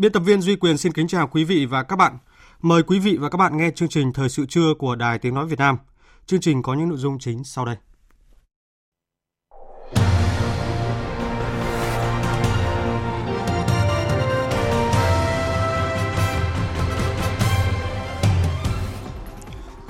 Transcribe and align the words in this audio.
Biên 0.00 0.12
tập 0.12 0.20
viên 0.20 0.40
Duy 0.42 0.56
Quyền 0.56 0.78
xin 0.78 0.92
kính 0.92 1.08
chào 1.08 1.26
quý 1.26 1.44
vị 1.44 1.66
và 1.66 1.82
các 1.82 1.96
bạn. 1.96 2.18
Mời 2.62 2.82
quý 2.82 2.98
vị 2.98 3.16
và 3.20 3.28
các 3.28 3.36
bạn 3.36 3.56
nghe 3.56 3.70
chương 3.70 3.88
trình 3.88 4.12
Thời 4.12 4.28
sự 4.28 4.46
trưa 4.46 4.74
của 4.78 4.94
Đài 4.94 5.18
Tiếng 5.18 5.34
Nói 5.34 5.46
Việt 5.46 5.58
Nam. 5.58 5.76
Chương 6.26 6.40
trình 6.40 6.62
có 6.62 6.74
những 6.74 6.88
nội 6.88 6.98
dung 6.98 7.18
chính 7.18 7.44
sau 7.44 7.64
đây. 7.64 7.76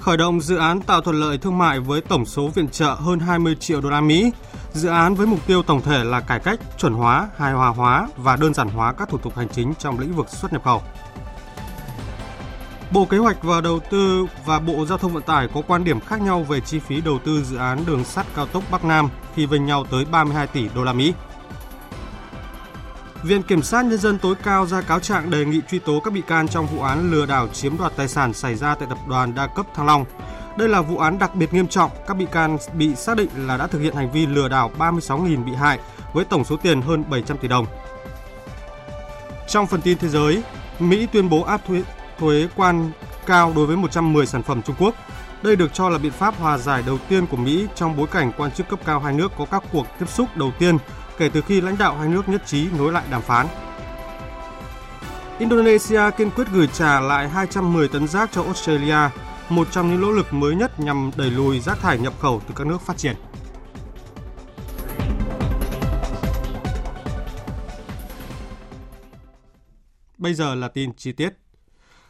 Khởi 0.00 0.16
động 0.16 0.41
dự 0.41 0.56
án 0.56 0.81
tạo 0.81 1.00
thuận 1.00 1.20
lợi 1.20 1.38
thương 1.38 1.58
mại 1.58 1.81
với 1.81 2.00
tổng 2.00 2.25
số 2.25 2.48
viện 2.48 2.69
trợ 2.69 2.94
hơn 2.94 3.19
20 3.19 3.56
triệu 3.61 3.81
đô 3.81 3.91
la 3.91 4.00
Mỹ. 4.00 4.31
Dự 4.72 4.88
án 4.88 5.14
với 5.14 5.26
mục 5.26 5.46
tiêu 5.46 5.62
tổng 5.62 5.82
thể 5.82 6.04
là 6.04 6.20
cải 6.20 6.40
cách, 6.40 6.60
chuẩn 6.78 6.94
hóa, 6.94 7.28
hài 7.36 7.52
hòa 7.52 7.68
hóa 7.68 8.08
và 8.16 8.36
đơn 8.36 8.54
giản 8.54 8.68
hóa 8.68 8.92
các 8.92 9.08
thủ 9.08 9.18
tục 9.18 9.36
hành 9.36 9.48
chính 9.48 9.74
trong 9.78 9.98
lĩnh 9.98 10.12
vực 10.12 10.28
xuất 10.28 10.52
nhập 10.52 10.64
khẩu. 10.64 10.82
Bộ 12.91 13.04
Kế 13.04 13.18
hoạch 13.18 13.42
và 13.42 13.60
Đầu 13.60 13.80
tư 13.91 14.26
và 14.44 14.58
Bộ 14.58 14.86
Giao 14.86 14.98
thông 14.98 15.12
Vận 15.12 15.22
tải 15.22 15.48
có 15.54 15.62
quan 15.66 15.84
điểm 15.84 16.00
khác 16.00 16.22
nhau 16.22 16.42
về 16.42 16.60
chi 16.60 16.78
phí 16.78 17.00
đầu 17.00 17.18
tư 17.24 17.44
dự 17.44 17.56
án 17.56 17.86
đường 17.86 18.04
sắt 18.04 18.26
cao 18.36 18.46
tốc 18.46 18.62
Bắc 18.70 18.84
Nam 18.84 19.08
khi 19.34 19.46
vênh 19.46 19.66
nhau 19.66 19.84
tới 19.91 20.04
32 20.04 20.46
tỷ 20.46 20.68
đô 20.74 20.84
la 20.84 20.92
Mỹ. 20.92 21.14
Viện 23.22 23.42
Kiểm 23.42 23.62
sát 23.62 23.84
Nhân 23.84 23.98
dân 23.98 24.18
tối 24.18 24.34
cao 24.42 24.66
ra 24.66 24.80
cáo 24.80 25.00
trạng 25.00 25.30
đề 25.30 25.44
nghị 25.44 25.60
truy 25.70 25.78
tố 25.78 26.00
các 26.00 26.12
bị 26.12 26.20
can 26.20 26.48
trong 26.48 26.66
vụ 26.66 26.82
án 26.82 27.10
lừa 27.10 27.26
đảo 27.26 27.48
chiếm 27.48 27.78
đoạt 27.78 27.92
tài 27.96 28.08
sản 28.08 28.32
xảy 28.32 28.54
ra 28.54 28.74
tại 28.74 28.88
tập 28.91 28.98
đoàn 29.08 29.34
đa 29.34 29.46
cấp 29.46 29.66
Thăng 29.74 29.86
Long. 29.86 30.04
Đây 30.56 30.69
là 30.69 30.81
vụ 30.81 30.98
án 30.98 31.19
đặc 31.19 31.34
biệt 31.34 31.55
nghiêm 31.55 31.69
trọng, 31.69 31.91
các 32.06 32.15
bị 32.17 32.27
can 32.33 32.59
bị 32.75 32.95
xác 32.95 33.17
định 33.17 33.29
là 33.37 33.56
đã 33.56 33.67
thực 33.67 33.79
hiện 33.79 33.95
hành 33.95 34.11
vi 34.11 34.27
lừa 34.27 34.48
đảo 34.48 34.70
36.000 34.79 35.45
bị 35.45 35.55
hại 35.55 35.79
với 36.12 36.25
tổng 36.25 36.45
số 36.45 36.56
tiền 36.56 36.83
hơn 36.83 37.05
700 37.11 37.39
tỷ 37.39 37.48
đồng. 37.48 37.67
Trong 39.48 39.67
phần 39.67 39.81
tin 39.81 39.98
thế 39.98 40.09
giới, 40.09 40.43
Mỹ 40.78 41.06
tuyên 41.12 41.28
bố 41.28 41.43
áp 41.43 41.61
thuế, 41.67 41.83
thuế 42.19 42.48
quan 42.56 42.91
cao 43.27 43.53
đối 43.56 43.67
với 43.67 43.77
110 43.77 44.27
sản 44.27 44.43
phẩm 44.43 44.62
Trung 44.62 44.77
Quốc. 44.78 44.95
Đây 45.43 45.56
được 45.56 45.75
cho 45.75 45.89
là 45.89 45.98
biện 45.98 46.12
pháp 46.12 46.34
hòa 46.39 46.59
giải 46.59 46.83
đầu 46.87 46.98
tiên 47.09 47.27
của 47.27 47.37
Mỹ 47.37 47.67
trong 47.75 47.97
bối 47.97 48.06
cảnh 48.06 48.33
quan 48.37 48.51
chức 48.51 48.69
cấp 48.69 48.78
cao 48.84 49.01
hai 49.01 49.12
nước 49.12 49.33
có 49.39 49.45
các 49.51 49.62
cuộc 49.73 49.87
tiếp 49.98 50.09
xúc 50.09 50.28
đầu 50.34 50.53
tiên 50.59 50.78
kể 51.19 51.31
từ 51.33 51.41
khi 51.41 51.61
lãnh 51.61 51.78
đạo 51.78 51.97
hai 51.97 52.09
nước 52.09 52.28
nhất 52.28 52.47
trí 52.47 52.69
nối 52.78 52.93
lại 52.93 53.05
đàm 53.11 53.23
phán. 53.23 53.47
Indonesia 55.39 56.01
kiên 56.17 56.31
quyết 56.31 56.45
gửi 56.53 56.67
trả 56.67 57.01
lại 57.01 57.28
210 57.28 57.89
tấn 57.89 58.09
rác 58.09 58.31
cho 58.33 58.43
Australia, 58.43 59.10
một 59.50 59.69
trong 59.71 59.91
những 59.91 60.00
nỗ 60.00 60.11
lực 60.12 60.33
mới 60.33 60.55
nhất 60.55 60.81
nhằm 60.81 61.11
đẩy 61.16 61.31
lùi 61.31 61.61
rác 61.61 61.78
thải 61.78 61.99
nhập 61.99 62.15
khẩu 62.19 62.41
từ 62.49 62.55
các 62.56 62.66
nước 62.66 62.81
phát 62.81 62.97
triển. 62.97 63.16
Bây 70.19 70.34
giờ 70.34 70.55
là 70.55 70.69
tin 70.69 70.94
chi 70.94 71.12
tiết. 71.12 71.31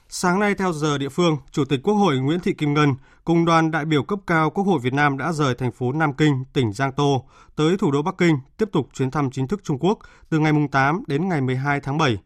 Sáng 0.09 0.41
nay 0.41 0.55
theo 0.55 0.73
giờ 0.73 0.99
địa 0.99 1.09
phương, 1.09 1.37
Chủ 1.51 1.65
tịch 1.65 1.81
Quốc 1.83 1.95
hội 1.95 2.19
Nguyễn 2.19 2.41
Thị 2.41 2.55
Kim 2.55 2.75
Ngân 2.75 2.95
cùng 3.25 3.45
đoàn 3.45 3.71
đại 3.71 3.85
biểu 3.85 4.03
cấp 4.03 4.19
cao 4.27 4.51
Quốc 4.51 4.65
hội 4.65 4.81
Việt 4.83 4.93
Nam 4.93 5.19
đã 5.19 5.33
rời 5.33 5.55
thành 5.55 5.73
phố 5.73 5.93
Nam 5.93 6.13
Kinh, 6.13 6.45
tỉnh 6.53 6.73
Giang 6.73 6.93
Tô 6.93 7.25
tới 7.57 7.77
thủ 7.77 7.91
đô 7.91 8.03
Bắc 8.03 8.15
Kinh 8.19 8.39
tiếp 8.57 8.69
tục 8.73 8.89
chuyến 8.95 9.11
thăm 9.11 9.31
chính 9.31 9.49
thức 9.49 9.61
Trung 9.65 9.79
Quốc 9.79 9.99
từ 10.31 10.39
ngày 10.39 10.53
8 10.73 11.03
đến 11.07 11.29
ngày 11.29 11.41
12 11.41 11.81
tháng 11.81 11.99
7. 11.99 12.19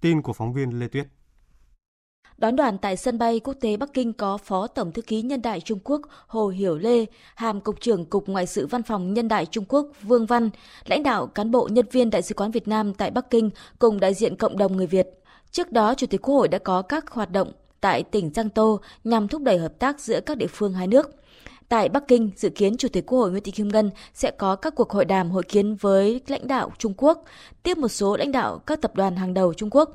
Tin 0.00 0.22
của 0.22 0.32
phóng 0.32 0.52
viên 0.52 0.78
Lê 0.78 0.88
Tuyết. 0.88 1.06
Đón 2.38 2.56
đoàn 2.56 2.78
tại 2.78 2.96
sân 2.96 3.18
bay 3.18 3.40
quốc 3.40 3.54
tế 3.60 3.76
Bắc 3.76 3.92
Kinh 3.92 4.12
có 4.12 4.38
Phó 4.38 4.66
Tổng 4.66 4.92
thư 4.92 5.02
ký 5.02 5.22
Nhân 5.22 5.42
đại 5.42 5.60
Trung 5.60 5.78
Quốc 5.84 6.00
Hồ 6.26 6.48
Hiểu 6.48 6.78
Lê, 6.78 7.04
Hàm 7.34 7.60
Cục 7.60 7.80
trưởng 7.80 8.04
Cục 8.04 8.28
Ngoại 8.28 8.46
sự 8.46 8.66
Văn 8.66 8.82
phòng 8.82 9.14
Nhân 9.14 9.28
đại 9.28 9.46
Trung 9.46 9.64
Quốc 9.68 9.86
Vương 10.02 10.26
Văn, 10.26 10.50
lãnh 10.84 11.02
đạo 11.02 11.26
cán 11.26 11.50
bộ 11.50 11.68
nhân 11.72 11.86
viên 11.92 12.10
Đại 12.10 12.22
sứ 12.22 12.34
quán 12.34 12.50
Việt 12.50 12.68
Nam 12.68 12.94
tại 12.94 13.10
Bắc 13.10 13.30
Kinh 13.30 13.50
cùng 13.78 14.00
đại 14.00 14.14
diện 14.14 14.36
cộng 14.36 14.58
đồng 14.58 14.76
người 14.76 14.86
Việt. 14.86 15.06
Trước 15.50 15.72
đó, 15.72 15.94
Chủ 15.94 16.06
tịch 16.06 16.22
Quốc 16.22 16.34
hội 16.34 16.48
đã 16.48 16.58
có 16.58 16.82
các 16.82 17.10
hoạt 17.10 17.30
động 17.30 17.52
tại 17.80 18.02
tỉnh 18.02 18.30
Giang 18.34 18.48
Tô 18.48 18.80
nhằm 19.04 19.28
thúc 19.28 19.42
đẩy 19.42 19.58
hợp 19.58 19.78
tác 19.78 20.00
giữa 20.00 20.20
các 20.20 20.36
địa 20.36 20.46
phương 20.46 20.72
hai 20.72 20.86
nước. 20.86 21.10
Tại 21.68 21.88
Bắc 21.88 22.08
Kinh, 22.08 22.30
dự 22.36 22.50
kiến 22.50 22.76
Chủ 22.76 22.88
tịch 22.88 23.06
Quốc 23.06 23.18
hội 23.18 23.30
Nguyễn 23.30 23.42
Thị 23.42 23.52
Kim 23.52 23.68
Ngân 23.68 23.90
sẽ 24.14 24.30
có 24.30 24.56
các 24.56 24.74
cuộc 24.74 24.90
hội 24.90 25.04
đàm 25.04 25.30
hội 25.30 25.42
kiến 25.42 25.76
với 25.80 26.20
lãnh 26.26 26.46
đạo 26.46 26.72
Trung 26.78 26.94
Quốc, 26.96 27.24
tiếp 27.62 27.78
một 27.78 27.88
số 27.88 28.16
lãnh 28.16 28.32
đạo 28.32 28.58
các 28.58 28.82
tập 28.82 28.96
đoàn 28.96 29.16
hàng 29.16 29.34
đầu 29.34 29.54
Trung 29.54 29.70
Quốc. 29.70 29.90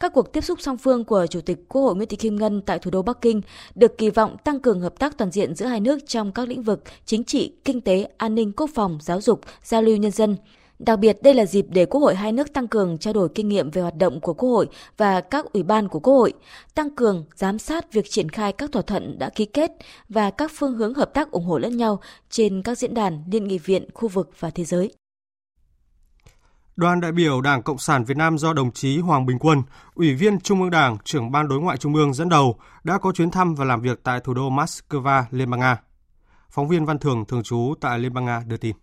Các 0.00 0.12
cuộc 0.12 0.32
tiếp 0.32 0.40
xúc 0.40 0.60
song 0.60 0.76
phương 0.78 1.04
của 1.04 1.26
Chủ 1.26 1.40
tịch 1.40 1.58
Quốc 1.68 1.82
hội 1.82 1.96
Nguyễn 1.96 2.08
Thị 2.08 2.16
Kim 2.16 2.36
Ngân 2.36 2.62
tại 2.62 2.78
thủ 2.78 2.90
đô 2.90 3.02
Bắc 3.02 3.20
Kinh 3.20 3.40
được 3.74 3.98
kỳ 3.98 4.10
vọng 4.10 4.36
tăng 4.44 4.60
cường 4.60 4.80
hợp 4.80 4.98
tác 4.98 5.18
toàn 5.18 5.30
diện 5.30 5.54
giữa 5.54 5.66
hai 5.66 5.80
nước 5.80 5.98
trong 6.06 6.32
các 6.32 6.48
lĩnh 6.48 6.62
vực 6.62 6.82
chính 7.04 7.24
trị, 7.24 7.52
kinh 7.64 7.80
tế, 7.80 8.08
an 8.16 8.34
ninh, 8.34 8.52
quốc 8.52 8.70
phòng, 8.74 8.98
giáo 9.00 9.20
dục, 9.20 9.40
giao 9.62 9.82
lưu 9.82 9.96
nhân 9.96 10.10
dân. 10.10 10.36
Đặc 10.78 10.98
biệt, 10.98 11.22
đây 11.22 11.34
là 11.34 11.46
dịp 11.46 11.66
để 11.68 11.86
Quốc 11.86 12.00
hội 12.00 12.14
hai 12.14 12.32
nước 12.32 12.52
tăng 12.52 12.68
cường 12.68 12.98
trao 12.98 13.14
đổi 13.14 13.28
kinh 13.34 13.48
nghiệm 13.48 13.70
về 13.70 13.82
hoạt 13.82 13.96
động 13.96 14.20
của 14.20 14.34
Quốc 14.34 14.48
hội 14.50 14.68
và 14.96 15.20
các 15.20 15.52
ủy 15.52 15.62
ban 15.62 15.88
của 15.88 16.00
Quốc 16.00 16.14
hội, 16.14 16.32
tăng 16.74 16.90
cường 16.90 17.24
giám 17.36 17.58
sát 17.58 17.92
việc 17.92 18.10
triển 18.10 18.28
khai 18.28 18.52
các 18.52 18.72
thỏa 18.72 18.82
thuận 18.82 19.18
đã 19.18 19.30
ký 19.34 19.44
kết 19.44 19.70
và 20.08 20.30
các 20.30 20.50
phương 20.54 20.74
hướng 20.74 20.94
hợp 20.94 21.14
tác 21.14 21.30
ủng 21.30 21.44
hộ 21.44 21.58
lẫn 21.58 21.76
nhau 21.76 22.00
trên 22.30 22.62
các 22.62 22.78
diễn 22.78 22.94
đàn 22.94 23.24
liên 23.32 23.44
nghị 23.44 23.58
viện, 23.58 23.88
khu 23.94 24.08
vực 24.08 24.30
và 24.38 24.50
thế 24.50 24.64
giới. 24.64 24.90
Đoàn 26.76 27.00
đại 27.00 27.12
biểu 27.12 27.40
Đảng 27.40 27.62
Cộng 27.62 27.78
sản 27.78 28.04
Việt 28.04 28.16
Nam 28.16 28.38
do 28.38 28.52
đồng 28.52 28.72
chí 28.72 28.98
Hoàng 28.98 29.26
Bình 29.26 29.38
Quân, 29.38 29.62
Ủy 29.94 30.14
viên 30.14 30.40
Trung 30.40 30.60
ương 30.60 30.70
Đảng, 30.70 30.98
trưởng 31.04 31.30
Ban 31.30 31.48
Đối 31.48 31.60
ngoại 31.60 31.76
Trung 31.76 31.94
ương 31.94 32.14
dẫn 32.14 32.28
đầu 32.28 32.58
đã 32.84 32.98
có 32.98 33.12
chuyến 33.12 33.30
thăm 33.30 33.54
và 33.54 33.64
làm 33.64 33.80
việc 33.80 34.00
tại 34.02 34.20
thủ 34.20 34.34
đô 34.34 34.50
Moscow, 34.50 35.24
Liên 35.30 35.50
bang 35.50 35.60
Nga. 35.60 35.76
Phóng 36.50 36.68
viên 36.68 36.84
Văn 36.84 36.98
Thường 36.98 37.24
thường 37.24 37.42
trú 37.42 37.74
tại 37.80 37.98
Liên 37.98 38.14
bang 38.14 38.24
Nga 38.24 38.42
đưa 38.46 38.56
tin. 38.56 38.76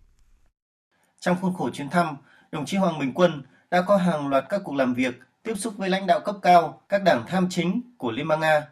Trong 1.20 1.36
khuôn 1.40 1.54
khổ 1.54 1.70
chuyến 1.70 1.90
thăm, 1.90 2.16
đồng 2.52 2.66
chí 2.66 2.76
Hoàng 2.76 2.98
Bình 2.98 3.12
Quân 3.14 3.42
đã 3.70 3.82
có 3.82 3.96
hàng 3.96 4.28
loạt 4.28 4.44
các 4.48 4.60
cuộc 4.64 4.74
làm 4.74 4.94
việc, 4.94 5.20
tiếp 5.42 5.54
xúc 5.54 5.74
với 5.76 5.88
lãnh 5.88 6.06
đạo 6.06 6.20
cấp 6.20 6.36
cao 6.42 6.80
các 6.88 7.02
đảng 7.02 7.24
tham 7.26 7.46
chính 7.50 7.82
của 7.98 8.10
Liên 8.10 8.28
bang 8.28 8.40
Nga, 8.40 8.62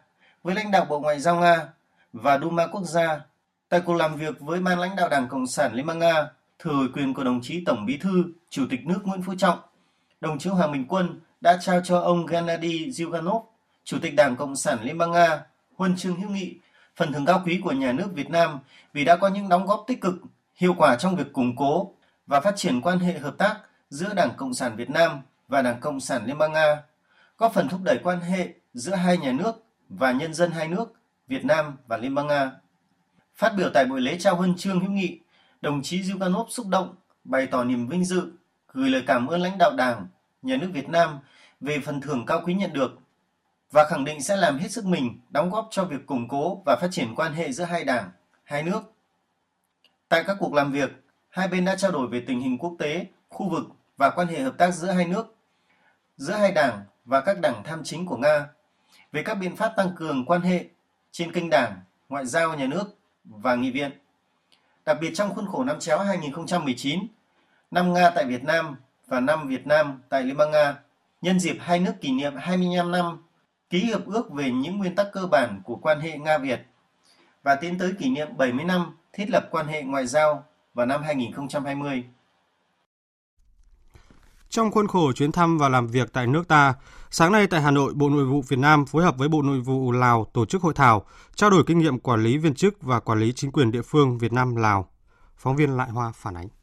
với 0.43 0.55
lãnh 0.55 0.71
đạo 0.71 0.85
Bộ 0.89 0.99
Ngoại 0.99 1.19
giao 1.19 1.35
Nga 1.35 1.69
và 2.13 2.39
Duma 2.39 2.67
Quốc 2.67 2.83
gia. 2.83 3.19
Tại 3.69 3.81
cuộc 3.85 3.93
làm 3.93 4.15
việc 4.15 4.39
với 4.39 4.59
ban 4.59 4.79
lãnh 4.79 4.95
đạo 4.95 5.09
Đảng 5.09 5.27
Cộng 5.27 5.47
sản 5.47 5.73
Liên 5.73 5.85
bang 5.85 5.99
Nga, 5.99 6.27
thừa 6.59 6.71
ủy 6.71 6.87
quyền 6.93 7.13
của 7.13 7.23
đồng 7.23 7.41
chí 7.41 7.63
Tổng 7.65 7.85
Bí 7.85 7.97
thư, 7.97 8.23
Chủ 8.49 8.65
tịch 8.69 8.85
nước 8.85 8.99
Nguyễn 9.03 9.21
Phú 9.21 9.33
Trọng, 9.37 9.59
đồng 10.21 10.39
chí 10.39 10.49
Hoàng 10.49 10.71
Minh 10.71 10.85
Quân 10.87 11.19
đã 11.41 11.57
trao 11.61 11.81
cho 11.83 11.99
ông 11.99 12.25
Gennady 12.25 12.89
Zyuganov, 12.89 13.43
Chủ 13.83 13.97
tịch 14.01 14.15
Đảng 14.15 14.35
Cộng 14.35 14.55
sản 14.55 14.77
Liên 14.81 14.97
bang 14.97 15.11
Nga, 15.11 15.41
huân 15.75 15.95
chương 15.95 16.21
hữu 16.21 16.29
nghị, 16.29 16.55
phần 16.95 17.13
thưởng 17.13 17.25
cao 17.25 17.41
quý 17.45 17.61
của 17.63 17.71
nhà 17.71 17.91
nước 17.91 18.07
Việt 18.13 18.29
Nam 18.29 18.59
vì 18.93 19.05
đã 19.05 19.15
có 19.15 19.27
những 19.27 19.49
đóng 19.49 19.65
góp 19.65 19.83
tích 19.87 20.01
cực, 20.01 20.15
hiệu 20.55 20.75
quả 20.77 20.95
trong 20.95 21.15
việc 21.15 21.33
củng 21.33 21.55
cố 21.55 21.93
và 22.27 22.41
phát 22.41 22.55
triển 22.55 22.81
quan 22.81 22.99
hệ 22.99 23.19
hợp 23.19 23.37
tác 23.37 23.57
giữa 23.89 24.13
Đảng 24.13 24.31
Cộng 24.37 24.53
sản 24.53 24.75
Việt 24.75 24.89
Nam 24.89 25.21
và 25.47 25.61
Đảng 25.61 25.79
Cộng 25.79 25.99
sản 25.99 26.25
Liên 26.25 26.37
bang 26.37 26.53
Nga, 26.53 26.83
góp 27.37 27.53
phần 27.53 27.69
thúc 27.69 27.79
đẩy 27.83 27.99
quan 28.03 28.21
hệ 28.21 28.53
giữa 28.73 28.95
hai 28.95 29.17
nhà 29.17 29.31
nước 29.31 29.63
và 29.89 30.11
nhân 30.11 30.33
dân 30.33 30.51
hai 30.51 30.67
nước 30.67 30.93
Việt 31.27 31.45
Nam 31.45 31.77
và 31.87 31.97
Liên 31.97 32.15
bang 32.15 32.27
Nga. 32.27 32.51
Phát 33.35 33.53
biểu 33.57 33.69
tại 33.73 33.85
buổi 33.85 34.01
lễ 34.01 34.17
trao 34.19 34.35
huân 34.35 34.55
chương 34.55 34.79
hữu 34.79 34.91
nghị, 34.91 35.19
đồng 35.61 35.81
chí 35.81 36.01
Zyuganov 36.01 36.45
xúc 36.49 36.67
động 36.67 36.95
bày 37.23 37.47
tỏ 37.47 37.63
niềm 37.63 37.87
vinh 37.87 38.05
dự, 38.05 38.31
gửi 38.73 38.89
lời 38.89 39.03
cảm 39.07 39.27
ơn 39.27 39.41
lãnh 39.41 39.57
đạo 39.57 39.71
Đảng, 39.77 40.07
Nhà 40.41 40.57
nước 40.57 40.69
Việt 40.73 40.89
Nam 40.89 41.19
về 41.61 41.79
phần 41.79 42.01
thưởng 42.01 42.25
cao 42.25 42.41
quý 42.45 42.53
nhận 42.53 42.73
được 42.73 42.99
và 43.71 43.83
khẳng 43.89 44.05
định 44.05 44.21
sẽ 44.21 44.35
làm 44.35 44.57
hết 44.57 44.71
sức 44.71 44.85
mình 44.85 45.19
đóng 45.29 45.49
góp 45.49 45.67
cho 45.71 45.85
việc 45.85 46.05
củng 46.05 46.27
cố 46.27 46.61
và 46.65 46.77
phát 46.81 46.87
triển 46.91 47.15
quan 47.15 47.33
hệ 47.33 47.51
giữa 47.51 47.63
hai 47.63 47.83
đảng, 47.83 48.11
hai 48.43 48.63
nước. 48.63 48.81
Tại 50.09 50.23
các 50.23 50.37
cuộc 50.39 50.53
làm 50.53 50.71
việc, 50.71 51.03
hai 51.29 51.47
bên 51.47 51.65
đã 51.65 51.75
trao 51.75 51.91
đổi 51.91 52.07
về 52.07 52.23
tình 52.27 52.39
hình 52.39 52.57
quốc 52.57 52.75
tế, 52.79 53.05
khu 53.29 53.49
vực 53.49 53.63
và 53.97 54.09
quan 54.09 54.27
hệ 54.27 54.39
hợp 54.39 54.57
tác 54.57 54.71
giữa 54.71 54.91
hai 54.91 55.05
nước, 55.05 55.35
giữa 56.17 56.33
hai 56.33 56.51
đảng 56.51 56.81
và 57.05 57.21
các 57.21 57.39
đảng 57.41 57.63
tham 57.63 57.81
chính 57.83 58.05
của 58.05 58.17
Nga, 58.17 58.47
về 59.11 59.23
các 59.23 59.35
biện 59.35 59.55
pháp 59.55 59.73
tăng 59.77 59.95
cường 59.95 60.25
quan 60.25 60.41
hệ 60.41 60.65
trên 61.11 61.31
kênh 61.31 61.49
đảng, 61.49 61.81
ngoại 62.09 62.25
giao 62.25 62.55
nhà 62.55 62.67
nước 62.67 62.97
và 63.23 63.55
nghị 63.55 63.71
viện. 63.71 63.91
Đặc 64.87 64.97
biệt 65.01 65.11
trong 65.13 65.35
khuôn 65.35 65.47
khổ 65.47 65.63
năm 65.63 65.79
chéo 65.79 65.99
2019, 65.99 66.99
năm 67.71 67.93
Nga 67.93 68.09
tại 68.09 68.25
Việt 68.25 68.43
Nam 68.43 68.75
và 69.07 69.19
năm 69.19 69.47
Việt 69.47 69.67
Nam 69.67 70.01
tại 70.09 70.23
Liên 70.23 70.37
bang 70.37 70.51
Nga 70.51 70.75
nhân 71.21 71.39
dịp 71.39 71.57
hai 71.59 71.79
nước 71.79 71.93
kỷ 72.01 72.11
niệm 72.11 72.33
25 72.35 72.91
năm 72.91 73.23
ký 73.69 73.79
hiệp 73.79 74.05
ước 74.05 74.31
về 74.31 74.51
những 74.51 74.77
nguyên 74.77 74.95
tắc 74.95 75.07
cơ 75.13 75.25
bản 75.25 75.61
của 75.63 75.75
quan 75.75 75.99
hệ 75.99 76.17
Nga-Việt 76.17 76.57
và 77.43 77.55
tiến 77.55 77.77
tới 77.77 77.93
kỷ 77.99 78.09
niệm 78.09 78.27
70 78.37 78.65
năm 78.65 78.97
thiết 79.13 79.29
lập 79.29 79.47
quan 79.51 79.67
hệ 79.67 79.81
ngoại 79.81 80.07
giao 80.07 80.45
vào 80.73 80.85
năm 80.85 81.03
2020. 81.03 82.03
Trong 84.49 84.71
khuôn 84.71 84.87
khổ 84.87 85.11
chuyến 85.11 85.31
thăm 85.31 85.57
và 85.57 85.69
làm 85.69 85.87
việc 85.87 86.13
tại 86.13 86.27
nước 86.27 86.47
ta, 86.47 86.73
sáng 87.11 87.31
nay 87.31 87.47
tại 87.47 87.61
Hà 87.61 87.71
Nội, 87.71 87.93
Bộ 87.95 88.09
Nội 88.09 88.25
vụ 88.25 88.41
Việt 88.47 88.59
Nam 88.59 88.85
phối 88.85 89.03
hợp 89.03 89.17
với 89.17 89.29
Bộ 89.29 89.41
Nội 89.41 89.59
vụ 89.59 89.91
Lào 89.91 90.27
tổ 90.33 90.45
chức 90.45 90.61
hội 90.61 90.73
thảo, 90.73 91.05
trao 91.35 91.49
đổi 91.49 91.63
kinh 91.67 91.79
nghiệm 91.79 91.99
quản 91.99 92.23
lý 92.23 92.37
viên 92.37 92.53
chức 92.53 92.81
và 92.81 92.99
quản 92.99 93.19
lý 93.19 93.33
chính 93.35 93.51
quyền 93.51 93.71
địa 93.71 93.81
phương 93.81 94.17
Việt 94.17 94.33
Nam 94.33 94.55
Lào. 94.55 94.89
Phóng 95.37 95.55
viên 95.55 95.77
Lại 95.77 95.89
Hoa 95.89 96.11
phản 96.15 96.37
ánh. 96.37 96.56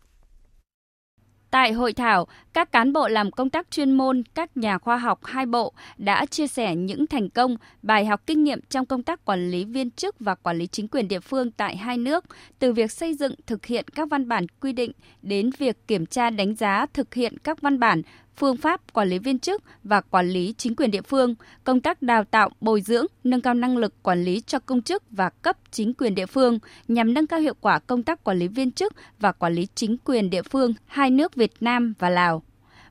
Tại 1.55 1.73
hội 1.73 1.93
thảo, 1.93 2.27
các 2.53 2.73
cán 2.73 2.93
bộ 2.93 3.09
làm 3.09 3.31
công 3.31 3.51
tác 3.51 3.71
chuyên 3.71 3.93
môn, 3.93 4.23
các 4.35 4.57
nhà 4.57 4.79
khoa 4.79 4.97
học 4.97 5.25
hai 5.25 5.47
bộ 5.47 5.73
đã 5.99 6.27
chia 6.27 6.47
sẻ 6.47 6.75
những 6.77 7.07
thành 7.07 7.31
công, 7.31 7.57
bài 7.83 8.07
học 8.07 8.21
kinh 8.27 8.45
nghiệm 8.45 8.61
trong 8.71 8.87
công 8.87 9.03
tác 9.03 9.25
quản 9.25 9.51
lý 9.51 9.65
viên 9.65 9.91
chức 9.91 10.17
và 10.21 10.35
quản 10.35 10.59
lý 10.59 10.67
chính 10.67 10.89
quyền 10.89 11.09
địa 11.09 11.21
phương 11.21 11.51
tại 11.51 11.77
hai 11.77 11.99
nước, 11.99 12.25
từ 12.59 12.73
việc 12.73 12.93
xây 12.93 13.15
dựng 13.15 13.35
thực 13.47 13.67
hiện 13.67 13.85
các 13.95 14.09
văn 14.11 14.29
bản 14.29 14.47
quy 14.61 14.73
định 14.73 14.93
đến 15.23 15.51
việc 15.59 15.87
kiểm 15.87 16.07
tra 16.07 16.31
đánh 16.31 16.55
giá 16.55 16.87
thực 16.93 17.15
hiện 17.15 17.39
các 17.39 17.61
văn 17.61 17.81
bản 17.81 18.03
phương 18.37 18.57
pháp 18.57 18.93
quản 18.93 19.09
lý 19.09 19.19
viên 19.19 19.39
chức 19.39 19.63
và 19.85 20.01
quản 20.01 20.29
lý 20.29 20.55
chính 20.59 20.77
quyền 20.77 20.91
địa 20.91 21.03
phương, 21.03 21.35
công 21.65 21.81
tác 21.81 22.03
đào 22.03 22.25
tạo, 22.25 22.51
bồi 22.61 22.81
dưỡng, 22.81 23.07
nâng 23.25 23.41
cao 23.41 23.55
năng 23.55 23.77
lực 23.77 24.03
quản 24.03 24.25
lý 24.25 24.43
cho 24.47 24.59
công 24.59 24.83
chức 24.83 25.03
và 25.11 25.31
cấp 25.31 25.57
chính 25.71 25.95
quyền 25.95 26.15
địa 26.15 26.27
phương 26.27 26.59
nhằm 26.89 27.15
nâng 27.15 27.27
cao 27.27 27.41
hiệu 27.41 27.55
quả 27.61 27.79
công 27.79 28.03
tác 28.03 28.25
quản 28.25 28.39
lý 28.39 28.49
viên 28.49 28.73
chức 28.73 28.93
và 29.21 29.33
quản 29.33 29.55
lý 29.55 29.67
chính 29.75 29.97
quyền 30.05 30.31
địa 30.31 30.43
phương 30.43 30.75
hai 30.87 31.11
nước 31.11 31.35
Việt 31.35 31.53
Nam 31.61 31.95
và 31.99 32.11
Lào. 32.11 32.43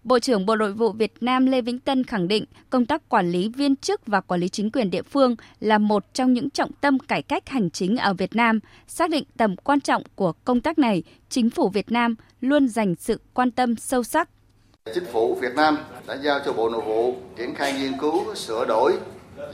Bộ 0.03 0.19
trưởng 0.19 0.45
Bộ 0.45 0.55
Nội 0.55 0.73
vụ 0.73 0.91
Việt 0.91 1.13
Nam 1.21 1.45
Lê 1.45 1.61
Vĩnh 1.61 1.79
Tân 1.79 2.03
khẳng 2.03 2.27
định 2.27 2.45
công 2.69 2.85
tác 2.85 3.09
quản 3.09 3.31
lý 3.31 3.49
viên 3.49 3.75
chức 3.75 4.07
và 4.07 4.21
quản 4.21 4.39
lý 4.39 4.49
chính 4.49 4.71
quyền 4.71 4.89
địa 4.89 5.01
phương 5.01 5.35
là 5.59 5.77
một 5.77 6.13
trong 6.13 6.33
những 6.33 6.49
trọng 6.49 6.71
tâm 6.81 6.99
cải 6.99 7.21
cách 7.21 7.49
hành 7.49 7.69
chính 7.69 7.97
ở 7.97 8.13
Việt 8.13 8.35
Nam. 8.35 8.59
Xác 8.87 9.09
định 9.09 9.23
tầm 9.37 9.55
quan 9.55 9.81
trọng 9.81 10.03
của 10.15 10.31
công 10.31 10.61
tác 10.61 10.79
này, 10.79 11.03
chính 11.29 11.49
phủ 11.49 11.69
Việt 11.69 11.91
Nam 11.91 12.15
luôn 12.41 12.67
dành 12.67 12.95
sự 12.95 13.21
quan 13.33 13.51
tâm 13.51 13.75
sâu 13.75 14.03
sắc 14.03 14.29
Chính 14.93 15.05
phủ 15.05 15.35
Việt 15.41 15.55
Nam 15.55 15.77
đã 16.07 16.13
giao 16.21 16.39
cho 16.45 16.53
Bộ 16.53 16.69
Nội 16.69 16.81
vụ 16.81 17.15
triển 17.37 17.55
khai 17.55 17.73
nghiên 17.73 17.97
cứu, 17.97 18.35
sửa 18.35 18.65
đổi 18.65 18.93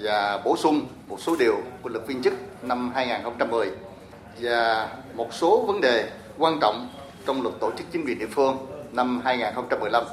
và 0.01 0.41
bổ 0.45 0.57
sung 0.57 0.87
một 1.07 1.21
số 1.21 1.35
điều 1.39 1.55
của 1.81 1.89
luật 1.89 2.07
viên 2.07 2.21
chức 2.21 2.33
năm 2.61 2.91
2010 2.95 3.71
và 4.41 4.89
một 5.13 5.33
số 5.33 5.65
vấn 5.67 5.81
đề 5.81 6.09
quan 6.37 6.57
trọng 6.61 6.89
trong 7.25 7.41
luật 7.41 7.55
tổ 7.59 7.71
chức 7.77 7.87
chính 7.91 8.05
quyền 8.05 8.19
địa 8.19 8.27
phương 8.31 8.57
năm 8.91 9.21
2015. 9.25 10.03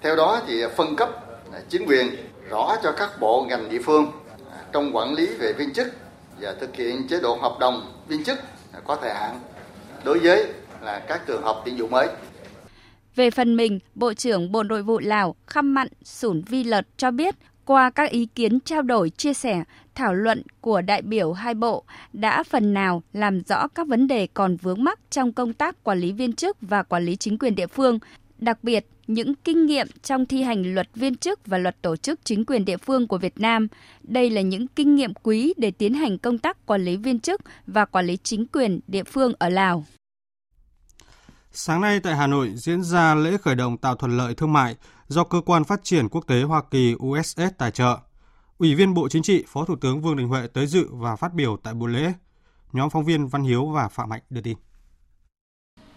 Theo 0.00 0.16
đó 0.16 0.40
thì 0.46 0.62
phân 0.76 0.96
cấp 0.96 1.08
chính 1.68 1.86
quyền 1.86 2.16
rõ 2.48 2.76
cho 2.82 2.92
các 2.92 3.10
bộ 3.20 3.46
ngành 3.48 3.68
địa 3.68 3.80
phương 3.84 4.12
trong 4.72 4.96
quản 4.96 5.14
lý 5.14 5.26
về 5.26 5.52
viên 5.52 5.72
chức 5.72 5.86
và 6.40 6.54
thực 6.60 6.76
hiện 6.76 7.08
chế 7.08 7.20
độ 7.20 7.34
hợp 7.34 7.56
đồng 7.60 7.92
viên 8.08 8.24
chức 8.24 8.38
có 8.86 8.96
thời 8.96 9.14
hạn 9.14 9.40
đối 10.04 10.18
với 10.18 10.46
là 10.82 10.98
các 10.98 11.26
trường 11.26 11.42
hợp 11.42 11.62
tuyển 11.64 11.78
dụng 11.78 11.90
mới. 11.90 12.08
Về 13.16 13.30
phần 13.30 13.56
mình, 13.56 13.78
Bộ 13.94 14.14
trưởng 14.14 14.52
Bộ 14.52 14.62
Nội 14.62 14.82
vụ 14.82 14.98
Lào 14.98 15.34
Khăm 15.46 15.74
Mặn 15.74 15.88
Sủn 16.04 16.42
Vi 16.42 16.64
Lợt 16.64 16.86
cho 16.96 17.10
biết 17.10 17.34
qua 17.64 17.90
các 17.90 18.10
ý 18.10 18.26
kiến 18.34 18.60
trao 18.60 18.82
đổi, 18.82 19.10
chia 19.10 19.34
sẻ, 19.34 19.64
thảo 19.94 20.14
luận 20.14 20.42
của 20.60 20.80
đại 20.80 21.02
biểu 21.02 21.32
hai 21.32 21.54
bộ 21.54 21.84
đã 22.12 22.42
phần 22.42 22.74
nào 22.74 23.02
làm 23.12 23.42
rõ 23.48 23.68
các 23.68 23.88
vấn 23.88 24.06
đề 24.06 24.26
còn 24.34 24.56
vướng 24.56 24.84
mắc 24.84 24.98
trong 25.10 25.32
công 25.32 25.52
tác 25.52 25.84
quản 25.84 26.00
lý 26.00 26.12
viên 26.12 26.32
chức 26.32 26.56
và 26.60 26.82
quản 26.82 27.04
lý 27.04 27.16
chính 27.16 27.38
quyền 27.38 27.54
địa 27.54 27.66
phương, 27.66 27.98
đặc 28.38 28.58
biệt 28.64 28.86
những 29.06 29.34
kinh 29.34 29.66
nghiệm 29.66 29.86
trong 30.02 30.26
thi 30.26 30.42
hành 30.42 30.74
luật 30.74 30.88
viên 30.94 31.14
chức 31.14 31.46
và 31.46 31.58
luật 31.58 31.82
tổ 31.82 31.96
chức 31.96 32.20
chính 32.24 32.44
quyền 32.44 32.64
địa 32.64 32.76
phương 32.76 33.06
của 33.06 33.18
Việt 33.18 33.40
Nam. 33.40 33.68
Đây 34.02 34.30
là 34.30 34.40
những 34.40 34.66
kinh 34.66 34.94
nghiệm 34.94 35.14
quý 35.14 35.54
để 35.56 35.70
tiến 35.70 35.94
hành 35.94 36.18
công 36.18 36.38
tác 36.38 36.66
quản 36.66 36.84
lý 36.84 36.96
viên 36.96 37.20
chức 37.20 37.40
và 37.66 37.84
quản 37.84 38.06
lý 38.06 38.16
chính 38.22 38.46
quyền 38.46 38.80
địa 38.86 39.04
phương 39.04 39.32
ở 39.38 39.48
Lào. 39.48 39.84
Sáng 41.54 41.80
nay 41.80 42.00
tại 42.00 42.16
Hà 42.16 42.26
Nội 42.26 42.52
diễn 42.54 42.82
ra 42.82 43.14
lễ 43.14 43.36
khởi 43.42 43.54
động 43.54 43.76
tạo 43.76 43.96
thuận 43.96 44.16
lợi 44.16 44.34
thương 44.34 44.52
mại 44.52 44.76
do 45.08 45.24
Cơ 45.24 45.40
quan 45.46 45.64
Phát 45.64 45.80
triển 45.84 46.08
Quốc 46.08 46.26
tế 46.26 46.42
Hoa 46.42 46.62
Kỳ 46.70 46.94
USS 47.06 47.40
tài 47.58 47.70
trợ. 47.70 47.98
Ủy 48.58 48.74
viên 48.74 48.94
Bộ 48.94 49.08
Chính 49.08 49.22
trị, 49.22 49.44
Phó 49.48 49.64
Thủ 49.64 49.76
tướng 49.80 50.00
Vương 50.00 50.16
Đình 50.16 50.28
Huệ 50.28 50.46
tới 50.46 50.66
dự 50.66 50.88
và 50.90 51.16
phát 51.16 51.34
biểu 51.34 51.56
tại 51.62 51.74
buổi 51.74 51.90
lễ. 51.90 52.12
Nhóm 52.72 52.90
phóng 52.90 53.04
viên 53.04 53.28
Văn 53.28 53.42
Hiếu 53.42 53.66
và 53.66 53.88
Phạm 53.88 54.08
Mạnh 54.08 54.20
đưa 54.30 54.40
tin. 54.40 54.56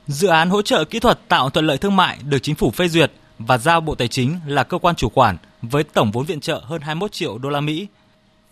Dự 0.07 0.27
án 0.27 0.49
hỗ 0.49 0.61
trợ 0.61 0.85
kỹ 0.85 0.99
thuật 0.99 1.19
tạo 1.29 1.49
thuận 1.49 1.65
lợi 1.65 1.77
thương 1.77 1.95
mại 1.95 2.19
được 2.29 2.39
chính 2.39 2.55
phủ 2.55 2.71
phê 2.71 2.87
duyệt 2.87 3.11
và 3.39 3.57
giao 3.57 3.81
Bộ 3.81 3.95
Tài 3.95 4.07
chính 4.07 4.39
là 4.47 4.63
cơ 4.63 4.77
quan 4.77 4.95
chủ 4.95 5.09
quản 5.09 5.37
với 5.61 5.83
tổng 5.83 6.11
vốn 6.11 6.25
viện 6.25 6.39
trợ 6.39 6.61
hơn 6.65 6.81
21 6.81 7.11
triệu 7.11 7.37
đô 7.37 7.49
la 7.49 7.61
Mỹ. 7.61 7.87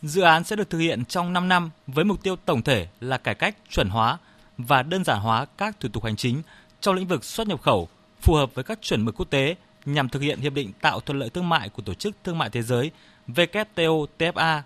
Dự 0.01 0.21
án 0.21 0.43
sẽ 0.43 0.55
được 0.55 0.69
thực 0.69 0.79
hiện 0.79 1.05
trong 1.05 1.33
5 1.33 1.47
năm 1.47 1.69
với 1.87 2.05
mục 2.05 2.23
tiêu 2.23 2.35
tổng 2.45 2.61
thể 2.61 2.87
là 2.99 3.17
cải 3.17 3.35
cách, 3.35 3.55
chuẩn 3.69 3.89
hóa 3.89 4.17
và 4.57 4.83
đơn 4.83 5.03
giản 5.03 5.19
hóa 5.19 5.45
các 5.57 5.79
thủ 5.79 5.89
tục 5.93 6.03
hành 6.03 6.15
chính 6.15 6.41
trong 6.83 6.95
lĩnh 6.95 7.07
vực 7.07 7.23
xuất 7.23 7.47
nhập 7.47 7.61
khẩu 7.61 7.87
phù 8.21 8.33
hợp 8.33 8.53
với 8.53 8.63
các 8.63 8.79
chuẩn 8.81 9.05
mực 9.05 9.15
quốc 9.15 9.29
tế 9.29 9.55
nhằm 9.85 10.09
thực 10.09 10.21
hiện 10.21 10.39
hiệp 10.39 10.53
định 10.53 10.71
tạo 10.81 10.99
thuận 10.99 11.19
lợi 11.19 11.29
thương 11.29 11.49
mại 11.49 11.69
của 11.69 11.81
Tổ 11.81 11.93
chức 11.93 12.15
Thương 12.23 12.37
mại 12.37 12.49
Thế 12.49 12.61
giới 12.61 12.91
WTO 13.27 14.05
TFA 14.19 14.61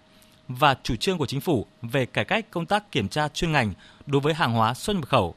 và 0.47 0.75
chủ 0.83 0.95
trương 0.95 1.17
của 1.17 1.25
chính 1.25 1.41
phủ 1.41 1.65
về 1.81 2.05
cải 2.05 2.25
cách 2.25 2.45
công 2.51 2.65
tác 2.65 2.91
kiểm 2.91 3.07
tra 3.07 3.27
chuyên 3.27 3.51
ngành 3.51 3.73
đối 4.05 4.21
với 4.21 4.33
hàng 4.33 4.53
hóa 4.53 4.73
xuất 4.73 4.95
nhập 4.95 5.07
khẩu. 5.07 5.35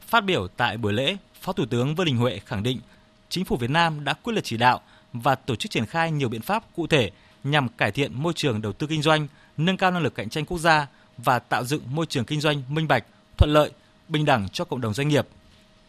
Phát 0.00 0.20
biểu 0.20 0.48
tại 0.56 0.76
buổi 0.76 0.92
lễ, 0.92 1.16
Phó 1.40 1.52
Thủ 1.52 1.66
tướng 1.66 1.94
Vương 1.94 2.06
Đình 2.06 2.16
Huệ 2.16 2.40
khẳng 2.46 2.62
định 2.62 2.80
chính 3.28 3.44
phủ 3.44 3.56
Việt 3.56 3.70
Nam 3.70 4.04
đã 4.04 4.12
quyết 4.12 4.32
liệt 4.32 4.44
chỉ 4.44 4.56
đạo 4.56 4.80
và 5.12 5.34
tổ 5.34 5.56
chức 5.56 5.70
triển 5.70 5.86
khai 5.86 6.10
nhiều 6.10 6.28
biện 6.28 6.42
pháp 6.42 6.64
cụ 6.76 6.86
thể 6.86 7.10
nhằm 7.44 7.68
cải 7.68 7.92
thiện 7.92 8.22
môi 8.22 8.32
trường 8.32 8.62
đầu 8.62 8.72
tư 8.72 8.86
kinh 8.86 9.02
doanh, 9.02 9.28
nâng 9.56 9.76
cao 9.76 9.90
năng 9.90 10.02
lực 10.02 10.14
cạnh 10.14 10.28
tranh 10.28 10.44
quốc 10.44 10.58
gia 10.58 10.86
và 11.18 11.38
tạo 11.38 11.64
dựng 11.64 11.82
môi 11.94 12.06
trường 12.06 12.24
kinh 12.24 12.40
doanh 12.40 12.62
minh 12.68 12.88
bạch, 12.88 13.04
thuận 13.38 13.50
lợi, 13.52 13.70
bình 14.08 14.24
đẳng 14.24 14.48
cho 14.48 14.64
cộng 14.64 14.80
đồng 14.80 14.94
doanh 14.94 15.08
nghiệp– 15.08 15.26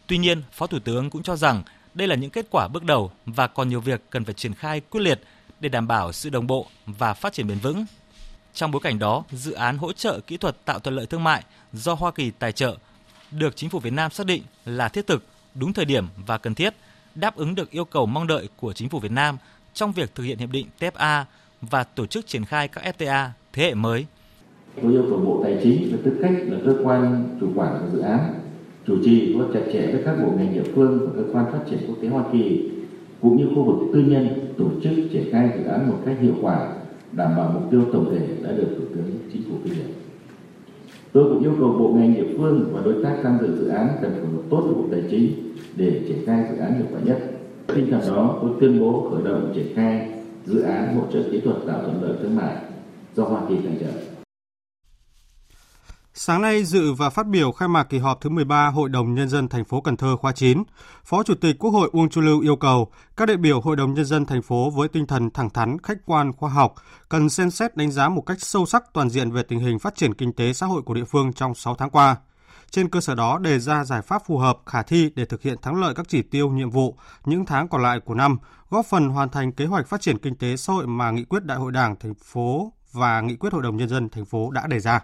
Tuy 0.08 0.18
nhiên, 0.18 0.42
Phó 0.52 0.66
Thủ 0.66 0.78
tướng 0.78 1.10
cũng 1.10 1.22
cho 1.22 1.36
rằng 1.36 1.62
đây 1.94 2.08
là 2.08 2.14
những 2.14 2.30
kết 2.30 2.46
quả 2.50 2.68
bước 2.68 2.84
đầu 2.84 3.10
và 3.26 3.46
còn 3.46 3.68
nhiều 3.68 3.80
việc 3.80 4.02
cần 4.10 4.24
phải 4.24 4.34
triển 4.34 4.54
khai 4.54 4.80
quyết 4.80 5.00
liệt 5.00 5.20
để 5.60 5.68
đảm 5.68 5.88
bảo 5.88 6.12
sự 6.12 6.30
đồng 6.30 6.46
bộ 6.46 6.66
và 6.86 7.14
phát 7.14 7.32
triển 7.32 7.46
bền 7.46 7.58
vững. 7.58 7.84
Trong 8.54 8.70
bối 8.70 8.80
cảnh 8.84 8.98
đó, 8.98 9.24
dự 9.30 9.52
án 9.52 9.78
hỗ 9.78 9.92
trợ 9.92 10.20
kỹ 10.26 10.36
thuật 10.36 10.64
tạo 10.64 10.78
thuận 10.78 10.96
lợi 10.96 11.06
thương 11.06 11.24
mại 11.24 11.42
do 11.72 11.94
Hoa 11.94 12.10
Kỳ 12.10 12.30
tài 12.30 12.52
trợ 12.52 12.76
được 13.30 13.56
chính 13.56 13.70
phủ 13.70 13.78
Việt 13.78 13.92
Nam 13.92 14.10
xác 14.10 14.26
định 14.26 14.42
là 14.64 14.88
thiết 14.88 15.06
thực, 15.06 15.24
đúng 15.54 15.72
thời 15.72 15.84
điểm 15.84 16.06
và 16.26 16.38
cần 16.38 16.54
thiết, 16.54 16.74
đáp 17.14 17.36
ứng 17.36 17.54
được 17.54 17.70
yêu 17.70 17.84
cầu 17.84 18.06
mong 18.06 18.26
đợi 18.26 18.48
của 18.56 18.72
chính 18.72 18.88
phủ 18.88 18.98
Việt 18.98 19.12
Nam 19.12 19.36
trong 19.74 19.92
việc 19.92 20.14
thực 20.14 20.24
hiện 20.24 20.38
hiệp 20.38 20.50
định 20.50 20.66
TFA 20.80 21.24
và 21.60 21.84
tổ 21.84 22.06
chức 22.06 22.26
triển 22.26 22.44
khai 22.44 22.68
các 22.68 22.96
FTA 22.98 23.28
thế 23.52 23.62
hệ 23.62 23.74
mới. 23.74 24.06
Tôi 24.82 24.92
yêu 24.92 25.06
cầu 25.10 25.18
Bộ 25.18 25.40
Tài 25.44 25.58
chính 25.62 25.90
với 25.90 26.00
tư 26.04 26.18
cách 26.22 26.32
là 26.46 26.58
cơ 26.64 26.76
quan 26.84 27.36
chủ 27.40 27.52
quản 27.54 27.80
của 27.80 27.96
dự 27.96 28.02
án 28.02 28.47
chủ 28.88 28.96
trì 29.04 29.34
phối 29.34 29.46
hợp 29.46 29.50
chặt 29.54 29.62
chẽ 29.72 29.92
với 29.92 30.02
các 30.04 30.16
bộ 30.22 30.32
ngành 30.36 30.54
địa 30.54 30.72
phương 30.74 30.98
và 31.04 31.22
cơ 31.22 31.28
quan 31.32 31.44
phát 31.52 31.58
triển 31.70 31.78
quốc 31.88 31.96
tế 32.02 32.08
Hoa 32.08 32.24
Kỳ 32.32 32.70
cũng 33.20 33.36
như 33.36 33.46
khu 33.54 33.62
vực 33.64 33.88
tư 33.92 34.00
nhân 34.00 34.28
tổ 34.58 34.64
chức 34.82 34.92
triển 35.12 35.24
khai 35.30 35.50
dự 35.58 35.64
án 35.64 35.88
một 35.88 35.96
cách 36.04 36.16
hiệu 36.20 36.34
quả 36.40 36.72
đảm 37.12 37.36
bảo 37.36 37.50
mục 37.54 37.70
tiêu 37.70 37.84
tổng 37.92 38.10
thể 38.10 38.26
đã 38.42 38.52
được 38.52 38.68
thủ 38.78 38.84
tướng 38.94 39.10
chính 39.32 39.42
phủ 39.48 39.54
phê 39.64 39.70
duyệt. 39.74 39.86
Tôi 41.12 41.24
cũng 41.24 41.42
yêu 41.42 41.54
cầu 41.60 41.68
bộ 41.68 41.92
ngành 41.96 42.14
địa 42.14 42.26
phương 42.36 42.70
và 42.72 42.80
đối 42.84 43.04
tác 43.04 43.16
tham 43.22 43.38
dự 43.40 43.58
dự 43.58 43.68
án 43.68 43.88
cần 44.02 44.10
phối 44.10 44.30
hợp 44.30 44.42
tốt 44.50 44.60
với 44.60 44.74
bộ 44.74 44.84
tài 44.90 45.02
chính 45.10 45.32
để 45.76 46.00
triển 46.08 46.18
khai 46.26 46.44
dự 46.50 46.58
án 46.58 46.74
hiệu 46.74 46.86
quả 46.92 47.00
nhất. 47.04 47.18
Tinh 47.66 47.90
thần 47.90 48.00
đó, 48.06 48.38
tôi 48.42 48.50
tuyên 48.60 48.80
bố 48.80 49.10
khởi 49.10 49.22
động 49.24 49.52
triển 49.54 49.66
khai 49.74 50.08
dự 50.46 50.60
án 50.60 50.96
hỗ 50.96 51.02
trợ 51.12 51.22
kỹ 51.30 51.40
thuật 51.40 51.56
tạo 51.66 51.80
thuận 51.82 52.02
lợi 52.02 52.12
thương 52.22 52.36
mại 52.36 52.54
do 53.14 53.24
Hoa 53.24 53.40
Kỳ 53.48 53.54
tài 53.64 53.76
trợ. 53.80 54.07
Sáng 56.20 56.42
nay 56.42 56.64
dự 56.64 56.92
và 56.92 57.10
phát 57.10 57.26
biểu 57.26 57.52
khai 57.52 57.68
mạc 57.68 57.84
kỳ 57.84 57.98
họp 57.98 58.20
thứ 58.20 58.30
13 58.30 58.68
Hội 58.68 58.88
đồng 58.88 59.14
Nhân 59.14 59.28
dân 59.28 59.48
thành 59.48 59.64
phố 59.64 59.80
Cần 59.80 59.96
Thơ 59.96 60.16
khóa 60.16 60.32
9, 60.32 60.62
Phó 61.04 61.22
Chủ 61.22 61.34
tịch 61.34 61.56
Quốc 61.58 61.70
hội 61.70 61.90
Uông 61.92 62.08
Chu 62.08 62.20
Lưu 62.20 62.40
yêu 62.40 62.56
cầu 62.56 62.90
các 63.16 63.26
đại 63.26 63.36
biểu 63.36 63.60
Hội 63.60 63.76
đồng 63.76 63.94
Nhân 63.94 64.04
dân 64.04 64.26
thành 64.26 64.42
phố 64.42 64.70
với 64.70 64.88
tinh 64.88 65.06
thần 65.06 65.30
thẳng 65.30 65.50
thắn, 65.50 65.76
khách 65.82 65.98
quan, 66.06 66.32
khoa 66.32 66.50
học 66.50 66.74
cần 67.08 67.28
xem 67.28 67.50
xét 67.50 67.76
đánh 67.76 67.90
giá 67.90 68.08
một 68.08 68.20
cách 68.20 68.36
sâu 68.40 68.66
sắc 68.66 68.84
toàn 68.92 69.10
diện 69.10 69.30
về 69.30 69.42
tình 69.42 69.58
hình 69.58 69.78
phát 69.78 69.94
triển 69.96 70.14
kinh 70.14 70.32
tế 70.32 70.52
xã 70.52 70.66
hội 70.66 70.82
của 70.82 70.94
địa 70.94 71.04
phương 71.04 71.32
trong 71.32 71.54
6 71.54 71.74
tháng 71.74 71.90
qua. 71.90 72.16
Trên 72.70 72.88
cơ 72.88 73.00
sở 73.00 73.14
đó 73.14 73.38
đề 73.38 73.58
ra 73.58 73.84
giải 73.84 74.02
pháp 74.02 74.22
phù 74.26 74.38
hợp, 74.38 74.58
khả 74.66 74.82
thi 74.82 75.10
để 75.14 75.24
thực 75.24 75.42
hiện 75.42 75.58
thắng 75.62 75.80
lợi 75.80 75.94
các 75.94 76.08
chỉ 76.08 76.22
tiêu, 76.22 76.50
nhiệm 76.50 76.70
vụ 76.70 76.96
những 77.24 77.46
tháng 77.46 77.68
còn 77.68 77.82
lại 77.82 78.00
của 78.00 78.14
năm, 78.14 78.38
góp 78.70 78.86
phần 78.86 79.08
hoàn 79.08 79.28
thành 79.28 79.52
kế 79.52 79.66
hoạch 79.66 79.88
phát 79.88 80.00
triển 80.00 80.18
kinh 80.18 80.34
tế 80.36 80.56
xã 80.56 80.72
hội 80.72 80.86
mà 80.86 81.10
nghị 81.10 81.24
quyết 81.24 81.44
Đại 81.44 81.58
hội 81.58 81.72
Đảng 81.72 81.96
thành 81.96 82.14
phố 82.14 82.72
và 82.92 83.20
nghị 83.20 83.36
quyết 83.36 83.52
Hội 83.52 83.62
đồng 83.62 83.76
Nhân 83.76 83.88
dân 83.88 84.08
thành 84.08 84.24
phố 84.24 84.50
đã 84.50 84.66
đề 84.66 84.80
ra. 84.80 85.00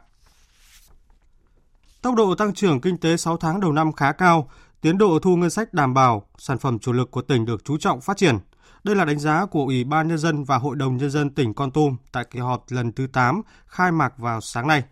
Tốc 2.05 2.15
độ 2.15 2.35
tăng 2.35 2.55
trưởng 2.55 2.81
kinh 2.81 2.97
tế 2.97 3.17
6 3.17 3.37
tháng 3.37 3.61
đầu 3.61 3.73
năm 3.73 3.93
khá 3.93 4.13
cao, 4.13 4.49
tiến 4.81 4.99
độ 4.99 5.19
thu 5.23 5.37
ngân 5.37 5.51
sách 5.51 5.75
đảm 5.75 5.95
bảo, 5.95 6.23
sản 6.39 6.59
phẩm 6.59 6.79
chủ 6.79 6.93
lực 6.93 7.11
của 7.11 7.23
tỉnh 7.23 7.45
được 7.45 7.65
chú 7.65 7.79
trọng 7.79 8.01
phát 8.01 8.17
triển. 8.17 8.39
Đây 8.85 8.97
là 8.97 9.05
đánh 9.05 9.19
giá 9.19 9.47
của 9.47 9.65
Ủy 9.65 9.85
ban 9.85 10.09
Nhân 10.09 10.19
dân 10.19 10.45
và 10.45 10.59
Hội 10.59 10.77
đồng 10.77 10.97
Nhân 10.97 11.11
dân 11.11 11.31
tỉnh 11.31 11.55
Con 11.55 11.71
Tum 11.71 11.97
tại 12.13 12.25
kỳ 12.31 12.41
họp 12.41 12.65
lần 12.69 12.93
thứ 12.93 13.07
8 13.07 13.43
khai 13.67 13.93
mạc 13.93 14.19
vào 14.19 14.41
sáng 14.41 14.69
nay. 14.69 14.83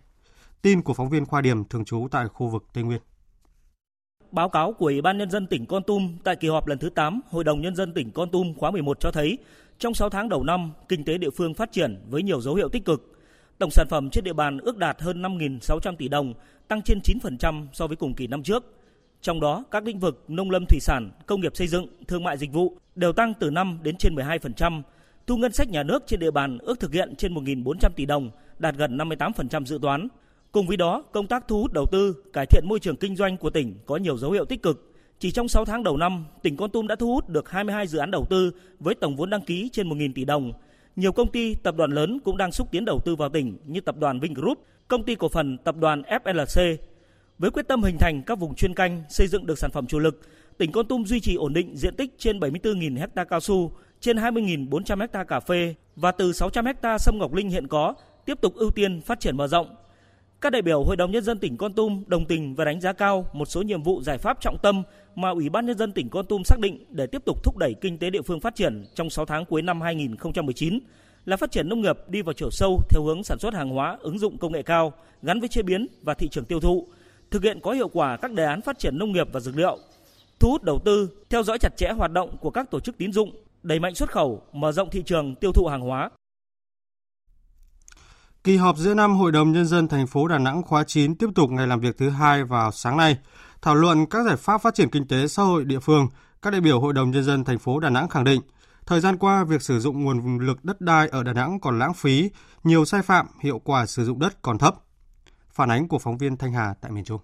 Tin 0.61 0.81
của 0.81 0.93
phóng 0.93 1.09
viên 1.09 1.25
Khoa 1.25 1.41
Điểm 1.41 1.65
thường 1.65 1.85
trú 1.85 2.07
tại 2.11 2.27
khu 2.27 2.47
vực 2.47 2.65
Tây 2.73 2.83
Nguyên. 2.83 3.01
báo 4.31 4.49
cáo 4.49 4.73
của 4.73 4.85
Ủy 4.85 5.01
ban 5.01 5.17
Nhân 5.17 5.31
dân 5.31 5.47
tỉnh 5.47 5.65
Con 5.65 5.83
Tum 5.83 6.17
tại 6.23 6.35
kỳ 6.35 6.47
họp 6.47 6.67
lần 6.67 6.77
thứ 6.77 6.89
8 6.89 7.21
Hội 7.29 7.43
đồng 7.43 7.61
Nhân 7.61 7.75
dân 7.75 7.93
tỉnh 7.93 8.11
Con 8.11 8.29
Tum 8.31 8.53
khóa 8.53 8.71
11 8.71 8.99
cho 8.99 9.11
thấy, 9.11 9.37
trong 9.79 9.93
6 9.93 10.09
tháng 10.09 10.29
đầu 10.29 10.43
năm, 10.43 10.71
kinh 10.89 11.03
tế 11.03 11.17
địa 11.17 11.29
phương 11.29 11.53
phát 11.53 11.71
triển 11.71 12.01
với 12.09 12.23
nhiều 12.23 12.41
dấu 12.41 12.55
hiệu 12.55 12.69
tích 12.69 12.85
cực. 12.85 13.12
Tổng 13.57 13.71
sản 13.71 13.87
phẩm 13.89 14.09
trên 14.09 14.23
địa 14.23 14.33
bàn 14.33 14.57
ước 14.57 14.77
đạt 14.77 15.01
hơn 15.01 15.21
5.600 15.21 15.95
tỷ 15.95 16.07
đồng, 16.07 16.33
tăng 16.67 16.81
trên 16.81 16.99
9% 16.99 17.67
so 17.73 17.87
với 17.87 17.95
cùng 17.95 18.13
kỳ 18.13 18.27
năm 18.27 18.43
trước. 18.43 18.63
Trong 19.21 19.39
đó, 19.39 19.63
các 19.71 19.83
lĩnh 19.83 19.99
vực 19.99 20.23
nông 20.27 20.51
lâm 20.51 20.65
thủy 20.65 20.79
sản, 20.79 21.11
công 21.25 21.41
nghiệp 21.41 21.55
xây 21.55 21.67
dựng, 21.67 21.87
thương 22.07 22.23
mại 22.23 22.37
dịch 22.37 22.53
vụ 22.53 22.77
đều 22.95 23.13
tăng 23.13 23.33
từ 23.39 23.49
5 23.49 23.79
đến 23.83 23.97
trên 23.97 24.15
12%. 24.15 24.81
Thu 25.27 25.37
ngân 25.37 25.51
sách 25.51 25.69
nhà 25.69 25.83
nước 25.83 26.03
trên 26.07 26.19
địa 26.19 26.31
bàn 26.31 26.57
ước 26.57 26.79
thực 26.79 26.93
hiện 26.93 27.15
trên 27.15 27.33
1.400 27.33 27.89
tỷ 27.95 28.05
đồng, 28.05 28.31
đạt 28.59 28.75
gần 28.75 28.97
58% 28.97 29.65
dự 29.65 29.79
toán. 29.81 30.07
Cùng 30.51 30.67
với 30.67 30.77
đó, 30.77 31.03
công 31.11 31.27
tác 31.27 31.47
thu 31.47 31.61
hút 31.61 31.73
đầu 31.73 31.85
tư, 31.91 32.15
cải 32.33 32.45
thiện 32.45 32.63
môi 32.67 32.79
trường 32.79 32.95
kinh 32.95 33.15
doanh 33.15 33.37
của 33.37 33.49
tỉnh 33.49 33.75
có 33.85 33.97
nhiều 33.97 34.17
dấu 34.17 34.31
hiệu 34.31 34.45
tích 34.45 34.61
cực. 34.61 34.93
Chỉ 35.19 35.31
trong 35.31 35.47
6 35.47 35.65
tháng 35.65 35.83
đầu 35.83 35.97
năm, 35.97 36.25
tỉnh 36.41 36.57
Con 36.57 36.69
Tum 36.71 36.87
đã 36.87 36.95
thu 36.95 37.13
hút 37.13 37.29
được 37.29 37.49
22 37.49 37.87
dự 37.87 37.97
án 37.97 38.11
đầu 38.11 38.25
tư 38.29 38.51
với 38.79 38.95
tổng 38.95 39.15
vốn 39.15 39.29
đăng 39.29 39.41
ký 39.41 39.69
trên 39.73 39.89
1.000 39.89 40.13
tỷ 40.15 40.25
đồng. 40.25 40.51
Nhiều 40.95 41.11
công 41.11 41.31
ty, 41.31 41.55
tập 41.55 41.75
đoàn 41.77 41.91
lớn 41.91 42.19
cũng 42.23 42.37
đang 42.37 42.51
xúc 42.51 42.67
tiến 42.71 42.85
đầu 42.85 42.99
tư 43.05 43.15
vào 43.15 43.29
tỉnh 43.29 43.57
như 43.65 43.81
tập 43.81 43.95
đoàn 43.97 44.19
Vingroup, 44.19 44.59
công 44.87 45.03
ty 45.03 45.15
cổ 45.15 45.29
phần 45.29 45.57
tập 45.57 45.75
đoàn 45.77 46.01
FLC. 46.01 46.77
Với 47.37 47.51
quyết 47.51 47.67
tâm 47.67 47.83
hình 47.83 47.97
thành 47.97 48.21
các 48.25 48.39
vùng 48.39 48.55
chuyên 48.55 48.73
canh, 48.73 49.03
xây 49.09 49.27
dựng 49.27 49.45
được 49.45 49.59
sản 49.59 49.71
phẩm 49.71 49.87
chủ 49.87 49.99
lực, 49.99 50.21
tỉnh 50.57 50.71
Con 50.71 50.87
Tum 50.87 51.03
duy 51.03 51.19
trì 51.19 51.35
ổn 51.35 51.53
định 51.53 51.77
diện 51.77 51.95
tích 51.95 52.15
trên 52.17 52.39
74.000 52.39 53.07
ha 53.15 53.23
cao 53.23 53.39
su, 53.39 53.71
trên 53.99 54.17
20.400 54.17 55.07
ha 55.13 55.23
cà 55.23 55.39
phê 55.39 55.75
và 55.95 56.11
từ 56.11 56.33
600 56.33 56.65
ha 56.83 56.97
sâm 56.97 57.17
ngọc 57.17 57.33
linh 57.33 57.49
hiện 57.49 57.67
có, 57.67 57.93
tiếp 58.25 58.41
tục 58.41 58.55
ưu 58.55 58.71
tiên 58.71 59.01
phát 59.01 59.19
triển 59.19 59.37
mở 59.37 59.47
rộng. 59.47 59.75
Các 60.43 60.49
đại 60.49 60.61
biểu 60.61 60.83
Hội 60.83 60.95
đồng 60.95 61.11
Nhân 61.11 61.23
dân 61.23 61.39
tỉnh 61.39 61.57
Con 61.57 61.73
Tum 61.73 62.03
đồng 62.07 62.25
tình 62.25 62.55
và 62.55 62.65
đánh 62.65 62.81
giá 62.81 62.93
cao 62.93 63.25
một 63.33 63.45
số 63.45 63.61
nhiệm 63.61 63.83
vụ 63.83 64.01
giải 64.01 64.17
pháp 64.17 64.41
trọng 64.41 64.57
tâm 64.61 64.83
mà 65.15 65.29
Ủy 65.29 65.49
ban 65.49 65.65
Nhân 65.65 65.77
dân 65.77 65.91
tỉnh 65.91 66.09
Con 66.09 66.25
Tum 66.25 66.43
xác 66.43 66.59
định 66.59 66.85
để 66.89 67.07
tiếp 67.07 67.21
tục 67.25 67.43
thúc 67.43 67.57
đẩy 67.57 67.73
kinh 67.81 67.97
tế 67.97 68.09
địa 68.09 68.21
phương 68.21 68.39
phát 68.39 68.55
triển 68.55 68.85
trong 68.95 69.09
6 69.09 69.25
tháng 69.25 69.45
cuối 69.45 69.61
năm 69.61 69.81
2019 69.81 70.79
là 71.25 71.37
phát 71.37 71.51
triển 71.51 71.69
nông 71.69 71.81
nghiệp 71.81 71.97
đi 72.07 72.21
vào 72.21 72.33
chiều 72.33 72.51
sâu 72.51 72.79
theo 72.89 73.03
hướng 73.03 73.23
sản 73.23 73.39
xuất 73.39 73.53
hàng 73.53 73.69
hóa 73.69 73.97
ứng 74.01 74.19
dụng 74.19 74.37
công 74.37 74.51
nghệ 74.51 74.61
cao 74.61 74.93
gắn 75.21 75.39
với 75.39 75.49
chế 75.49 75.61
biến 75.61 75.87
và 76.01 76.13
thị 76.13 76.27
trường 76.27 76.45
tiêu 76.45 76.59
thụ, 76.59 76.87
thực 77.31 77.43
hiện 77.43 77.59
có 77.59 77.71
hiệu 77.71 77.87
quả 77.87 78.17
các 78.17 78.31
đề 78.31 78.45
án 78.45 78.61
phát 78.61 78.79
triển 78.79 78.97
nông 78.97 79.11
nghiệp 79.11 79.27
và 79.31 79.39
dược 79.39 79.57
liệu, 79.57 79.77
thu 80.39 80.49
hút 80.49 80.63
đầu 80.63 80.79
tư, 80.85 81.09
theo 81.29 81.43
dõi 81.43 81.57
chặt 81.59 81.77
chẽ 81.77 81.91
hoạt 81.91 82.11
động 82.11 82.37
của 82.37 82.49
các 82.49 82.71
tổ 82.71 82.79
chức 82.79 82.97
tín 82.97 83.11
dụng, 83.11 83.31
đẩy 83.63 83.79
mạnh 83.79 83.95
xuất 83.95 84.11
khẩu, 84.11 84.41
mở 84.53 84.71
rộng 84.71 84.89
thị 84.89 85.03
trường 85.05 85.35
tiêu 85.35 85.51
thụ 85.51 85.65
hàng 85.65 85.81
hóa. 85.81 86.09
Kỳ 88.43 88.57
họp 88.57 88.77
giữa 88.77 88.93
năm 88.93 89.15
Hội 89.15 89.31
đồng 89.31 89.51
Nhân 89.51 89.65
dân 89.65 89.87
thành 89.87 90.07
phố 90.07 90.27
Đà 90.27 90.37
Nẵng 90.37 90.63
khóa 90.63 90.83
9 90.83 91.15
tiếp 91.15 91.27
tục 91.35 91.49
ngày 91.49 91.67
làm 91.67 91.79
việc 91.79 91.97
thứ 91.97 92.09
hai 92.09 92.43
vào 92.43 92.71
sáng 92.71 92.97
nay. 92.97 93.17
Thảo 93.61 93.75
luận 93.75 94.05
các 94.05 94.25
giải 94.25 94.37
pháp 94.37 94.61
phát 94.61 94.75
triển 94.75 94.89
kinh 94.89 95.07
tế 95.07 95.27
xã 95.27 95.43
hội 95.43 95.65
địa 95.65 95.79
phương, 95.79 96.07
các 96.41 96.51
đại 96.51 96.61
biểu 96.61 96.79
Hội 96.79 96.93
đồng 96.93 97.11
Nhân 97.11 97.23
dân 97.23 97.43
thành 97.43 97.59
phố 97.59 97.79
Đà 97.79 97.89
Nẵng 97.89 98.09
khẳng 98.09 98.23
định, 98.23 98.41
thời 98.85 98.99
gian 98.99 99.17
qua 99.17 99.43
việc 99.43 99.61
sử 99.61 99.79
dụng 99.79 100.03
nguồn 100.03 100.39
lực 100.39 100.65
đất 100.65 100.81
đai 100.81 101.07
ở 101.07 101.23
Đà 101.23 101.33
Nẵng 101.33 101.59
còn 101.59 101.79
lãng 101.79 101.93
phí, 101.93 102.29
nhiều 102.63 102.85
sai 102.85 103.01
phạm, 103.01 103.27
hiệu 103.41 103.59
quả 103.59 103.85
sử 103.85 104.05
dụng 104.05 104.19
đất 104.19 104.41
còn 104.41 104.57
thấp. 104.57 104.75
Phản 105.49 105.71
ánh 105.71 105.87
của 105.87 105.99
phóng 105.99 106.17
viên 106.17 106.37
Thanh 106.37 106.53
Hà 106.53 106.73
tại 106.81 106.91
miền 106.91 107.03
Trung. 107.03 107.21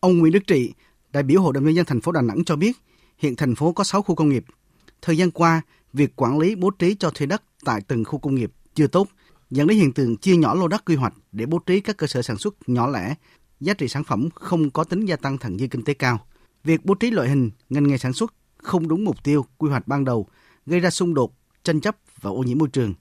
Ông 0.00 0.18
Nguyễn 0.18 0.32
Đức 0.32 0.46
Trị, 0.46 0.72
đại 1.12 1.22
biểu 1.22 1.42
Hội 1.42 1.52
đồng 1.52 1.64
Nhân 1.64 1.74
dân 1.74 1.86
thành 1.86 2.00
phố 2.00 2.12
Đà 2.12 2.20
Nẵng 2.20 2.44
cho 2.44 2.56
biết, 2.56 2.76
hiện 3.18 3.36
thành 3.36 3.54
phố 3.54 3.72
có 3.72 3.84
6 3.84 4.02
khu 4.02 4.14
công 4.14 4.28
nghiệp. 4.28 4.44
Thời 5.02 5.16
gian 5.16 5.30
qua, 5.30 5.62
việc 5.92 6.16
quản 6.16 6.38
lý 6.38 6.54
bố 6.54 6.70
trí 6.70 6.94
cho 6.94 7.10
thuê 7.10 7.26
đất 7.26 7.42
tại 7.64 7.80
từng 7.88 8.04
khu 8.04 8.18
công 8.18 8.34
nghiệp 8.34 8.52
chưa 8.74 8.86
tốt, 8.86 9.08
dẫn 9.50 9.66
đến 9.66 9.78
hiện 9.78 9.92
tượng 9.92 10.16
chia 10.16 10.36
nhỏ 10.36 10.54
lô 10.54 10.68
đất 10.68 10.84
quy 10.84 10.94
hoạch 10.94 11.14
để 11.32 11.46
bố 11.46 11.58
trí 11.58 11.80
các 11.80 11.96
cơ 11.96 12.06
sở 12.06 12.22
sản 12.22 12.38
xuất 12.38 12.68
nhỏ 12.68 12.88
lẻ, 12.88 13.14
giá 13.60 13.74
trị 13.74 13.88
sản 13.88 14.04
phẩm 14.04 14.28
không 14.34 14.70
có 14.70 14.84
tính 14.84 15.06
gia 15.06 15.16
tăng 15.16 15.38
thẳng 15.38 15.58
dư 15.58 15.66
kinh 15.66 15.84
tế 15.84 15.94
cao. 15.94 16.26
Việc 16.64 16.84
bố 16.84 16.94
trí 16.94 17.10
loại 17.10 17.28
hình 17.28 17.50
ngành 17.68 17.88
nghề 17.88 17.98
sản 17.98 18.12
xuất 18.12 18.34
không 18.56 18.88
đúng 18.88 19.04
mục 19.04 19.24
tiêu 19.24 19.46
quy 19.58 19.70
hoạch 19.70 19.88
ban 19.88 20.04
đầu 20.04 20.28
gây 20.66 20.80
ra 20.80 20.90
xung 20.90 21.14
đột, 21.14 21.34
tranh 21.64 21.80
chấp 21.80 21.96
và 22.20 22.30
ô 22.30 22.42
nhiễm 22.42 22.58
môi 22.58 22.68
trường. 22.68 22.94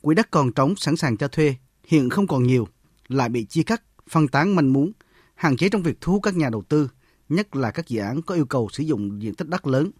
Quỹ 0.00 0.14
đất 0.14 0.30
còn 0.30 0.52
trống 0.52 0.76
sẵn 0.76 0.96
sàng 0.96 1.16
cho 1.16 1.28
thuê 1.28 1.54
hiện 1.86 2.10
không 2.10 2.26
còn 2.26 2.42
nhiều, 2.42 2.68
lại 3.08 3.28
bị 3.28 3.44
chia 3.44 3.62
cắt, 3.62 3.82
phân 4.10 4.28
tán 4.28 4.56
manh 4.56 4.72
muốn, 4.72 4.92
hạn 5.34 5.56
chế 5.56 5.68
trong 5.68 5.82
việc 5.82 6.00
thu 6.00 6.12
hút 6.12 6.22
các 6.22 6.36
nhà 6.36 6.50
đầu 6.50 6.62
tư, 6.62 6.90
nhất 7.28 7.56
là 7.56 7.70
các 7.70 7.88
dự 7.88 8.00
án 8.00 8.22
có 8.22 8.34
yêu 8.34 8.46
cầu 8.46 8.68
sử 8.72 8.82
dụng 8.82 9.22
diện 9.22 9.34
tích 9.34 9.48
đất 9.48 9.66
lớn. 9.66 9.90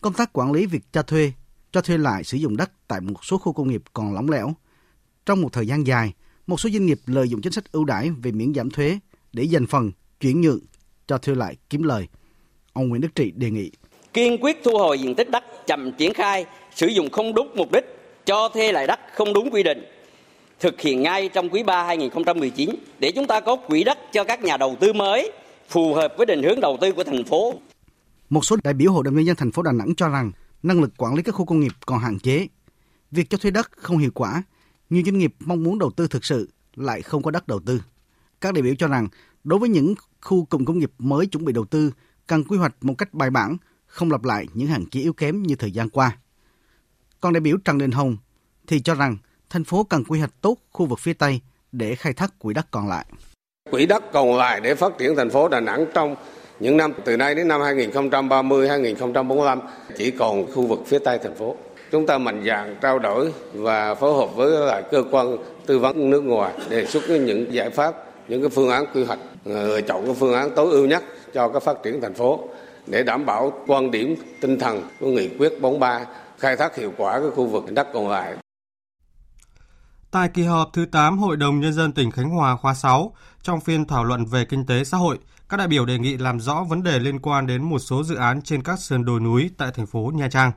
Công 0.00 0.12
tác 0.12 0.32
quản 0.32 0.52
lý 0.52 0.66
việc 0.66 0.92
cho 0.92 1.02
thuê, 1.02 1.32
cho 1.72 1.80
thuê 1.80 1.98
lại 1.98 2.24
sử 2.24 2.36
dụng 2.36 2.56
đất 2.56 2.70
tại 2.88 3.00
một 3.00 3.24
số 3.24 3.38
khu 3.38 3.52
công 3.52 3.68
nghiệp 3.68 3.82
còn 3.92 4.14
lỏng 4.14 4.30
lẻo, 4.30 4.54
trong 5.26 5.40
một 5.40 5.52
thời 5.52 5.66
gian 5.66 5.86
dài, 5.86 6.12
một 6.46 6.60
số 6.60 6.70
doanh 6.70 6.86
nghiệp 6.86 7.00
lợi 7.06 7.28
dụng 7.28 7.42
chính 7.42 7.52
sách 7.52 7.72
ưu 7.72 7.84
đãi 7.84 8.10
về 8.22 8.32
miễn 8.32 8.54
giảm 8.54 8.70
thuế 8.70 8.98
để 9.32 9.42
dành 9.42 9.66
phần 9.66 9.90
chuyển 10.20 10.40
nhượng 10.40 10.60
cho 11.06 11.18
thuê 11.18 11.34
lại 11.34 11.56
kiếm 11.70 11.82
lời. 11.82 12.08
Ông 12.72 12.88
Nguyễn 12.88 13.02
Đức 13.02 13.14
Trị 13.14 13.30
đề 13.30 13.50
nghị 13.50 13.70
kiên 14.16 14.38
quyết 14.40 14.60
thu 14.64 14.78
hồi 14.78 14.98
diện 14.98 15.14
tích 15.14 15.30
đất 15.30 15.44
chậm 15.66 15.92
triển 15.92 16.14
khai, 16.14 16.46
sử 16.74 16.86
dụng 16.86 17.10
không 17.10 17.34
đúng 17.34 17.52
mục 17.56 17.72
đích, 17.72 17.84
cho 18.26 18.48
thuê 18.48 18.72
lại 18.72 18.86
đất 18.86 19.00
không 19.14 19.32
đúng 19.32 19.50
quy 19.50 19.62
định. 19.62 19.84
Thực 20.60 20.80
hiện 20.80 21.02
ngay 21.02 21.28
trong 21.28 21.48
quý 21.48 21.62
3 21.62 21.84
2019 21.84 22.70
để 22.98 23.12
chúng 23.14 23.26
ta 23.26 23.40
có 23.40 23.56
quỹ 23.56 23.84
đất 23.84 23.98
cho 24.12 24.24
các 24.24 24.42
nhà 24.42 24.56
đầu 24.56 24.76
tư 24.80 24.92
mới 24.92 25.32
phù 25.68 25.94
hợp 25.94 26.14
với 26.16 26.26
định 26.26 26.42
hướng 26.42 26.60
đầu 26.60 26.78
tư 26.80 26.92
của 26.92 27.04
thành 27.04 27.24
phố. 27.24 27.54
Một 28.30 28.44
số 28.44 28.56
đại 28.64 28.74
biểu 28.74 28.92
Hội 28.92 29.04
đồng 29.04 29.14
nhân 29.14 29.26
dân 29.26 29.36
thành 29.36 29.52
phố 29.52 29.62
Đà 29.62 29.72
Nẵng 29.72 29.94
cho 29.96 30.08
rằng 30.08 30.32
năng 30.62 30.80
lực 30.80 30.90
quản 30.98 31.14
lý 31.14 31.22
các 31.22 31.32
khu 31.32 31.44
công 31.44 31.60
nghiệp 31.60 31.72
còn 31.86 31.98
hạn 31.98 32.18
chế. 32.18 32.46
Việc 33.10 33.30
cho 33.30 33.38
thuê 33.38 33.50
đất 33.50 33.70
không 33.72 33.98
hiệu 33.98 34.10
quả 34.14 34.42
nhiều 34.90 35.02
doanh 35.06 35.18
nghiệp 35.18 35.34
mong 35.40 35.62
muốn 35.62 35.78
đầu 35.78 35.90
tư 35.90 36.08
thực 36.08 36.24
sự 36.24 36.50
lại 36.74 37.02
không 37.02 37.22
có 37.22 37.30
đất 37.30 37.48
đầu 37.48 37.60
tư. 37.66 37.82
Các 38.40 38.54
đại 38.54 38.62
biểu 38.62 38.74
cho 38.78 38.88
rằng 38.88 39.08
đối 39.44 39.58
với 39.58 39.68
những 39.68 39.94
khu 40.20 40.44
cụm 40.44 40.64
công 40.64 40.78
nghiệp 40.78 40.92
mới 40.98 41.26
chuẩn 41.26 41.44
bị 41.44 41.52
đầu 41.52 41.64
tư 41.64 41.92
cần 42.26 42.44
quy 42.44 42.58
hoạch 42.58 42.74
một 42.80 42.94
cách 42.98 43.14
bài 43.14 43.30
bản, 43.30 43.56
không 43.86 44.10
lặp 44.10 44.24
lại 44.24 44.46
những 44.54 44.68
hạn 44.68 44.84
chế 44.90 45.00
yếu 45.00 45.12
kém 45.12 45.42
như 45.42 45.54
thời 45.54 45.70
gian 45.70 45.88
qua. 45.90 46.18
Còn 47.20 47.32
đại 47.32 47.40
biểu 47.40 47.56
Trần 47.64 47.78
Đình 47.78 47.90
Hồng 47.90 48.16
thì 48.66 48.80
cho 48.80 48.94
rằng 48.94 49.16
thành 49.50 49.64
phố 49.64 49.84
cần 49.84 50.04
quy 50.04 50.18
hoạch 50.18 50.40
tốt 50.40 50.56
khu 50.72 50.86
vực 50.86 50.98
phía 50.98 51.12
Tây 51.12 51.40
để 51.72 51.94
khai 51.94 52.12
thác 52.12 52.38
quỹ 52.38 52.54
đất 52.54 52.70
còn 52.70 52.88
lại. 52.88 53.06
Quỹ 53.70 53.86
đất 53.86 54.04
còn 54.12 54.36
lại 54.36 54.60
để 54.60 54.74
phát 54.74 54.92
triển 54.98 55.16
thành 55.16 55.30
phố 55.30 55.48
Đà 55.48 55.60
Nẵng 55.60 55.86
trong 55.94 56.16
những 56.60 56.76
năm 56.76 56.92
từ 57.04 57.16
nay 57.16 57.34
đến 57.34 57.48
năm 57.48 57.60
2030, 57.60 58.68
2045 58.68 59.60
chỉ 59.98 60.10
còn 60.10 60.46
khu 60.52 60.66
vực 60.66 60.78
phía 60.86 60.98
Tây 60.98 61.18
thành 61.22 61.34
phố 61.34 61.56
chúng 61.90 62.06
ta 62.06 62.18
mạnh 62.18 62.44
dạn 62.46 62.76
trao 62.80 62.98
đổi 62.98 63.32
và 63.52 63.94
phối 63.94 64.14
hợp 64.14 64.36
với 64.36 64.66
lại 64.66 64.82
cơ 64.90 65.04
quan 65.10 65.36
tư 65.66 65.78
vấn 65.78 66.10
nước 66.10 66.20
ngoài 66.20 66.52
đề 66.68 66.86
xuất 66.86 67.10
những 67.10 67.52
giải 67.52 67.70
pháp 67.70 67.94
những 68.28 68.40
cái 68.40 68.50
phương 68.50 68.70
án 68.70 68.84
quy 68.94 69.04
hoạch 69.04 69.18
ờ, 69.44 69.66
lựa 69.66 69.80
chọn 69.80 70.04
cái 70.04 70.14
phương 70.14 70.34
án 70.34 70.50
tối 70.56 70.72
ưu 70.72 70.86
nhất 70.86 71.04
cho 71.34 71.48
cái 71.48 71.60
phát 71.60 71.76
triển 71.84 72.00
thành 72.00 72.14
phố 72.14 72.48
để 72.86 73.02
đảm 73.02 73.26
bảo 73.26 73.52
quan 73.66 73.90
điểm 73.90 74.14
tinh 74.40 74.58
thần 74.58 74.82
của 75.00 75.06
nghị 75.06 75.28
quyết 75.38 75.60
43 75.60 76.04
khai 76.38 76.56
thác 76.56 76.76
hiệu 76.76 76.92
quả 76.96 77.20
cái 77.20 77.30
khu 77.30 77.46
vực 77.46 77.64
đất 77.72 77.88
còn 77.94 78.08
lại. 78.08 78.36
Tại 80.10 80.28
kỳ 80.34 80.42
họp 80.42 80.70
thứ 80.72 80.86
8 80.92 81.18
Hội 81.18 81.36
đồng 81.36 81.60
Nhân 81.60 81.72
dân 81.72 81.92
tỉnh 81.92 82.10
Khánh 82.10 82.28
Hòa 82.30 82.56
khóa 82.56 82.74
6, 82.74 83.14
trong 83.42 83.60
phiên 83.60 83.84
thảo 83.84 84.04
luận 84.04 84.24
về 84.24 84.44
kinh 84.44 84.66
tế 84.66 84.84
xã 84.84 84.96
hội, 84.96 85.18
các 85.48 85.56
đại 85.56 85.68
biểu 85.68 85.86
đề 85.86 85.98
nghị 85.98 86.16
làm 86.16 86.40
rõ 86.40 86.64
vấn 86.68 86.82
đề 86.82 86.98
liên 86.98 87.18
quan 87.18 87.46
đến 87.46 87.62
một 87.62 87.78
số 87.78 88.02
dự 88.02 88.16
án 88.16 88.42
trên 88.42 88.62
các 88.62 88.78
sườn 88.78 89.04
đồi 89.04 89.20
núi 89.20 89.50
tại 89.58 89.70
thành 89.74 89.86
phố 89.86 90.12
Nha 90.14 90.28
Trang. 90.28 90.52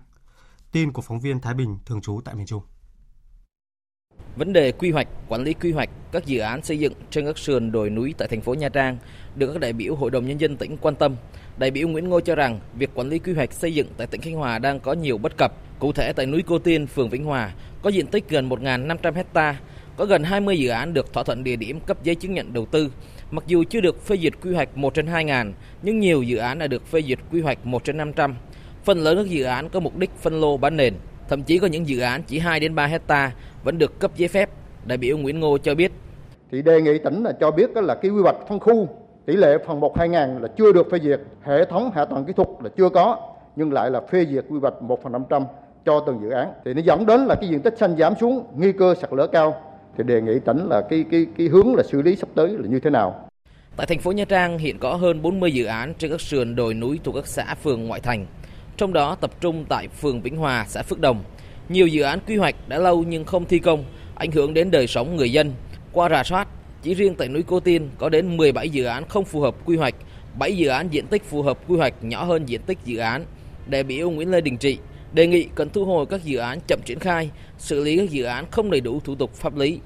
Tin 0.71 0.91
của 0.91 1.01
phóng 1.01 1.19
viên 1.19 1.39
Thái 1.39 1.53
Bình 1.53 1.77
thường 1.85 2.01
trú 2.01 2.21
tại 2.25 2.35
miền 2.35 2.45
Trung. 2.45 2.63
Vấn 4.35 4.53
đề 4.53 4.71
quy 4.71 4.91
hoạch, 4.91 5.07
quản 5.27 5.43
lý 5.43 5.53
quy 5.53 5.71
hoạch 5.71 5.89
các 6.11 6.25
dự 6.25 6.39
án 6.39 6.63
xây 6.63 6.79
dựng 6.79 6.93
trên 7.09 7.25
các 7.25 7.37
sườn 7.37 7.71
đồi 7.71 7.89
núi 7.89 8.13
tại 8.17 8.27
thành 8.27 8.41
phố 8.41 8.53
Nha 8.53 8.69
Trang 8.69 8.97
được 9.35 9.53
các 9.53 9.59
đại 9.59 9.73
biểu 9.73 9.95
Hội 9.95 10.11
đồng 10.11 10.27
Nhân 10.27 10.39
dân 10.41 10.57
tỉnh 10.57 10.77
quan 10.77 10.95
tâm. 10.95 11.15
Đại 11.57 11.71
biểu 11.71 11.87
Nguyễn 11.87 12.09
Ngô 12.09 12.19
cho 12.19 12.35
rằng 12.35 12.59
việc 12.73 12.89
quản 12.93 13.09
lý 13.09 13.19
quy 13.19 13.33
hoạch 13.33 13.53
xây 13.53 13.73
dựng 13.73 13.87
tại 13.97 14.07
tỉnh 14.07 14.21
Khánh 14.21 14.33
Hòa 14.33 14.59
đang 14.59 14.79
có 14.79 14.93
nhiều 14.93 15.17
bất 15.17 15.37
cập. 15.37 15.53
Cụ 15.79 15.93
thể 15.93 16.13
tại 16.13 16.25
núi 16.25 16.43
Cô 16.47 16.59
Tiên, 16.59 16.87
phường 16.87 17.09
Vĩnh 17.09 17.23
Hòa 17.23 17.53
có 17.81 17.89
diện 17.89 18.07
tích 18.07 18.29
gần 18.29 18.49
1.500 18.49 19.13
hecta, 19.13 19.59
có 19.97 20.05
gần 20.05 20.23
20 20.23 20.59
dự 20.59 20.69
án 20.69 20.93
được 20.93 21.13
thỏa 21.13 21.23
thuận 21.23 21.43
địa 21.43 21.55
điểm 21.55 21.79
cấp 21.79 22.03
giấy 22.03 22.15
chứng 22.15 22.33
nhận 22.33 22.53
đầu 22.53 22.65
tư. 22.65 22.91
Mặc 23.31 23.43
dù 23.47 23.63
chưa 23.69 23.81
được 23.81 24.05
phê 24.05 24.17
duyệt 24.17 24.33
quy 24.41 24.53
hoạch 24.53 24.77
1 24.77 24.93
trên 24.93 25.07
2 25.07 25.23
ngàn, 25.23 25.53
nhưng 25.81 25.99
nhiều 25.99 26.23
dự 26.23 26.37
án 26.37 26.59
đã 26.59 26.67
được 26.67 26.87
phê 26.87 27.01
duyệt 27.01 27.19
quy 27.31 27.41
hoạch 27.41 27.65
1 27.65 27.83
trên 27.83 27.97
500. 27.97 28.35
Phần 28.89 29.03
lớn 29.03 29.17
các 29.17 29.27
dự 29.27 29.43
án 29.43 29.69
có 29.69 29.79
mục 29.79 29.97
đích 29.97 30.09
phân 30.15 30.41
lô 30.41 30.57
bán 30.57 30.77
nền, 30.77 30.93
thậm 31.27 31.43
chí 31.43 31.59
có 31.59 31.67
những 31.67 31.87
dự 31.87 31.99
án 31.99 32.23
chỉ 32.27 32.39
2 32.39 32.59
đến 32.59 32.75
3 32.75 32.85
hecta 32.85 33.31
vẫn 33.63 33.77
được 33.77 33.99
cấp 33.99 34.11
giấy 34.15 34.27
phép. 34.27 34.49
Đại 34.85 34.97
biểu 34.97 35.17
Nguyễn 35.17 35.39
Ngô 35.39 35.57
cho 35.57 35.75
biết. 35.75 35.91
Thì 36.51 36.61
đề 36.61 36.81
nghị 36.81 36.97
tỉnh 36.97 37.23
là 37.23 37.31
cho 37.39 37.51
biết 37.51 37.69
là 37.75 37.95
cái 37.95 38.11
quy 38.11 38.21
hoạch 38.21 38.35
phân 38.49 38.59
khu 38.59 38.89
tỷ 39.25 39.33
lệ 39.33 39.57
phần 39.67 39.79
1 39.79 39.97
2000 39.97 40.13
là 40.41 40.47
chưa 40.57 40.73
được 40.73 40.91
phê 40.91 40.99
duyệt, 41.03 41.19
hệ 41.43 41.65
thống 41.65 41.91
hạ 41.95 42.05
tầng 42.05 42.25
kỹ 42.25 42.33
thuật 42.33 42.47
là 42.63 42.69
chưa 42.77 42.89
có 42.89 43.17
nhưng 43.55 43.73
lại 43.73 43.91
là 43.91 44.01
phê 44.11 44.25
duyệt 44.31 44.45
quy 44.49 44.59
hoạch 44.59 44.81
1 44.81 45.03
phần 45.03 45.11
500 45.11 45.43
cho 45.85 46.03
từng 46.07 46.19
dự 46.21 46.29
án 46.29 46.53
thì 46.65 46.73
nó 46.73 46.81
dẫn 46.81 47.05
đến 47.05 47.25
là 47.25 47.35
cái 47.35 47.49
diện 47.49 47.61
tích 47.61 47.77
xanh 47.77 47.97
giảm 47.97 48.13
xuống, 48.19 48.47
nguy 48.53 48.71
cơ 48.71 48.95
sạt 49.01 49.13
lở 49.13 49.27
cao 49.27 49.61
thì 49.97 50.03
đề 50.03 50.21
nghị 50.21 50.39
tỉnh 50.45 50.67
là 50.69 50.81
cái 50.89 51.05
cái 51.11 51.25
cái 51.37 51.47
hướng 51.47 51.75
là 51.75 51.83
xử 51.83 52.01
lý 52.01 52.15
sắp 52.15 52.29
tới 52.35 52.49
là 52.49 52.67
như 52.69 52.79
thế 52.79 52.89
nào. 52.89 53.29
Tại 53.77 53.87
thành 53.87 53.99
phố 53.99 54.11
Nha 54.11 54.25
Trang 54.25 54.57
hiện 54.57 54.79
có 54.79 54.93
hơn 54.95 55.21
40 55.21 55.51
dự 55.51 55.65
án 55.65 55.93
trên 55.93 56.11
các 56.11 56.21
sườn 56.21 56.55
đồi 56.55 56.73
núi 56.73 56.99
thuộc 57.03 57.15
các 57.15 57.27
xã 57.27 57.55
phường 57.55 57.87
ngoại 57.87 58.01
thành 58.01 58.25
trong 58.79 58.93
đó 58.93 59.15
tập 59.15 59.31
trung 59.41 59.65
tại 59.69 59.87
phường 59.87 60.21
Vĩnh 60.21 60.37
Hòa, 60.37 60.65
xã 60.67 60.83
Phước 60.83 60.99
Đồng. 60.99 61.23
Nhiều 61.69 61.87
dự 61.87 62.01
án 62.01 62.19
quy 62.27 62.37
hoạch 62.37 62.55
đã 62.67 62.77
lâu 62.77 63.03
nhưng 63.03 63.25
không 63.25 63.45
thi 63.45 63.59
công, 63.59 63.83
ảnh 64.15 64.31
hưởng 64.31 64.53
đến 64.53 64.71
đời 64.71 64.87
sống 64.87 65.15
người 65.15 65.31
dân. 65.31 65.53
Qua 65.93 66.09
rà 66.09 66.23
soát, 66.23 66.47
chỉ 66.81 66.93
riêng 66.93 67.15
tại 67.15 67.27
núi 67.27 67.43
Cô 67.47 67.59
Tiên 67.59 67.89
có 67.97 68.09
đến 68.09 68.37
17 68.37 68.69
dự 68.69 68.85
án 68.85 69.03
không 69.09 69.25
phù 69.25 69.39
hợp 69.39 69.55
quy 69.65 69.77
hoạch 69.77 69.95
7 70.39 70.57
dự 70.57 70.67
án 70.67 70.87
diện 70.89 71.07
tích 71.07 71.23
phù 71.23 71.41
hợp 71.41 71.57
quy 71.67 71.77
hoạch 71.77 71.93
nhỏ 72.01 72.23
hơn 72.23 72.45
diện 72.45 72.61
tích 72.61 72.77
dự 72.85 72.97
án. 72.97 73.25
Đại 73.67 73.83
biểu 73.83 74.09
Nguyễn 74.09 74.31
Lê 74.31 74.41
Đình 74.41 74.57
Trị 74.57 74.77
đề 75.13 75.27
nghị 75.27 75.47
cần 75.55 75.69
thu 75.69 75.85
hồi 75.85 76.05
các 76.05 76.23
dự 76.23 76.37
án 76.37 76.59
chậm 76.67 76.79
triển 76.85 76.99
khai, 76.99 77.31
xử 77.57 77.83
lý 77.83 77.97
các 77.97 78.09
dự 78.09 78.23
án 78.23 78.45
không 78.51 78.71
đầy 78.71 78.81
đủ 78.81 78.99
thủ 78.99 79.15
tục 79.15 79.33
pháp 79.33 79.55
lý. 79.55 79.79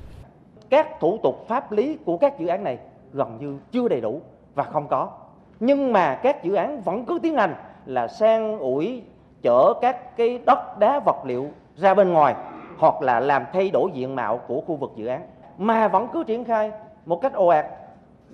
Các 0.70 0.88
thủ 1.00 1.20
tục 1.24 1.46
pháp 1.50 1.72
lý 1.72 1.98
của 2.06 2.18
các 2.18 2.40
dự 2.40 2.48
án 2.48 2.64
này 2.64 2.78
gần 3.14 3.38
như 3.42 3.58
chưa 3.72 3.88
đầy 3.88 4.02
đủ 4.02 4.22
và 4.56 4.64
không 4.64 4.88
có. 4.90 5.12
Nhưng 5.60 5.94
mà 5.94 6.20
các 6.24 6.44
dự 6.44 6.54
án 6.54 6.82
vẫn 6.82 7.06
cứ 7.06 7.20
tiến 7.24 7.36
hành 7.36 7.56
là 7.86 8.08
sang 8.08 8.60
ủi 8.60 9.02
chở 9.42 9.74
các 9.82 10.18
cái 10.18 10.40
đất 10.46 10.80
đá 10.80 11.00
vật 11.06 11.26
liệu 11.26 11.50
ra 11.76 11.94
bên 11.94 12.14
ngoài 12.14 12.36
hoặc 12.78 13.02
là 13.02 13.20
làm 13.20 13.44
thay 13.54 13.70
đổi 13.70 13.90
diện 13.94 14.16
mạo 14.16 14.38
của 14.38 14.62
khu 14.62 14.76
vực 14.76 14.92
dự 14.96 15.06
án 15.06 15.28
mà 15.58 15.88
vẫn 15.88 16.08
cứ 16.14 16.24
triển 16.24 16.44
khai 16.44 16.72
một 17.06 17.20
cách 17.22 17.34
ồ 17.34 17.48
ạt 17.48 17.66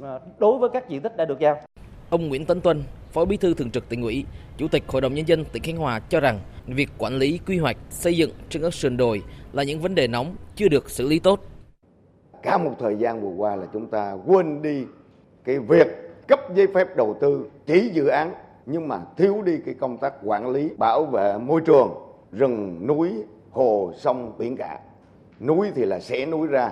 à, 0.03 0.20
đối 0.38 0.58
với 0.58 0.70
các 0.70 0.89
diện 0.89 1.01
tích 1.01 1.18
đã 1.18 1.25
được 1.25 1.39
giao. 1.39 1.58
Ông 2.10 2.29
Nguyễn 2.29 2.46
Tấn 2.46 2.62
Tuân, 2.62 2.84
Phó 3.12 3.25
Bí 3.25 3.38
thư 3.38 3.53
Thường 3.53 3.72
trực 3.72 3.89
tỉnh 3.89 4.01
ủy, 4.01 4.25
Chủ 4.58 4.68
tịch 4.68 4.84
Hội 4.88 5.01
đồng 5.01 5.13
Nhân 5.13 5.27
dân 5.27 5.46
tỉnh 5.46 5.63
Khánh 5.63 5.77
Hòa 5.77 6.00
cho 6.10 6.20
rằng 6.20 6.39
việc 6.68 6.89
quản 6.98 7.13
lý 7.13 7.39
quy 7.48 7.58
hoạch 7.58 7.77
xây 7.89 8.18
dựng 8.18 8.32
trên 8.50 8.63
các 8.63 8.74
sườn 8.74 8.98
đồi 8.98 9.22
là 9.53 9.63
những 9.63 9.79
vấn 9.79 9.96
đề 9.96 10.08
nóng 10.08 10.36
chưa 10.56 10.68
được 10.68 10.89
xử 10.89 11.08
lý 11.08 11.20
tốt. 11.20 11.39
Cả 12.44 12.58
một 12.58 12.72
thời 12.79 12.96
gian 12.96 13.22
vừa 13.22 13.36
qua 13.38 13.56
là 13.56 13.65
chúng 13.74 13.88
ta 13.88 14.18
quên 14.25 14.62
đi 14.62 14.84
cái 15.44 15.60
việc 15.60 15.88
cấp 16.27 16.39
giấy 16.56 16.68
phép 16.74 16.88
đầu 16.96 17.18
tư 17.22 17.50
chỉ 17.65 17.89
dự 17.94 18.08
án 18.08 18.34
nhưng 18.71 18.88
mà 18.88 18.99
thiếu 19.17 19.41
đi 19.41 19.57
cái 19.65 19.73
công 19.73 19.97
tác 19.97 20.13
quản 20.23 20.49
lý 20.49 20.69
bảo 20.77 21.05
vệ 21.05 21.38
môi 21.38 21.61
trường 21.61 21.89
rừng 22.31 22.88
núi 22.88 23.13
hồ 23.51 23.93
sông 23.97 24.33
biển 24.38 24.57
cả. 24.57 24.79
Núi 25.39 25.71
thì 25.75 25.85
là 25.85 25.99
xẻ 25.99 26.25
núi 26.25 26.47
ra 26.47 26.71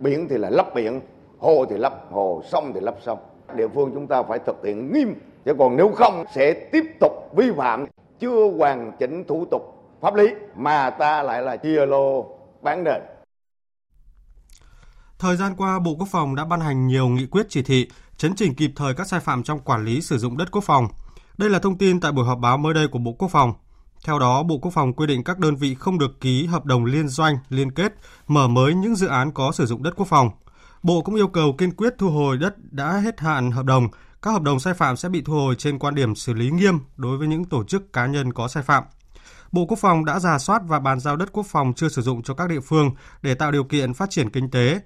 biển 0.00 0.28
thì 0.28 0.38
là 0.38 0.50
lấp 0.50 0.66
biển 0.74 1.00
hồ 1.38 1.64
thì 1.70 1.76
lấp 1.76 2.06
hồ 2.10 2.42
sông 2.44 2.72
thì 2.74 2.80
lấp 2.80 2.96
sông. 3.04 3.18
Địa 3.56 3.68
phương 3.68 3.90
chúng 3.94 4.06
ta 4.06 4.22
phải 4.22 4.38
thực 4.38 4.64
hiện 4.64 4.92
nghiêm 4.92 5.14
chứ 5.44 5.52
còn 5.58 5.76
nếu 5.76 5.92
không 5.94 6.24
sẽ 6.34 6.52
tiếp 6.72 6.84
tục 7.00 7.12
vi 7.36 7.52
phạm 7.56 7.86
chưa 8.20 8.50
hoàn 8.58 8.92
chỉnh 8.98 9.24
thủ 9.28 9.44
tục 9.50 9.62
pháp 10.00 10.14
lý 10.14 10.28
mà 10.56 10.90
ta 10.90 11.22
lại 11.22 11.42
là 11.42 11.56
chia 11.56 11.86
lô 11.86 12.26
bán 12.62 12.84
nền. 12.84 13.02
Thời 15.18 15.36
gian 15.36 15.54
qua, 15.56 15.78
Bộ 15.78 15.94
Quốc 15.98 16.08
phòng 16.10 16.34
đã 16.34 16.44
ban 16.44 16.60
hành 16.60 16.86
nhiều 16.86 17.08
nghị 17.08 17.26
quyết 17.26 17.46
chỉ 17.48 17.62
thị, 17.62 17.88
chấn 18.16 18.34
chỉnh 18.36 18.54
kịp 18.54 18.70
thời 18.76 18.94
các 18.94 19.06
sai 19.06 19.20
phạm 19.20 19.42
trong 19.42 19.58
quản 19.58 19.84
lý 19.84 20.00
sử 20.00 20.18
dụng 20.18 20.36
đất 20.36 20.50
quốc 20.52 20.64
phòng. 20.64 20.88
Đây 21.38 21.50
là 21.50 21.58
thông 21.58 21.78
tin 21.78 22.00
tại 22.00 22.12
buổi 22.12 22.24
họp 22.24 22.38
báo 22.38 22.58
mới 22.58 22.74
đây 22.74 22.88
của 22.88 22.98
Bộ 22.98 23.12
Quốc 23.12 23.28
phòng. 23.28 23.52
Theo 24.04 24.18
đó, 24.18 24.42
Bộ 24.42 24.58
Quốc 24.58 24.70
phòng 24.70 24.92
quy 24.92 25.06
định 25.06 25.24
các 25.24 25.38
đơn 25.38 25.56
vị 25.56 25.74
không 25.74 25.98
được 25.98 26.20
ký 26.20 26.46
hợp 26.46 26.64
đồng 26.64 26.84
liên 26.84 27.08
doanh, 27.08 27.36
liên 27.48 27.70
kết, 27.70 27.94
mở 28.28 28.48
mới 28.48 28.74
những 28.74 28.96
dự 28.96 29.06
án 29.06 29.32
có 29.32 29.52
sử 29.52 29.66
dụng 29.66 29.82
đất 29.82 29.94
quốc 29.96 30.08
phòng. 30.08 30.30
Bộ 30.82 31.02
cũng 31.02 31.14
yêu 31.14 31.28
cầu 31.28 31.54
kiên 31.58 31.70
quyết 31.70 31.94
thu 31.98 32.10
hồi 32.10 32.38
đất 32.38 32.72
đã 32.72 32.92
hết 32.92 33.20
hạn 33.20 33.50
hợp 33.50 33.64
đồng. 33.66 33.88
Các 34.22 34.30
hợp 34.30 34.42
đồng 34.42 34.60
sai 34.60 34.74
phạm 34.74 34.96
sẽ 34.96 35.08
bị 35.08 35.22
thu 35.22 35.32
hồi 35.32 35.54
trên 35.58 35.78
quan 35.78 35.94
điểm 35.94 36.14
xử 36.14 36.32
lý 36.32 36.50
nghiêm 36.50 36.78
đối 36.96 37.18
với 37.18 37.28
những 37.28 37.44
tổ 37.44 37.64
chức 37.64 37.92
cá 37.92 38.06
nhân 38.06 38.32
có 38.32 38.48
sai 38.48 38.62
phạm. 38.62 38.84
Bộ 39.52 39.66
Quốc 39.66 39.78
phòng 39.78 40.04
đã 40.04 40.18
giả 40.18 40.38
soát 40.38 40.62
và 40.66 40.78
bàn 40.78 41.00
giao 41.00 41.16
đất 41.16 41.32
quốc 41.32 41.46
phòng 41.46 41.72
chưa 41.76 41.88
sử 41.88 42.02
dụng 42.02 42.22
cho 42.22 42.34
các 42.34 42.48
địa 42.48 42.60
phương 42.60 42.90
để 43.22 43.34
tạo 43.34 43.52
điều 43.52 43.64
kiện 43.64 43.94
phát 43.94 44.10
triển 44.10 44.30
kinh 44.30 44.50
tế. 44.50 44.80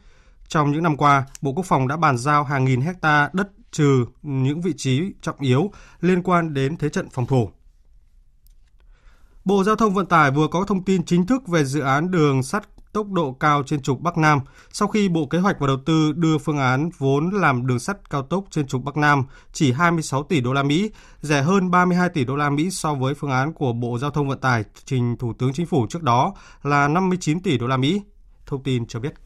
Trong 0.49 0.73
những 0.73 0.83
năm 0.83 0.97
qua, 0.97 1.25
Bộ 1.43 1.53
Quốc 1.53 1.67
phòng 1.67 1.89
đã 1.89 1.97
bàn 1.97 2.19
giao 2.19 2.45
hàng 2.45 2.65
nghìn 2.65 2.81
hecta 2.81 3.31
đất 3.33 3.49
trừ 3.71 4.05
những 4.23 4.61
vị 4.61 4.73
trí 4.77 5.13
trọng 5.23 5.41
yếu 5.41 5.71
liên 6.01 6.23
quan 6.23 6.55
đến 6.55 6.77
thế 6.77 6.89
trận 6.89 7.09
phòng 7.11 7.27
thủ. 7.27 7.51
Bộ 9.45 9.65
Giao 9.65 9.77
thông 9.77 9.95
Vận 9.95 10.07
tải 10.07 10.31
vừa 10.31 10.49
có 10.49 10.65
thông 10.65 10.85
tin 10.85 11.05
chính 11.05 11.27
thức 11.27 11.49
về 11.49 11.65
dự 11.65 11.81
án 11.81 12.11
đường 12.11 12.43
sắt 12.43 12.69
tốc 12.97 13.13
độ 13.13 13.33
cao 13.33 13.63
trên 13.67 13.83
trục 13.83 14.01
Bắc 14.01 14.19
Nam 14.19 14.41
sau 14.73 14.89
khi 14.89 15.09
Bộ 15.09 15.27
Kế 15.27 15.39
hoạch 15.39 15.61
và 15.61 15.67
Đầu 15.67 15.77
tư 15.87 16.13
đưa 16.13 16.39
phương 16.39 16.59
án 16.59 16.91
vốn 16.99 17.31
làm 17.31 17.67
đường 17.67 17.79
sắt 17.79 18.11
cao 18.11 18.23
tốc 18.23 18.45
trên 18.51 18.67
trục 18.67 18.85
Bắc 18.85 18.97
Nam 18.97 19.25
chỉ 19.53 19.73
26 19.73 20.23
tỷ 20.23 20.41
đô 20.41 20.53
la 20.53 20.63
Mỹ, 20.63 20.91
rẻ 21.21 21.43
hơn 21.43 21.71
32 21.71 22.09
tỷ 22.09 22.25
đô 22.25 22.37
la 22.37 22.51
Mỹ 22.51 22.71
so 22.71 22.95
với 22.95 23.15
phương 23.15 23.31
án 23.31 23.53
của 23.53 23.73
Bộ 23.73 23.99
Giao 23.99 24.11
thông 24.11 24.29
Vận 24.29 24.39
tải 24.39 24.65
trình 24.85 25.17
Thủ 25.17 25.33
tướng 25.33 25.53
Chính 25.53 25.67
phủ 25.67 25.87
trước 25.87 26.03
đó 26.03 26.35
là 26.63 26.89
59 26.89 27.41
tỷ 27.41 27.59
đô 27.59 27.67
la 27.67 27.77
Mỹ. 27.77 28.03
Thông 28.47 28.63
tin 28.63 28.87
cho 28.87 29.01
biết. 29.01 29.26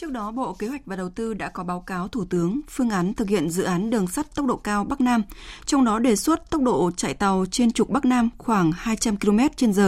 Trước 0.00 0.10
đó, 0.10 0.30
Bộ 0.30 0.52
Kế 0.52 0.66
hoạch 0.66 0.86
và 0.86 0.96
Đầu 0.96 1.08
tư 1.08 1.34
đã 1.34 1.48
có 1.48 1.64
báo 1.64 1.80
cáo 1.80 2.08
Thủ 2.08 2.24
tướng 2.24 2.60
phương 2.68 2.90
án 2.90 3.14
thực 3.14 3.28
hiện 3.28 3.50
dự 3.50 3.62
án 3.62 3.90
đường 3.90 4.06
sắt 4.06 4.34
tốc 4.34 4.46
độ 4.46 4.56
cao 4.56 4.84
Bắc 4.84 5.00
Nam, 5.00 5.22
trong 5.66 5.84
đó 5.84 5.98
đề 5.98 6.16
xuất 6.16 6.50
tốc 6.50 6.62
độ 6.62 6.90
chạy 6.96 7.14
tàu 7.14 7.44
trên 7.50 7.72
trục 7.72 7.90
Bắc 7.90 8.04
Nam 8.04 8.30
khoảng 8.38 8.72
200 8.72 9.16
km 9.16 9.38
h 9.66 9.80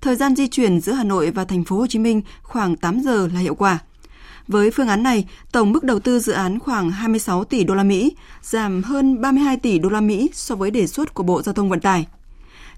Thời 0.00 0.16
gian 0.16 0.36
di 0.36 0.48
chuyển 0.48 0.80
giữa 0.80 0.92
Hà 0.92 1.04
Nội 1.04 1.30
và 1.30 1.44
thành 1.44 1.64
phố 1.64 1.76
Hồ 1.76 1.86
Chí 1.86 1.98
Minh 1.98 2.22
khoảng 2.42 2.76
8 2.76 3.00
giờ 3.00 3.28
là 3.34 3.40
hiệu 3.40 3.54
quả. 3.54 3.78
Với 4.48 4.70
phương 4.70 4.88
án 4.88 5.02
này, 5.02 5.28
tổng 5.52 5.72
mức 5.72 5.84
đầu 5.84 6.00
tư 6.00 6.20
dự 6.20 6.32
án 6.32 6.58
khoảng 6.58 6.90
26 6.90 7.44
tỷ 7.44 7.64
đô 7.64 7.74
la 7.74 7.82
Mỹ, 7.82 8.16
giảm 8.42 8.82
hơn 8.82 9.20
32 9.20 9.56
tỷ 9.56 9.78
đô 9.78 9.88
la 9.88 10.00
Mỹ 10.00 10.30
so 10.32 10.54
với 10.54 10.70
đề 10.70 10.86
xuất 10.86 11.14
của 11.14 11.22
Bộ 11.22 11.42
Giao 11.42 11.52
thông 11.52 11.70
Vận 11.70 11.80
tải. 11.80 12.06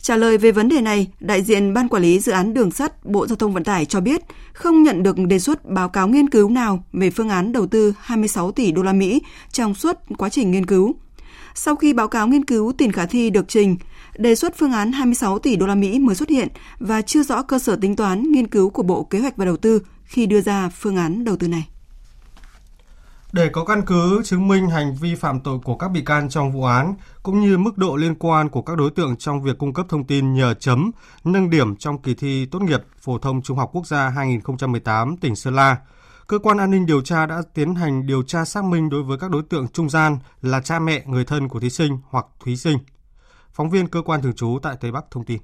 Trả 0.05 0.17
lời 0.17 0.38
về 0.38 0.53
vấn 0.53 0.69
đề 0.69 0.81
này, 0.81 1.09
đại 1.21 1.43
diện 1.43 1.75
Ban 1.75 1.88
Quản 1.88 2.03
lý 2.03 2.19
Dự 2.21 2.33
án 2.33 2.55
Đường 2.55 2.71
sắt 2.71 3.05
Bộ 3.05 3.27
Giao 3.27 3.37
thông 3.37 3.53
Vận 3.53 3.64
tải 3.64 3.85
cho 3.85 4.01
biết 4.01 4.23
không 4.53 4.83
nhận 4.83 5.03
được 5.03 5.17
đề 5.19 5.38
xuất 5.38 5.64
báo 5.64 5.88
cáo 5.88 6.09
nghiên 6.09 6.31
cứu 6.31 6.51
nào 6.51 6.85
về 6.93 7.11
phương 7.11 7.29
án 7.29 7.53
đầu 7.53 7.67
tư 7.67 7.95
26 8.01 8.53
tỷ 8.53 8.73
đô 8.73 8.83
la 8.83 8.93
Mỹ 8.93 9.23
trong 9.53 9.75
suốt 9.75 9.99
quá 10.19 10.29
trình 10.29 10.51
nghiên 10.51 10.67
cứu. 10.67 10.95
Sau 11.55 11.77
khi 11.77 11.93
báo 11.93 12.09
cáo 12.09 12.29
nghiên 12.29 12.45
cứu 12.45 12.73
tiền 12.79 12.93
khả 12.93 13.07
thi 13.07 13.31
được 13.31 13.49
trình, 13.49 13.77
đề 14.17 14.35
xuất 14.35 14.57
phương 14.57 14.73
án 14.73 14.93
26 14.93 15.38
tỷ 15.38 15.57
đô 15.57 15.67
la 15.67 15.75
Mỹ 15.75 15.99
mới 15.99 16.14
xuất 16.14 16.29
hiện 16.29 16.49
và 16.79 17.03
chưa 17.03 17.23
rõ 17.23 17.43
cơ 17.43 17.59
sở 17.59 17.77
tính 17.77 17.97
toán 17.97 18.23
nghiên 18.23 18.47
cứu 18.47 18.71
của 18.71 18.83
Bộ 18.83 19.05
Kế 19.05 19.19
hoạch 19.19 19.37
và 19.37 19.45
Đầu 19.45 19.57
tư 19.57 19.83
khi 20.05 20.27
đưa 20.27 20.40
ra 20.40 20.69
phương 20.69 20.97
án 20.97 21.25
đầu 21.25 21.37
tư 21.37 21.49
này. 21.49 21.69
Để 23.35 23.49
có 23.49 23.64
căn 23.64 23.83
cứ 23.87 24.23
chứng 24.25 24.49
minh 24.49 24.68
hành 24.68 24.94
vi 24.94 25.14
phạm 25.14 25.40
tội 25.40 25.59
của 25.64 25.77
các 25.77 25.88
bị 25.88 26.03
can 26.03 26.29
trong 26.29 26.53
vụ 26.53 26.64
án, 26.64 26.94
cũng 27.23 27.40
như 27.40 27.59
mức 27.59 27.79
độ 27.79 27.97
liên 27.97 28.14
quan 28.14 28.49
của 28.49 28.62
các 28.62 28.77
đối 28.77 28.90
tượng 28.90 29.16
trong 29.16 29.42
việc 29.42 29.59
cung 29.59 29.73
cấp 29.73 29.87
thông 29.88 30.05
tin 30.05 30.35
nhờ 30.35 30.55
chấm, 30.55 30.90
nâng 31.25 31.51
điểm 31.51 31.77
trong 31.77 32.03
kỳ 32.03 32.14
thi 32.14 32.47
tốt 32.47 32.62
nghiệp 32.62 32.83
phổ 33.01 33.18
thông 33.18 33.42
trung 33.42 33.59
học 33.59 33.70
quốc 33.73 33.87
gia 33.87 34.09
2018 34.09 35.16
tỉnh 35.16 35.37
Sơn 35.37 35.55
La, 35.55 35.77
cơ 36.27 36.38
quan 36.38 36.59
an 36.59 36.70
ninh 36.70 36.87
điều 36.87 37.01
tra 37.01 37.27
đã 37.27 37.42
tiến 37.55 37.75
hành 37.75 38.07
điều 38.07 38.23
tra 38.23 38.44
xác 38.44 38.64
minh 38.64 38.90
đối 38.90 39.03
với 39.03 39.18
các 39.18 39.31
đối 39.31 39.42
tượng 39.42 39.68
trung 39.68 39.90
gian 39.90 40.18
là 40.42 40.61
cha 40.61 40.79
mẹ, 40.79 41.03
người 41.07 41.25
thân 41.25 41.49
của 41.49 41.61
thí 41.61 41.70
sinh 41.70 41.99
hoặc 42.11 42.27
thí 42.44 42.57
sinh. 42.57 42.79
Phóng 43.53 43.70
viên 43.70 43.88
cơ 43.88 44.03
quan 44.03 44.23
thường 44.23 44.35
trú 44.35 44.59
tại 44.62 44.77
Tây 44.81 44.92
Bắc 44.92 45.05
thông 45.11 45.25
tin. 45.25 45.38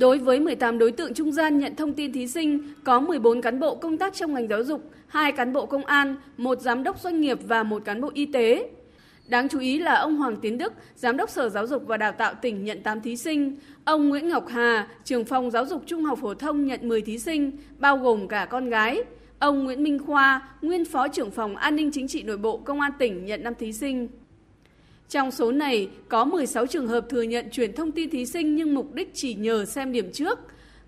Đối 0.00 0.18
với 0.18 0.40
18 0.40 0.78
đối 0.78 0.92
tượng 0.92 1.14
trung 1.14 1.32
gian 1.32 1.58
nhận 1.58 1.76
thông 1.76 1.92
tin 1.92 2.12
thí 2.12 2.26
sinh, 2.26 2.60
có 2.84 3.00
14 3.00 3.40
cán 3.40 3.60
bộ 3.60 3.74
công 3.74 3.98
tác 3.98 4.14
trong 4.14 4.34
ngành 4.34 4.48
giáo 4.48 4.64
dục, 4.64 4.90
2 5.06 5.32
cán 5.32 5.52
bộ 5.52 5.66
công 5.66 5.84
an, 5.84 6.16
1 6.36 6.60
giám 6.60 6.82
đốc 6.82 7.00
doanh 7.00 7.20
nghiệp 7.20 7.38
và 7.48 7.62
1 7.62 7.84
cán 7.84 8.00
bộ 8.00 8.10
y 8.14 8.26
tế. 8.26 8.70
Đáng 9.28 9.48
chú 9.48 9.58
ý 9.58 9.78
là 9.78 9.94
ông 9.94 10.16
Hoàng 10.16 10.36
Tiến 10.36 10.58
Đức, 10.58 10.72
Giám 10.96 11.16
đốc 11.16 11.30
Sở 11.30 11.48
Giáo 11.48 11.66
dục 11.66 11.82
và 11.86 11.96
Đào 11.96 12.12
tạo 12.12 12.34
tỉnh 12.34 12.64
nhận 12.64 12.82
8 12.82 13.00
thí 13.00 13.16
sinh, 13.16 13.56
ông 13.84 14.08
Nguyễn 14.08 14.28
Ngọc 14.28 14.46
Hà, 14.48 14.88
trưởng 15.04 15.24
phòng 15.24 15.50
giáo 15.50 15.66
dục 15.66 15.82
trung 15.86 16.04
học 16.04 16.18
phổ 16.22 16.34
thông 16.34 16.66
nhận 16.66 16.88
10 16.88 17.02
thí 17.02 17.18
sinh, 17.18 17.52
bao 17.78 17.96
gồm 17.96 18.28
cả 18.28 18.46
con 18.50 18.70
gái. 18.70 19.02
Ông 19.38 19.64
Nguyễn 19.64 19.82
Minh 19.82 19.98
Khoa, 19.98 20.48
nguyên 20.62 20.84
phó 20.84 21.08
trưởng 21.08 21.30
phòng 21.30 21.56
an 21.56 21.76
ninh 21.76 21.90
chính 21.90 22.08
trị 22.08 22.22
nội 22.22 22.38
bộ 22.38 22.56
Công 22.56 22.80
an 22.80 22.92
tỉnh 22.98 23.24
nhận 23.24 23.42
5 23.42 23.54
thí 23.54 23.72
sinh. 23.72 24.08
Trong 25.10 25.30
số 25.30 25.52
này, 25.52 25.88
có 26.08 26.24
16 26.24 26.66
trường 26.66 26.86
hợp 26.86 27.06
thừa 27.08 27.22
nhận 27.22 27.50
chuyển 27.50 27.72
thông 27.72 27.92
tin 27.92 28.10
thí 28.10 28.26
sinh 28.26 28.56
nhưng 28.56 28.74
mục 28.74 28.94
đích 28.94 29.10
chỉ 29.14 29.34
nhờ 29.34 29.64
xem 29.64 29.92
điểm 29.92 30.12
trước. 30.12 30.38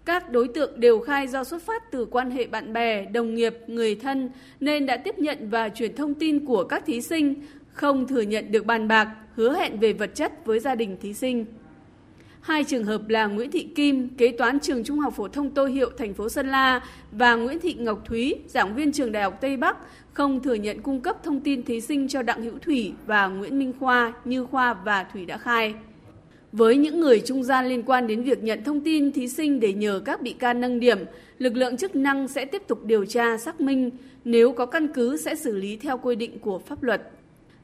Các 0.05 0.31
đối 0.31 0.49
tượng 0.49 0.81
đều 0.81 1.01
khai 1.01 1.29
do 1.29 1.45
xuất 1.45 1.63
phát 1.63 1.91
từ 1.91 2.05
quan 2.05 2.31
hệ 2.31 2.47
bạn 2.47 2.73
bè, 2.73 3.05
đồng 3.05 3.35
nghiệp, 3.35 3.57
người 3.67 3.95
thân 3.95 4.31
nên 4.61 4.87
đã 4.87 4.97
tiếp 4.97 5.19
nhận 5.19 5.51
và 5.51 5.69
chuyển 5.69 5.97
thông 5.97 6.15
tin 6.15 6.47
của 6.47 6.65
các 6.65 6.87
thí 6.87 7.01
sinh, 7.01 7.35
không 7.73 8.07
thừa 8.07 8.21
nhận 8.21 8.53
được 8.53 8.67
bàn 8.67 8.89
bạc, 8.89 9.09
hứa 9.35 9.55
hẹn 9.57 9.81
về 9.81 9.93
vật 9.93 10.11
chất 10.15 10.47
với 10.47 10.61
gia 10.61 10.75
đình 10.75 10.97
thí 11.03 11.15
sinh. 11.15 11.45
Hai 12.43 12.65
trường 12.65 12.85
hợp 12.85 13.09
là 13.09 13.27
Nguyễn 13.27 13.51
Thị 13.51 13.69
Kim, 13.75 14.09
kế 14.09 14.33
toán 14.33 14.61
trường 14.61 14.85
Trung 14.85 14.99
học 14.99 15.15
phổ 15.17 15.29
thông 15.29 15.51
Tô 15.51 15.67
Hiệu, 15.67 15.91
thành 15.99 16.15
phố 16.15 16.29
Sơn 16.29 16.49
La 16.49 16.81
và 17.13 17.35
Nguyễn 17.35 17.61
Thị 17.61 17.75
Ngọc 17.75 18.03
Thúy, 18.05 18.35
giảng 18.47 18.75
viên 18.75 18.93
trường 18.93 19.13
Đại 19.13 19.23
học 19.23 19.39
Tây 19.41 19.57
Bắc 19.57 19.77
không 20.13 20.43
thừa 20.43 20.55
nhận 20.55 20.83
cung 20.83 21.01
cấp 21.01 21.17
thông 21.25 21.41
tin 21.41 21.63
thí 21.63 21.81
sinh 21.81 22.09
cho 22.09 22.23
Đặng 22.23 22.43
Hữu 22.43 22.59
Thủy 22.59 22.93
và 23.07 23.27
Nguyễn 23.27 23.59
Minh 23.59 23.73
Khoa 23.81 24.13
như 24.25 24.45
Khoa 24.45 24.75
và 24.75 25.05
Thủy 25.05 25.27
đã 25.27 25.39
khai. 25.39 25.75
Với 26.53 26.77
những 26.77 27.01
người 27.01 27.21
trung 27.21 27.45
gian 27.45 27.67
liên 27.67 27.83
quan 27.83 28.07
đến 28.07 28.23
việc 28.23 28.43
nhận 28.43 28.65
thông 28.65 28.81
tin 28.81 29.13
thí 29.13 29.29
sinh 29.29 29.61
để 29.61 29.73
nhờ 29.73 30.03
các 30.05 30.23
bị 30.23 30.33
can 30.33 30.61
nâng 30.61 30.81
điểm, 30.81 30.99
lực 31.39 31.57
lượng 31.57 31.77
chức 31.77 31.97
năng 31.97 32.29
sẽ 32.29 32.45
tiếp 32.45 32.63
tục 32.67 32.85
điều 32.85 33.05
tra 33.05 33.39
xác 33.39 33.61
minh, 33.61 33.91
nếu 34.25 34.53
có 34.53 34.67
căn 34.67 34.89
cứ 34.89 35.17
sẽ 35.17 35.35
xử 35.35 35.57
lý 35.57 35.77
theo 35.77 35.99
quy 35.99 36.17
định 36.17 36.39
của 36.39 36.59
pháp 36.59 36.83
luật. 36.83 37.11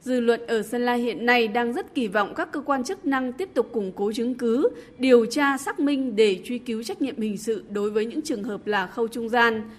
Dư 0.01 0.21
luận 0.21 0.47
ở 0.47 0.63
Sơn 0.63 0.83
La 0.83 0.95
hiện 0.95 1.27
nay 1.27 1.49
đang 1.49 1.73
rất 1.73 1.95
kỳ 1.95 2.09
vọng 2.09 2.35
các 2.37 2.49
cơ 2.53 2.61
quan 2.61 2.85
chức 2.85 3.07
năng 3.07 3.33
tiếp 3.33 3.49
tục 3.55 3.71
củng 3.73 3.93
cố 3.97 4.13
chứng 4.13 4.35
cứ, 4.35 4.69
điều 4.99 5.27
tra 5.27 5.59
xác 5.59 5.81
minh 5.81 6.17
để 6.17 6.43
truy 6.45 6.59
cứu 6.59 6.83
trách 6.83 7.03
nhiệm 7.03 7.21
hình 7.21 7.39
sự 7.39 7.65
đối 7.71 7.91
với 7.91 8.07
những 8.07 8.21
trường 8.23 8.45
hợp 8.45 8.67
là 8.67 8.87
khâu 8.87 9.09
trung 9.09 9.29
gian. 9.29 9.71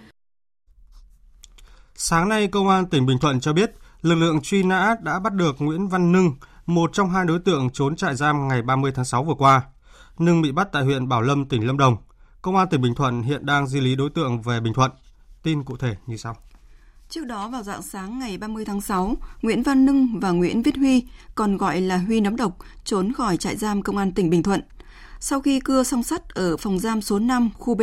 Sáng 1.95 2.29
nay, 2.29 2.47
Công 2.47 2.69
an 2.69 2.85
tỉnh 2.85 3.05
Bình 3.05 3.17
Thuận 3.19 3.39
cho 3.39 3.53
biết, 3.53 3.71
lực 4.01 4.15
lượng 4.15 4.41
truy 4.41 4.63
nã 4.63 4.95
đã 5.03 5.19
bắt 5.19 5.33
được 5.33 5.55
Nguyễn 5.59 5.87
Văn 5.87 6.11
Nưng, 6.11 6.31
một 6.65 6.89
trong 6.93 7.09
hai 7.09 7.25
đối 7.25 7.39
tượng 7.39 7.69
trốn 7.73 7.95
trại 7.95 8.15
giam 8.15 8.47
ngày 8.47 8.61
30 8.61 8.91
tháng 8.95 9.05
6 9.05 9.23
vừa 9.23 9.33
qua. 9.33 9.61
Nưng 10.19 10.41
bị 10.41 10.51
bắt 10.51 10.67
tại 10.71 10.83
huyện 10.83 11.07
Bảo 11.07 11.21
Lâm, 11.21 11.45
tỉnh 11.45 11.67
Lâm 11.67 11.77
Đồng. 11.77 11.97
Công 12.41 12.55
an 12.55 12.67
tỉnh 12.69 12.81
Bình 12.81 12.95
Thuận 12.95 13.21
hiện 13.21 13.45
đang 13.45 13.67
di 13.67 13.79
lý 13.79 13.95
đối 13.95 14.09
tượng 14.09 14.41
về 14.41 14.59
Bình 14.59 14.73
Thuận. 14.73 14.91
Tin 15.43 15.63
cụ 15.63 15.77
thể 15.77 15.95
như 16.05 16.17
sau. 16.17 16.35
Trước 17.09 17.25
đó 17.25 17.49
vào 17.49 17.63
dạng 17.63 17.81
sáng 17.81 18.19
ngày 18.19 18.37
30 18.37 18.65
tháng 18.65 18.81
6, 18.81 19.15
Nguyễn 19.41 19.63
Văn 19.63 19.85
Nưng 19.85 20.19
và 20.19 20.31
Nguyễn 20.31 20.61
Viết 20.61 20.77
Huy, 20.77 21.03
còn 21.35 21.57
gọi 21.57 21.81
là 21.81 21.97
Huy 21.97 22.21
nấm 22.21 22.35
độc, 22.35 22.57
trốn 22.83 23.13
khỏi 23.13 23.37
trại 23.37 23.55
giam 23.55 23.81
công 23.81 23.97
an 23.97 24.11
tỉnh 24.11 24.29
Bình 24.29 24.43
Thuận. 24.43 24.61
Sau 25.19 25.41
khi 25.41 25.59
cưa 25.59 25.83
song 25.83 26.03
sắt 26.03 26.29
ở 26.29 26.57
phòng 26.57 26.79
giam 26.79 27.01
số 27.01 27.19
5, 27.19 27.49
khu 27.57 27.75
B, 27.75 27.81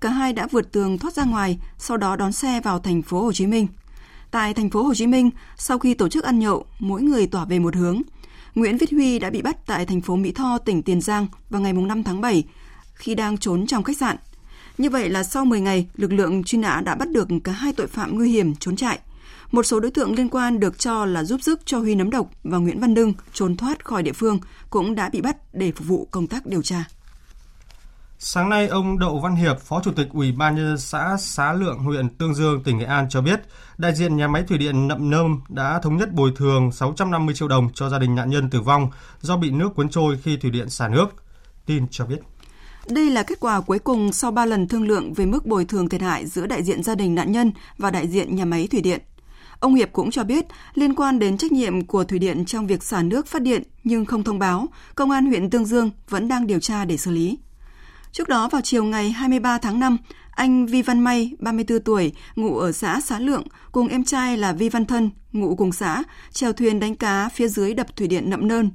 cả 0.00 0.10
hai 0.10 0.32
đã 0.32 0.46
vượt 0.50 0.72
tường 0.72 0.98
thoát 0.98 1.14
ra 1.14 1.24
ngoài, 1.24 1.58
sau 1.78 1.96
đó 1.96 2.16
đón 2.16 2.32
xe 2.32 2.60
vào 2.60 2.78
thành 2.78 3.02
phố 3.02 3.22
Hồ 3.22 3.32
Chí 3.32 3.46
Minh. 3.46 3.66
Tại 4.30 4.54
thành 4.54 4.70
phố 4.70 4.82
Hồ 4.82 4.94
Chí 4.94 5.06
Minh, 5.06 5.30
sau 5.56 5.78
khi 5.78 5.94
tổ 5.94 6.08
chức 6.08 6.24
ăn 6.24 6.38
nhậu, 6.38 6.66
mỗi 6.78 7.02
người 7.02 7.26
tỏa 7.26 7.44
về 7.44 7.58
một 7.58 7.76
hướng. 7.76 8.02
Nguyễn 8.54 8.78
Viết 8.78 8.90
Huy 8.90 9.18
đã 9.18 9.30
bị 9.30 9.42
bắt 9.42 9.66
tại 9.66 9.86
thành 9.86 10.00
phố 10.00 10.16
Mỹ 10.16 10.32
Tho, 10.32 10.58
tỉnh 10.58 10.82
Tiền 10.82 11.00
Giang 11.00 11.26
vào 11.50 11.60
ngày 11.62 11.72
5 11.72 12.02
tháng 12.02 12.20
7 12.20 12.44
khi 12.94 13.14
đang 13.14 13.38
trốn 13.38 13.66
trong 13.66 13.82
khách 13.82 13.96
sạn. 13.96 14.16
Như 14.78 14.90
vậy 14.90 15.08
là 15.08 15.22
sau 15.22 15.44
10 15.44 15.60
ngày, 15.60 15.86
lực 15.96 16.12
lượng 16.12 16.44
truy 16.44 16.58
nã 16.58 16.82
đã 16.84 16.94
bắt 16.94 17.10
được 17.10 17.28
cả 17.44 17.52
hai 17.52 17.72
tội 17.72 17.86
phạm 17.86 18.14
nguy 18.14 18.30
hiểm 18.30 18.54
trốn 18.54 18.76
chạy. 18.76 18.98
Một 19.52 19.62
số 19.62 19.80
đối 19.80 19.90
tượng 19.90 20.14
liên 20.14 20.28
quan 20.28 20.60
được 20.60 20.78
cho 20.78 21.06
là 21.06 21.24
giúp 21.24 21.40
sức 21.42 21.60
cho 21.64 21.78
Huy 21.78 21.94
nấm 21.94 22.10
độc 22.10 22.30
và 22.44 22.58
Nguyễn 22.58 22.80
Văn 22.80 22.94
Đưng 22.94 23.12
trốn 23.32 23.56
thoát 23.56 23.84
khỏi 23.84 24.02
địa 24.02 24.12
phương 24.12 24.38
cũng 24.70 24.94
đã 24.94 25.08
bị 25.08 25.20
bắt 25.20 25.36
để 25.52 25.72
phục 25.72 25.86
vụ 25.86 26.08
công 26.10 26.26
tác 26.26 26.46
điều 26.46 26.62
tra. 26.62 26.84
Sáng 28.18 28.48
nay, 28.48 28.68
ông 28.68 28.98
Đậu 28.98 29.20
Văn 29.20 29.36
Hiệp, 29.36 29.60
Phó 29.60 29.80
Chủ 29.84 29.92
tịch 29.92 30.08
Ủy 30.12 30.32
ban 30.32 30.54
nhân 30.56 30.78
xã 30.78 31.16
Xá 31.20 31.52
Lượng, 31.52 31.78
huyện 31.78 32.08
Tương 32.08 32.34
Dương, 32.34 32.62
tỉnh 32.62 32.78
Nghệ 32.78 32.84
An 32.84 33.06
cho 33.08 33.20
biết, 33.20 33.40
đại 33.78 33.94
diện 33.94 34.16
nhà 34.16 34.28
máy 34.28 34.44
thủy 34.48 34.58
điện 34.58 34.88
Nậm 34.88 35.10
Nơm 35.10 35.40
đã 35.48 35.80
thống 35.82 35.96
nhất 35.96 36.12
bồi 36.12 36.32
thường 36.36 36.72
650 36.72 37.34
triệu 37.34 37.48
đồng 37.48 37.68
cho 37.74 37.88
gia 37.88 37.98
đình 37.98 38.14
nạn 38.14 38.30
nhân 38.30 38.50
tử 38.50 38.60
vong 38.60 38.90
do 39.20 39.36
bị 39.36 39.50
nước 39.50 39.68
cuốn 39.74 39.88
trôi 39.88 40.18
khi 40.22 40.36
thủy 40.36 40.50
điện 40.50 40.70
xả 40.70 40.88
nước. 40.88 41.06
Tin 41.66 41.86
cho 41.90 42.06
biết. 42.06 42.18
Đây 42.90 43.10
là 43.10 43.22
kết 43.22 43.40
quả 43.40 43.60
cuối 43.60 43.78
cùng 43.78 44.12
sau 44.12 44.30
3 44.30 44.46
lần 44.46 44.68
thương 44.68 44.88
lượng 44.88 45.12
về 45.12 45.26
mức 45.26 45.46
bồi 45.46 45.64
thường 45.64 45.88
thiệt 45.88 46.00
hại 46.00 46.26
giữa 46.26 46.46
đại 46.46 46.62
diện 46.62 46.82
gia 46.82 46.94
đình 46.94 47.14
nạn 47.14 47.32
nhân 47.32 47.52
và 47.78 47.90
đại 47.90 48.08
diện 48.08 48.36
nhà 48.36 48.44
máy 48.44 48.68
thủy 48.70 48.80
điện. 48.80 49.00
Ông 49.60 49.74
Hiệp 49.74 49.92
cũng 49.92 50.10
cho 50.10 50.24
biết, 50.24 50.46
liên 50.74 50.94
quan 50.94 51.18
đến 51.18 51.36
trách 51.36 51.52
nhiệm 51.52 51.86
của 51.86 52.04
thủy 52.04 52.18
điện 52.18 52.44
trong 52.44 52.66
việc 52.66 52.82
xả 52.82 53.02
nước 53.02 53.26
phát 53.26 53.42
điện 53.42 53.62
nhưng 53.84 54.04
không 54.04 54.24
thông 54.24 54.38
báo, 54.38 54.66
Công 54.94 55.10
an 55.10 55.26
huyện 55.26 55.50
Tương 55.50 55.64
Dương 55.64 55.90
vẫn 56.08 56.28
đang 56.28 56.46
điều 56.46 56.60
tra 56.60 56.84
để 56.84 56.96
xử 56.96 57.10
lý. 57.10 57.38
Trước 58.12 58.28
đó 58.28 58.48
vào 58.48 58.60
chiều 58.60 58.84
ngày 58.84 59.10
23 59.10 59.58
tháng 59.58 59.80
5, 59.80 59.96
anh 60.30 60.66
Vi 60.66 60.82
Văn 60.82 61.00
May, 61.00 61.32
34 61.38 61.80
tuổi, 61.80 62.12
ngụ 62.36 62.58
ở 62.58 62.72
xã 62.72 63.00
Xá 63.00 63.18
Lượng, 63.18 63.44
cùng 63.72 63.88
em 63.88 64.04
trai 64.04 64.36
là 64.36 64.52
Vi 64.52 64.68
Văn 64.68 64.86
Thân, 64.86 65.10
ngụ 65.32 65.56
cùng 65.56 65.72
xã, 65.72 66.02
chèo 66.32 66.52
thuyền 66.52 66.80
đánh 66.80 66.96
cá 66.96 67.28
phía 67.28 67.48
dưới 67.48 67.74
đập 67.74 67.96
thủy 67.96 68.08
điện 68.08 68.30
Nậm 68.30 68.48
Nơn. 68.48 68.70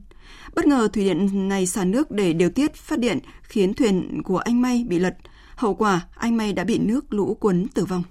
Bất 0.56 0.66
ngờ 0.66 0.88
thủy 0.94 1.04
điện 1.04 1.50
này 1.50 1.66
xả 1.66 1.86
nước 1.86 2.12
để 2.12 2.34
điều 2.34 2.50
tiết 2.50 2.76
phát 2.76 3.00
điện 3.00 3.20
khiến 3.44 3.74
thuyền 3.74 4.24
của 4.24 4.38
anh 4.38 4.62
May 4.62 4.86
bị 4.88 5.00
lật. 5.00 5.18
Hậu 5.56 5.76
quả, 5.76 6.02
anh 6.16 6.38
May 6.38 6.54
đã 6.54 6.64
bị 6.64 6.78
nước 6.78 7.14
lũ 7.14 7.38
cuốn 7.40 7.68
tử 7.74 7.86
vong. 7.86 8.04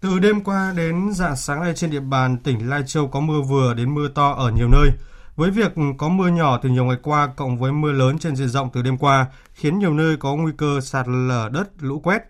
Từ 0.00 0.18
đêm 0.18 0.44
qua 0.44 0.72
đến 0.76 1.12
dạng 1.12 1.36
sáng 1.36 1.60
nay 1.60 1.72
trên 1.76 1.90
địa 1.90 2.00
bàn 2.00 2.38
tỉnh 2.38 2.68
Lai 2.68 2.82
Châu 2.86 3.08
có 3.08 3.20
mưa 3.20 3.40
vừa 3.40 3.74
đến 3.74 3.94
mưa 3.94 4.08
to 4.08 4.30
ở 4.30 4.50
nhiều 4.50 4.68
nơi. 4.68 4.90
Với 5.36 5.50
việc 5.50 5.72
có 5.98 6.08
mưa 6.08 6.28
nhỏ 6.28 6.58
từ 6.62 6.68
nhiều 6.68 6.84
ngày 6.84 6.96
qua 7.02 7.26
cộng 7.36 7.58
với 7.58 7.72
mưa 7.72 7.92
lớn 7.92 8.18
trên 8.18 8.36
diện 8.36 8.48
rộng 8.48 8.70
từ 8.72 8.82
đêm 8.82 8.98
qua 8.98 9.26
khiến 9.54 9.78
nhiều 9.78 9.94
nơi 9.94 10.16
có 10.16 10.36
nguy 10.36 10.52
cơ 10.56 10.80
sạt 10.80 11.08
lở 11.08 11.48
đất, 11.52 11.68
lũ 11.80 12.00
quét. 12.00 12.22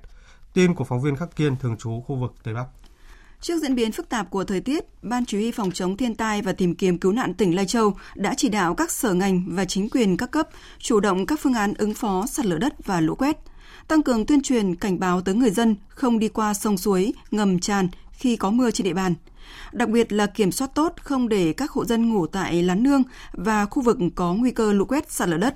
Tin 0.52 0.74
của 0.74 0.84
phóng 0.84 1.02
viên 1.02 1.16
Khắc 1.16 1.36
Kiên 1.36 1.56
thường 1.56 1.76
trú 1.76 2.00
khu 2.06 2.16
vực 2.16 2.34
Tây 2.42 2.54
Bắc. 2.54 2.64
Trước 3.44 3.62
diễn 3.62 3.74
biến 3.74 3.92
phức 3.92 4.08
tạp 4.08 4.30
của 4.30 4.44
thời 4.44 4.60
tiết, 4.60 4.84
Ban 5.02 5.24
Chỉ 5.24 5.36
huy 5.36 5.50
Phòng 5.50 5.70
chống 5.70 5.96
thiên 5.96 6.14
tai 6.14 6.42
và 6.42 6.52
tìm 6.52 6.74
kiếm 6.74 6.98
cứu 6.98 7.12
nạn 7.12 7.34
tỉnh 7.34 7.56
Lai 7.56 7.66
Châu 7.66 7.94
đã 8.14 8.34
chỉ 8.36 8.48
đạo 8.48 8.74
các 8.74 8.90
sở 8.90 9.14
ngành 9.14 9.44
và 9.46 9.64
chính 9.64 9.88
quyền 9.90 10.16
các 10.16 10.30
cấp 10.30 10.48
chủ 10.78 11.00
động 11.00 11.26
các 11.26 11.40
phương 11.42 11.54
án 11.54 11.74
ứng 11.74 11.94
phó 11.94 12.26
sạt 12.26 12.46
lở 12.46 12.58
đất 12.58 12.74
và 12.84 13.00
lũ 13.00 13.14
quét, 13.14 13.36
tăng 13.88 14.02
cường 14.02 14.26
tuyên 14.26 14.42
truyền 14.42 14.74
cảnh 14.74 15.00
báo 15.00 15.20
tới 15.20 15.34
người 15.34 15.50
dân 15.50 15.76
không 15.88 16.18
đi 16.18 16.28
qua 16.28 16.54
sông 16.54 16.78
suối, 16.78 17.12
ngầm 17.30 17.58
tràn 17.58 17.88
khi 18.12 18.36
có 18.36 18.50
mưa 18.50 18.70
trên 18.70 18.84
địa 18.84 18.94
bàn. 18.94 19.14
Đặc 19.72 19.88
biệt 19.88 20.12
là 20.12 20.26
kiểm 20.26 20.52
soát 20.52 20.70
tốt 20.74 20.92
không 21.00 21.28
để 21.28 21.52
các 21.52 21.70
hộ 21.70 21.84
dân 21.84 22.08
ngủ 22.08 22.26
tại 22.26 22.62
lán 22.62 22.82
nương 22.82 23.02
và 23.32 23.66
khu 23.66 23.82
vực 23.82 23.98
có 24.14 24.34
nguy 24.34 24.50
cơ 24.50 24.72
lũ 24.72 24.84
quét 24.84 25.12
sạt 25.12 25.28
lở 25.28 25.36
đất. 25.36 25.54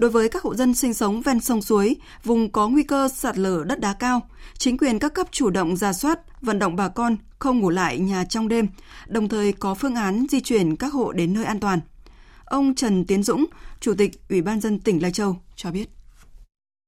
Đối 0.00 0.10
với 0.10 0.28
các 0.28 0.42
hộ 0.42 0.54
dân 0.54 0.74
sinh 0.74 0.94
sống 0.94 1.22
ven 1.22 1.40
sông 1.40 1.62
suối, 1.62 1.96
vùng 2.24 2.50
có 2.50 2.68
nguy 2.68 2.82
cơ 2.82 3.08
sạt 3.08 3.38
lở 3.38 3.64
đất 3.66 3.80
đá 3.80 3.92
cao, 3.92 4.20
chính 4.58 4.78
quyền 4.78 4.98
các 4.98 5.14
cấp 5.14 5.26
chủ 5.30 5.50
động 5.50 5.76
ra 5.76 5.92
soát, 5.92 6.18
vận 6.42 6.58
động 6.58 6.76
bà 6.76 6.88
con 6.88 7.16
không 7.38 7.58
ngủ 7.58 7.70
lại 7.70 7.98
nhà 7.98 8.24
trong 8.24 8.48
đêm, 8.48 8.68
đồng 9.06 9.28
thời 9.28 9.52
có 9.52 9.74
phương 9.74 9.94
án 9.94 10.26
di 10.30 10.40
chuyển 10.40 10.76
các 10.76 10.92
hộ 10.92 11.12
đến 11.12 11.32
nơi 11.34 11.44
an 11.44 11.60
toàn. 11.60 11.80
Ông 12.44 12.74
Trần 12.74 13.04
Tiến 13.04 13.22
Dũng, 13.22 13.46
Chủ 13.80 13.94
tịch 13.94 14.28
Ủy 14.28 14.42
ban 14.42 14.60
dân 14.60 14.80
tỉnh 14.80 15.02
Lai 15.02 15.12
Châu 15.12 15.36
cho 15.56 15.70
biết. 15.70 15.88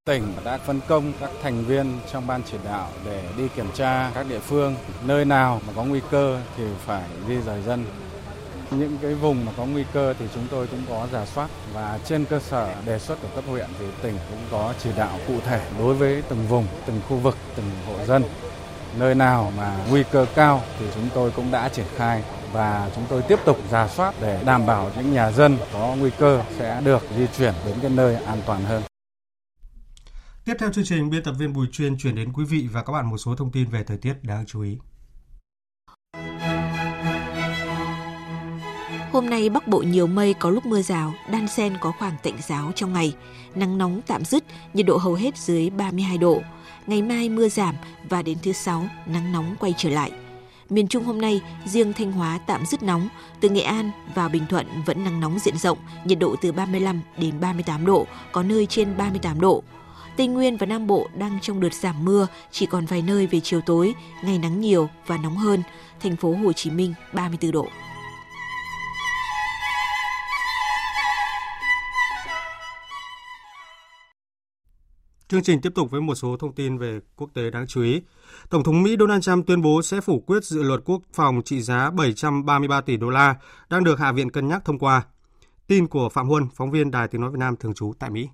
Tỉnh 0.07 0.23
đã 0.45 0.59
phân 0.59 0.81
công 0.89 1.13
các 1.21 1.31
thành 1.43 1.65
viên 1.65 1.87
trong 2.13 2.27
ban 2.27 2.43
chỉ 2.51 2.57
đạo 2.65 2.91
để 3.05 3.25
đi 3.39 3.45
kiểm 3.57 3.67
tra 3.75 4.11
các 4.15 4.27
địa 4.29 4.41
phương, 4.41 4.75
nơi 5.07 5.25
nào 5.25 5.61
mà 5.67 5.73
có 5.77 5.85
nguy 5.85 6.01
cơ 6.11 6.41
thì 6.57 6.65
phải 6.87 7.09
di 7.29 7.35
rời 7.47 7.63
dân. 7.63 7.85
Những 8.79 8.99
cái 9.03 9.15
vùng 9.15 9.45
mà 9.45 9.53
có 9.57 9.65
nguy 9.65 9.85
cơ 9.93 10.15
thì 10.19 10.27
chúng 10.35 10.47
tôi 10.51 10.67
cũng 10.67 10.83
có 10.89 11.09
giả 11.13 11.27
soát 11.27 11.51
và 11.73 11.99
trên 12.05 12.25
cơ 12.25 12.41
sở 12.41 12.75
đề 12.87 12.99
xuất 12.99 13.23
của 13.23 13.29
cấp 13.35 13.45
huyện 13.47 13.67
thì 13.79 13.87
tỉnh 14.03 14.19
cũng 14.31 14.39
có 14.51 14.75
chỉ 14.83 14.91
đạo 14.97 15.19
cụ 15.27 15.41
thể 15.45 15.71
đối 15.79 15.95
với 15.95 16.23
từng 16.29 16.47
vùng, 16.47 16.67
từng 16.87 17.01
khu 17.09 17.17
vực, 17.17 17.37
từng 17.57 17.71
hộ 17.87 18.05
dân. 18.05 18.23
Nơi 18.99 19.15
nào 19.15 19.53
mà 19.57 19.85
nguy 19.91 20.05
cơ 20.13 20.27
cao 20.35 20.63
thì 20.79 20.87
chúng 20.95 21.09
tôi 21.15 21.31
cũng 21.31 21.51
đã 21.51 21.69
triển 21.69 21.87
khai 21.97 22.23
và 22.53 22.91
chúng 22.95 23.05
tôi 23.09 23.23
tiếp 23.23 23.39
tục 23.45 23.59
giả 23.71 23.89
soát 23.89 24.15
để 24.21 24.43
đảm 24.47 24.67
bảo 24.67 24.91
những 24.97 25.13
nhà 25.13 25.31
dân 25.31 25.59
có 25.73 25.97
nguy 25.99 26.11
cơ 26.19 26.43
sẽ 26.59 26.81
được 26.85 27.03
di 27.17 27.27
chuyển 27.39 27.55
đến 27.67 27.75
cái 27.83 27.91
nơi 27.91 28.15
an 28.15 28.43
toàn 28.47 28.65
hơn. 28.65 28.83
Tiếp 30.45 30.55
theo 30.59 30.73
chương 30.73 30.85
trình, 30.85 31.11
biên 31.11 31.23
tập 31.23 31.35
viên 31.39 31.53
Bùi 31.53 31.67
Chuyên 31.73 31.99
chuyển 31.99 32.15
đến 32.15 32.33
quý 32.33 32.45
vị 32.45 32.69
và 32.73 32.83
các 32.83 32.93
bạn 32.93 33.11
một 33.11 33.19
số 33.19 33.35
thông 33.35 33.53
tin 33.53 33.69
về 33.69 33.85
thời 33.85 33.99
tiết 33.99 34.15
đáng 34.23 34.45
chú 34.47 34.63
ý. 34.63 34.79
Hôm 39.13 39.31
nay 39.31 39.51
Bắc 39.51 39.69
Bộ 39.69 39.79
nhiều 39.79 40.07
mây 40.07 40.35
có 40.35 40.51
lúc 40.51 40.67
mưa 40.67 40.83
rào, 40.83 41.15
đan 41.31 41.49
xen 41.49 41.77
có 41.81 41.93
khoảng 41.99 42.17
tạnh 42.23 42.37
giáo 42.49 42.73
trong 42.75 42.93
ngày. 42.93 43.15
Nắng 43.55 43.79
nóng 43.79 44.01
tạm 44.07 44.25
dứt, 44.25 44.45
nhiệt 44.75 44.87
độ 44.87 44.97
hầu 44.97 45.15
hết 45.15 45.39
dưới 45.39 45.71
32 45.71 46.19
độ. 46.19 46.43
Ngày 46.87 47.03
mai 47.03 47.29
mưa 47.29 47.49
giảm 47.49 47.75
và 48.09 48.23
đến 48.23 48.39
thứ 48.43 48.53
sáu 48.53 48.89
nắng 49.07 49.33
nóng 49.33 49.57
quay 49.61 49.75
trở 49.77 49.91
lại. 49.91 50.13
Miền 50.71 50.89
Trung 50.89 51.05
hôm 51.05 51.21
nay, 51.21 51.41
riêng 51.65 51.93
Thanh 51.93 52.13
Hóa 52.13 52.39
tạm 52.47 52.67
dứt 52.67 52.83
nóng, 52.83 53.09
từ 53.41 53.49
Nghệ 53.49 53.61
An 53.61 53.91
vào 54.15 54.29
Bình 54.29 54.43
Thuận 54.49 54.67
vẫn 54.87 55.05
nắng 55.05 55.21
nóng 55.21 55.39
diện 55.39 55.59
rộng, 55.59 55.79
nhiệt 56.05 56.19
độ 56.19 56.37
từ 56.43 56.53
35 56.53 57.01
đến 57.19 57.41
38 57.41 57.87
độ, 57.87 58.07
có 58.33 58.43
nơi 58.43 58.67
trên 58.67 58.97
38 58.97 59.41
độ. 59.41 59.63
Tây 60.17 60.27
Nguyên 60.27 60.57
và 60.57 60.67
Nam 60.67 60.87
Bộ 60.87 61.07
đang 61.15 61.39
trong 61.43 61.61
đợt 61.61 61.75
giảm 61.75 62.05
mưa, 62.05 62.27
chỉ 62.51 62.67
còn 62.67 62.87
vài 62.87 63.03
nơi 63.03 63.27
về 63.27 63.41
chiều 63.41 63.61
tối, 63.61 63.95
ngày 64.25 64.39
nắng 64.39 64.61
nhiều 64.61 64.89
và 65.07 65.17
nóng 65.17 65.37
hơn. 65.37 65.63
Thành 66.01 66.17
phố 66.17 66.35
Hồ 66.35 66.53
Chí 66.53 66.71
Minh 66.71 66.95
34 67.13 67.53
độ. 67.53 67.67
Chương 75.33 75.43
trình 75.43 75.61
tiếp 75.61 75.73
tục 75.75 75.91
với 75.91 76.01
một 76.01 76.15
số 76.15 76.37
thông 76.37 76.55
tin 76.55 76.79
về 76.79 77.01
quốc 77.17 77.31
tế 77.35 77.51
đáng 77.51 77.67
chú 77.67 77.83
ý. 77.83 78.01
Tổng 78.51 78.65
thống 78.65 78.83
Mỹ 78.83 78.97
Donald 78.99 79.25
Trump 79.25 79.47
tuyên 79.47 79.63
bố 79.63 79.83
sẽ 79.83 80.01
phủ 80.01 80.21
quyết 80.21 80.45
dự 80.45 80.63
luật 80.63 80.81
quốc 80.85 81.03
phòng 81.13 81.43
trị 81.45 81.61
giá 81.61 81.91
733 81.91 82.81
tỷ 82.81 82.97
đô 82.97 83.11
la 83.11 83.35
đang 83.71 83.85
được 83.85 83.99
Hạ 83.99 84.13
viện 84.13 84.31
cân 84.31 84.49
nhắc 84.49 84.63
thông 84.65 84.79
qua. 84.79 85.03
Tin 85.67 85.87
của 85.87 86.09
Phạm 86.09 86.29
Huân, 86.29 86.45
phóng 86.55 86.71
viên 86.71 86.91
Đài 86.91 87.09
Tiếng 87.09 87.21
Nói 87.21 87.31
Việt 87.31 87.39
Nam 87.39 87.57
thường 87.57 87.75
trú 87.75 87.93
tại 87.99 88.11
Mỹ. 88.11 88.29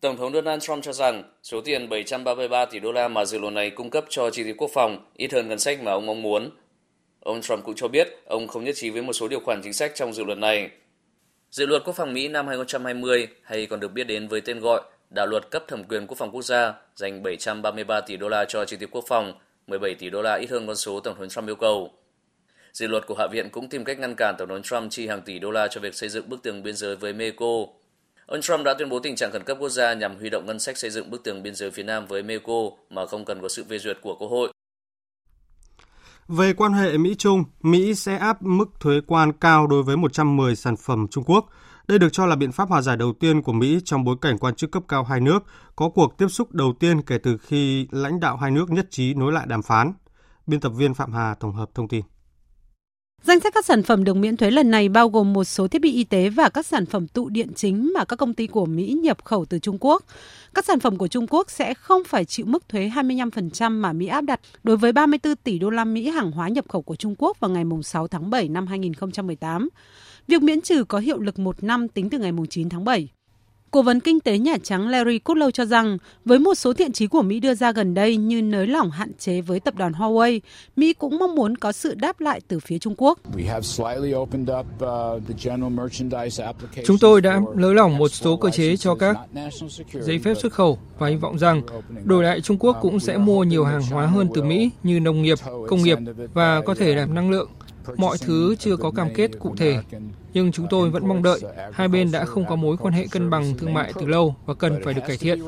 Tổng 0.00 0.16
thống 0.16 0.32
Donald 0.32 0.62
Trump 0.62 0.84
cho 0.84 0.92
rằng 0.92 1.22
số 1.42 1.60
tiền 1.60 1.88
733 1.88 2.64
tỷ 2.64 2.78
đô 2.78 2.92
la 2.92 3.08
mà 3.08 3.24
dự 3.24 3.38
luật 3.38 3.52
này 3.52 3.70
cung 3.70 3.90
cấp 3.90 4.04
cho 4.08 4.30
chi 4.30 4.44
tiêu 4.44 4.54
quốc 4.58 4.70
phòng 4.74 5.06
ít 5.14 5.32
hơn 5.32 5.48
ngân 5.48 5.58
sách 5.58 5.82
mà 5.82 5.92
ông 5.92 6.06
mong 6.06 6.22
muốn. 6.22 6.50
Ông 7.20 7.40
Trump 7.40 7.64
cũng 7.64 7.74
cho 7.74 7.88
biết 7.88 8.08
ông 8.26 8.48
không 8.48 8.64
nhất 8.64 8.74
trí 8.76 8.90
với 8.90 9.02
một 9.02 9.12
số 9.12 9.28
điều 9.28 9.40
khoản 9.40 9.60
chính 9.62 9.72
sách 9.72 9.92
trong 9.94 10.12
dự 10.12 10.24
luật 10.24 10.38
này. 10.38 10.70
Dự 11.50 11.66
luật 11.66 11.82
quốc 11.84 11.96
phòng 11.96 12.14
Mỹ 12.14 12.28
năm 12.28 12.46
2020 12.46 13.28
hay 13.42 13.66
còn 13.66 13.80
được 13.80 13.92
biết 13.92 14.04
đến 14.04 14.28
với 14.28 14.40
tên 14.40 14.60
gọi 14.60 14.82
đạo 15.14 15.26
luật 15.26 15.50
cấp 15.50 15.64
thẩm 15.68 15.84
quyền 15.84 16.06
quốc 16.06 16.18
phòng 16.18 16.30
quốc 16.30 16.42
gia 16.42 16.74
dành 16.96 17.22
733 17.22 18.00
tỷ 18.00 18.16
đô 18.16 18.28
la 18.28 18.44
cho 18.44 18.64
chi 18.64 18.76
tiêu 18.76 18.88
quốc 18.92 19.04
phòng, 19.08 19.32
17 19.66 19.94
tỷ 19.94 20.10
đô 20.10 20.22
la 20.22 20.34
ít 20.34 20.50
hơn 20.50 20.66
con 20.66 20.76
số 20.76 21.00
Tổng 21.00 21.14
thống 21.18 21.28
Trump 21.28 21.48
yêu 21.48 21.56
cầu. 21.56 21.90
Dự 22.72 22.86
luật 22.86 23.06
của 23.06 23.14
Hạ 23.18 23.26
viện 23.32 23.48
cũng 23.50 23.68
tìm 23.68 23.84
cách 23.84 23.98
ngăn 23.98 24.14
cản 24.14 24.34
Tổng 24.38 24.48
thống 24.48 24.62
Trump 24.62 24.90
chi 24.90 25.06
hàng 25.06 25.22
tỷ 25.22 25.38
đô 25.38 25.50
la 25.50 25.68
cho 25.68 25.80
việc 25.80 25.94
xây 25.94 26.08
dựng 26.08 26.28
bức 26.28 26.42
tường 26.42 26.62
biên 26.62 26.76
giới 26.76 26.96
với 26.96 27.12
Mexico. 27.12 27.46
Ông 28.26 28.40
Trump 28.40 28.64
đã 28.64 28.74
tuyên 28.74 28.88
bố 28.88 28.98
tình 28.98 29.16
trạng 29.16 29.32
khẩn 29.32 29.44
cấp 29.44 29.56
quốc 29.60 29.68
gia 29.68 29.94
nhằm 29.94 30.18
huy 30.18 30.30
động 30.30 30.46
ngân 30.46 30.60
sách 30.60 30.78
xây 30.78 30.90
dựng 30.90 31.10
bức 31.10 31.22
tường 31.24 31.42
biên 31.42 31.54
giới 31.54 31.70
phía 31.70 31.82
Nam 31.82 32.06
với 32.06 32.22
Mexico 32.22 32.70
mà 32.90 33.06
không 33.06 33.24
cần 33.24 33.42
có 33.42 33.48
sự 33.48 33.64
phê 33.70 33.78
duyệt 33.78 33.98
của 34.02 34.16
Quốc 34.18 34.28
hội. 34.28 34.52
Về 36.28 36.52
quan 36.52 36.72
hệ 36.72 36.98
Mỹ-Trung, 36.98 37.44
Mỹ 37.62 37.94
sẽ 37.94 38.16
áp 38.16 38.42
mức 38.42 38.66
thuế 38.80 39.00
quan 39.06 39.32
cao 39.32 39.66
đối 39.66 39.82
với 39.82 39.96
110 39.96 40.56
sản 40.56 40.76
phẩm 40.76 41.06
Trung 41.10 41.24
Quốc– 41.24 41.46
đây 41.92 41.98
được 41.98 42.12
cho 42.12 42.26
là 42.26 42.36
biện 42.36 42.52
pháp 42.52 42.68
hòa 42.68 42.82
giải 42.82 42.96
đầu 42.96 43.12
tiên 43.12 43.42
của 43.42 43.52
Mỹ 43.52 43.80
trong 43.84 44.04
bối 44.04 44.16
cảnh 44.20 44.38
quan 44.38 44.54
chức 44.54 44.70
cấp 44.70 44.82
cao 44.88 45.04
hai 45.04 45.20
nước 45.20 45.38
có 45.76 45.88
cuộc 45.88 46.18
tiếp 46.18 46.28
xúc 46.28 46.52
đầu 46.52 46.74
tiên 46.80 47.02
kể 47.02 47.18
từ 47.18 47.36
khi 47.36 47.86
lãnh 47.90 48.20
đạo 48.20 48.36
hai 48.36 48.50
nước 48.50 48.70
nhất 48.70 48.86
trí 48.90 49.14
nối 49.14 49.32
lại 49.32 49.46
đàm 49.48 49.62
phán. 49.62 49.92
Biên 50.46 50.60
tập 50.60 50.72
viên 50.76 50.94
Phạm 50.94 51.12
Hà 51.12 51.34
tổng 51.40 51.54
hợp 51.54 51.70
thông 51.74 51.88
tin. 51.88 52.02
Danh 53.22 53.40
sách 53.40 53.54
các 53.54 53.64
sản 53.64 53.82
phẩm 53.82 54.04
được 54.04 54.16
miễn 54.16 54.36
thuế 54.36 54.50
lần 54.50 54.70
này 54.70 54.88
bao 54.88 55.08
gồm 55.08 55.32
một 55.32 55.44
số 55.44 55.68
thiết 55.68 55.80
bị 55.80 55.92
y 55.92 56.04
tế 56.04 56.28
và 56.28 56.48
các 56.48 56.66
sản 56.66 56.86
phẩm 56.86 57.08
tụ 57.08 57.28
điện 57.28 57.48
chính 57.54 57.92
mà 57.94 58.04
các 58.04 58.16
công 58.16 58.34
ty 58.34 58.46
của 58.46 58.66
Mỹ 58.66 58.98
nhập 59.02 59.24
khẩu 59.24 59.44
từ 59.44 59.58
Trung 59.58 59.78
Quốc. 59.80 60.02
Các 60.54 60.64
sản 60.64 60.80
phẩm 60.80 60.98
của 60.98 61.08
Trung 61.08 61.26
Quốc 61.30 61.50
sẽ 61.50 61.74
không 61.74 62.02
phải 62.04 62.24
chịu 62.24 62.46
mức 62.46 62.68
thuế 62.68 62.90
25% 62.94 63.70
mà 63.80 63.92
Mỹ 63.92 64.06
áp 64.06 64.20
đặt 64.20 64.40
đối 64.62 64.76
với 64.76 64.92
34 64.92 65.36
tỷ 65.36 65.58
đô 65.58 65.70
la 65.70 65.84
Mỹ 65.84 66.08
hàng 66.08 66.30
hóa 66.30 66.48
nhập 66.48 66.64
khẩu 66.68 66.82
của 66.82 66.96
Trung 66.96 67.14
Quốc 67.18 67.40
vào 67.40 67.50
ngày 67.50 67.64
6 67.82 68.08
tháng 68.08 68.30
7 68.30 68.48
năm 68.48 68.66
2018. 68.66 69.68
Việc 70.28 70.42
miễn 70.42 70.60
trừ 70.60 70.84
có 70.84 70.98
hiệu 70.98 71.18
lực 71.18 71.38
một 71.38 71.64
năm 71.64 71.88
tính 71.88 72.10
từ 72.10 72.18
ngày 72.18 72.32
9 72.50 72.68
tháng 72.68 72.84
7. 72.84 73.08
Cố 73.70 73.82
vấn 73.82 74.00
kinh 74.00 74.20
tế 74.20 74.38
Nhà 74.38 74.56
Trắng 74.62 74.88
Larry 74.88 75.18
Kudlow 75.18 75.50
cho 75.50 75.64
rằng, 75.64 75.98
với 76.24 76.38
một 76.38 76.54
số 76.54 76.72
thiện 76.72 76.92
chí 76.92 77.06
của 77.06 77.22
Mỹ 77.22 77.40
đưa 77.40 77.54
ra 77.54 77.72
gần 77.72 77.94
đây 77.94 78.16
như 78.16 78.42
nới 78.42 78.66
lỏng 78.66 78.90
hạn 78.90 79.12
chế 79.18 79.40
với 79.40 79.60
tập 79.60 79.74
đoàn 79.76 79.92
Huawei, 79.92 80.40
Mỹ 80.76 80.92
cũng 80.92 81.18
mong 81.18 81.34
muốn 81.34 81.56
có 81.56 81.72
sự 81.72 81.94
đáp 81.94 82.20
lại 82.20 82.40
từ 82.48 82.60
phía 82.60 82.78
Trung 82.78 82.94
Quốc. 82.96 83.18
Chúng 86.84 86.98
tôi 86.98 87.20
đã 87.20 87.40
nới 87.54 87.74
lỏng 87.74 87.98
một 87.98 88.08
số 88.08 88.36
cơ 88.36 88.50
chế 88.50 88.76
cho 88.76 88.94
các 88.94 89.16
giấy 89.92 90.18
phép 90.18 90.34
xuất 90.34 90.52
khẩu 90.52 90.78
và 90.98 91.08
hy 91.08 91.16
vọng 91.16 91.38
rằng 91.38 91.62
đổi 92.04 92.24
lại 92.24 92.40
Trung 92.40 92.58
Quốc 92.58 92.76
cũng 92.80 93.00
sẽ 93.00 93.18
mua 93.18 93.44
nhiều 93.44 93.64
hàng 93.64 93.82
hóa 93.90 94.06
hơn 94.06 94.28
từ 94.34 94.42
Mỹ 94.42 94.70
như 94.82 95.00
nông 95.00 95.22
nghiệp, 95.22 95.38
công 95.68 95.82
nghiệp 95.82 95.98
và 96.34 96.62
có 96.66 96.74
thể 96.74 96.94
là 96.94 97.06
năng 97.06 97.30
lượng. 97.30 97.50
Mọi 97.96 98.18
thứ 98.18 98.56
chưa 98.58 98.76
có 98.76 98.90
cam 98.90 99.08
kết 99.14 99.30
cụ 99.38 99.54
thể, 99.56 99.78
nhưng 100.32 100.52
chúng 100.52 100.66
tôi 100.70 100.90
vẫn 100.90 101.08
mong 101.08 101.22
đợi 101.22 101.40
hai 101.72 101.88
bên 101.88 102.12
đã 102.12 102.24
không 102.24 102.46
có 102.48 102.56
mối 102.56 102.76
quan 102.76 102.94
hệ 102.94 103.06
cân 103.06 103.30
bằng 103.30 103.54
thương 103.58 103.74
mại 103.74 103.92
từ 104.00 104.06
lâu 104.06 104.34
và 104.46 104.54
cần 104.54 104.80
phải 104.84 104.94
được 104.94 105.02
cải 105.06 105.16
thiện. 105.16 105.40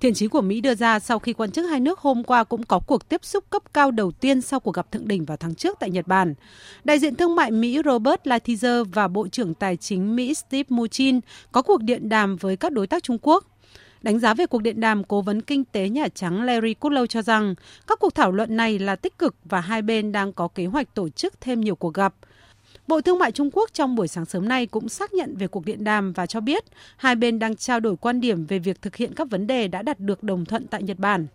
Thiện 0.00 0.14
chí 0.14 0.28
của 0.28 0.40
Mỹ 0.40 0.60
đưa 0.60 0.74
ra 0.74 0.98
sau 0.98 1.18
khi 1.18 1.32
quan 1.32 1.50
chức 1.50 1.64
hai 1.64 1.80
nước 1.80 1.98
hôm 1.98 2.24
qua 2.24 2.44
cũng 2.44 2.62
có 2.62 2.78
cuộc 2.78 3.08
tiếp 3.08 3.24
xúc 3.24 3.44
cấp 3.50 3.62
cao 3.74 3.90
đầu 3.90 4.10
tiên 4.10 4.40
sau 4.40 4.60
cuộc 4.60 4.74
gặp 4.74 4.92
thượng 4.92 5.08
đỉnh 5.08 5.24
vào 5.24 5.36
tháng 5.36 5.54
trước 5.54 5.76
tại 5.80 5.90
Nhật 5.90 6.06
Bản. 6.06 6.34
Đại 6.84 6.98
diện 6.98 7.16
thương 7.16 7.36
mại 7.36 7.50
Mỹ 7.50 7.80
Robert 7.84 8.20
Lighthizer 8.24 8.84
và 8.84 9.08
Bộ 9.08 9.28
trưởng 9.28 9.54
Tài 9.54 9.76
chính 9.76 10.16
Mỹ 10.16 10.34
Steve 10.34 10.66
Mnuchin 10.68 11.20
có 11.52 11.62
cuộc 11.62 11.82
điện 11.82 12.08
đàm 12.08 12.36
với 12.36 12.56
các 12.56 12.72
đối 12.72 12.86
tác 12.86 13.02
Trung 13.02 13.18
Quốc. 13.22 13.44
Đánh 14.02 14.18
giá 14.18 14.34
về 14.34 14.46
cuộc 14.46 14.62
điện 14.62 14.80
đàm, 14.80 15.04
Cố 15.04 15.22
vấn 15.22 15.42
Kinh 15.42 15.64
tế 15.64 15.88
Nhà 15.88 16.08
Trắng 16.08 16.42
Larry 16.42 16.74
Kudlow 16.80 17.06
cho 17.06 17.22
rằng 17.22 17.54
các 17.86 17.98
cuộc 17.98 18.14
thảo 18.14 18.32
luận 18.32 18.56
này 18.56 18.78
là 18.78 18.96
tích 18.96 19.18
cực 19.18 19.34
và 19.44 19.60
hai 19.60 19.82
bên 19.82 20.12
đang 20.12 20.32
có 20.32 20.48
kế 20.48 20.66
hoạch 20.66 20.94
tổ 20.94 21.08
chức 21.08 21.40
thêm 21.40 21.60
nhiều 21.60 21.74
cuộc 21.74 21.94
gặp. 21.94 22.14
Bộ 22.86 23.00
Thương 23.00 23.18
mại 23.18 23.32
Trung 23.32 23.50
Quốc 23.52 23.70
trong 23.72 23.94
buổi 23.94 24.08
sáng 24.08 24.24
sớm 24.24 24.48
nay 24.48 24.66
cũng 24.66 24.88
xác 24.88 25.14
nhận 25.14 25.36
về 25.36 25.46
cuộc 25.46 25.64
điện 25.64 25.84
đàm 25.84 26.12
và 26.12 26.26
cho 26.26 26.40
biết 26.40 26.64
hai 26.96 27.16
bên 27.16 27.38
đang 27.38 27.56
trao 27.56 27.80
đổi 27.80 27.96
quan 27.96 28.20
điểm 28.20 28.46
về 28.46 28.58
việc 28.58 28.82
thực 28.82 28.96
hiện 28.96 29.14
các 29.14 29.30
vấn 29.30 29.46
đề 29.46 29.68
đã 29.68 29.82
đạt 29.82 30.00
được 30.00 30.22
đồng 30.22 30.44
thuận 30.44 30.66
tại 30.66 30.82
Nhật 30.82 30.98
Bản. 30.98 31.26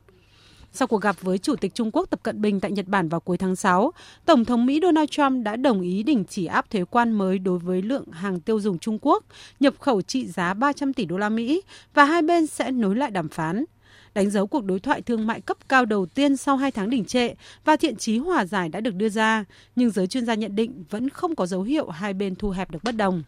Sau 0.76 0.88
cuộc 0.88 1.02
gặp 1.02 1.16
với 1.22 1.38
Chủ 1.38 1.56
tịch 1.56 1.76
Trung 1.76 1.92
Quốc 1.94 2.10
Tập 2.10 2.20
Cận 2.24 2.42
Bình 2.42 2.60
tại 2.60 2.72
Nhật 2.72 2.88
Bản 2.88 3.10
vào 3.10 3.20
cuối 3.20 3.38
tháng 3.38 3.56
6, 3.56 3.92
Tổng 4.26 4.46
thống 4.46 4.66
Mỹ 4.66 4.80
Donald 4.82 5.10
Trump 5.10 5.46
đã 5.46 5.56
đồng 5.56 5.82
ý 5.82 6.04
đình 6.04 6.24
chỉ 6.30 6.46
áp 6.46 6.70
thuế 6.70 6.84
quan 6.90 7.12
mới 7.12 7.40
đối 7.40 7.60
với 7.60 7.82
lượng 7.82 8.12
hàng 8.12 8.40
tiêu 8.40 8.60
dùng 8.60 8.80
Trung 8.80 8.98
Quốc 9.02 9.24
nhập 9.60 9.74
khẩu 9.80 10.02
trị 10.02 10.28
giá 10.28 10.54
300 10.54 10.94
tỷ 10.94 11.06
đô 11.06 11.18
la 11.18 11.30
Mỹ 11.30 11.62
và 11.94 12.06
hai 12.06 12.22
bên 12.22 12.48
sẽ 12.48 12.72
nối 12.72 12.96
lại 12.96 13.12
đàm 13.12 13.30
phán 13.30 13.66
đánh 14.14 14.30
dấu 14.30 14.48
cuộc 14.48 14.66
đối 14.66 14.80
thoại 14.80 15.02
thương 15.02 15.28
mại 15.28 15.42
cấp 15.42 15.58
cao 15.70 15.86
đầu 15.86 16.06
tiên 16.06 16.38
sau 16.38 16.58
hai 16.58 16.72
tháng 16.72 16.90
đình 16.90 17.06
trệ 17.06 17.34
và 17.66 17.76
thiện 17.76 17.96
chí 17.96 18.18
hòa 18.18 18.46
giải 18.46 18.70
đã 18.70 18.80
được 18.80 18.96
đưa 18.96 19.10
ra, 19.10 19.46
nhưng 19.76 19.90
giới 19.90 20.08
chuyên 20.08 20.26
gia 20.26 20.34
nhận 20.34 20.56
định 20.56 20.84
vẫn 20.90 21.10
không 21.10 21.36
có 21.36 21.46
dấu 21.46 21.62
hiệu 21.62 21.90
hai 21.90 22.14
bên 22.14 22.36
thu 22.36 22.50
hẹp 22.50 22.72
được 22.72 22.84
bất 22.84 22.96
đồng. 22.96 23.24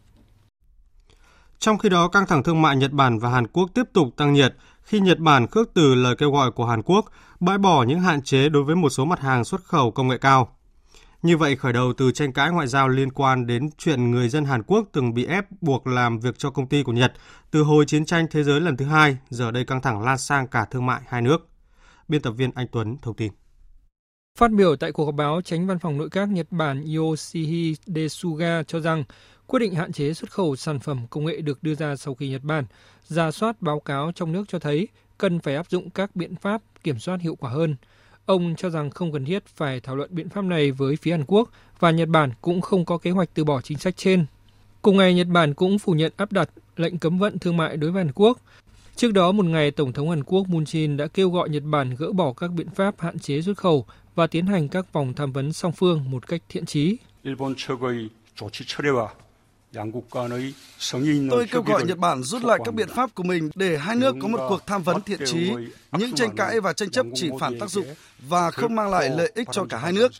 Trong 1.59 1.77
khi 1.77 1.89
đó, 1.89 2.07
căng 2.07 2.27
thẳng 2.27 2.43
thương 2.43 2.61
mại 2.61 2.75
Nhật 2.75 2.91
Bản 2.91 3.19
và 3.19 3.29
Hàn 3.29 3.47
Quốc 3.47 3.69
tiếp 3.73 3.83
tục 3.93 4.07
tăng 4.17 4.33
nhiệt 4.33 4.55
khi 4.87 4.99
Nhật 4.99 5.19
Bản 5.19 5.47
khước 5.47 5.73
từ 5.73 5.95
lời 5.95 6.15
kêu 6.15 6.31
gọi 6.31 6.51
của 6.51 6.65
Hàn 6.65 6.81
Quốc 6.81 7.05
bãi 7.39 7.57
bỏ 7.57 7.83
những 7.83 7.99
hạn 7.99 8.21
chế 8.21 8.49
đối 8.49 8.63
với 8.63 8.75
một 8.75 8.89
số 8.89 9.05
mặt 9.05 9.19
hàng 9.19 9.43
xuất 9.43 9.63
khẩu 9.63 9.91
công 9.91 10.07
nghệ 10.07 10.17
cao. 10.17 10.57
Như 11.21 11.37
vậy, 11.37 11.55
khởi 11.55 11.73
đầu 11.73 11.93
từ 11.97 12.11
tranh 12.11 12.33
cãi 12.33 12.51
ngoại 12.51 12.67
giao 12.67 12.87
liên 12.87 13.11
quan 13.11 13.47
đến 13.47 13.69
chuyện 13.77 14.11
người 14.11 14.29
dân 14.29 14.45
Hàn 14.45 14.63
Quốc 14.63 14.85
từng 14.91 15.13
bị 15.13 15.25
ép 15.25 15.45
buộc 15.61 15.87
làm 15.87 16.19
việc 16.19 16.35
cho 16.37 16.49
công 16.49 16.67
ty 16.67 16.83
của 16.83 16.91
Nhật 16.91 17.13
từ 17.51 17.63
hồi 17.63 17.85
chiến 17.85 18.05
tranh 18.05 18.27
thế 18.31 18.43
giới 18.43 18.61
lần 18.61 18.77
thứ 18.77 18.85
hai, 18.85 19.17
giờ 19.29 19.51
đây 19.51 19.65
căng 19.65 19.81
thẳng 19.81 20.01
lan 20.01 20.17
sang 20.17 20.47
cả 20.47 20.65
thương 20.71 20.85
mại 20.85 21.01
hai 21.07 21.21
nước. 21.21 21.47
Biên 22.07 22.21
tập 22.21 22.31
viên 22.31 22.51
Anh 22.55 22.67
Tuấn 22.71 22.97
thông 23.01 23.15
tin. 23.15 23.31
Phát 24.37 24.51
biểu 24.51 24.75
tại 24.75 24.91
cuộc 24.91 25.05
họp 25.05 25.15
báo, 25.15 25.41
tránh 25.41 25.67
văn 25.67 25.79
phòng 25.79 25.97
nội 25.97 26.09
các 26.09 26.29
Nhật 26.29 26.47
Bản 26.51 26.85
Yoshihide 26.95 28.07
Suga 28.07 28.63
cho 28.63 28.79
rằng 28.79 29.03
quyết 29.47 29.59
định 29.59 29.75
hạn 29.75 29.91
chế 29.91 30.13
xuất 30.13 30.31
khẩu 30.31 30.55
sản 30.55 30.79
phẩm 30.79 31.07
công 31.09 31.25
nghệ 31.25 31.41
được 31.41 31.63
đưa 31.63 31.75
ra 31.75 31.95
sau 31.95 32.15
khi 32.15 32.29
Nhật 32.29 32.43
Bản 32.43 32.65
ra 33.07 33.31
soát 33.31 33.61
báo 33.61 33.79
cáo 33.79 34.11
trong 34.15 34.31
nước 34.31 34.43
cho 34.47 34.59
thấy 34.59 34.87
cần 35.17 35.39
phải 35.39 35.55
áp 35.55 35.69
dụng 35.69 35.89
các 35.89 36.15
biện 36.15 36.35
pháp 36.35 36.61
kiểm 36.83 36.99
soát 36.99 37.21
hiệu 37.21 37.35
quả 37.35 37.51
hơn– 37.51 37.75
Ông 38.27 38.55
cho 38.57 38.69
rằng 38.69 38.89
không 38.89 39.11
cần 39.11 39.25
thiết 39.25 39.45
phải 39.45 39.79
thảo 39.79 39.95
luận 39.95 40.09
biện 40.13 40.29
pháp 40.29 40.41
này 40.41 40.71
với 40.71 40.95
phía 40.95 41.11
Hàn 41.11 41.23
Quốc 41.27 41.49
và 41.79 41.91
Nhật 41.91 42.09
Bản 42.09 42.31
cũng 42.41 42.61
không 42.61 42.85
có 42.85 42.97
kế 42.97 43.11
hoạch 43.11 43.29
từ 43.33 43.43
bỏ 43.43 43.61
chính 43.61 43.77
sách 43.77 43.97
trên. 43.97 44.25
Cùng 44.81 44.97
ngày, 44.97 45.13
Nhật 45.13 45.27
Bản 45.27 45.53
cũng 45.53 45.79
phủ 45.79 45.93
nhận 45.93 46.11
áp 46.17 46.31
đặt 46.31 46.49
lệnh 46.75 46.97
cấm 46.97 47.19
vận 47.19 47.39
thương 47.39 47.57
mại 47.57 47.77
đối 47.77 47.91
với 47.91 48.03
Hàn 48.03 48.13
Quốc. 48.15 48.39
Trước 48.95 49.13
đó, 49.13 49.31
một 49.31 49.45
ngày, 49.45 49.71
Tổng 49.71 49.93
thống 49.93 50.09
Hàn 50.09 50.23
Quốc 50.23 50.47
Moon 50.47 50.63
Jae-in 50.63 50.97
đã 50.97 51.07
kêu 51.07 51.29
gọi 51.29 51.49
Nhật 51.49 51.63
Bản 51.65 51.95
gỡ 51.95 52.11
bỏ 52.11 52.33
các 52.33 52.51
biện 52.51 52.69
pháp 52.69 52.95
hạn 53.01 53.19
chế 53.19 53.41
xuất 53.41 53.57
khẩu 53.57 53.85
và 54.17 54.27
tiến 54.27 54.45
hành 54.45 54.67
các 54.69 54.93
vòng 54.93 55.13
tham 55.13 55.31
vấn 55.31 55.53
song 55.53 55.71
phương 55.71 56.11
một 56.11 56.27
cách 56.27 56.41
thiện 56.49 56.65
trí. 56.65 56.97
Tôi 61.29 61.47
kêu 61.51 61.61
gọi 61.61 61.85
Nhật 61.85 61.97
Bản 61.97 62.23
rút 62.23 62.43
lại 62.43 62.59
các 62.65 62.73
biện 62.73 62.87
pháp 62.87 63.15
của 63.15 63.23
mình 63.23 63.49
để 63.55 63.77
hai 63.77 63.95
nước 63.95 64.15
có 64.21 64.27
một 64.27 64.45
cuộc 64.49 64.65
tham 64.65 64.83
vấn 64.83 65.01
thiện 65.01 65.19
trí. 65.25 65.51
Những 65.91 66.15
tranh 66.15 66.35
cãi 66.35 66.61
và 66.61 66.73
tranh 66.73 66.89
chấp 66.89 67.05
chỉ 67.15 67.29
phản 67.39 67.59
tác 67.59 67.69
dụng 67.69 67.85
và 68.19 68.51
không 68.51 68.75
mang 68.75 68.91
lại 68.91 69.09
lợi 69.09 69.31
ích 69.35 69.47
cho 69.51 69.65
cả 69.69 69.77
hai 69.77 69.91
nước. 69.93 70.11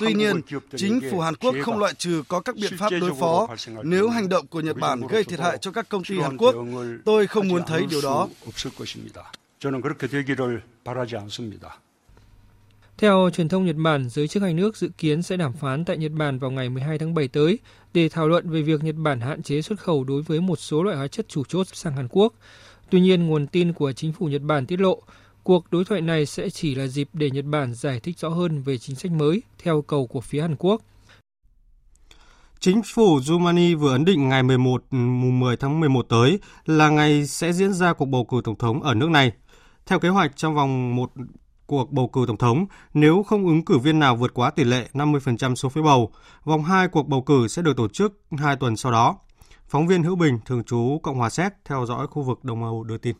Tuy 0.00 0.14
nhiên, 0.14 0.40
chính 0.76 1.00
phủ 1.10 1.20
Hàn 1.20 1.36
Quốc 1.36 1.54
không 1.62 1.78
loại 1.78 1.94
trừ 1.94 2.22
có 2.28 2.40
các 2.40 2.56
biện 2.56 2.72
pháp 2.78 2.92
đối 3.00 3.14
phó 3.20 3.48
nếu 3.82 4.08
hành 4.08 4.28
động 4.28 4.46
của 4.46 4.60
Nhật 4.60 4.76
Bản 4.76 5.00
gây 5.06 5.24
thiệt 5.24 5.40
hại 5.40 5.58
cho 5.58 5.72
các 5.72 5.88
công 5.88 6.04
ty 6.04 6.18
Hàn 6.18 6.36
Quốc. 6.36 6.54
Tôi 7.04 7.26
không 7.26 7.48
muốn 7.48 7.62
thấy 7.66 7.86
điều 7.90 8.00
đó. 8.02 8.28
Theo 12.98 13.30
truyền 13.32 13.48
thông 13.48 13.66
Nhật 13.66 13.76
Bản, 13.76 14.08
giới 14.08 14.28
chức 14.28 14.42
hai 14.42 14.54
nước 14.54 14.76
dự 14.76 14.88
kiến 14.98 15.22
sẽ 15.22 15.36
đàm 15.36 15.52
phán 15.52 15.84
tại 15.84 15.96
Nhật 15.98 16.12
Bản 16.12 16.38
vào 16.38 16.50
ngày 16.50 16.68
12 16.68 16.98
tháng 16.98 17.14
7 17.14 17.28
tới 17.28 17.58
để 17.94 18.08
thảo 18.08 18.28
luận 18.28 18.50
về 18.50 18.62
việc 18.62 18.84
Nhật 18.84 18.94
Bản 18.98 19.20
hạn 19.20 19.42
chế 19.42 19.62
xuất 19.62 19.80
khẩu 19.80 20.04
đối 20.04 20.22
với 20.22 20.40
một 20.40 20.56
số 20.56 20.82
loại 20.82 20.96
hóa 20.96 21.08
chất 21.08 21.28
chủ 21.28 21.44
chốt 21.44 21.66
sang 21.72 21.96
Hàn 21.96 22.08
Quốc. 22.10 22.32
Tuy 22.90 23.00
nhiên, 23.00 23.26
nguồn 23.26 23.46
tin 23.46 23.72
của 23.72 23.92
chính 23.92 24.12
phủ 24.12 24.26
Nhật 24.26 24.42
Bản 24.42 24.66
tiết 24.66 24.80
lộ, 24.80 25.02
cuộc 25.42 25.70
đối 25.70 25.84
thoại 25.84 26.00
này 26.00 26.26
sẽ 26.26 26.50
chỉ 26.50 26.74
là 26.74 26.86
dịp 26.86 27.08
để 27.12 27.30
Nhật 27.30 27.44
Bản 27.44 27.74
giải 27.74 28.00
thích 28.00 28.18
rõ 28.18 28.28
hơn 28.28 28.62
về 28.62 28.78
chính 28.78 28.96
sách 28.96 29.12
mới 29.12 29.42
theo 29.62 29.82
cầu 29.82 30.06
của 30.06 30.20
phía 30.20 30.40
Hàn 30.40 30.56
Quốc. 30.58 30.82
Chính 32.60 32.82
phủ 32.94 33.20
Rumani 33.20 33.74
vừa 33.74 33.92
ấn 33.92 34.04
định 34.04 34.28
ngày 34.28 34.42
11 34.42 34.84
mùng 34.90 35.40
10 35.40 35.56
tháng 35.56 35.80
11 35.80 36.02
tới 36.08 36.38
là 36.66 36.88
ngày 36.88 37.26
sẽ 37.26 37.52
diễn 37.52 37.72
ra 37.72 37.92
cuộc 37.92 38.06
bầu 38.06 38.24
cử 38.24 38.40
tổng 38.44 38.58
thống 38.58 38.82
ở 38.82 38.94
nước 38.94 39.10
này. 39.10 39.32
Theo 39.86 39.98
kế 39.98 40.08
hoạch, 40.08 40.36
trong 40.36 40.54
vòng 40.54 40.96
một 40.96 41.12
cuộc 41.66 41.92
bầu 41.92 42.08
cử 42.08 42.24
tổng 42.28 42.36
thống 42.36 42.66
nếu 42.94 43.22
không 43.22 43.46
ứng 43.46 43.64
cử 43.64 43.78
viên 43.78 43.98
nào 43.98 44.16
vượt 44.16 44.34
quá 44.34 44.50
tỷ 44.50 44.64
lệ 44.64 44.88
50% 44.92 45.54
số 45.54 45.68
phiếu 45.68 45.84
bầu. 45.84 46.12
Vòng 46.44 46.64
2 46.64 46.88
cuộc 46.88 47.08
bầu 47.08 47.22
cử 47.22 47.48
sẽ 47.48 47.62
được 47.62 47.76
tổ 47.76 47.88
chức 47.88 48.20
2 48.38 48.56
tuần 48.56 48.76
sau 48.76 48.92
đó. 48.92 49.18
Phóng 49.68 49.86
viên 49.86 50.02
Hữu 50.02 50.16
Bình, 50.16 50.38
thường 50.46 50.64
trú 50.64 51.00
Cộng 51.02 51.16
hòa 51.16 51.30
Séc, 51.30 51.52
theo 51.64 51.86
dõi 51.86 52.06
khu 52.06 52.22
vực 52.22 52.44
Đông 52.44 52.64
Âu 52.64 52.84
đưa 52.84 52.98
tin. 52.98 53.16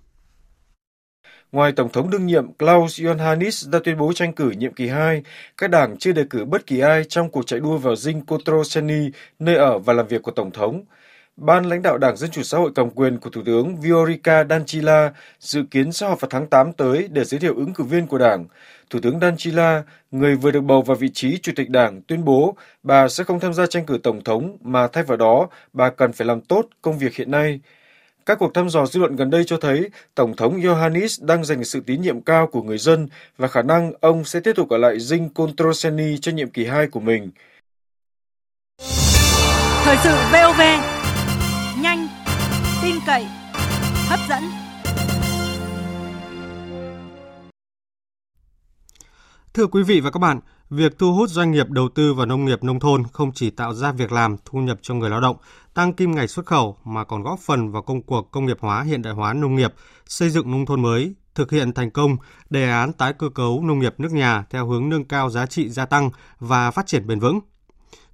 Ngoài 1.52 1.72
Tổng 1.72 1.88
thống 1.92 2.10
đương 2.10 2.26
nhiệm 2.26 2.52
Klaus 2.52 3.00
Iohannis 3.00 3.68
đã 3.68 3.78
tuyên 3.84 3.98
bố 3.98 4.12
tranh 4.12 4.32
cử 4.32 4.50
nhiệm 4.50 4.74
kỳ 4.74 4.88
2, 4.88 5.22
các 5.56 5.70
đảng 5.70 5.96
chưa 5.98 6.12
đề 6.12 6.24
cử 6.30 6.44
bất 6.44 6.66
kỳ 6.66 6.80
ai 6.80 7.04
trong 7.04 7.30
cuộc 7.30 7.46
chạy 7.46 7.60
đua 7.60 7.78
vào 7.78 7.96
dinh 7.96 8.26
Kotroseni, 8.26 9.10
nơi 9.38 9.56
ở 9.56 9.78
và 9.78 9.92
làm 9.92 10.06
việc 10.06 10.22
của 10.22 10.30
Tổng 10.30 10.50
thống. 10.50 10.84
Ban 11.36 11.64
lãnh 11.64 11.82
đạo 11.82 11.98
Đảng 11.98 12.16
Dân 12.16 12.30
Chủ 12.30 12.42
Xã 12.42 12.58
hội 12.58 12.70
cầm 12.74 12.90
quyền 12.90 13.18
của 13.18 13.30
Thủ 13.30 13.42
tướng 13.46 13.76
Viorica 13.76 14.44
Danchila 14.44 15.12
dự 15.40 15.62
kiến 15.70 15.92
sẽ 15.92 16.06
họp 16.06 16.20
vào 16.20 16.28
tháng 16.28 16.46
8 16.46 16.72
tới 16.72 17.08
để 17.12 17.24
giới 17.24 17.40
thiệu 17.40 17.54
ứng 17.56 17.74
cử 17.74 17.84
viên 17.84 18.06
của 18.06 18.18
Đảng. 18.18 18.44
Thủ 18.90 18.98
tướng 19.02 19.20
Danchila, 19.20 19.82
người 20.10 20.36
vừa 20.36 20.50
được 20.50 20.60
bầu 20.60 20.82
vào 20.82 20.96
vị 20.96 21.10
trí 21.14 21.38
Chủ 21.38 21.52
tịch 21.56 21.70
Đảng, 21.70 22.02
tuyên 22.02 22.24
bố 22.24 22.56
bà 22.82 23.08
sẽ 23.08 23.24
không 23.24 23.40
tham 23.40 23.54
gia 23.54 23.66
tranh 23.66 23.86
cử 23.86 23.98
Tổng 24.02 24.24
thống 24.24 24.56
mà 24.60 24.88
thay 24.88 25.04
vào 25.04 25.16
đó 25.16 25.48
bà 25.72 25.90
cần 25.90 26.12
phải 26.12 26.26
làm 26.26 26.40
tốt 26.40 26.66
công 26.82 26.98
việc 26.98 27.14
hiện 27.14 27.30
nay. 27.30 27.60
Các 28.26 28.38
cuộc 28.38 28.54
thăm 28.54 28.70
dò 28.70 28.86
dư 28.86 29.00
luận 29.00 29.16
gần 29.16 29.30
đây 29.30 29.44
cho 29.44 29.56
thấy 29.56 29.90
Tổng 30.14 30.36
thống 30.36 30.62
Yohannis 30.62 31.22
đang 31.22 31.44
giành 31.44 31.64
sự 31.64 31.80
tín 31.86 32.02
nhiệm 32.02 32.20
cao 32.20 32.46
của 32.46 32.62
người 32.62 32.78
dân 32.78 33.08
và 33.38 33.48
khả 33.48 33.62
năng 33.62 33.92
ông 34.00 34.24
sẽ 34.24 34.40
tiếp 34.40 34.52
tục 34.56 34.68
ở 34.68 34.78
lại 34.78 35.00
dinh 35.00 35.28
Controseni 35.28 36.18
cho 36.18 36.32
nhiệm 36.32 36.50
kỳ 36.50 36.66
2 36.66 36.86
của 36.86 37.00
mình. 37.00 37.30
Thời 39.84 39.96
sự 40.04 40.10
VOV 40.32 40.60
cậy, 43.06 43.26
hấp 44.08 44.20
dẫn. 44.28 44.42
Thưa 49.54 49.66
quý 49.66 49.82
vị 49.82 50.00
và 50.00 50.10
các 50.10 50.18
bạn, 50.18 50.40
việc 50.70 50.98
thu 50.98 51.14
hút 51.14 51.30
doanh 51.30 51.52
nghiệp 51.52 51.70
đầu 51.70 51.88
tư 51.94 52.14
vào 52.14 52.26
nông 52.26 52.44
nghiệp 52.44 52.64
nông 52.64 52.80
thôn 52.80 53.04
không 53.12 53.32
chỉ 53.34 53.50
tạo 53.50 53.74
ra 53.74 53.92
việc 53.92 54.12
làm, 54.12 54.36
thu 54.44 54.58
nhập 54.58 54.78
cho 54.82 54.94
người 54.94 55.10
lao 55.10 55.20
động, 55.20 55.36
tăng 55.74 55.92
kim 55.92 56.14
ngạch 56.14 56.30
xuất 56.30 56.46
khẩu 56.46 56.76
mà 56.84 57.04
còn 57.04 57.22
góp 57.22 57.38
phần 57.38 57.70
vào 57.70 57.82
công 57.82 58.02
cuộc 58.02 58.30
công 58.30 58.46
nghiệp 58.46 58.56
hóa 58.60 58.82
hiện 58.82 59.02
đại 59.02 59.14
hóa 59.14 59.32
nông 59.32 59.56
nghiệp, 59.56 59.74
xây 60.06 60.30
dựng 60.30 60.50
nông 60.50 60.66
thôn 60.66 60.82
mới, 60.82 61.14
thực 61.34 61.50
hiện 61.50 61.72
thành 61.72 61.90
công 61.90 62.16
đề 62.50 62.70
án 62.70 62.92
tái 62.92 63.12
cơ 63.12 63.28
cấu 63.28 63.62
nông 63.64 63.78
nghiệp 63.78 63.94
nước 63.98 64.12
nhà 64.12 64.44
theo 64.50 64.66
hướng 64.66 64.88
nâng 64.88 65.04
cao 65.04 65.30
giá 65.30 65.46
trị 65.46 65.68
gia 65.68 65.86
tăng 65.86 66.10
và 66.38 66.70
phát 66.70 66.86
triển 66.86 67.06
bền 67.06 67.20
vững. 67.20 67.40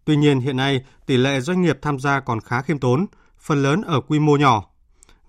Tuy 0.05 0.16
nhiên 0.16 0.40
hiện 0.40 0.57
nay 0.57 0.85
tỷ 1.07 1.16
lệ 1.16 1.40
doanh 1.40 1.62
nghiệp 1.62 1.78
tham 1.83 1.98
gia 1.98 2.20
còn 2.20 2.40
khá 2.40 2.62
khiêm 2.62 2.78
tốn, 2.78 3.07
phần 3.38 3.62
lớn 3.62 3.83
ở 3.83 4.00
quy 4.00 4.18
mô 4.18 4.37
nhỏ. 4.37 4.71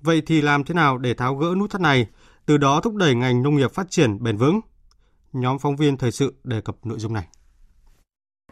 Vậy 0.04 0.22
thì 0.26 0.42
làm 0.42 0.64
thế 0.64 0.74
nào 0.74 0.98
để 0.98 1.14
tháo 1.14 1.36
gỡ 1.36 1.56
nút 1.58 1.72
thắt 1.72 1.82
này, 1.82 2.08
từ 2.46 2.58
đó 2.58 2.82
thúc 2.82 2.96
đẩy 2.96 3.16
ngành 3.16 3.44
nông 3.44 3.56
nghiệp 3.56 3.72
phát 3.72 3.90
triển 3.90 4.24
bền 4.24 4.38
vững? 4.38 4.60
Nhóm 5.34 5.60
phóng 5.60 5.76
viên 5.76 5.98
thời 5.98 6.12
sự 6.12 6.34
đề 6.44 6.62
cập 6.62 6.76
nội 6.86 7.00
dung 7.00 7.14
này. 7.14 7.28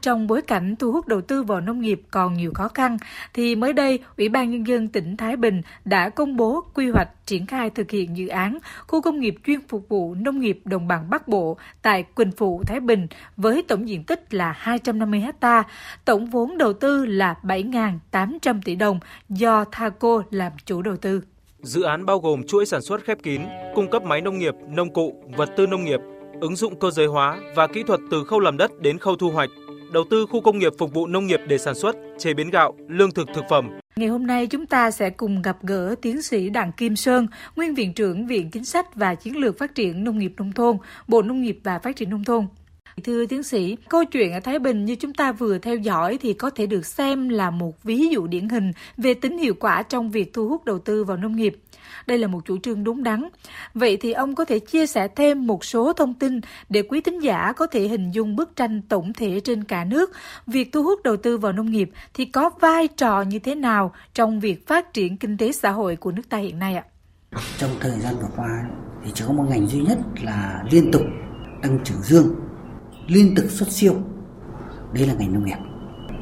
Trong 0.01 0.27
bối 0.27 0.41
cảnh 0.41 0.75
thu 0.75 0.91
hút 0.91 1.07
đầu 1.07 1.21
tư 1.21 1.43
vào 1.43 1.61
nông 1.61 1.81
nghiệp 1.81 2.01
còn 2.11 2.33
nhiều 2.33 2.51
khó 2.55 2.67
khăn, 2.67 2.97
thì 3.33 3.55
mới 3.55 3.73
đây, 3.73 3.99
Ủy 4.17 4.29
ban 4.29 4.51
Nhân 4.51 4.67
dân 4.67 4.87
tỉnh 4.87 5.17
Thái 5.17 5.37
Bình 5.37 5.61
đã 5.85 6.09
công 6.09 6.37
bố 6.37 6.61
quy 6.73 6.89
hoạch 6.89 7.09
triển 7.25 7.45
khai 7.45 7.69
thực 7.69 7.91
hiện 7.91 8.17
dự 8.17 8.27
án 8.27 8.57
khu 8.87 9.01
công 9.01 9.19
nghiệp 9.19 9.35
chuyên 9.45 9.59
phục 9.67 9.89
vụ 9.89 10.15
nông 10.15 10.39
nghiệp 10.39 10.61
đồng 10.65 10.87
bằng 10.87 11.09
Bắc 11.09 11.27
Bộ 11.27 11.57
tại 11.81 12.03
Quỳnh 12.03 12.31
Phụ, 12.31 12.63
Thái 12.67 12.79
Bình 12.79 13.07
với 13.37 13.63
tổng 13.67 13.89
diện 13.89 14.03
tích 14.03 14.33
là 14.33 14.53
250 14.57 15.23
ha, 15.41 15.63
tổng 16.05 16.25
vốn 16.25 16.57
đầu 16.57 16.73
tư 16.73 17.05
là 17.05 17.35
7.800 17.43 18.61
tỷ 18.65 18.75
đồng 18.75 18.99
do 19.29 19.65
Thaco 19.71 20.23
làm 20.31 20.51
chủ 20.65 20.81
đầu 20.81 20.97
tư. 20.97 21.21
Dự 21.63 21.81
án 21.81 22.05
bao 22.05 22.19
gồm 22.19 22.43
chuỗi 22.43 22.65
sản 22.65 22.81
xuất 22.81 23.05
khép 23.05 23.17
kín, 23.23 23.41
cung 23.75 23.89
cấp 23.89 24.03
máy 24.03 24.21
nông 24.21 24.37
nghiệp, 24.39 24.53
nông 24.69 24.93
cụ, 24.93 25.23
vật 25.37 25.49
tư 25.57 25.67
nông 25.67 25.83
nghiệp, 25.83 25.99
ứng 26.41 26.55
dụng 26.55 26.79
cơ 26.79 26.91
giới 26.91 27.07
hóa 27.07 27.39
và 27.55 27.67
kỹ 27.67 27.83
thuật 27.87 27.99
từ 28.11 28.23
khâu 28.23 28.39
làm 28.39 28.57
đất 28.57 28.79
đến 28.79 28.97
khâu 28.97 29.15
thu 29.15 29.29
hoạch, 29.29 29.49
đầu 29.93 30.03
tư 30.09 30.25
khu 30.25 30.41
công 30.41 30.59
nghiệp 30.59 30.73
phục 30.77 30.93
vụ 30.93 31.07
nông 31.07 31.27
nghiệp 31.27 31.39
để 31.47 31.57
sản 31.57 31.75
xuất, 31.75 31.95
chế 32.17 32.33
biến 32.33 32.49
gạo, 32.49 32.73
lương 32.87 33.11
thực 33.11 33.27
thực 33.35 33.43
phẩm. 33.49 33.69
Ngày 33.95 34.07
hôm 34.07 34.27
nay 34.27 34.47
chúng 34.47 34.65
ta 34.65 34.91
sẽ 34.91 35.09
cùng 35.09 35.41
gặp 35.41 35.57
gỡ 35.63 35.95
tiến 36.01 36.21
sĩ 36.21 36.49
Đặng 36.49 36.71
Kim 36.71 36.95
Sơn, 36.95 37.27
nguyên 37.55 37.75
viện 37.75 37.93
trưởng 37.93 38.27
Viện 38.27 38.51
Chính 38.51 38.65
sách 38.65 38.95
và 38.95 39.15
Chiến 39.15 39.37
lược 39.37 39.57
Phát 39.57 39.75
triển 39.75 40.03
Nông 40.03 40.19
nghiệp 40.19 40.33
Nông 40.37 40.51
thôn, 40.51 40.77
Bộ 41.07 41.21
Nông 41.21 41.41
nghiệp 41.41 41.59
và 41.63 41.79
Phát 41.79 41.95
triển 41.95 42.09
Nông 42.09 42.23
thôn. 42.23 42.47
Thưa 43.03 43.25
tiến 43.25 43.43
sĩ, 43.43 43.77
câu 43.89 44.05
chuyện 44.05 44.33
ở 44.33 44.39
Thái 44.39 44.59
Bình 44.59 44.85
như 44.85 44.95
chúng 44.95 45.13
ta 45.13 45.31
vừa 45.31 45.57
theo 45.57 45.75
dõi 45.75 46.17
thì 46.21 46.33
có 46.33 46.49
thể 46.49 46.65
được 46.65 46.85
xem 46.85 47.29
là 47.29 47.49
một 47.49 47.83
ví 47.83 48.07
dụ 48.07 48.27
điển 48.27 48.49
hình 48.49 48.71
về 48.97 49.13
tính 49.13 49.37
hiệu 49.37 49.53
quả 49.59 49.83
trong 49.83 50.11
việc 50.11 50.33
thu 50.33 50.47
hút 50.47 50.65
đầu 50.65 50.79
tư 50.79 51.03
vào 51.03 51.17
nông 51.17 51.35
nghiệp. 51.35 51.57
Đây 52.07 52.17
là 52.17 52.27
một 52.27 52.45
chủ 52.45 52.57
trương 52.57 52.83
đúng 52.83 53.03
đắn. 53.03 53.27
Vậy 53.73 53.97
thì 53.97 54.11
ông 54.11 54.35
có 54.35 54.45
thể 54.45 54.59
chia 54.59 54.87
sẻ 54.87 55.07
thêm 55.07 55.47
một 55.47 55.65
số 55.65 55.93
thông 55.93 56.13
tin 56.13 56.39
để 56.69 56.81
quý 56.81 57.01
tín 57.01 57.19
giả 57.19 57.53
có 57.55 57.67
thể 57.67 57.87
hình 57.87 58.11
dung 58.11 58.35
bức 58.35 58.55
tranh 58.55 58.81
tổng 58.81 59.13
thể 59.13 59.39
trên 59.39 59.63
cả 59.63 59.85
nước. 59.85 60.11
Việc 60.47 60.71
thu 60.71 60.83
hút 60.83 61.03
đầu 61.03 61.17
tư 61.17 61.37
vào 61.37 61.51
nông 61.51 61.71
nghiệp 61.71 61.91
thì 62.13 62.25
có 62.25 62.49
vai 62.59 62.87
trò 62.87 63.21
như 63.21 63.39
thế 63.39 63.55
nào 63.55 63.93
trong 64.13 64.39
việc 64.39 64.67
phát 64.67 64.93
triển 64.93 65.17
kinh 65.17 65.37
tế 65.37 65.51
xã 65.51 65.71
hội 65.71 65.95
của 65.95 66.11
nước 66.11 66.29
ta 66.29 66.37
hiện 66.37 66.59
nay 66.59 66.75
ạ? 66.75 66.83
Trong 67.57 67.71
thời 67.79 67.99
gian 67.99 68.15
vừa 68.15 68.29
qua 68.35 68.65
thì 69.05 69.11
chỉ 69.13 69.23
có 69.27 69.33
một 69.33 69.45
ngành 69.49 69.67
duy 69.67 69.79
nhất 69.79 69.97
là 70.23 70.63
liên 70.71 70.91
tục 70.91 71.01
tăng 71.61 71.79
trưởng 71.83 72.01
dương, 72.01 72.35
liên 73.07 73.35
tục 73.35 73.45
xuất 73.49 73.71
siêu. 73.71 73.93
Đây 74.93 75.07
là 75.07 75.13
ngành 75.13 75.33
nông 75.33 75.45
nghiệp. 75.45 75.57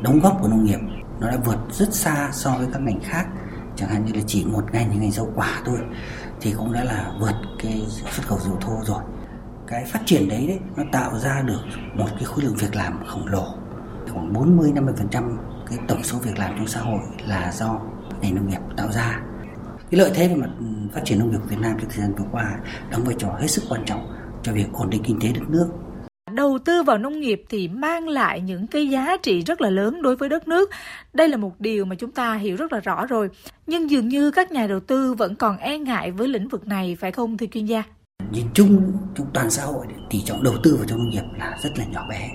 Đóng 0.01 0.19
góp 0.19 0.37
của 0.41 0.47
nông 0.47 0.65
nghiệp, 0.65 0.79
nó 1.19 1.27
đã 1.27 1.37
vượt 1.45 1.57
rất 1.71 1.93
xa 1.93 2.29
so 2.33 2.55
với 2.57 2.67
các 2.73 2.81
ngành 2.81 2.99
khác. 3.03 3.27
Chẳng 3.75 3.89
hạn 3.89 4.05
như 4.05 4.13
là 4.13 4.21
chỉ 4.27 4.45
một 4.45 4.63
ngành 4.73 4.91
như 4.91 4.99
ngành 4.99 5.11
rau 5.11 5.31
quả 5.35 5.61
thôi, 5.65 5.77
thì 6.41 6.53
cũng 6.57 6.73
đã 6.73 6.83
là 6.83 7.11
vượt 7.19 7.35
cái 7.63 7.85
xuất 7.89 8.27
khẩu 8.27 8.39
dầu 8.39 8.57
thô 8.61 8.79
rồi. 8.83 9.03
Cái 9.67 9.85
phát 9.85 9.99
triển 10.05 10.29
đấy 10.29 10.47
đấy, 10.47 10.59
nó 10.75 10.83
tạo 10.91 11.19
ra 11.19 11.41
được 11.41 11.59
một 11.95 12.07
cái 12.09 12.23
khối 12.23 12.43
lượng 12.43 12.55
việc 12.55 12.75
làm 12.75 13.05
khổng 13.07 13.27
lồ. 13.27 13.45
Khoảng 14.13 14.33
40 14.33 14.71
50 14.75 14.93
phần 14.97 15.07
trăm 15.09 15.37
cái 15.69 15.79
tổng 15.87 16.03
số 16.03 16.17
việc 16.17 16.39
làm 16.39 16.53
trong 16.57 16.67
xã 16.67 16.79
hội 16.79 16.99
là 17.27 17.51
do 17.51 17.79
ngành 18.21 18.35
nông 18.35 18.49
nghiệp 18.49 18.59
tạo 18.77 18.91
ra. 18.91 19.21
Cái 19.91 19.99
lợi 19.99 20.11
thế 20.15 20.27
về 20.27 20.35
mặt 20.35 20.49
ừ, 20.59 20.65
phát 20.93 21.01
triển 21.05 21.19
nông 21.19 21.31
nghiệp 21.31 21.39
Việt 21.49 21.59
Nam 21.59 21.77
trong 21.79 21.89
thời 21.89 22.01
gian 22.01 22.15
vừa 22.15 22.25
qua 22.31 22.55
đóng 22.91 23.03
vai 23.03 23.15
trò 23.19 23.35
hết 23.39 23.47
sức 23.47 23.63
quan 23.69 23.85
trọng 23.85 24.13
cho 24.43 24.53
việc 24.53 24.73
ổn 24.73 24.89
định 24.89 25.03
kinh 25.03 25.19
tế 25.21 25.31
đất 25.31 25.49
nước 25.49 25.67
đầu 26.33 26.59
tư 26.65 26.83
vào 26.83 26.97
nông 26.97 27.19
nghiệp 27.19 27.43
thì 27.49 27.67
mang 27.67 28.07
lại 28.07 28.41
những 28.41 28.67
cái 28.67 28.89
giá 28.89 29.17
trị 29.23 29.41
rất 29.41 29.61
là 29.61 29.69
lớn 29.69 30.01
đối 30.01 30.15
với 30.15 30.29
đất 30.29 30.47
nước. 30.47 30.69
Đây 31.13 31.27
là 31.27 31.37
một 31.37 31.59
điều 31.59 31.85
mà 31.85 31.95
chúng 31.95 32.11
ta 32.11 32.35
hiểu 32.35 32.55
rất 32.55 32.73
là 32.73 32.79
rõ 32.79 33.05
rồi. 33.05 33.29
Nhưng 33.67 33.89
dường 33.89 34.07
như 34.07 34.31
các 34.31 34.51
nhà 34.51 34.67
đầu 34.67 34.79
tư 34.79 35.13
vẫn 35.13 35.35
còn 35.35 35.57
e 35.57 35.77
ngại 35.77 36.11
với 36.11 36.27
lĩnh 36.27 36.47
vực 36.47 36.67
này, 36.67 36.97
phải 36.99 37.11
không, 37.11 37.37
thưa 37.37 37.45
chuyên 37.45 37.65
gia? 37.65 37.83
Nhìn 38.31 38.45
chung 38.53 38.91
trong 39.15 39.27
toàn 39.33 39.49
xã 39.49 39.63
hội, 39.63 39.85
tỷ 40.09 40.21
trọng 40.21 40.43
đầu 40.43 40.53
tư 40.63 40.75
vào 40.75 40.85
trong 40.85 40.97
nông 40.97 41.09
nghiệp 41.09 41.23
là 41.39 41.57
rất 41.63 41.69
là 41.77 41.85
nhỏ 41.85 42.05
bé. 42.09 42.29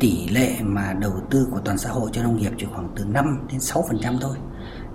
Tỷ 0.00 0.28
lệ 0.28 0.56
mà 0.62 0.94
đầu 1.00 1.12
tư 1.30 1.48
của 1.50 1.60
toàn 1.64 1.78
xã 1.78 1.90
hội 1.90 2.10
cho 2.12 2.22
nông 2.22 2.36
nghiệp 2.36 2.52
chỉ 2.58 2.66
khoảng 2.72 2.88
từ 2.96 3.04
5 3.04 3.24
đến 3.50 3.58
6% 3.58 4.18
thôi. 4.20 4.36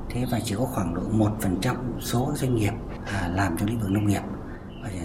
Thế 0.10 0.26
và 0.32 0.40
chỉ 0.44 0.56
có 0.56 0.66
khoảng 0.66 0.94
độ 0.94 1.02
1% 1.12 1.76
số 2.00 2.32
doanh 2.36 2.56
nghiệp 2.56 2.74
à, 3.06 3.30
làm 3.36 3.58
trong 3.58 3.68
lĩnh 3.68 3.80
vực 3.80 3.92
nông 3.92 4.08
nghiệp 4.08 4.22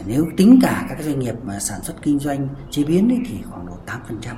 nếu 0.07 0.27
tính 0.37 0.59
cả 0.63 0.87
các 0.89 1.01
doanh 1.01 1.19
nghiệp 1.19 1.35
mà 1.45 1.59
sản 1.59 1.81
xuất 1.83 2.03
kinh 2.03 2.19
doanh 2.19 2.49
chế 2.71 2.85
biến 2.85 3.09
ấy, 3.09 3.21
thì 3.29 3.39
khoảng 3.51 3.67
độ 3.67 3.77
8%. 3.87 4.35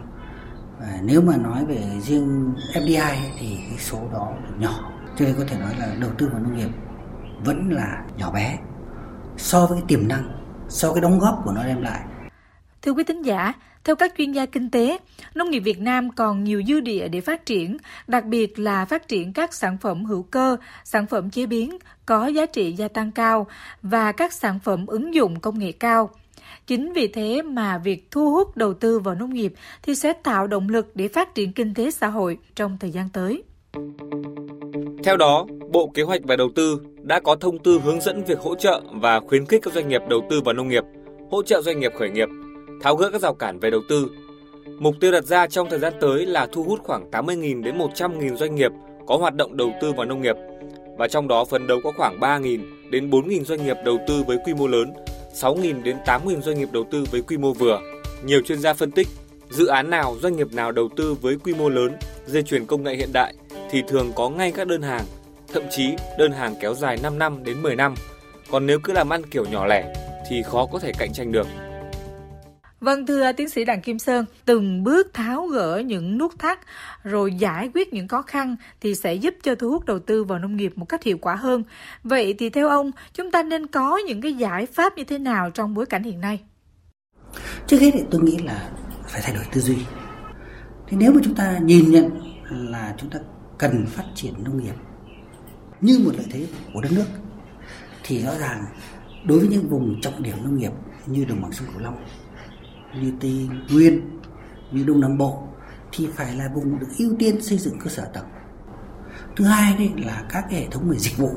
Và 0.80 0.98
nếu 1.02 1.22
mà 1.22 1.36
nói 1.36 1.64
về 1.64 1.82
riêng 2.00 2.54
FDI 2.74 3.14
thì 3.38 3.58
cái 3.68 3.78
số 3.78 3.98
đó 4.12 4.32
nhỏ. 4.58 4.92
Cho 5.16 5.24
nên 5.24 5.34
có 5.38 5.44
thể 5.48 5.58
nói 5.58 5.74
là 5.78 5.94
đầu 6.00 6.10
tư 6.18 6.28
vào 6.32 6.40
nông 6.40 6.56
nghiệp 6.56 6.70
vẫn 7.44 7.70
là 7.70 8.04
nhỏ 8.16 8.32
bé 8.32 8.58
so 9.36 9.66
với 9.66 9.78
cái 9.78 9.84
tiềm 9.88 10.08
năng, 10.08 10.32
so 10.68 10.88
với 10.88 10.94
cái 10.94 11.10
đóng 11.10 11.18
góp 11.18 11.40
của 11.44 11.52
nó 11.52 11.64
đem 11.64 11.82
lại. 11.82 12.00
Thưa 12.82 12.92
quý 12.92 13.04
thính 13.04 13.22
giả, 13.22 13.52
theo 13.84 13.96
các 13.96 14.14
chuyên 14.18 14.32
gia 14.32 14.46
kinh 14.46 14.70
tế, 14.70 14.98
nông 15.34 15.50
nghiệp 15.50 15.60
Việt 15.60 15.80
Nam 15.80 16.10
còn 16.10 16.44
nhiều 16.44 16.62
dư 16.68 16.80
địa 16.80 17.08
để 17.08 17.20
phát 17.20 17.46
triển, 17.46 17.76
đặc 18.06 18.24
biệt 18.24 18.58
là 18.58 18.84
phát 18.84 19.08
triển 19.08 19.32
các 19.32 19.54
sản 19.54 19.78
phẩm 19.80 20.04
hữu 20.04 20.22
cơ, 20.22 20.56
sản 20.84 21.06
phẩm 21.06 21.30
chế 21.30 21.46
biến 21.46 21.78
có 22.06 22.26
giá 22.26 22.46
trị 22.46 22.72
gia 22.72 22.88
tăng 22.88 23.12
cao 23.12 23.46
và 23.82 24.12
các 24.12 24.32
sản 24.32 24.58
phẩm 24.64 24.86
ứng 24.86 25.14
dụng 25.14 25.40
công 25.40 25.58
nghệ 25.58 25.72
cao. 25.72 26.10
Chính 26.66 26.92
vì 26.92 27.08
thế 27.08 27.42
mà 27.42 27.78
việc 27.78 28.10
thu 28.10 28.30
hút 28.30 28.56
đầu 28.56 28.74
tư 28.74 28.98
vào 28.98 29.14
nông 29.14 29.34
nghiệp 29.34 29.52
thì 29.82 29.94
sẽ 29.94 30.12
tạo 30.12 30.46
động 30.46 30.68
lực 30.68 30.90
để 30.94 31.08
phát 31.08 31.34
triển 31.34 31.52
kinh 31.52 31.74
tế 31.74 31.90
xã 31.90 32.06
hội 32.06 32.38
trong 32.54 32.76
thời 32.80 32.90
gian 32.90 33.08
tới. 33.12 33.42
Theo 35.04 35.16
đó, 35.16 35.46
Bộ 35.72 35.90
Kế 35.94 36.02
hoạch 36.02 36.20
và 36.24 36.36
Đầu 36.36 36.48
tư 36.54 36.80
đã 37.02 37.20
có 37.20 37.36
thông 37.36 37.58
tư 37.58 37.80
hướng 37.84 38.00
dẫn 38.00 38.24
việc 38.24 38.38
hỗ 38.38 38.54
trợ 38.54 38.82
và 38.92 39.20
khuyến 39.20 39.46
khích 39.46 39.60
các 39.62 39.72
doanh 39.72 39.88
nghiệp 39.88 40.00
đầu 40.08 40.20
tư 40.30 40.40
vào 40.44 40.54
nông 40.54 40.68
nghiệp, 40.68 40.84
hỗ 41.30 41.42
trợ 41.42 41.62
doanh 41.62 41.80
nghiệp 41.80 41.92
khởi 41.98 42.10
nghiệp 42.10 42.28
tháo 42.80 42.96
gỡ 42.96 43.10
các 43.10 43.22
rào 43.22 43.34
cản 43.34 43.58
về 43.58 43.70
đầu 43.70 43.80
tư. 43.88 44.10
Mục 44.78 44.94
tiêu 45.00 45.12
đặt 45.12 45.24
ra 45.24 45.46
trong 45.46 45.70
thời 45.70 45.78
gian 45.78 45.92
tới 46.00 46.26
là 46.26 46.46
thu 46.52 46.62
hút 46.62 46.80
khoảng 46.84 47.10
80.000 47.10 47.62
đến 47.62 47.78
100.000 47.78 48.36
doanh 48.36 48.54
nghiệp 48.54 48.72
có 49.06 49.16
hoạt 49.16 49.34
động 49.34 49.56
đầu 49.56 49.72
tư 49.80 49.92
vào 49.92 50.06
nông 50.06 50.22
nghiệp 50.22 50.36
và 50.98 51.08
trong 51.08 51.28
đó 51.28 51.44
phấn 51.44 51.66
đấu 51.66 51.80
có 51.84 51.92
khoảng 51.96 52.20
3.000 52.20 52.60
đến 52.90 53.10
4.000 53.10 53.44
doanh 53.44 53.64
nghiệp 53.64 53.76
đầu 53.84 53.98
tư 54.08 54.22
với 54.26 54.38
quy 54.44 54.54
mô 54.54 54.66
lớn, 54.66 54.92
6.000 55.34 55.82
đến 55.82 55.96
8.000 56.06 56.40
doanh 56.40 56.58
nghiệp 56.58 56.68
đầu 56.72 56.84
tư 56.90 57.04
với 57.10 57.22
quy 57.22 57.36
mô 57.36 57.52
vừa. 57.52 57.80
Nhiều 58.24 58.40
chuyên 58.44 58.58
gia 58.58 58.74
phân 58.74 58.90
tích, 58.90 59.08
dự 59.50 59.66
án 59.66 59.90
nào, 59.90 60.16
doanh 60.20 60.36
nghiệp 60.36 60.52
nào 60.52 60.72
đầu 60.72 60.88
tư 60.96 61.14
với 61.22 61.36
quy 61.36 61.54
mô 61.54 61.68
lớn, 61.68 61.96
dây 62.26 62.42
chuyền 62.42 62.66
công 62.66 62.82
nghệ 62.82 62.94
hiện 62.94 63.12
đại 63.12 63.34
thì 63.70 63.82
thường 63.88 64.12
có 64.14 64.30
ngay 64.30 64.52
các 64.52 64.66
đơn 64.66 64.82
hàng, 64.82 65.04
thậm 65.52 65.62
chí 65.70 65.94
đơn 66.18 66.32
hàng 66.32 66.54
kéo 66.60 66.74
dài 66.74 66.98
5 67.02 67.18
năm 67.18 67.44
đến 67.44 67.62
10 67.62 67.76
năm. 67.76 67.94
Còn 68.50 68.66
nếu 68.66 68.78
cứ 68.84 68.92
làm 68.92 69.12
ăn 69.12 69.22
kiểu 69.30 69.44
nhỏ 69.44 69.66
lẻ 69.66 69.94
thì 70.30 70.42
khó 70.42 70.66
có 70.72 70.78
thể 70.78 70.92
cạnh 70.98 71.12
tranh 71.12 71.32
được. 71.32 71.46
Vâng 72.80 73.06
thưa 73.06 73.32
tiến 73.32 73.48
sĩ 73.48 73.64
Đặng 73.64 73.80
Kim 73.80 73.98
Sơn, 73.98 74.24
từng 74.44 74.84
bước 74.84 75.14
tháo 75.14 75.46
gỡ 75.46 75.82
những 75.86 76.18
nút 76.18 76.38
thắt 76.38 76.58
rồi 77.02 77.34
giải 77.34 77.70
quyết 77.74 77.92
những 77.92 78.08
khó 78.08 78.22
khăn 78.22 78.56
thì 78.80 78.94
sẽ 78.94 79.14
giúp 79.14 79.34
cho 79.42 79.54
thu 79.54 79.70
hút 79.70 79.84
đầu 79.84 79.98
tư 79.98 80.24
vào 80.24 80.38
nông 80.38 80.56
nghiệp 80.56 80.72
một 80.76 80.84
cách 80.84 81.02
hiệu 81.02 81.18
quả 81.18 81.34
hơn. 81.34 81.62
Vậy 82.04 82.34
thì 82.38 82.50
theo 82.50 82.68
ông, 82.68 82.90
chúng 83.12 83.30
ta 83.30 83.42
nên 83.42 83.66
có 83.66 83.98
những 84.06 84.20
cái 84.20 84.34
giải 84.34 84.66
pháp 84.66 84.96
như 84.96 85.04
thế 85.04 85.18
nào 85.18 85.50
trong 85.50 85.74
bối 85.74 85.86
cảnh 85.86 86.02
hiện 86.02 86.20
nay? 86.20 86.40
Trước 87.66 87.78
hết 87.80 87.90
thì 87.94 88.00
tôi 88.10 88.20
nghĩ 88.20 88.38
là 88.44 88.70
phải 89.08 89.20
thay 89.24 89.34
đổi 89.34 89.44
tư 89.52 89.60
duy. 89.60 89.76
Thì 90.88 90.96
nếu 90.96 91.12
mà 91.12 91.20
chúng 91.24 91.34
ta 91.34 91.58
nhìn 91.62 91.90
nhận 91.90 92.10
là 92.50 92.94
chúng 92.98 93.10
ta 93.10 93.18
cần 93.58 93.86
phát 93.86 94.04
triển 94.14 94.34
nông 94.44 94.62
nghiệp 94.62 94.74
như 95.80 96.00
một 96.04 96.12
lợi 96.16 96.26
thế 96.30 96.46
của 96.74 96.80
đất 96.80 96.92
nước 96.92 97.06
thì 98.02 98.22
rõ 98.22 98.38
ràng 98.40 98.64
đối 99.24 99.38
với 99.38 99.48
những 99.48 99.68
vùng 99.68 100.00
trọng 100.00 100.22
điểm 100.22 100.36
nông 100.44 100.58
nghiệp 100.58 100.72
như 101.06 101.24
đồng 101.24 101.42
bằng 101.42 101.52
sông 101.52 101.68
Cửu 101.72 101.82
Long 101.82 102.04
như 102.94 103.12
Tây 103.20 103.48
Nguyên, 103.72 104.18
như 104.72 104.84
Đông 104.84 105.00
Nam 105.00 105.18
Bộ 105.18 105.42
thì 105.92 106.08
phải 106.14 106.36
là 106.36 106.48
vùng 106.54 106.78
được 106.78 106.86
ưu 106.98 107.16
tiên 107.18 107.42
xây 107.42 107.58
dựng 107.58 107.78
cơ 107.78 107.90
sở 107.90 108.04
tầng. 108.04 108.26
Thứ 109.36 109.44
hai 109.44 109.74
đấy 109.78 109.90
là 109.96 110.24
các 110.28 110.44
cái 110.50 110.60
hệ 110.60 110.66
thống 110.70 110.88
về 110.88 110.98
dịch 110.98 111.16
vụ, 111.16 111.30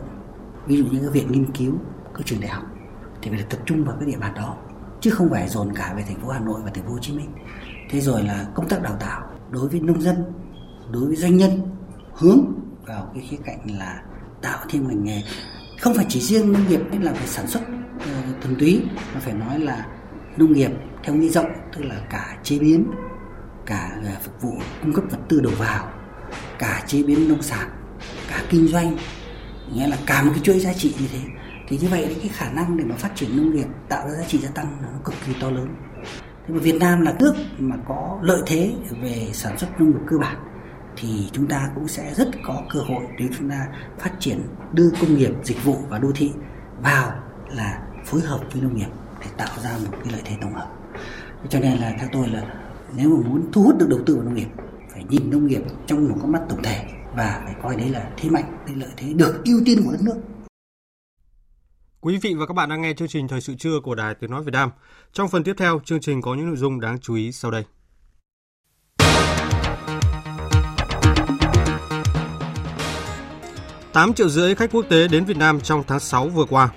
ví 0.68 0.78
dụ 0.78 0.86
như 0.86 1.00
các 1.04 1.14
viện 1.14 1.32
nghiên 1.32 1.52
cứu, 1.52 1.74
các 2.14 2.26
trường 2.26 2.42
đại 2.42 2.50
học 2.50 2.64
thì 3.22 3.32
phải 3.32 3.46
tập 3.50 3.60
trung 3.66 3.84
vào 3.84 3.96
cái 4.00 4.10
địa 4.10 4.18
bàn 4.18 4.34
đó 4.36 4.58
chứ 5.02 5.12
không 5.12 5.30
phải 5.30 5.50
dồn 5.50 5.74
cả 5.76 5.94
về 5.98 6.04
thành 6.08 6.20
phố 6.22 6.30
Hà 6.30 6.40
Nội 6.40 6.62
và 6.66 6.72
thành 6.74 6.86
phố 6.86 6.92
Hồ 6.92 7.00
Chí 7.02 7.14
Minh. 7.14 7.30
Thế 7.90 8.02
rồi 8.02 8.24
là 8.24 8.48
công 8.56 8.70
tác 8.70 8.82
đào 8.82 8.98
tạo 9.00 9.22
đối 9.52 9.70
với 9.70 9.80
nông 9.80 10.02
dân, 10.02 10.24
đối 10.92 11.08
với 11.08 11.16
doanh 11.16 11.38
nhân 11.38 11.52
hướng 12.14 12.40
vào 12.86 13.12
cái 13.14 13.24
khía 13.30 13.38
cạnh 13.46 13.78
là 13.78 14.04
tạo 14.42 14.66
thêm 14.70 14.88
ngành 14.88 15.04
nghề 15.04 15.22
không 15.80 15.94
phải 15.94 16.06
chỉ 16.10 16.20
riêng 16.20 16.52
nông 16.52 16.68
nghiệp 16.70 16.82
là 17.02 17.12
về 17.12 17.26
sản 17.26 17.48
xuất 17.48 17.60
ờ, 18.00 18.22
thuần 18.42 18.56
túy 18.60 18.82
mà 19.14 19.20
phải 19.20 19.34
nói 19.34 19.60
là 19.60 19.86
nông 20.38 20.54
nghiệp 20.54 20.72
theo 21.04 21.16
nghĩa 21.16 21.30
rộng, 21.30 21.52
tức 21.76 21.86
là 21.86 21.96
cả 22.10 22.38
chế 22.44 22.60
biến, 22.60 22.92
cả 23.66 23.92
à, 24.06 24.18
phục 24.24 24.42
vụ 24.42 24.54
cung 24.82 24.94
cấp 24.94 25.04
vật 25.10 25.18
tư 25.30 25.40
đầu 25.40 25.54
vào, 25.58 25.92
cả 26.60 26.84
chế 26.88 27.04
biến 27.04 27.30
nông 27.30 27.42
sản, 27.42 27.70
cả 28.30 28.42
kinh 28.50 28.68
doanh, 28.68 28.98
nghĩa 29.74 29.88
là 29.88 29.98
cả 30.06 30.24
một 30.24 30.32
cái 30.34 30.44
chuỗi 30.44 30.60
giá 30.60 30.74
trị 30.74 30.96
như 31.00 31.08
thế. 31.12 31.20
Thì 31.68 31.78
như 31.78 31.88
vậy 31.88 32.16
cái 32.20 32.30
khả 32.30 32.52
năng 32.52 32.78
để 32.78 32.84
mà 32.84 32.96
phát 32.96 33.10
triển 33.16 33.38
nông 33.38 33.56
nghiệp 33.56 33.68
tạo 33.90 34.08
ra 34.08 34.16
giá 34.16 34.24
trị 34.28 34.38
gia 34.38 34.50
tăng 34.50 34.78
nó 34.82 35.00
cực 35.06 35.16
kỳ 35.26 35.34
to 35.42 35.50
lớn. 35.50 35.68
Thế 36.48 36.54
mà 36.54 36.60
Việt 36.60 36.76
Nam 36.80 37.02
là 37.02 37.14
nước 37.20 37.36
mà 37.58 37.76
có 37.88 38.20
lợi 38.22 38.42
thế 38.46 38.74
về 39.02 39.30
sản 39.34 39.58
xuất 39.58 39.68
nông 39.80 39.92
nghiệp 39.92 40.04
cơ 40.08 40.18
bản, 40.18 40.38
thì 40.98 41.30
chúng 41.32 41.48
ta 41.48 41.70
cũng 41.76 41.88
sẽ 41.88 42.14
rất 42.14 42.28
có 42.44 42.62
cơ 42.70 42.80
hội 42.80 43.04
để 43.20 43.26
chúng 43.38 43.50
ta 43.50 43.68
phát 44.00 44.12
triển 44.20 44.42
đưa 44.74 44.90
công 45.02 45.18
nghiệp, 45.18 45.32
dịch 45.44 45.64
vụ 45.64 45.78
và 45.90 46.00
đô 46.00 46.12
thị 46.16 46.32
vào 46.82 47.12
là 47.50 47.82
phối 48.06 48.22
hợp 48.22 48.40
với 48.52 48.62
nông 48.62 48.76
nghiệp 48.76 48.90
để 49.24 49.30
tạo 49.38 49.60
ra 49.64 49.78
một 49.86 49.98
cái 50.04 50.14
lợi 50.14 50.22
thế 50.26 50.36
tổng 50.42 50.54
hợp 50.54 50.72
cho 51.50 51.60
nên 51.60 51.78
là 51.78 51.94
theo 52.00 52.10
tôi 52.12 52.28
là 52.28 52.44
nếu 52.96 53.10
mà 53.10 53.30
muốn 53.30 53.52
thu 53.52 53.64
hút 53.64 53.78
được 53.78 53.88
đầu 53.90 54.00
tư 54.06 54.16
vào 54.16 54.24
nông 54.24 54.36
nghiệp 54.36 54.48
phải 54.94 55.04
nhìn 55.10 55.30
nông 55.30 55.48
nghiệp 55.48 55.62
trong 55.88 56.10
một 56.10 56.16
con 56.22 56.32
mắt 56.32 56.42
tổng 56.50 56.64
thể 56.64 56.86
và 57.16 57.42
phải 57.46 57.56
coi 57.64 57.76
đấy 57.76 57.90
là 57.90 58.12
thế 58.18 58.30
mạnh, 58.30 58.58
cái 58.68 58.76
lợi 58.76 58.90
thế 58.98 59.14
được 59.14 59.42
ưu 59.46 59.62
tiên 59.66 59.82
của 59.86 59.92
đất 59.92 60.02
nước. 60.02 60.16
Quý 62.02 62.18
vị 62.22 62.34
và 62.34 62.46
các 62.46 62.54
bạn 62.54 62.70
đang 62.70 62.82
nghe 62.82 62.94
chương 62.94 63.08
trình 63.08 63.28
Thời 63.28 63.42
sự 63.42 63.56
trưa 63.56 63.80
của 63.84 63.96
Đài 63.96 64.16
Tiếng 64.16 64.32
Nói 64.32 64.44
Việt 64.44 64.52
Nam. 64.52 64.70
Trong 65.14 65.30
phần 65.30 65.44
tiếp 65.44 65.54
theo, 65.58 65.82
chương 65.86 66.02
trình 66.02 66.22
có 66.22 66.36
những 66.36 66.48
nội 66.48 66.58
dung 66.58 66.80
đáng 66.80 67.00
chú 67.00 67.16
ý 67.16 67.32
sau 67.32 67.52
đây. 67.52 67.64
Tám 73.94 74.14
triệu 74.14 74.30
rưỡi 74.30 74.56
khách 74.56 74.72
quốc 74.72 74.86
tế 74.90 75.08
đến 75.08 75.26
Việt 75.26 75.38
Nam 75.38 75.62
trong 75.62 75.84
tháng 75.88 76.00
6 76.00 76.30
vừa 76.30 76.46
qua. 76.46 76.70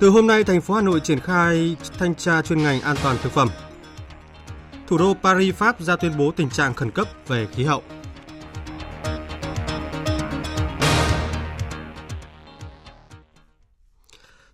Từ 0.00 0.08
hôm 0.08 0.26
nay, 0.26 0.44
thành 0.44 0.60
phố 0.60 0.74
Hà 0.74 0.80
Nội 0.82 1.00
triển 1.00 1.20
khai 1.20 1.76
thanh 1.98 2.14
tra 2.14 2.42
chuyên 2.42 2.62
ngành 2.62 2.80
an 2.80 2.96
toàn 3.02 3.16
thực 3.22 3.32
phẩm. 3.32 3.48
Thủ 4.86 4.98
đô 4.98 5.14
Paris, 5.22 5.54
Pháp 5.54 5.80
ra 5.80 5.96
tuyên 5.96 6.12
bố 6.18 6.30
tình 6.36 6.50
trạng 6.50 6.74
khẩn 6.74 6.90
cấp 6.90 7.08
về 7.26 7.46
khí 7.46 7.64
hậu. 7.64 7.82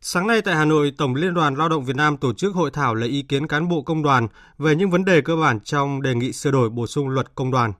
Sáng 0.00 0.26
nay 0.26 0.42
tại 0.42 0.54
Hà 0.54 0.64
Nội, 0.64 0.92
Tổng 0.98 1.14
Liên 1.14 1.34
đoàn 1.34 1.54
Lao 1.54 1.68
động 1.68 1.84
Việt 1.84 1.96
Nam 1.96 2.16
tổ 2.16 2.32
chức 2.32 2.54
hội 2.54 2.70
thảo 2.70 2.94
lấy 2.94 3.08
ý 3.08 3.22
kiến 3.22 3.46
cán 3.46 3.68
bộ 3.68 3.82
công 3.82 4.02
đoàn 4.02 4.28
về 4.58 4.76
những 4.76 4.90
vấn 4.90 5.04
đề 5.04 5.20
cơ 5.20 5.36
bản 5.36 5.60
trong 5.60 6.02
đề 6.02 6.14
nghị 6.14 6.32
sửa 6.32 6.50
đổi 6.50 6.70
bổ 6.70 6.86
sung 6.86 7.08
luật 7.08 7.34
công 7.34 7.50
đoàn. 7.50 7.72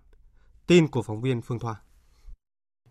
Tin 0.67 0.89
của 0.89 1.03
phóng 1.03 1.21
viên 1.21 1.43
Phương 1.43 1.59
Thoa. 1.59 1.75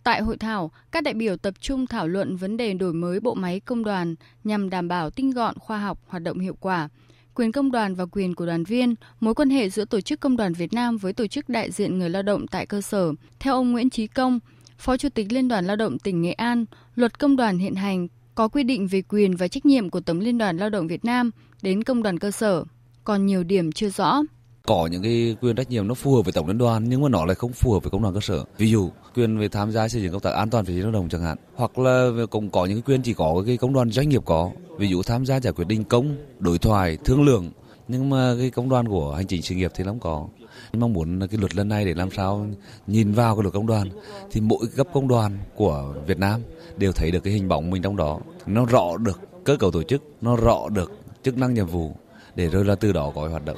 Tại 0.06 0.22
hội 0.22 0.38
thảo, 0.38 0.72
các 0.92 1.04
đại 1.04 1.14
biểu 1.14 1.38
tập 1.38 1.54
trung 1.60 1.88
thảo 1.88 2.08
luận 2.08 2.36
vấn 2.36 2.58
đề 2.58 2.74
đổi 2.74 2.94
mới 2.94 3.20
bộ 3.20 3.34
máy 3.34 3.60
công 3.60 3.84
đoàn 3.84 4.16
nhằm 4.44 4.70
đảm 4.70 4.88
bảo 4.88 5.10
tinh 5.10 5.32
gọn, 5.32 5.60
khoa 5.60 5.78
học, 5.78 6.00
hoạt 6.08 6.24
động 6.24 6.40
hiệu 6.40 6.56
quả, 6.60 6.90
quyền 7.34 7.52
công 7.52 7.72
đoàn 7.72 7.96
và 7.96 8.06
quyền 8.12 8.36
của 8.36 8.46
đoàn 8.46 8.64
viên, 8.64 8.96
mối 9.20 9.36
quan 9.36 9.50
hệ 9.50 9.70
giữa 9.70 9.86
Tổ 9.86 10.02
chức 10.02 10.20
Công 10.20 10.38
đoàn 10.38 10.54
Việt 10.54 10.74
Nam 10.74 10.98
với 10.98 11.14
Tổ 11.14 11.28
chức 11.28 11.50
đại 11.50 11.72
diện 11.72 12.00
người 12.00 12.10
lao 12.10 12.24
động 12.24 12.48
tại 12.48 12.66
cơ 12.66 12.82
sở. 12.82 13.12
Theo 13.40 13.54
ông 13.54 13.72
Nguyễn 13.72 13.90
Trí 13.90 14.08
Công, 14.08 14.40
Phó 14.78 14.98
Chủ 14.98 15.10
tịch 15.10 15.32
Liên 15.32 15.48
đoàn 15.48 15.66
Lao 15.66 15.76
động 15.76 16.00
tỉnh 16.00 16.22
Nghệ 16.22 16.34
An, 16.34 16.66
luật 16.96 17.20
công 17.20 17.36
đoàn 17.36 17.58
hiện 17.58 17.76
hành 17.76 18.08
có 18.36 18.48
quy 18.48 18.64
định 18.64 18.88
về 18.88 19.02
quyền 19.02 19.36
và 19.36 19.48
trách 19.48 19.66
nhiệm 19.66 19.90
của 19.90 20.00
Tổng 20.00 20.20
Liên 20.20 20.38
đoàn 20.38 20.58
Lao 20.58 20.70
động 20.70 20.88
Việt 20.88 21.06
Nam 21.06 21.32
đến 21.62 21.84
công 21.84 22.04
đoàn 22.04 22.20
cơ 22.20 22.32
sở, 22.32 22.64
còn 23.04 23.26
nhiều 23.26 23.44
điểm 23.44 23.72
chưa 23.72 23.90
rõ. 23.90 24.22
Có 24.68 24.88
những 24.92 25.04
cái 25.04 25.36
quyền 25.42 25.56
trách 25.56 25.70
nhiệm 25.70 25.88
nó 25.88 25.94
phù 25.94 26.16
hợp 26.16 26.22
với 26.22 26.34
tổng 26.34 26.48
liên 26.48 26.58
đoàn 26.58 26.90
nhưng 26.90 27.02
mà 27.02 27.10
nó 27.10 27.26
lại 27.26 27.36
không 27.36 27.54
phù 27.54 27.74
hợp 27.74 27.84
với 27.84 27.92
công 27.92 28.02
đoàn 28.02 28.14
cơ 28.14 28.20
sở. 28.20 28.46
Ví 28.58 28.72
dụ 28.72 28.92
quyền 29.16 29.38
về 29.38 29.48
tham 29.48 29.72
gia 29.72 29.88
xây 29.88 30.02
dựng 30.02 30.12
công 30.12 30.22
tác 30.22 30.34
an 30.34 30.50
toàn 30.50 30.66
về 30.66 30.74
lao 30.74 30.92
động 30.92 31.10
chẳng 31.10 31.22
hạn, 31.22 31.38
hoặc 31.56 31.80
là 31.80 32.10
cũng 32.30 32.50
có 32.50 32.66
những 32.66 32.82
cái 32.82 32.84
quyền 32.94 33.02
chỉ 33.02 33.14
có 33.14 33.44
cái 33.46 33.58
công 33.58 33.74
đoàn 33.74 33.92
doanh 33.92 34.10
nghiệp 34.10 34.22
có, 34.26 34.52
ví 34.78 34.88
dụ 34.88 35.04
tham 35.04 35.26
gia 35.26 35.40
giải 35.40 35.54
quyết 35.54 35.66
đình 35.68 35.84
công, 35.84 36.16
đối 36.40 36.58
thoại, 36.58 36.98
thương 37.06 37.24
lượng. 37.24 37.52
Nhưng 37.88 38.10
mà 38.10 38.36
cái 38.40 38.50
công 38.50 38.70
đoàn 38.70 38.88
của 38.88 39.14
hành 39.16 39.28
trình 39.28 39.42
sự 39.42 39.56
nghiệp 39.56 39.72
thì 39.76 39.84
không 39.84 40.00
có. 40.00 40.28
Mong 40.74 40.94
muốn 40.94 41.28
cái 41.32 41.40
luật 41.40 41.56
lần 41.56 41.70
này 41.70 41.86
để 41.86 41.94
làm 41.94 42.12
sao 42.12 42.48
nhìn 42.88 43.12
vào 43.12 43.36
cái 43.36 43.44
luật 43.44 43.54
công 43.54 43.68
đoàn 43.68 43.90
thì 44.32 44.42
mỗi 44.42 44.68
cấp 44.76 44.88
công 44.94 45.08
đoàn 45.08 45.38
của 45.56 45.96
Việt 46.08 46.20
Nam 46.20 46.42
đều 46.78 46.92
thấy 46.92 47.12
được 47.12 47.24
cái 47.24 47.34
hình 47.34 47.48
bóng 47.48 47.70
mình 47.70 47.82
trong 47.82 47.96
đó. 47.96 48.20
Nó 48.46 48.66
rõ 48.66 48.98
được 48.98 49.20
cơ 49.44 49.58
cấu 49.58 49.72
tổ 49.72 49.84
chức 49.84 50.04
nó 50.22 50.36
rõ 50.36 50.70
được 50.70 50.92
chức 51.24 51.38
năng 51.38 51.54
nhiệm 51.54 51.68
vụ 51.68 51.96
để 52.36 52.48
rồi 52.48 52.66
là 52.66 52.76
từ 52.76 52.92
đó 52.92 53.12
có 53.16 53.28
hoạt 53.28 53.46
động 53.46 53.58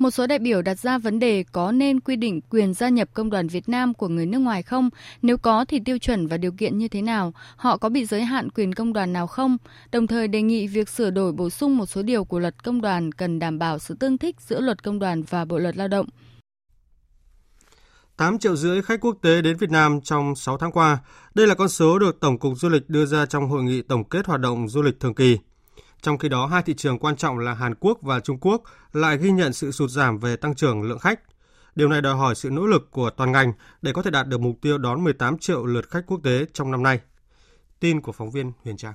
một 0.00 0.10
số 0.10 0.26
đại 0.26 0.38
biểu 0.38 0.62
đặt 0.62 0.78
ra 0.78 0.98
vấn 0.98 1.18
đề 1.18 1.44
có 1.52 1.72
nên 1.72 2.00
quy 2.00 2.16
định 2.16 2.40
quyền 2.50 2.74
gia 2.74 2.88
nhập 2.88 3.08
công 3.14 3.30
đoàn 3.30 3.48
Việt 3.48 3.68
Nam 3.68 3.94
của 3.94 4.08
người 4.08 4.26
nước 4.26 4.38
ngoài 4.38 4.62
không? 4.62 4.90
Nếu 5.22 5.38
có 5.38 5.64
thì 5.64 5.80
tiêu 5.84 5.98
chuẩn 5.98 6.26
và 6.26 6.36
điều 6.36 6.52
kiện 6.52 6.78
như 6.78 6.88
thế 6.88 7.02
nào? 7.02 7.32
Họ 7.56 7.76
có 7.76 7.88
bị 7.88 8.04
giới 8.04 8.22
hạn 8.22 8.50
quyền 8.50 8.74
công 8.74 8.92
đoàn 8.92 9.12
nào 9.12 9.26
không? 9.26 9.56
Đồng 9.92 10.06
thời 10.06 10.28
đề 10.28 10.42
nghị 10.42 10.66
việc 10.66 10.88
sửa 10.88 11.10
đổi 11.10 11.32
bổ 11.32 11.50
sung 11.50 11.76
một 11.76 11.86
số 11.86 12.02
điều 12.02 12.24
của 12.24 12.38
luật 12.38 12.64
công 12.64 12.80
đoàn 12.80 13.12
cần 13.12 13.38
đảm 13.38 13.58
bảo 13.58 13.78
sự 13.78 13.94
tương 13.94 14.18
thích 14.18 14.36
giữa 14.40 14.60
luật 14.60 14.82
công 14.82 14.98
đoàn 14.98 15.22
và 15.22 15.44
bộ 15.44 15.58
luật 15.58 15.76
lao 15.76 15.88
động. 15.88 16.06
8 18.16 18.38
triệu 18.38 18.56
rưỡi 18.56 18.82
khách 18.82 19.00
quốc 19.00 19.16
tế 19.22 19.42
đến 19.42 19.56
Việt 19.56 19.70
Nam 19.70 20.00
trong 20.00 20.34
6 20.36 20.58
tháng 20.58 20.72
qua. 20.72 20.98
Đây 21.34 21.46
là 21.46 21.54
con 21.54 21.68
số 21.68 21.98
được 21.98 22.20
Tổng 22.20 22.38
cục 22.38 22.52
Du 22.56 22.68
lịch 22.68 22.90
đưa 22.90 23.06
ra 23.06 23.26
trong 23.26 23.48
hội 23.48 23.62
nghị 23.62 23.82
tổng 23.82 24.04
kết 24.04 24.26
hoạt 24.26 24.40
động 24.40 24.68
du 24.68 24.82
lịch 24.82 25.00
thường 25.00 25.14
kỳ. 25.14 25.38
Trong 26.02 26.18
khi 26.18 26.28
đó, 26.28 26.46
hai 26.46 26.62
thị 26.62 26.74
trường 26.76 26.98
quan 26.98 27.16
trọng 27.16 27.38
là 27.38 27.54
Hàn 27.54 27.74
Quốc 27.74 27.98
và 28.02 28.20
Trung 28.20 28.38
Quốc 28.40 28.62
lại 28.92 29.18
ghi 29.18 29.30
nhận 29.30 29.52
sự 29.52 29.72
sụt 29.72 29.90
giảm 29.90 30.18
về 30.18 30.36
tăng 30.36 30.54
trưởng 30.54 30.82
lượng 30.82 30.98
khách. 30.98 31.20
Điều 31.74 31.88
này 31.88 32.00
đòi 32.00 32.14
hỏi 32.14 32.34
sự 32.34 32.50
nỗ 32.50 32.66
lực 32.66 32.90
của 32.90 33.10
toàn 33.10 33.32
ngành 33.32 33.52
để 33.82 33.92
có 33.92 34.02
thể 34.02 34.10
đạt 34.10 34.26
được 34.26 34.40
mục 34.40 34.58
tiêu 34.62 34.78
đón 34.78 35.04
18 35.04 35.38
triệu 35.38 35.66
lượt 35.66 35.90
khách 35.90 36.06
quốc 36.06 36.20
tế 36.24 36.44
trong 36.52 36.70
năm 36.70 36.82
nay. 36.82 37.00
Tin 37.80 38.00
của 38.00 38.12
phóng 38.12 38.30
viên 38.30 38.52
Huyền 38.64 38.76
Trang. 38.76 38.94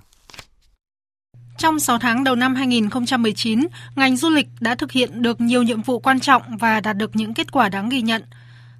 Trong 1.58 1.80
6 1.80 1.99
tháng 1.99 2.24
đầu 2.24 2.36
năm 2.36 2.56
2019, 2.56 3.68
ngành 3.95 4.18
du 4.18 4.30
lịch 4.30 4.47
đã 4.60 4.76
thực 4.76 4.91
hiện 4.91 5.22
được 5.22 5.41
nhiều 5.41 5.64
nhiệm 5.64 5.82
vụ 5.82 5.99
quan 5.99 6.20
trọng 6.20 6.58
và 6.58 6.80
đạt 6.80 6.97
được 6.97 7.16
những 7.16 7.34
kết 7.34 7.51
quả 7.51 7.70
đáng 7.70 7.89
ghi 7.89 8.01
nhận. 8.01 8.24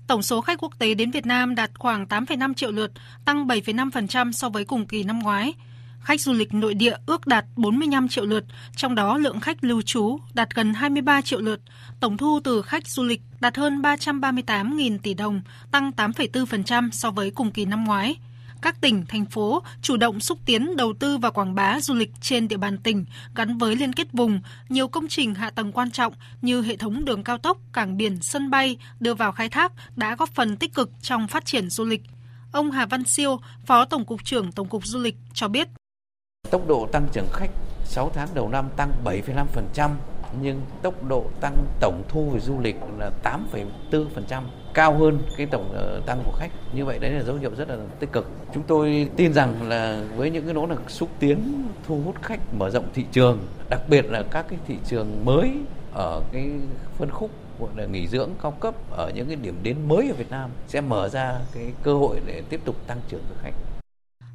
Tổng 0.08 0.24
số 0.24 0.42
khách 0.42 0.60
quốc 0.62 0.80
tế 0.80 0.94
đến 0.94 1.12
Việt 1.12 1.26
Nam 1.26 1.56
đạt 1.56 1.72
khoảng 1.80 2.06
8,5 2.06 2.54
triệu 2.54 2.72
lượt, 2.72 2.92
tăng 3.26 3.48
7,5% 3.48 4.32
so 4.32 4.50
với 4.50 4.66
cùng 4.66 4.88
kỳ 4.88 5.04
năm 5.04 5.20
ngoái. 5.20 5.54
Khách 6.06 6.22
du 6.22 6.34
lịch 6.34 6.54
nội 6.54 6.74
địa 6.74 6.96
ước 7.06 7.28
đạt 7.28 7.46
45 7.56 8.08
triệu 8.08 8.26
lượt, 8.26 8.46
trong 8.76 8.96
đó 8.96 9.18
lượng 9.18 9.40
khách 9.40 9.64
lưu 9.64 9.82
trú 9.82 10.20
đạt 10.34 10.56
gần 10.56 10.74
23 10.74 11.22
triệu 11.22 11.40
lượt. 11.42 11.60
Tổng 12.00 12.18
thu 12.18 12.40
từ 12.44 12.62
khách 12.62 12.88
du 12.88 13.04
lịch 13.04 13.22
đạt 13.40 13.58
hơn 13.58 13.82
338.000 13.82 14.98
tỷ 15.04 15.14
đồng, 15.14 15.42
tăng 15.72 15.92
8,4% 15.98 16.90
so 16.92 17.12
với 17.12 17.32
cùng 17.32 17.52
kỳ 17.52 17.66
năm 17.66 17.84
ngoái 17.84 18.16
các 18.62 18.82
tỉnh, 18.82 19.06
thành 19.06 19.26
phố 19.26 19.64
chủ 19.82 19.98
động 19.98 20.20
xúc 20.20 20.40
tiến 20.46 20.76
đầu 20.78 20.94
tư 21.00 21.18
và 21.18 21.30
quảng 21.30 21.56
bá 21.56 21.80
du 21.80 21.94
lịch 21.94 22.12
trên 22.22 22.48
địa 22.48 22.58
bàn 22.58 22.78
tỉnh 22.78 23.06
gắn 23.36 23.58
với 23.58 23.76
liên 23.76 23.94
kết 23.94 24.08
vùng, 24.14 24.42
nhiều 24.70 24.88
công 24.88 25.08
trình 25.08 25.36
hạ 25.36 25.50
tầng 25.50 25.72
quan 25.72 25.92
trọng 25.92 26.14
như 26.42 26.62
hệ 26.62 26.76
thống 26.76 27.06
đường 27.06 27.24
cao 27.24 27.38
tốc, 27.38 27.58
cảng 27.74 27.98
biển, 27.98 28.18
sân 28.22 28.50
bay 28.50 28.78
đưa 29.00 29.14
vào 29.14 29.32
khai 29.32 29.50
thác 29.50 29.72
đã 29.96 30.16
góp 30.16 30.30
phần 30.30 30.58
tích 30.58 30.74
cực 30.74 30.90
trong 31.02 31.28
phát 31.28 31.46
triển 31.46 31.70
du 31.70 31.86
lịch. 31.86 32.02
Ông 32.52 32.72
Hà 32.72 32.86
Văn 32.86 33.04
Siêu, 33.04 33.40
Phó 33.66 33.86
Tổng 33.86 34.06
cục 34.06 34.26
trưởng 34.26 34.52
Tổng 34.52 34.70
cục 34.70 34.86
Du 34.86 35.00
lịch 35.00 35.16
cho 35.34 35.48
biết. 35.48 35.68
Tốc 36.52 36.68
độ 36.68 36.88
tăng 36.92 37.08
trưởng 37.12 37.28
khách 37.34 37.50
6 37.86 38.12
tháng 38.14 38.28
đầu 38.34 38.50
năm 38.50 38.70
tăng 38.76 38.92
7,5%, 39.06 39.90
nhưng 40.42 40.62
tốc 40.82 41.04
độ 41.08 41.26
tăng 41.42 41.56
tổng 41.80 42.04
thu 42.10 42.30
về 42.30 42.40
du 42.40 42.60
lịch 42.60 42.76
là 43.00 43.12
8,4%, 43.92 44.44
cao 44.74 44.98
hơn 44.98 45.20
cái 45.38 45.46
tổng 45.46 45.72
ờ, 45.74 46.02
tăng 46.06 46.22
của 46.26 46.32
khách. 46.38 46.52
Như 46.74 46.86
vậy 46.86 47.00
đấy 47.00 47.12
là 47.12 47.24
dấu 47.24 47.36
hiệu 47.36 47.52
rất 47.58 47.70
là 47.70 47.78
tích 48.00 48.12
cực. 48.12 48.30
Chúng 48.54 48.64
tôi 48.64 49.10
tin 49.16 49.34
rằng 49.34 49.70
là 49.70 50.04
với 50.16 50.32
những 50.32 50.46
cái 50.46 50.54
nỗ 50.54 50.66
lực 50.66 50.90
xúc 50.90 51.10
tiến 51.20 51.68
thu 51.88 52.02
hút 52.06 52.16
khách 52.22 52.40
mở 52.54 52.70
rộng 52.70 52.86
thị 52.94 53.06
trường, 53.12 53.40
đặc 53.70 53.82
biệt 53.90 54.06
là 54.06 54.24
các 54.32 54.46
cái 54.50 54.60
thị 54.68 54.78
trường 54.86 55.26
mới 55.26 55.52
ở 55.94 56.22
cái 56.32 56.50
phân 56.98 57.12
khúc 57.12 57.32
gọi 57.60 57.70
là 57.76 57.86
nghỉ 57.86 58.08
dưỡng 58.08 58.30
cao 58.42 58.52
cấp 58.52 58.76
ở 58.92 59.12
những 59.16 59.28
cái 59.28 59.36
điểm 59.36 59.56
đến 59.64 59.78
mới 59.88 60.10
ở 60.10 60.16
Việt 60.16 60.32
Nam 60.32 60.50
sẽ 60.68 60.82
mở 60.82 61.10
ra 61.10 61.36
cái 61.54 61.74
cơ 61.84 61.94
hội 61.94 62.22
để 62.26 62.44
tiếp 62.50 62.62
tục 62.66 62.76
tăng 62.88 63.00
trưởng 63.10 63.22
của 63.30 63.36
khách. 63.44 63.54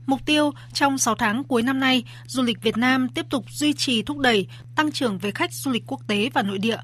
Mục 0.07 0.21
tiêu 0.27 0.53
trong 0.73 0.99
6 0.99 1.15
tháng 1.15 1.45
cuối 1.45 1.63
năm 1.63 1.81
nay, 1.81 2.05
du 2.27 2.43
lịch 2.43 2.63
Việt 2.63 2.77
Nam 2.77 3.09
tiếp 3.09 3.27
tục 3.31 3.45
duy 3.51 3.73
trì 3.73 4.03
thúc 4.03 4.19
đẩy 4.19 4.47
tăng 4.77 4.93
trưởng 4.93 5.19
về 5.19 5.31
khách 5.31 5.53
du 5.53 5.71
lịch 5.71 5.85
quốc 5.87 6.01
tế 6.07 6.31
và 6.35 6.43
nội 6.43 6.59
địa. 6.59 6.79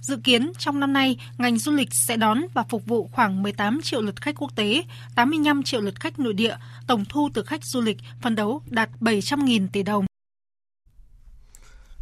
Dự 0.00 0.16
kiến 0.24 0.52
trong 0.58 0.80
năm 0.80 0.92
nay, 0.92 1.16
ngành 1.38 1.58
du 1.58 1.72
lịch 1.72 1.94
sẽ 1.94 2.16
đón 2.16 2.40
và 2.54 2.62
phục 2.68 2.86
vụ 2.86 3.08
khoảng 3.12 3.42
18 3.42 3.80
triệu 3.82 4.00
lượt 4.00 4.20
khách 4.20 4.34
quốc 4.38 4.56
tế, 4.56 4.82
85 5.14 5.62
triệu 5.62 5.80
lượt 5.80 6.00
khách 6.00 6.18
nội 6.18 6.32
địa, 6.32 6.56
tổng 6.86 7.04
thu 7.08 7.28
từ 7.34 7.42
khách 7.42 7.64
du 7.64 7.80
lịch 7.80 7.98
phấn 8.20 8.34
đấu 8.34 8.62
đạt 8.70 8.90
700.000 9.00 9.68
tỷ 9.72 9.82
đồng. 9.82 10.05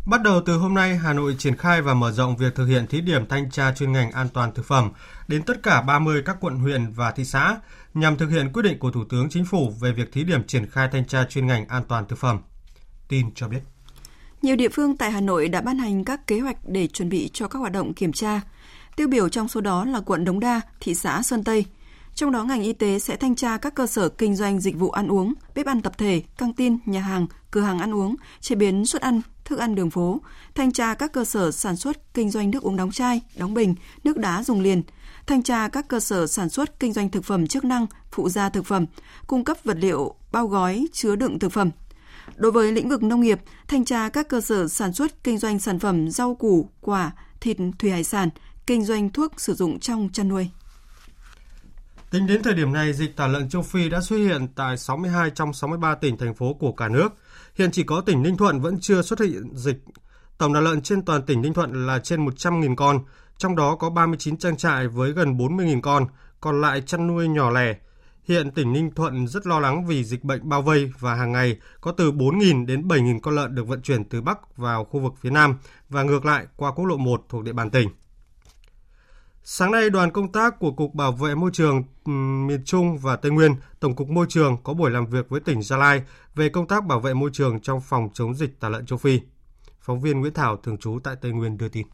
Bắt 0.07 0.23
đầu 0.23 0.41
từ 0.47 0.57
hôm 0.57 0.75
nay, 0.75 0.97
Hà 0.97 1.13
Nội 1.13 1.35
triển 1.39 1.57
khai 1.57 1.83
và 1.83 1.95
mở 1.95 2.13
rộng 2.13 2.37
việc 2.37 2.55
thực 2.55 2.67
hiện 2.67 2.87
thí 2.87 3.01
điểm 3.01 3.27
thanh 3.27 3.51
tra 3.51 3.73
chuyên 3.73 3.93
ngành 3.93 4.11
an 4.11 4.29
toàn 4.35 4.55
thực 4.55 4.67
phẩm 4.67 4.91
đến 5.29 5.43
tất 5.43 5.63
cả 5.63 5.83
30 5.83 6.23
các 6.25 6.37
quận 6.41 6.57
huyện 6.57 6.93
và 6.93 7.11
thị 7.11 7.25
xã 7.25 7.57
nhằm 7.95 8.17
thực 8.17 8.29
hiện 8.29 8.53
quyết 8.53 8.63
định 8.63 8.79
của 8.79 8.91
Thủ 8.91 9.05
tướng 9.11 9.29
Chính 9.29 9.45
phủ 9.45 9.73
về 9.81 9.93
việc 9.93 10.13
thí 10.13 10.25
điểm 10.25 10.47
triển 10.47 10.67
khai 10.67 10.89
thanh 10.93 11.07
tra 11.07 11.25
chuyên 11.25 11.47
ngành 11.47 11.69
an 11.69 11.83
toàn 11.89 12.05
thực 12.09 12.19
phẩm. 12.19 12.39
Tin 13.09 13.35
cho 13.35 13.49
biết. 13.49 13.61
Nhiều 14.43 14.57
địa 14.57 14.69
phương 14.69 14.97
tại 14.97 15.11
Hà 15.11 15.21
Nội 15.21 15.49
đã 15.49 15.61
ban 15.61 15.79
hành 15.79 16.05
các 16.05 16.27
kế 16.27 16.41
hoạch 16.41 16.57
để 16.67 16.87
chuẩn 16.87 17.09
bị 17.09 17.31
cho 17.33 17.49
các 17.49 17.59
hoạt 17.59 17.73
động 17.73 17.95
kiểm 17.95 18.13
tra. 18.13 18.41
Tiêu 18.97 19.09
biểu 19.09 19.29
trong 19.29 19.49
số 19.49 19.61
đó 19.61 19.85
là 19.85 20.01
quận 20.01 20.25
Đống 20.25 20.41
Đa, 20.41 20.61
thị 20.81 20.95
xã 20.95 21.23
Sơn 21.23 21.45
Tây. 21.45 21.65
Trong 22.15 22.33
đó 22.33 22.45
ngành 22.45 22.63
y 22.63 22.73
tế 22.73 22.99
sẽ 22.99 23.17
thanh 23.17 23.35
tra 23.35 23.57
các 23.57 23.75
cơ 23.75 23.87
sở 23.87 24.09
kinh 24.09 24.37
doanh 24.37 24.61
dịch 24.61 24.77
vụ 24.77 24.91
ăn 24.91 25.09
uống, 25.09 25.35
bếp 25.55 25.67
ăn 25.67 25.83
tập 25.83 25.93
thể, 25.99 26.23
căng 26.39 26.53
tin, 26.53 26.79
nhà 26.87 27.01
hàng, 27.01 27.27
cửa 27.51 27.61
hàng 27.61 27.79
ăn 27.79 27.95
uống, 27.95 28.17
chế 28.41 28.55
biến 28.55 28.87
suất 28.87 29.03
ăn, 29.03 29.21
thức 29.45 29.59
ăn 29.59 29.75
đường 29.75 29.91
phố, 29.91 30.21
thanh 30.55 30.73
tra 30.73 30.95
các 30.95 31.13
cơ 31.13 31.25
sở 31.25 31.51
sản 31.51 31.77
xuất 31.77 32.15
kinh 32.15 32.31
doanh 32.31 32.51
nước 32.51 32.63
uống 32.63 32.77
đóng 32.77 32.93
chai, 32.93 33.21
đóng 33.37 33.55
bình, 33.55 33.75
nước 34.05 34.19
đá 34.19 34.43
dùng 34.43 34.61
liền, 34.61 34.83
thanh 35.27 35.43
tra 35.43 35.69
các 35.69 35.89
cơ 35.89 36.01
sở 36.01 36.27
sản 36.27 36.49
xuất 36.49 36.81
kinh 36.81 36.93
doanh 36.93 37.11
thực 37.11 37.25
phẩm 37.25 37.47
chức 37.47 37.65
năng, 37.65 37.87
phụ 38.13 38.29
gia 38.29 38.49
thực 38.49 38.67
phẩm, 38.67 38.87
cung 39.27 39.45
cấp 39.45 39.57
vật 39.65 39.77
liệu 39.81 40.15
bao 40.33 40.47
gói 40.47 40.87
chứa 40.93 41.17
đựng 41.17 41.39
thực 41.39 41.53
phẩm. 41.53 41.71
Đối 42.37 42.53
với 42.53 42.73
lĩnh 42.73 42.89
vực 42.89 43.03
nông 43.03 43.21
nghiệp, 43.21 43.41
thanh 43.69 43.85
tra 43.85 44.09
các 44.09 44.29
cơ 44.29 44.41
sở 44.41 44.69
sản 44.69 44.93
xuất 44.93 45.25
kinh 45.25 45.39
doanh 45.39 45.59
sản 45.59 45.79
phẩm 45.79 46.11
rau 46.11 46.35
củ, 46.35 46.69
quả, 46.81 47.13
thịt, 47.41 47.57
thủy 47.79 47.91
hải 47.91 48.05
sản, 48.05 48.29
kinh 48.67 48.85
doanh 48.85 49.11
thuốc 49.11 49.41
sử 49.41 49.55
dụng 49.55 49.81
trong 49.81 50.09
chăn 50.13 50.29
nuôi. 50.29 50.51
Tính 52.15 52.27
đến 52.27 52.43
thời 52.43 52.55
điểm 52.55 52.73
này, 52.73 52.93
dịch 52.93 53.17
tả 53.17 53.27
lợn 53.27 53.49
châu 53.49 53.63
Phi 53.63 53.89
đã 53.89 54.01
xuất 54.01 54.17
hiện 54.17 54.49
tại 54.55 54.77
62 54.77 55.31
trong 55.31 55.53
63 55.53 55.95
tỉnh 55.95 56.19
thành 56.19 56.35
phố 56.35 56.55
của 56.55 56.73
cả 56.73 56.89
nước. 56.89 57.09
Hiện 57.55 57.71
chỉ 57.71 57.83
có 57.83 58.01
tỉnh 58.01 58.23
Ninh 58.23 58.37
Thuận 58.37 58.61
vẫn 58.61 58.81
chưa 58.81 59.03
xuất 59.03 59.21
hiện 59.21 59.55
dịch. 59.55 59.77
Tổng 60.39 60.53
đàn 60.53 60.65
lợn 60.65 60.83
trên 60.83 61.05
toàn 61.05 61.23
tỉnh 61.23 61.43
Ninh 61.43 61.55
Thuận 61.55 61.87
là 61.87 61.99
trên 61.99 62.27
100.000 62.27 62.77
con, 62.77 62.99
trong 63.39 63.57
đó 63.57 63.77
có 63.77 63.91
39 63.91 64.37
trang 64.37 64.57
trại 64.57 64.89
với 64.89 65.13
gần 65.13 65.37
40.000 65.37 65.81
con, 65.81 66.07
còn 66.41 66.61
lại 66.61 66.81
chăn 66.81 67.07
nuôi 67.07 67.29
nhỏ 67.29 67.51
lẻ. 67.51 67.75
Hiện 68.29 68.51
tỉnh 68.51 68.73
Ninh 68.73 68.91
Thuận 68.95 69.29
rất 69.29 69.47
lo 69.47 69.61
lắng 69.61 69.87
vì 69.87 70.05
dịch 70.05 70.25
bệnh 70.25 70.49
bao 70.49 70.63
vây 70.63 70.93
và 70.99 71.15
hàng 71.15 71.33
ngày 71.33 71.57
có 71.81 71.93
từ 71.93 72.13
4.000 72.13 72.67
đến 72.67 72.89
7.000 72.89 73.21
con 73.21 73.35
lợn 73.35 73.55
được 73.55 73.69
vận 73.69 73.83
chuyển 73.83 74.05
từ 74.05 74.21
Bắc 74.21 74.57
vào 74.57 74.85
khu 74.85 75.01
vực 75.01 75.13
phía 75.21 75.31
Nam 75.31 75.57
và 75.89 76.03
ngược 76.03 76.25
lại 76.25 76.47
qua 76.57 76.73
quốc 76.73 76.85
lộ 76.85 76.97
1 76.97 77.25
thuộc 77.29 77.45
địa 77.45 77.53
bàn 77.53 77.71
tỉnh. 77.71 77.89
Sáng 79.47 79.71
nay, 79.73 79.91
đoàn 79.91 80.11
công 80.11 80.33
tác 80.33 80.59
của 80.59 80.73
Cục 80.73 80.95
Bảo 80.95 81.13
vệ 81.13 81.35
Môi 81.35 81.51
trường 81.53 81.85
miền 82.47 82.65
Trung 82.65 82.99
và 82.99 83.17
Tây 83.17 83.33
Nguyên, 83.33 83.55
Tổng 83.81 83.97
cục 83.97 84.09
Môi 84.09 84.27
trường 84.29 84.57
có 84.63 84.75
buổi 84.75 84.91
làm 84.91 85.07
việc 85.07 85.29
với 85.29 85.41
tỉnh 85.41 85.63
Gia 85.63 85.77
Lai 85.77 86.03
về 86.35 86.49
công 86.49 86.67
tác 86.67 86.87
bảo 86.87 87.01
vệ 87.01 87.15
môi 87.15 87.31
trường 87.33 87.61
trong 87.61 87.81
phòng 87.81 88.09
chống 88.15 88.35
dịch 88.35 88.61
tả 88.61 88.69
lợn 88.69 88.87
châu 88.87 88.99
Phi. 88.99 89.21
Phóng 89.81 90.01
viên 90.01 90.21
Nguyễn 90.21 90.33
Thảo, 90.33 90.57
thường 90.57 90.79
trú 90.79 90.99
tại 91.05 91.17
Tây 91.21 91.33
Nguyên 91.33 91.59
đưa 91.59 91.69
tin. 91.69 91.87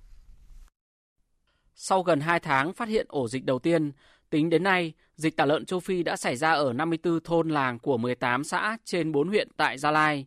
Sau 1.74 2.02
gần 2.02 2.20
2 2.20 2.40
tháng 2.40 2.72
phát 2.72 2.88
hiện 2.88 3.06
ổ 3.08 3.28
dịch 3.28 3.44
đầu 3.44 3.58
tiên, 3.58 3.92
tính 4.30 4.50
đến 4.50 4.62
nay, 4.62 4.92
dịch 5.16 5.36
tả 5.36 5.44
lợn 5.44 5.66
châu 5.66 5.80
Phi 5.80 6.02
đã 6.02 6.16
xảy 6.16 6.36
ra 6.36 6.52
ở 6.52 6.72
54 6.72 7.20
thôn 7.24 7.48
làng 7.48 7.78
của 7.78 7.96
18 7.96 8.44
xã 8.44 8.76
trên 8.84 9.12
4 9.12 9.28
huyện 9.28 9.48
tại 9.56 9.78
Gia 9.78 9.90
Lai. 9.90 10.26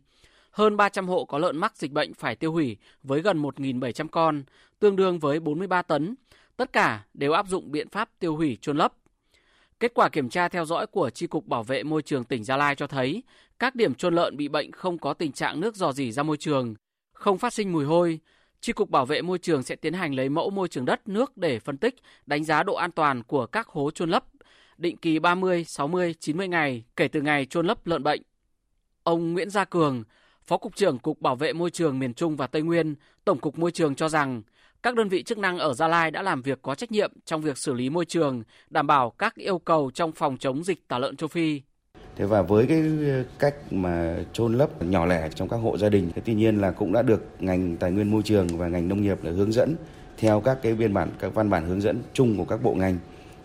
Hơn 0.50 0.76
300 0.76 1.08
hộ 1.08 1.24
có 1.24 1.38
lợn 1.38 1.56
mắc 1.56 1.76
dịch 1.76 1.92
bệnh 1.92 2.14
phải 2.14 2.36
tiêu 2.36 2.52
hủy 2.52 2.76
với 3.02 3.20
gần 3.20 3.42
1.700 3.42 4.08
con, 4.08 4.42
tương 4.78 4.96
đương 4.96 5.18
với 5.18 5.40
43 5.40 5.82
tấn, 5.82 6.14
Tất 6.56 6.72
cả 6.72 7.04
đều 7.14 7.32
áp 7.32 7.48
dụng 7.48 7.72
biện 7.72 7.88
pháp 7.88 8.10
tiêu 8.18 8.36
hủy 8.36 8.58
chôn 8.60 8.76
lấp. 8.76 8.94
Kết 9.80 9.94
quả 9.94 10.08
kiểm 10.08 10.28
tra 10.28 10.48
theo 10.48 10.64
dõi 10.64 10.86
của 10.86 11.10
Tri 11.10 11.26
Cục 11.26 11.46
Bảo 11.46 11.62
vệ 11.62 11.82
Môi 11.82 12.02
trường 12.02 12.24
tỉnh 12.24 12.44
Gia 12.44 12.56
Lai 12.56 12.74
cho 12.74 12.86
thấy 12.86 13.22
các 13.58 13.74
điểm 13.74 13.94
chôn 13.94 14.14
lợn 14.14 14.36
bị 14.36 14.48
bệnh 14.48 14.72
không 14.72 14.98
có 14.98 15.14
tình 15.14 15.32
trạng 15.32 15.60
nước 15.60 15.76
dò 15.76 15.92
dỉ 15.92 16.12
ra 16.12 16.22
môi 16.22 16.36
trường, 16.36 16.74
không 17.12 17.38
phát 17.38 17.52
sinh 17.52 17.72
mùi 17.72 17.84
hôi. 17.84 18.20
Tri 18.60 18.72
Cục 18.72 18.90
Bảo 18.90 19.06
vệ 19.06 19.22
Môi 19.22 19.38
trường 19.38 19.62
sẽ 19.62 19.76
tiến 19.76 19.92
hành 19.92 20.14
lấy 20.14 20.28
mẫu 20.28 20.50
môi 20.50 20.68
trường 20.68 20.84
đất 20.84 21.08
nước 21.08 21.36
để 21.36 21.58
phân 21.58 21.76
tích, 21.76 21.94
đánh 22.26 22.44
giá 22.44 22.62
độ 22.62 22.74
an 22.74 22.90
toàn 22.90 23.22
của 23.22 23.46
các 23.46 23.68
hố 23.68 23.90
chôn 23.90 24.10
lấp, 24.10 24.24
định 24.78 24.96
kỳ 24.96 25.18
30, 25.18 25.64
60, 25.64 26.14
90 26.20 26.48
ngày 26.48 26.84
kể 26.96 27.08
từ 27.08 27.20
ngày 27.20 27.46
chôn 27.46 27.66
lấp 27.66 27.86
lợn 27.86 28.02
bệnh. 28.02 28.22
Ông 29.02 29.32
Nguyễn 29.32 29.50
Gia 29.50 29.64
Cường, 29.64 30.04
Phó 30.42 30.56
Cục 30.56 30.76
trưởng 30.76 30.98
Cục 30.98 31.20
Bảo 31.20 31.36
vệ 31.36 31.52
Môi 31.52 31.70
trường 31.70 31.98
miền 31.98 32.14
Trung 32.14 32.36
và 32.36 32.46
Tây 32.46 32.62
Nguyên, 32.62 32.94
Tổng 33.24 33.38
cục 33.38 33.58
Môi 33.58 33.72
trường 33.72 33.94
cho 33.94 34.08
rằng 34.08 34.42
các 34.84 34.94
đơn 34.94 35.08
vị 35.08 35.22
chức 35.22 35.38
năng 35.38 35.58
ở 35.58 35.74
Gia 35.74 35.88
Lai 35.88 36.10
đã 36.10 36.22
làm 36.22 36.42
việc 36.42 36.58
có 36.62 36.74
trách 36.74 36.92
nhiệm 36.92 37.12
trong 37.24 37.40
việc 37.40 37.58
xử 37.58 37.72
lý 37.72 37.90
môi 37.90 38.04
trường, 38.04 38.42
đảm 38.70 38.86
bảo 38.86 39.10
các 39.10 39.34
yêu 39.34 39.58
cầu 39.58 39.90
trong 39.94 40.12
phòng 40.12 40.36
chống 40.36 40.64
dịch 40.64 40.88
tả 40.88 40.98
lợn 40.98 41.16
châu 41.16 41.28
Phi. 41.28 41.60
Thế 42.16 42.26
và 42.26 42.42
với 42.42 42.66
cái 42.66 42.82
cách 43.38 43.54
mà 43.70 44.16
chôn 44.32 44.54
lấp 44.54 44.82
nhỏ 44.82 45.06
lẻ 45.06 45.28
trong 45.34 45.48
các 45.48 45.56
hộ 45.56 45.78
gia 45.78 45.88
đình, 45.88 46.10
thế 46.14 46.22
tuy 46.24 46.34
nhiên 46.34 46.60
là 46.60 46.70
cũng 46.70 46.92
đã 46.92 47.02
được 47.02 47.24
ngành 47.38 47.76
tài 47.76 47.90
nguyên 47.90 48.10
môi 48.10 48.22
trường 48.22 48.46
và 48.46 48.68
ngành 48.68 48.88
nông 48.88 49.02
nghiệp 49.02 49.24
là 49.24 49.30
hướng 49.30 49.52
dẫn 49.52 49.76
theo 50.18 50.40
các 50.40 50.58
cái 50.62 50.74
biên 50.74 50.94
bản 50.94 51.10
các 51.18 51.34
văn 51.34 51.50
bản 51.50 51.66
hướng 51.66 51.80
dẫn 51.80 52.02
chung 52.12 52.36
của 52.38 52.44
các 52.44 52.62
bộ 52.62 52.74
ngành 52.74 52.98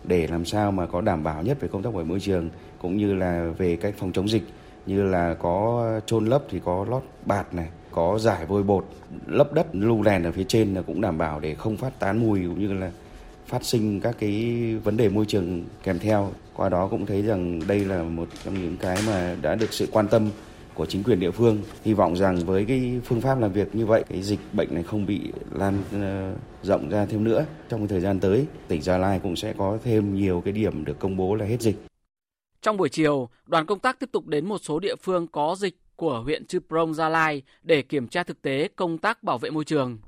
để 0.04 0.26
làm 0.26 0.44
sao 0.44 0.72
mà 0.72 0.86
có 0.86 1.00
đảm 1.00 1.22
bảo 1.24 1.42
nhất 1.42 1.60
về 1.60 1.68
công 1.68 1.82
tác 1.82 1.94
bảo 1.94 2.02
vệ 2.02 2.08
môi 2.08 2.20
trường 2.20 2.48
cũng 2.78 2.96
như 2.96 3.14
là 3.14 3.50
về 3.58 3.76
cách 3.76 3.94
phòng 3.98 4.12
chống 4.12 4.28
dịch 4.28 4.42
như 4.86 5.02
là 5.02 5.34
có 5.34 5.84
chôn 6.06 6.26
lấp 6.26 6.42
thì 6.50 6.60
có 6.64 6.86
lót 6.88 7.02
bạt 7.26 7.54
này 7.54 7.68
có 7.92 8.18
giải 8.18 8.46
vôi 8.46 8.62
bột 8.62 8.84
lấp 9.26 9.52
đất 9.52 9.66
lưu 9.72 10.02
đèn 10.02 10.24
ở 10.24 10.32
phía 10.32 10.44
trên 10.44 10.74
là 10.74 10.82
cũng 10.82 11.00
đảm 11.00 11.18
bảo 11.18 11.40
để 11.40 11.54
không 11.54 11.76
phát 11.76 11.98
tán 11.98 12.18
mùi 12.18 12.40
cũng 12.46 12.60
như 12.60 12.72
là 12.72 12.90
phát 13.46 13.64
sinh 13.64 14.00
các 14.00 14.16
cái 14.18 14.54
vấn 14.84 14.96
đề 14.96 15.08
môi 15.08 15.24
trường 15.26 15.64
kèm 15.82 15.98
theo. 15.98 16.32
Qua 16.54 16.68
đó 16.68 16.88
cũng 16.90 17.06
thấy 17.06 17.22
rằng 17.22 17.60
đây 17.68 17.84
là 17.84 18.02
một 18.02 18.28
trong 18.44 18.54
những 18.54 18.76
cái 18.76 18.98
mà 19.06 19.36
đã 19.42 19.54
được 19.54 19.72
sự 19.72 19.88
quan 19.92 20.08
tâm 20.08 20.28
của 20.74 20.86
chính 20.86 21.02
quyền 21.02 21.20
địa 21.20 21.30
phương. 21.30 21.62
Hy 21.84 21.92
vọng 21.92 22.16
rằng 22.16 22.36
với 22.36 22.64
cái 22.64 23.00
phương 23.04 23.20
pháp 23.20 23.40
làm 23.40 23.52
việc 23.52 23.74
như 23.74 23.86
vậy 23.86 24.04
cái 24.08 24.22
dịch 24.22 24.40
bệnh 24.52 24.74
này 24.74 24.82
không 24.82 25.06
bị 25.06 25.20
lan 25.52 25.82
ờ, 25.92 26.34
rộng 26.62 26.88
ra 26.88 27.06
thêm 27.06 27.24
nữa 27.24 27.44
trong 27.68 27.88
thời 27.88 28.00
gian 28.00 28.20
tới. 28.20 28.46
Tỉnh 28.68 28.82
Gia 28.82 28.98
Lai 28.98 29.20
cũng 29.22 29.36
sẽ 29.36 29.52
có 29.58 29.78
thêm 29.84 30.14
nhiều 30.14 30.42
cái 30.44 30.52
điểm 30.52 30.84
được 30.84 30.98
công 30.98 31.16
bố 31.16 31.34
là 31.34 31.46
hết 31.46 31.60
dịch. 31.60 31.76
Trong 32.62 32.76
buổi 32.76 32.88
chiều, 32.88 33.28
đoàn 33.46 33.66
công 33.66 33.78
tác 33.78 34.00
tiếp 34.00 34.08
tục 34.12 34.26
đến 34.26 34.46
một 34.46 34.58
số 34.58 34.78
địa 34.78 34.96
phương 35.02 35.26
có 35.26 35.56
dịch 35.58 35.76
của 36.00 36.20
huyện 36.20 36.46
Chư 36.46 36.60
Prong 36.68 36.94
Gia 36.94 37.08
Lai 37.08 37.42
để 37.62 37.82
kiểm 37.82 38.08
tra 38.08 38.22
thực 38.22 38.42
tế 38.42 38.68
công 38.76 38.98
tác 38.98 39.22
bảo 39.22 39.38
vệ 39.38 39.50
môi 39.50 39.64
trường. 39.64 39.98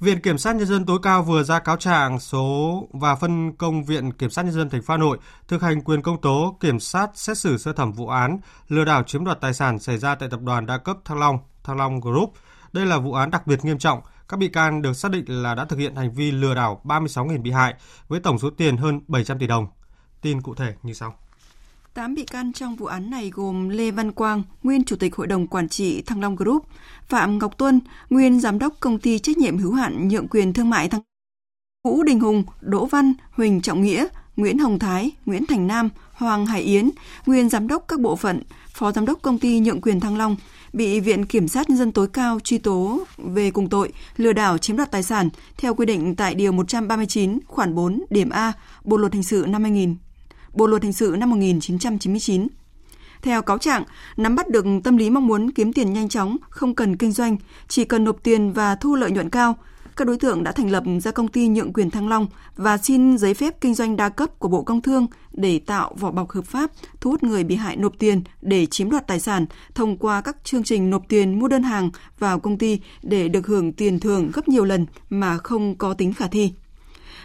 Viện 0.00 0.20
Kiểm 0.20 0.38
sát 0.38 0.56
Nhân 0.56 0.66
dân 0.66 0.86
tối 0.86 0.98
cao 1.02 1.22
vừa 1.22 1.42
ra 1.42 1.58
cáo 1.58 1.76
trạng 1.76 2.20
số 2.20 2.88
và 2.92 3.14
phân 3.14 3.52
công 3.56 3.84
Viện 3.84 4.12
Kiểm 4.12 4.30
sát 4.30 4.42
Nhân 4.42 4.54
dân 4.54 4.70
thành 4.70 4.82
phố 4.82 4.94
Hà 4.94 4.98
Nội 4.98 5.18
thực 5.48 5.62
hành 5.62 5.80
quyền 5.82 6.02
công 6.02 6.20
tố 6.20 6.56
kiểm 6.60 6.80
sát 6.80 7.10
xét 7.14 7.38
xử 7.38 7.58
sơ 7.58 7.72
thẩm 7.72 7.92
vụ 7.92 8.08
án 8.08 8.38
lừa 8.68 8.84
đảo 8.84 9.02
chiếm 9.02 9.24
đoạt 9.24 9.40
tài 9.40 9.54
sản 9.54 9.78
xảy 9.78 9.98
ra 9.98 10.14
tại 10.14 10.28
tập 10.28 10.40
đoàn 10.42 10.66
đa 10.66 10.78
cấp 10.78 10.96
Thăng 11.04 11.18
Long, 11.18 11.38
Thăng 11.64 11.76
Long 11.76 12.00
Group. 12.00 12.32
Đây 12.72 12.86
là 12.86 12.98
vụ 12.98 13.12
án 13.12 13.30
đặc 13.30 13.46
biệt 13.46 13.64
nghiêm 13.64 13.78
trọng. 13.78 14.00
Các 14.28 14.36
bị 14.36 14.48
can 14.48 14.82
được 14.82 14.92
xác 14.92 15.10
định 15.10 15.24
là 15.42 15.54
đã 15.54 15.64
thực 15.64 15.78
hiện 15.78 15.96
hành 15.96 16.12
vi 16.12 16.30
lừa 16.30 16.54
đảo 16.54 16.80
36.000 16.84 17.42
bị 17.42 17.50
hại 17.50 17.74
với 18.08 18.20
tổng 18.20 18.38
số 18.38 18.50
tiền 18.50 18.76
hơn 18.76 19.00
700 19.08 19.38
tỷ 19.38 19.46
đồng. 19.46 19.66
Tin 20.22 20.42
cụ 20.42 20.54
thể 20.54 20.74
như 20.82 20.92
sau. 20.92 21.27
8 21.98 22.14
bị 22.14 22.24
can 22.24 22.52
trong 22.52 22.76
vụ 22.76 22.86
án 22.86 23.10
này 23.10 23.30
gồm 23.34 23.68
Lê 23.68 23.90
Văn 23.90 24.12
Quang, 24.12 24.42
nguyên 24.62 24.84
Chủ 24.84 24.96
tịch 24.96 25.16
Hội 25.16 25.26
đồng 25.26 25.46
Quản 25.46 25.68
trị 25.68 26.02
Thăng 26.02 26.20
Long 26.20 26.36
Group, 26.36 26.64
Phạm 27.08 27.38
Ngọc 27.38 27.58
Tuân, 27.58 27.80
nguyên 28.10 28.40
Giám 28.40 28.58
đốc 28.58 28.74
Công 28.80 28.98
ty 28.98 29.18
Trách 29.18 29.38
nhiệm 29.38 29.58
hữu 29.58 29.72
hạn 29.72 30.08
nhượng 30.08 30.28
quyền 30.28 30.52
thương 30.52 30.70
mại 30.70 30.88
Thăng 30.88 31.00
Vũ 31.84 32.02
Đình 32.02 32.20
Hùng, 32.20 32.44
Đỗ 32.60 32.86
Văn, 32.86 33.12
Huỳnh 33.30 33.60
Trọng 33.60 33.82
Nghĩa, 33.82 34.06
Nguyễn 34.36 34.58
Hồng 34.58 34.78
Thái, 34.78 35.10
Nguyễn 35.26 35.46
Thành 35.46 35.66
Nam, 35.66 35.88
Hoàng 36.12 36.46
Hải 36.46 36.62
Yến, 36.62 36.90
nguyên 37.26 37.48
Giám 37.48 37.68
đốc 37.68 37.84
các 37.88 38.00
bộ 38.00 38.16
phận, 38.16 38.42
Phó 38.74 38.92
Giám 38.92 39.06
đốc 39.06 39.22
Công 39.22 39.38
ty 39.38 39.60
nhượng 39.60 39.80
quyền 39.80 40.00
Thăng 40.00 40.16
Long, 40.16 40.36
bị 40.72 41.00
Viện 41.00 41.26
Kiểm 41.26 41.48
sát 41.48 41.70
Nhân 41.70 41.78
dân 41.78 41.92
tối 41.92 42.08
cao 42.08 42.40
truy 42.44 42.58
tố 42.58 43.00
về 43.16 43.50
cùng 43.50 43.68
tội 43.68 43.92
lừa 44.16 44.32
đảo 44.32 44.58
chiếm 44.58 44.76
đoạt 44.76 44.90
tài 44.90 45.02
sản 45.02 45.28
theo 45.56 45.74
quy 45.74 45.86
định 45.86 46.16
tại 46.16 46.34
Điều 46.34 46.52
139 46.52 47.38
khoản 47.46 47.74
4 47.74 48.04
điểm 48.10 48.30
A 48.30 48.52
Bộ 48.84 48.96
Luật 48.96 49.12
Hình 49.12 49.22
sự 49.22 49.44
năm 49.48 49.62
2000 49.62 49.96
Bộ 50.52 50.66
luật 50.66 50.82
hình 50.82 50.92
sự 50.92 51.16
năm 51.18 51.30
1999. 51.30 52.46
Theo 53.22 53.42
cáo 53.42 53.58
trạng, 53.58 53.82
nắm 54.16 54.36
bắt 54.36 54.48
được 54.48 54.64
tâm 54.84 54.96
lý 54.96 55.10
mong 55.10 55.26
muốn 55.26 55.50
kiếm 55.50 55.72
tiền 55.72 55.92
nhanh 55.92 56.08
chóng, 56.08 56.36
không 56.50 56.74
cần 56.74 56.96
kinh 56.96 57.12
doanh, 57.12 57.36
chỉ 57.68 57.84
cần 57.84 58.04
nộp 58.04 58.22
tiền 58.22 58.52
và 58.52 58.74
thu 58.74 58.94
lợi 58.94 59.10
nhuận 59.10 59.30
cao, 59.30 59.56
các 59.98 60.06
đối 60.06 60.18
tượng 60.18 60.44
đã 60.44 60.52
thành 60.52 60.70
lập 60.70 60.84
ra 61.02 61.10
công 61.10 61.28
ty 61.28 61.48
nhượng 61.48 61.72
quyền 61.72 61.90
Thăng 61.90 62.08
Long 62.08 62.26
và 62.56 62.78
xin 62.78 63.18
giấy 63.18 63.34
phép 63.34 63.60
kinh 63.60 63.74
doanh 63.74 63.96
đa 63.96 64.08
cấp 64.08 64.38
của 64.38 64.48
Bộ 64.48 64.62
Công 64.62 64.82
Thương 64.82 65.06
để 65.32 65.58
tạo 65.58 65.94
vỏ 65.98 66.10
bọc 66.10 66.30
hợp 66.30 66.44
pháp, 66.44 66.70
thu 67.00 67.10
hút 67.10 67.22
người 67.22 67.44
bị 67.44 67.54
hại 67.54 67.76
nộp 67.76 67.92
tiền 67.98 68.22
để 68.42 68.66
chiếm 68.66 68.90
đoạt 68.90 69.06
tài 69.06 69.20
sản 69.20 69.46
thông 69.74 69.96
qua 69.96 70.20
các 70.20 70.36
chương 70.44 70.62
trình 70.62 70.90
nộp 70.90 71.02
tiền 71.08 71.38
mua 71.38 71.48
đơn 71.48 71.62
hàng 71.62 71.90
vào 72.18 72.40
công 72.40 72.58
ty 72.58 72.80
để 73.02 73.28
được 73.28 73.46
hưởng 73.46 73.72
tiền 73.72 74.00
thưởng 74.00 74.30
gấp 74.34 74.48
nhiều 74.48 74.64
lần 74.64 74.86
mà 75.10 75.38
không 75.38 75.76
có 75.76 75.94
tính 75.94 76.12
khả 76.12 76.26
thi. 76.26 76.52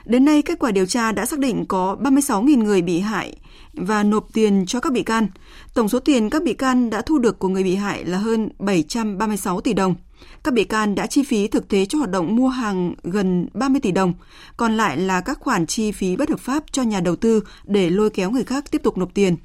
Đến 0.06 0.26
nay, 0.26 0.42
kết 0.42 0.60
quả 0.60 0.72
điều 0.72 0.86
tra 0.86 1.12
đã 1.12 1.26
xác 1.26 1.40
định 1.40 1.66
có 1.66 1.98
36.000 2.02 2.64
người 2.64 2.82
bị 2.82 3.00
hại 3.00 3.36
và 3.74 4.04
nộp 4.04 4.34
tiền 4.34 4.66
cho 4.68 4.80
các 4.80 4.94
bị 4.94 5.04
can. 5.04 5.28
Tổng 5.74 5.90
số 5.90 6.00
tiền 6.00 6.30
các 6.30 6.44
bị 6.44 6.54
can 6.54 6.90
đã 6.90 7.02
thu 7.02 7.18
được 7.18 7.40
của 7.40 7.48
người 7.48 7.64
bị 7.64 7.76
hại 7.76 8.06
là 8.06 8.18
hơn 8.18 8.50
736 8.60 9.62
tỷ 9.62 9.74
đồng. 9.74 9.96
Các 10.44 10.54
bị 10.54 10.64
can 10.64 10.96
đã 10.96 11.08
chi 11.08 11.24
phí 11.24 11.48
thực 11.48 11.68
tế 11.68 11.86
cho 11.86 11.98
hoạt 11.98 12.10
động 12.10 12.36
mua 12.36 12.48
hàng 12.48 12.94
gần 13.04 13.48
30 13.54 13.82
tỷ 13.82 13.92
đồng, 13.92 14.14
còn 14.58 14.78
lại 14.78 14.98
là 14.98 15.22
các 15.22 15.40
khoản 15.40 15.68
chi 15.68 15.92
phí 15.92 16.16
bất 16.16 16.30
hợp 16.30 16.40
pháp 16.40 16.64
cho 16.72 16.84
nhà 16.84 17.00
đầu 17.00 17.16
tư 17.16 17.44
để 17.66 17.90
lôi 17.90 18.10
kéo 18.10 18.32
người 18.32 18.44
khác 18.44 18.72
tiếp 18.72 18.84
tục 18.84 18.98
nộp 18.98 19.14
tiền. 19.14 19.36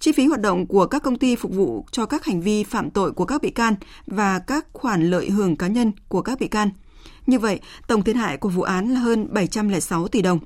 Chi 0.00 0.12
phí 0.12 0.26
hoạt 0.26 0.40
động 0.40 0.66
của 0.66 0.86
các 0.86 1.02
công 1.02 1.18
ty 1.18 1.36
phục 1.36 1.52
vụ 1.52 1.84
cho 1.90 2.06
các 2.06 2.24
hành 2.24 2.40
vi 2.40 2.64
phạm 2.64 2.90
tội 2.90 3.12
của 3.12 3.24
các 3.24 3.42
bị 3.42 3.50
can 3.50 3.74
và 4.06 4.38
các 4.38 4.66
khoản 4.72 5.10
lợi 5.10 5.30
hưởng 5.30 5.56
cá 5.56 5.66
nhân 5.66 5.92
của 6.08 6.22
các 6.22 6.40
bị 6.40 6.48
can– 6.48 6.70
như 7.26 7.38
vậy, 7.38 7.60
tổng 7.86 8.02
thiệt 8.02 8.16
hại 8.16 8.36
của 8.36 8.48
vụ 8.48 8.62
án 8.62 8.94
là 8.94 9.00
hơn 9.00 9.26
706 9.30 10.08
tỷ 10.08 10.22
đồng. 10.22 10.38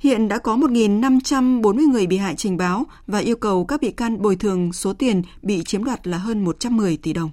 Hiện 0.00 0.28
đã 0.28 0.38
có 0.38 0.56
1.540 0.56 1.90
người 1.90 2.06
bị 2.06 2.16
hại 2.16 2.34
trình 2.34 2.56
báo 2.56 2.86
và 3.06 3.18
yêu 3.18 3.36
cầu 3.36 3.64
các 3.64 3.80
bị 3.80 3.90
can 3.90 4.22
bồi 4.22 4.36
thường 4.36 4.72
số 4.72 4.92
tiền 4.92 5.22
bị 5.42 5.64
chiếm 5.64 5.84
đoạt 5.84 6.06
là 6.06 6.18
hơn 6.18 6.44
110 6.44 6.96
tỷ 6.96 7.12
đồng. 7.12 7.30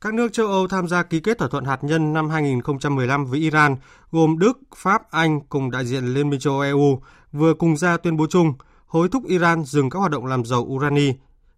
Các 0.00 0.14
nước 0.14 0.32
châu 0.32 0.46
Âu 0.46 0.68
tham 0.68 0.88
gia 0.88 1.02
ký 1.02 1.20
kết 1.20 1.38
thỏa 1.38 1.48
thuận 1.48 1.64
hạt 1.64 1.84
nhân 1.84 2.12
năm 2.12 2.30
2015 2.30 3.26
với 3.26 3.40
Iran, 3.40 3.76
gồm 4.10 4.38
Đức, 4.38 4.58
Pháp, 4.76 5.10
Anh 5.10 5.40
cùng 5.40 5.70
đại 5.70 5.86
diện 5.86 6.14
Liên 6.14 6.30
minh 6.30 6.40
châu 6.40 6.52
Âu 6.52 6.62
EU, 6.62 7.02
vừa 7.32 7.54
cùng 7.54 7.76
ra 7.76 7.96
tuyên 7.96 8.16
bố 8.16 8.26
chung– 8.26 8.52
hối 8.88 9.08
thúc 9.08 9.24
Iran 9.26 9.64
dừng 9.64 9.90
các 9.90 9.98
hoạt 9.98 10.10
động 10.10 10.26
làm 10.26 10.44
dầu 10.44 10.60
urani 10.60 11.12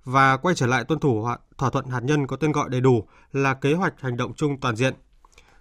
và 0.05 0.37
quay 0.37 0.55
trở 0.55 0.67
lại 0.67 0.85
tuân 0.85 1.01
thủ 1.01 1.27
thỏa 1.59 1.71
thuận 1.71 1.87
hạt 1.87 2.01
nhân 2.01 2.27
có 2.27 2.37
tên 2.37 2.53
gọi 2.53 2.69
đầy 2.69 2.81
đủ 2.81 3.05
là 3.33 3.55
kế 3.55 3.75
hoạch 3.75 3.95
hành 4.01 4.17
động 4.17 4.33
chung 4.35 4.61
toàn 4.61 4.77
diện. 4.77 4.95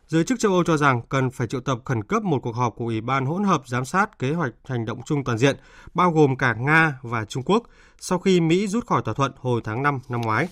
Giới 0.08 0.24
chức 0.24 0.40
châu 0.40 0.52
Âu 0.52 0.64
cho 0.64 0.78
rằng 0.78 1.02
cần 1.10 1.30
phải 1.30 1.48
triệu 1.48 1.62
tập 1.62 1.80
khẩn 1.86 2.04
cấp 2.04 2.24
một 2.24 2.40
cuộc 2.42 2.56
họp 2.56 2.76
của 2.76 2.86
Ủy 2.86 3.02
ban 3.02 3.26
hỗn 3.26 3.44
hợp 3.44 3.62
giám 3.68 3.86
sát 3.86 4.20
kế 4.20 4.34
hoạch 4.34 4.54
hành 4.66 4.86
động 4.86 5.02
chung 5.06 5.24
toàn 5.24 5.38
diện, 5.38 5.58
bao 5.94 6.12
gồm 6.12 6.36
cả 6.36 6.54
Nga 6.54 7.00
và 7.02 7.26
Trung 7.26 7.44
Quốc, 7.44 7.64
sau 8.00 8.20
khi 8.20 8.42
Mỹ 8.42 8.68
rút 8.68 8.88
khỏi 8.88 9.02
thỏa 9.06 9.14
thuận 9.14 9.32
hồi 9.38 9.62
tháng 9.64 9.84
5 9.84 10.00
năm 10.10 10.22
ngoái. 10.22 10.48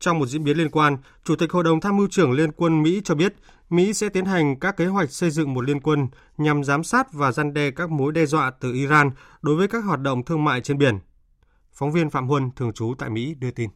Trong 0.00 0.18
một 0.18 0.26
diễn 0.26 0.44
biến 0.44 0.56
liên 0.56 0.70
quan, 0.70 0.96
Chủ 1.24 1.36
tịch 1.36 1.52
Hội 1.52 1.64
đồng 1.64 1.80
Tham 1.80 1.96
mưu 1.96 2.08
trưởng 2.10 2.32
Liên 2.32 2.52
quân 2.52 2.82
Mỹ 2.82 3.00
cho 3.04 3.14
biết 3.14 3.32
Mỹ 3.70 3.92
sẽ 3.92 4.08
tiến 4.08 4.24
hành 4.24 4.60
các 4.60 4.76
kế 4.76 4.86
hoạch 4.86 5.10
xây 5.10 5.30
dựng 5.30 5.54
một 5.54 5.64
liên 5.64 5.80
quân 5.80 6.08
nhằm 6.36 6.64
giám 6.64 6.84
sát 6.84 7.12
và 7.12 7.32
gian 7.32 7.54
đe 7.54 7.70
các 7.70 7.90
mối 7.90 8.12
đe 8.12 8.26
dọa 8.26 8.50
từ 8.60 8.72
Iran 8.72 9.10
đối 9.42 9.56
với 9.56 9.68
các 9.68 9.84
hoạt 9.84 10.00
động 10.00 10.24
thương 10.24 10.44
mại 10.44 10.60
trên 10.60 10.78
biển. 10.78 10.98
Phóng 11.72 11.92
viên 11.92 12.10
Phạm 12.10 12.28
Huân, 12.28 12.50
thường 12.56 12.72
trú 12.72 12.94
tại 12.98 13.10
Mỹ, 13.10 13.34
đưa 13.38 13.50
tin. 13.50 13.70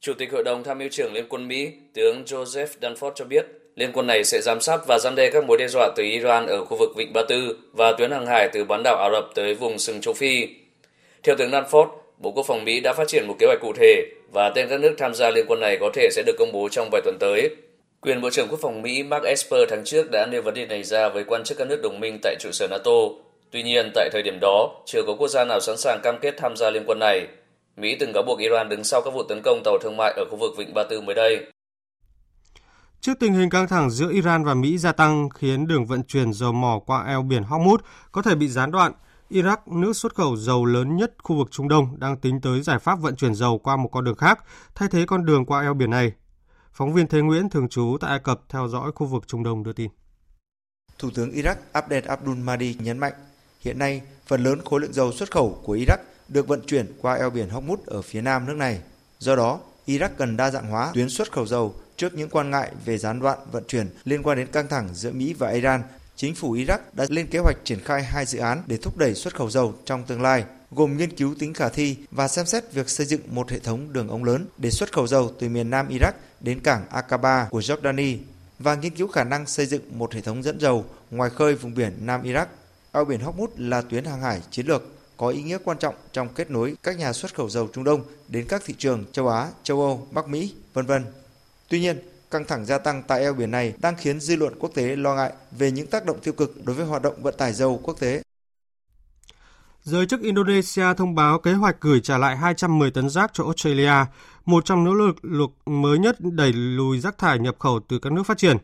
Chủ 0.00 0.12
tịch 0.18 0.32
Hội 0.32 0.44
đồng 0.44 0.64
Tham 0.64 0.78
mưu 0.78 0.88
trưởng 0.88 1.12
Liên 1.12 1.26
quân 1.28 1.48
Mỹ, 1.48 1.72
tướng 1.94 2.24
Joseph 2.24 2.66
Dunford 2.80 3.12
cho 3.14 3.24
biết, 3.24 3.46
Liên 3.74 3.92
quân 3.92 4.06
này 4.06 4.24
sẽ 4.24 4.40
giám 4.42 4.60
sát 4.60 4.80
và 4.88 4.98
gian 4.98 5.14
đe 5.14 5.30
các 5.30 5.44
mối 5.44 5.58
đe 5.58 5.68
dọa 5.68 5.90
từ 5.96 6.02
Iran 6.02 6.46
ở 6.46 6.64
khu 6.64 6.78
vực 6.78 6.90
Vịnh 6.96 7.12
Ba 7.12 7.20
Tư 7.28 7.58
và 7.72 7.92
tuyến 7.98 8.10
hàng 8.10 8.26
hải 8.26 8.50
từ 8.52 8.64
bán 8.64 8.82
đảo 8.84 8.96
Ả 8.96 9.08
Rập 9.12 9.24
tới 9.34 9.54
vùng 9.54 9.78
sừng 9.78 10.00
châu 10.00 10.14
Phi. 10.14 10.48
Theo 11.22 11.36
tướng 11.38 11.50
Dunford, 11.50 11.88
Bộ 12.18 12.32
Quốc 12.32 12.46
phòng 12.46 12.64
Mỹ 12.64 12.80
đã 12.80 12.94
phát 12.96 13.08
triển 13.08 13.24
một 13.28 13.36
kế 13.38 13.46
hoạch 13.46 13.60
cụ 13.60 13.72
thể 13.76 14.17
và 14.32 14.52
tên 14.54 14.68
các 14.68 14.80
nước 14.80 14.94
tham 14.98 15.14
gia 15.14 15.30
liên 15.30 15.44
quân 15.48 15.60
này 15.60 15.76
có 15.80 15.90
thể 15.94 16.08
sẽ 16.12 16.22
được 16.26 16.36
công 16.38 16.52
bố 16.52 16.68
trong 16.68 16.88
vài 16.92 17.00
tuần 17.04 17.16
tới. 17.20 17.56
Quyền 18.00 18.20
Bộ 18.20 18.30
trưởng 18.30 18.48
Quốc 18.48 18.58
phòng 18.62 18.82
Mỹ 18.82 19.02
Mark 19.02 19.24
Esper 19.24 19.60
tháng 19.70 19.84
trước 19.84 20.10
đã 20.10 20.26
nêu 20.26 20.42
vấn 20.42 20.54
đề 20.54 20.66
này 20.66 20.82
ra 20.82 21.08
với 21.08 21.24
quan 21.24 21.44
chức 21.44 21.58
các 21.58 21.68
nước 21.68 21.80
đồng 21.82 22.00
minh 22.00 22.18
tại 22.22 22.36
trụ 22.40 22.50
sở 22.52 22.66
NATO. 22.70 22.90
Tuy 23.50 23.62
nhiên, 23.62 23.90
tại 23.94 24.10
thời 24.12 24.22
điểm 24.22 24.38
đó, 24.40 24.82
chưa 24.86 25.02
có 25.06 25.14
quốc 25.18 25.28
gia 25.28 25.44
nào 25.44 25.60
sẵn 25.60 25.76
sàng 25.76 26.00
cam 26.02 26.18
kết 26.22 26.34
tham 26.38 26.56
gia 26.56 26.70
liên 26.70 26.84
quân 26.86 26.98
này. 26.98 27.26
Mỹ 27.76 27.96
từng 28.00 28.12
cáo 28.12 28.22
buộc 28.22 28.38
Iran 28.38 28.68
đứng 28.68 28.84
sau 28.84 29.02
các 29.02 29.14
vụ 29.14 29.22
tấn 29.22 29.40
công 29.44 29.62
tàu 29.64 29.78
thương 29.82 29.96
mại 29.96 30.12
ở 30.16 30.24
khu 30.30 30.36
vực 30.36 30.52
Vịnh 30.58 30.74
Ba 30.74 30.82
Tư 30.90 31.00
mới 31.00 31.14
đây. 31.14 31.46
Trước 33.00 33.12
tình 33.20 33.34
hình 33.34 33.50
căng 33.50 33.68
thẳng 33.68 33.90
giữa 33.90 34.12
Iran 34.12 34.44
và 34.44 34.54
Mỹ 34.54 34.78
gia 34.78 34.92
tăng 34.92 35.28
khiến 35.34 35.66
đường 35.66 35.86
vận 35.86 36.02
chuyển 36.02 36.32
dầu 36.32 36.52
mỏ 36.52 36.80
qua 36.86 37.04
eo 37.06 37.22
biển 37.22 37.42
Hormuz 37.42 37.76
có 38.12 38.22
thể 38.22 38.34
bị 38.34 38.48
gián 38.48 38.70
đoạn, 38.70 38.92
Iraq, 39.30 39.56
nước 39.66 39.92
xuất 39.96 40.14
khẩu 40.14 40.36
dầu 40.36 40.64
lớn 40.64 40.96
nhất 40.96 41.12
khu 41.22 41.36
vực 41.36 41.48
Trung 41.50 41.68
Đông, 41.68 42.00
đang 42.00 42.16
tính 42.16 42.40
tới 42.40 42.62
giải 42.62 42.78
pháp 42.78 43.00
vận 43.00 43.16
chuyển 43.16 43.34
dầu 43.34 43.58
qua 43.58 43.76
một 43.76 43.88
con 43.88 44.04
đường 44.04 44.16
khác, 44.16 44.44
thay 44.74 44.88
thế 44.92 45.04
con 45.06 45.24
đường 45.24 45.46
qua 45.46 45.62
eo 45.62 45.74
biển 45.74 45.90
này. 45.90 46.12
Phóng 46.72 46.92
viên 46.92 47.06
Thế 47.06 47.20
Nguyễn 47.20 47.50
thường 47.50 47.68
trú 47.68 47.96
tại 48.00 48.10
Ai 48.10 48.18
Cập 48.18 48.40
theo 48.48 48.68
dõi 48.68 48.92
khu 48.94 49.06
vực 49.06 49.28
Trung 49.28 49.42
Đông 49.42 49.62
đưa 49.62 49.72
tin. 49.72 49.90
Thủ 50.98 51.10
tướng 51.14 51.30
Iraq 51.30 51.54
Abdel 51.72 52.04
Abdul 52.04 52.36
Mahdi 52.36 52.76
nhấn 52.78 52.98
mạnh, 52.98 53.12
hiện 53.60 53.78
nay 53.78 54.02
phần 54.26 54.42
lớn 54.42 54.60
khối 54.64 54.80
lượng 54.80 54.92
dầu 54.92 55.12
xuất 55.12 55.30
khẩu 55.30 55.60
của 55.64 55.76
Iraq 55.76 55.98
được 56.28 56.48
vận 56.48 56.60
chuyển 56.66 56.92
qua 57.00 57.14
eo 57.14 57.30
biển 57.30 57.48
Hormuz 57.48 57.76
ở 57.86 58.02
phía 58.02 58.20
nam 58.20 58.46
nước 58.46 58.56
này. 58.56 58.80
Do 59.18 59.36
đó, 59.36 59.60
Iraq 59.86 60.08
cần 60.18 60.36
đa 60.36 60.50
dạng 60.50 60.70
hóa 60.70 60.90
tuyến 60.94 61.08
xuất 61.08 61.32
khẩu 61.32 61.46
dầu 61.46 61.74
trước 61.96 62.14
những 62.14 62.30
quan 62.30 62.50
ngại 62.50 62.72
về 62.84 62.98
gián 62.98 63.20
đoạn 63.20 63.38
vận 63.52 63.64
chuyển 63.68 63.88
liên 64.04 64.22
quan 64.22 64.38
đến 64.38 64.46
căng 64.46 64.68
thẳng 64.68 64.88
giữa 64.92 65.12
Mỹ 65.12 65.34
và 65.38 65.50
Iran. 65.50 65.82
Chính 66.20 66.34
phủ 66.34 66.52
Iraq 66.52 66.78
đã 66.92 67.06
lên 67.08 67.26
kế 67.26 67.38
hoạch 67.38 67.56
triển 67.64 67.80
khai 67.80 68.02
hai 68.02 68.26
dự 68.26 68.38
án 68.38 68.62
để 68.66 68.76
thúc 68.76 68.96
đẩy 68.96 69.14
xuất 69.14 69.34
khẩu 69.34 69.50
dầu 69.50 69.74
trong 69.84 70.04
tương 70.04 70.22
lai, 70.22 70.44
gồm 70.70 70.96
nghiên 70.96 71.16
cứu 71.16 71.34
tính 71.38 71.54
khả 71.54 71.68
thi 71.68 71.96
và 72.10 72.28
xem 72.28 72.46
xét 72.46 72.72
việc 72.72 72.88
xây 72.88 73.06
dựng 73.06 73.20
một 73.30 73.50
hệ 73.50 73.58
thống 73.58 73.92
đường 73.92 74.08
ống 74.08 74.24
lớn 74.24 74.46
để 74.56 74.70
xuất 74.70 74.92
khẩu 74.92 75.06
dầu 75.06 75.32
từ 75.38 75.48
miền 75.48 75.70
nam 75.70 75.88
Iraq 75.88 76.12
đến 76.40 76.60
cảng 76.60 76.84
Aqaba 76.90 77.48
của 77.50 77.60
Jordani 77.60 78.16
và 78.58 78.74
nghiên 78.74 78.94
cứu 78.94 79.08
khả 79.08 79.24
năng 79.24 79.46
xây 79.46 79.66
dựng 79.66 79.98
một 79.98 80.14
hệ 80.14 80.20
thống 80.20 80.42
dẫn 80.42 80.60
dầu 80.60 80.84
ngoài 81.10 81.30
khơi 81.30 81.54
vùng 81.54 81.74
biển 81.74 81.92
Nam 82.00 82.22
Iraq. 82.22 82.46
Eo 82.92 83.04
biển 83.04 83.20
Hormuz 83.20 83.48
là 83.56 83.80
tuyến 83.80 84.04
hàng 84.04 84.20
hải 84.20 84.42
chiến 84.50 84.66
lược 84.66 84.82
có 85.16 85.28
ý 85.28 85.42
nghĩa 85.42 85.58
quan 85.64 85.78
trọng 85.78 85.94
trong 86.12 86.28
kết 86.28 86.50
nối 86.50 86.74
các 86.82 86.98
nhà 86.98 87.12
xuất 87.12 87.34
khẩu 87.34 87.48
dầu 87.48 87.68
Trung 87.72 87.84
Đông 87.84 88.02
đến 88.28 88.46
các 88.48 88.62
thị 88.64 88.74
trường 88.78 89.04
châu 89.12 89.28
Á, 89.28 89.48
châu 89.62 89.80
Âu, 89.80 90.08
Bắc 90.10 90.28
Mỹ, 90.28 90.54
vân 90.74 90.86
vân. 90.86 91.04
Tuy 91.68 91.80
nhiên, 91.80 91.98
căng 92.30 92.44
thẳng 92.44 92.64
gia 92.64 92.78
tăng 92.78 93.02
tại 93.02 93.20
eo 93.20 93.34
biển 93.34 93.50
này 93.50 93.74
đang 93.80 93.96
khiến 93.96 94.20
dư 94.20 94.36
luận 94.36 94.54
quốc 94.58 94.70
tế 94.74 94.96
lo 94.96 95.14
ngại 95.14 95.32
về 95.50 95.70
những 95.70 95.86
tác 95.86 96.06
động 96.06 96.18
tiêu 96.22 96.34
cực 96.34 96.64
đối 96.64 96.76
với 96.76 96.86
hoạt 96.86 97.02
động 97.02 97.22
vận 97.22 97.34
tải 97.38 97.52
dầu 97.52 97.80
quốc 97.82 98.00
tế. 98.00 98.22
Giới 99.82 100.06
chức 100.06 100.20
Indonesia 100.20 100.94
thông 100.96 101.14
báo 101.14 101.38
kế 101.38 101.52
hoạch 101.52 101.80
gửi 101.80 102.00
trả 102.00 102.18
lại 102.18 102.36
210 102.36 102.90
tấn 102.90 103.08
rác 103.08 103.30
cho 103.34 103.44
Australia, 103.44 103.92
một 104.44 104.64
trong 104.64 104.84
nỗ 104.84 104.94
lực 104.94 105.16
luật 105.22 105.50
mới 105.66 105.98
nhất 105.98 106.16
đẩy 106.20 106.52
lùi 106.52 107.00
rác 107.00 107.18
thải 107.18 107.38
nhập 107.38 107.56
khẩu 107.58 107.80
từ 107.88 107.98
các 107.98 108.12
nước 108.12 108.22
phát 108.26 108.38
triển. 108.38 108.56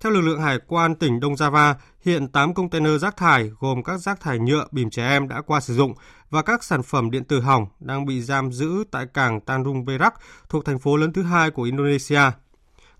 Theo 0.00 0.12
lực 0.12 0.20
lượng 0.20 0.40
hải 0.40 0.58
quan 0.66 0.94
tỉnh 0.94 1.20
Đông 1.20 1.34
Java, 1.34 1.74
hiện 2.04 2.28
8 2.28 2.54
container 2.54 3.02
rác 3.02 3.16
thải 3.16 3.50
gồm 3.60 3.82
các 3.82 3.96
rác 3.98 4.20
thải 4.20 4.38
nhựa, 4.38 4.66
bìm 4.72 4.90
trẻ 4.90 5.08
em 5.08 5.28
đã 5.28 5.42
qua 5.46 5.60
sử 5.60 5.74
dụng 5.74 5.94
và 6.30 6.42
các 6.42 6.64
sản 6.64 6.82
phẩm 6.82 7.10
điện 7.10 7.24
tử 7.24 7.40
hỏng 7.40 7.66
đang 7.80 8.06
bị 8.06 8.22
giam 8.22 8.52
giữ 8.52 8.84
tại 8.90 9.06
cảng 9.14 9.40
Tanjung 9.46 9.86
Perak 9.86 10.14
thuộc 10.48 10.64
thành 10.64 10.78
phố 10.78 10.96
lớn 10.96 11.12
thứ 11.12 11.22
hai 11.22 11.50
của 11.50 11.62
Indonesia. 11.62 12.20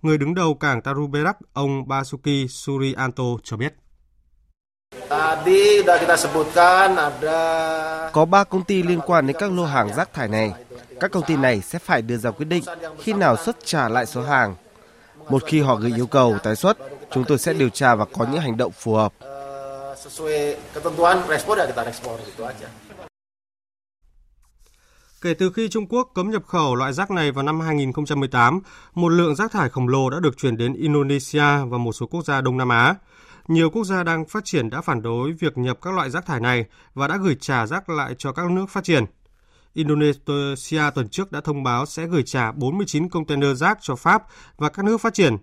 Người 0.02 0.18
đứng 0.18 0.34
đầu 0.34 0.54
cảng 0.54 0.80
Tanjung 0.80 1.12
Perak, 1.12 1.36
ông 1.52 1.88
Basuki 1.88 2.48
Surianto 2.50 3.24
cho 3.44 3.56
biết. 3.56 3.74
Có 8.12 8.24
3 8.24 8.44
công 8.44 8.64
ty 8.64 8.82
liên 8.82 9.00
quan 9.06 9.26
đến 9.26 9.36
các 9.40 9.52
lô 9.52 9.64
hàng 9.64 9.94
rác 9.94 10.12
thải 10.12 10.28
này. 10.28 10.52
Các 11.00 11.10
công 11.10 11.22
ty 11.26 11.36
này 11.36 11.60
sẽ 11.60 11.78
phải 11.78 12.02
đưa 12.02 12.16
ra 12.16 12.30
quyết 12.30 12.46
định 12.46 12.64
khi 12.98 13.12
nào 13.12 13.36
xuất 13.36 13.56
trả 13.64 13.88
lại 13.88 14.06
số 14.06 14.22
hàng. 14.22 14.54
Một 15.28 15.42
khi 15.46 15.60
họ 15.60 15.74
gửi 15.74 15.92
yêu 15.96 16.06
cầu 16.06 16.38
tái 16.42 16.56
xuất, 16.56 16.78
chúng 17.10 17.24
tôi 17.24 17.38
sẽ 17.38 17.52
điều 17.52 17.68
tra 17.68 17.94
và 17.94 18.04
có 18.04 18.26
những 18.32 18.40
hành 18.40 18.56
động 18.56 18.72
phù 18.72 18.94
hợp. 18.94 19.12
Kể 25.22 25.34
từ 25.34 25.50
khi 25.50 25.68
Trung 25.68 25.86
Quốc 25.88 26.10
cấm 26.14 26.30
nhập 26.30 26.42
khẩu 26.46 26.74
loại 26.74 26.92
rác 26.92 27.10
này 27.10 27.32
vào 27.32 27.44
năm 27.44 27.60
2018, 27.60 28.60
một 28.94 29.08
lượng 29.08 29.34
rác 29.34 29.52
thải 29.52 29.68
khổng 29.68 29.88
lồ 29.88 30.10
đã 30.10 30.20
được 30.20 30.36
chuyển 30.36 30.56
đến 30.56 30.72
Indonesia 30.72 31.64
và 31.68 31.78
một 31.78 31.92
số 31.92 32.06
quốc 32.06 32.24
gia 32.24 32.40
Đông 32.40 32.56
Nam 32.56 32.68
Á. 32.68 32.94
Nhiều 33.48 33.70
quốc 33.70 33.84
gia 33.84 34.02
đang 34.02 34.24
phát 34.24 34.44
triển 34.44 34.70
đã 34.70 34.80
phản 34.80 35.02
đối 35.02 35.32
việc 35.32 35.58
nhập 35.58 35.78
các 35.82 35.94
loại 35.94 36.10
rác 36.10 36.26
thải 36.26 36.40
này 36.40 36.64
và 36.94 37.08
đã 37.08 37.16
gửi 37.16 37.36
trả 37.40 37.66
rác 37.66 37.88
lại 37.88 38.14
cho 38.18 38.32
các 38.32 38.50
nước 38.50 38.66
phát 38.70 38.84
triển. 38.84 39.04
Indonesia 39.74 40.82
tuần 40.94 41.08
trước 41.08 41.32
đã 41.32 41.40
thông 41.40 41.62
báo 41.62 41.86
sẽ 41.86 42.06
gửi 42.06 42.22
trả 42.26 42.52
49 42.52 43.08
container 43.08 43.58
rác 43.60 43.78
cho 43.80 43.96
Pháp 43.96 44.22
và 44.56 44.68
các 44.68 44.84
nước 44.84 45.00
phát 45.00 45.14
triển. 45.14 45.36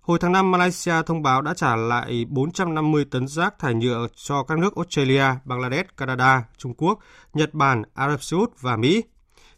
Hồi 0.00 0.18
tháng 0.20 0.32
5, 0.32 0.50
Malaysia 0.50 1.02
thông 1.06 1.22
báo 1.22 1.42
đã 1.42 1.54
trả 1.54 1.76
lại 1.76 2.26
450 2.28 3.04
tấn 3.10 3.28
rác 3.28 3.58
thải 3.58 3.74
nhựa 3.74 4.06
cho 4.14 4.42
các 4.42 4.58
nước 4.58 4.76
Australia, 4.76 5.24
Bangladesh, 5.44 5.96
Canada, 5.96 6.44
Trung 6.58 6.74
Quốc, 6.74 6.98
Nhật 7.34 7.54
Bản, 7.54 7.82
Ả 7.94 8.10
Rập 8.10 8.22
Xê 8.22 8.36
Út 8.36 8.60
và 8.60 8.76
Mỹ. 8.76 9.02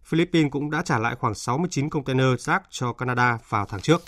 Philippines 0.05 0.51
cũng 0.53 0.71
đã 0.71 0.83
trả 0.83 0.99
lại 0.99 1.15
khoảng 1.15 1.35
69 1.35 1.91
container 1.91 2.27
rác 2.39 2.63
cho 2.71 2.93
Canada 2.93 3.39
vào 3.49 3.67
tháng 3.67 3.81
trước. 3.81 4.03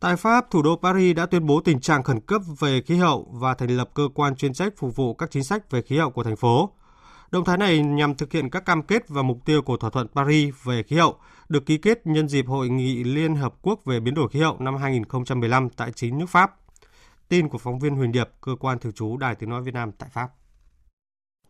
Tại 0.00 0.16
Pháp, 0.16 0.50
thủ 0.50 0.62
đô 0.62 0.76
Paris 0.82 1.16
đã 1.16 1.26
tuyên 1.26 1.46
bố 1.46 1.60
tình 1.60 1.80
trạng 1.80 2.02
khẩn 2.02 2.20
cấp 2.20 2.42
về 2.58 2.82
khí 2.82 2.96
hậu 2.96 3.28
và 3.32 3.54
thành 3.54 3.76
lập 3.76 3.90
cơ 3.94 4.08
quan 4.14 4.36
chuyên 4.36 4.52
trách 4.52 4.72
phục 4.76 4.96
vụ 4.96 5.14
các 5.14 5.30
chính 5.30 5.44
sách 5.44 5.70
về 5.70 5.82
khí 5.82 5.98
hậu 5.98 6.10
của 6.10 6.22
thành 6.22 6.36
phố. 6.36 6.70
Động 7.30 7.44
thái 7.44 7.58
này 7.58 7.78
nhằm 7.78 8.14
thực 8.14 8.32
hiện 8.32 8.50
các 8.50 8.64
cam 8.64 8.82
kết 8.82 9.08
và 9.08 9.22
mục 9.22 9.38
tiêu 9.44 9.62
của 9.62 9.76
thỏa 9.76 9.90
thuận 9.90 10.08
Paris 10.08 10.54
về 10.64 10.82
khí 10.82 10.96
hậu, 10.96 11.16
được 11.48 11.66
ký 11.66 11.78
kết 11.78 12.06
nhân 12.06 12.28
dịp 12.28 12.46
Hội 12.46 12.68
nghị 12.68 13.04
Liên 13.04 13.34
Hợp 13.34 13.54
Quốc 13.62 13.84
về 13.84 14.00
biến 14.00 14.14
đổi 14.14 14.28
khí 14.28 14.40
hậu 14.40 14.56
năm 14.60 14.76
2015 14.76 15.68
tại 15.70 15.92
chính 15.92 16.18
nước 16.18 16.28
Pháp. 16.28 16.56
Tin 17.28 17.48
của 17.48 17.58
phóng 17.58 17.78
viên 17.78 17.96
Huỳnh 17.96 18.12
Điệp, 18.12 18.28
cơ 18.40 18.52
quan 18.60 18.78
thường 18.78 18.92
trú 18.92 19.16
Đài 19.16 19.34
Tiếng 19.34 19.50
Nói 19.50 19.62
Việt 19.62 19.74
Nam 19.74 19.92
tại 19.92 20.08
Pháp. 20.12 20.28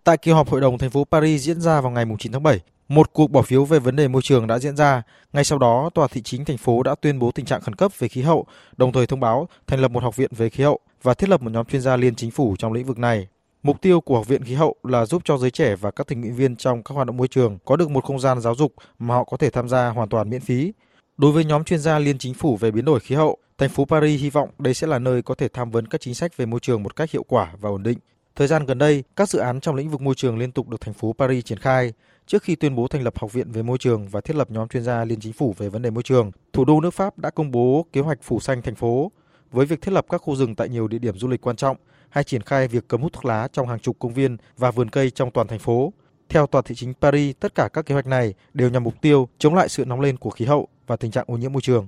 Tại 0.04 0.16
kỳ 0.16 0.32
họp 0.32 0.48
Hội 0.48 0.60
đồng 0.60 0.78
thành 0.78 0.90
phố 0.90 1.04
Paris 1.04 1.42
diễn 1.42 1.60
ra 1.60 1.80
vào 1.80 1.92
ngày 1.92 2.04
9 2.18 2.32
tháng 2.32 2.42
7, 2.42 2.60
một 2.88 3.12
cuộc 3.12 3.30
bỏ 3.30 3.42
phiếu 3.42 3.64
về 3.64 3.78
vấn 3.78 3.96
đề 3.96 4.08
môi 4.08 4.22
trường 4.22 4.46
đã 4.46 4.58
diễn 4.58 4.76
ra. 4.76 5.02
Ngay 5.32 5.44
sau 5.44 5.58
đó, 5.58 5.90
tòa 5.94 6.08
thị 6.08 6.22
chính 6.22 6.44
thành 6.44 6.56
phố 6.56 6.82
đã 6.82 6.94
tuyên 6.94 7.18
bố 7.18 7.30
tình 7.30 7.46
trạng 7.46 7.60
khẩn 7.60 7.74
cấp 7.74 7.92
về 7.98 8.08
khí 8.08 8.22
hậu, 8.22 8.46
đồng 8.76 8.92
thời 8.92 9.06
thông 9.06 9.20
báo 9.20 9.48
thành 9.66 9.80
lập 9.80 9.90
một 9.90 10.02
học 10.02 10.16
viện 10.16 10.30
về 10.36 10.50
khí 10.50 10.64
hậu 10.64 10.80
và 11.02 11.14
thiết 11.14 11.28
lập 11.28 11.42
một 11.42 11.52
nhóm 11.52 11.66
chuyên 11.66 11.82
gia 11.82 11.96
liên 11.96 12.14
chính 12.14 12.30
phủ 12.30 12.56
trong 12.58 12.72
lĩnh 12.72 12.86
vực 12.86 12.98
này. 12.98 13.28
Mục 13.62 13.80
tiêu 13.82 14.00
của 14.00 14.16
Học 14.16 14.28
viện 14.28 14.44
Khí 14.44 14.54
hậu 14.54 14.76
là 14.82 15.06
giúp 15.06 15.22
cho 15.24 15.36
giới 15.38 15.50
trẻ 15.50 15.76
và 15.76 15.90
các 15.90 16.06
tình 16.06 16.20
nguyện 16.20 16.34
viên 16.34 16.56
trong 16.56 16.82
các 16.82 16.94
hoạt 16.94 17.06
động 17.06 17.16
môi 17.16 17.28
trường 17.28 17.58
có 17.64 17.76
được 17.76 17.90
một 17.90 18.04
không 18.04 18.20
gian 18.20 18.40
giáo 18.40 18.54
dục 18.54 18.72
mà 18.98 19.14
họ 19.14 19.24
có 19.24 19.36
thể 19.36 19.50
tham 19.50 19.68
gia 19.68 19.88
hoàn 19.88 20.08
toàn 20.08 20.30
miễn 20.30 20.40
phí. 20.40 20.72
Đối 21.16 21.32
với 21.32 21.44
nhóm 21.44 21.64
chuyên 21.64 21.80
gia 21.80 21.98
liên 21.98 22.18
chính 22.18 22.34
phủ 22.34 22.56
về 22.56 22.70
biến 22.70 22.84
đổi 22.84 23.00
khí 23.00 23.14
hậu, 23.14 23.38
thành 23.58 23.70
phố 23.70 23.84
Paris 23.84 24.20
hy 24.20 24.30
vọng 24.30 24.48
đây 24.58 24.74
sẽ 24.74 24.86
là 24.86 24.98
nơi 24.98 25.22
có 25.22 25.34
thể 25.34 25.48
tham 25.48 25.70
vấn 25.70 25.88
các 25.88 26.00
chính 26.00 26.14
sách 26.14 26.36
về 26.36 26.46
môi 26.46 26.60
trường 26.60 26.82
một 26.82 26.96
cách 26.96 27.10
hiệu 27.10 27.22
quả 27.28 27.52
và 27.60 27.70
ổn 27.70 27.82
định. 27.82 27.98
Thời 28.36 28.46
gian 28.46 28.66
gần 28.66 28.78
đây, 28.78 29.04
các 29.16 29.28
dự 29.28 29.38
án 29.38 29.60
trong 29.60 29.74
lĩnh 29.74 29.90
vực 29.90 30.00
môi 30.00 30.14
trường 30.14 30.38
liên 30.38 30.52
tục 30.52 30.68
được 30.68 30.80
thành 30.80 30.94
phố 30.94 31.14
Paris 31.18 31.44
triển 31.44 31.58
khai. 31.58 31.92
Trước 32.26 32.42
khi 32.42 32.56
tuyên 32.56 32.74
bố 32.74 32.88
thành 32.88 33.02
lập 33.02 33.18
Học 33.18 33.32
viện 33.32 33.52
về 33.52 33.62
môi 33.62 33.78
trường 33.78 34.08
và 34.08 34.20
thiết 34.20 34.36
lập 34.36 34.50
nhóm 34.50 34.68
chuyên 34.68 34.82
gia 34.82 35.04
liên 35.04 35.20
chính 35.20 35.32
phủ 35.32 35.54
về 35.58 35.68
vấn 35.68 35.82
đề 35.82 35.90
môi 35.90 36.02
trường, 36.02 36.30
thủ 36.52 36.64
đô 36.64 36.80
nước 36.80 36.94
Pháp 36.94 37.18
đã 37.18 37.30
công 37.30 37.50
bố 37.50 37.86
kế 37.92 38.00
hoạch 38.00 38.18
phủ 38.22 38.40
xanh 38.40 38.62
thành 38.62 38.74
phố 38.74 39.12
với 39.50 39.66
việc 39.66 39.82
thiết 39.82 39.92
lập 39.92 40.06
các 40.08 40.18
khu 40.18 40.36
rừng 40.36 40.54
tại 40.54 40.68
nhiều 40.68 40.88
địa 40.88 40.98
điểm 40.98 41.18
du 41.18 41.28
lịch 41.28 41.40
quan 41.40 41.56
trọng 41.56 41.76
hay 42.08 42.24
triển 42.24 42.42
khai 42.42 42.68
việc 42.68 42.88
cấm 42.88 43.02
hút 43.02 43.12
thuốc 43.12 43.24
lá 43.24 43.48
trong 43.52 43.68
hàng 43.68 43.78
chục 43.78 43.96
công 43.98 44.14
viên 44.14 44.36
và 44.56 44.70
vườn 44.70 44.90
cây 44.90 45.10
trong 45.10 45.30
toàn 45.30 45.46
thành 45.46 45.58
phố. 45.58 45.92
Theo 46.28 46.46
tòa 46.46 46.62
thị 46.62 46.74
chính 46.74 46.94
Paris, 47.00 47.36
tất 47.40 47.54
cả 47.54 47.68
các 47.72 47.86
kế 47.86 47.92
hoạch 47.92 48.06
này 48.06 48.34
đều 48.54 48.70
nhằm 48.70 48.84
mục 48.84 48.94
tiêu 49.00 49.28
chống 49.38 49.54
lại 49.54 49.68
sự 49.68 49.84
nóng 49.84 50.00
lên 50.00 50.16
của 50.16 50.30
khí 50.30 50.44
hậu 50.44 50.68
và 50.86 50.96
tình 50.96 51.10
trạng 51.10 51.24
ô 51.28 51.36
nhiễm 51.36 51.52
môi 51.52 51.62
trường. 51.62 51.86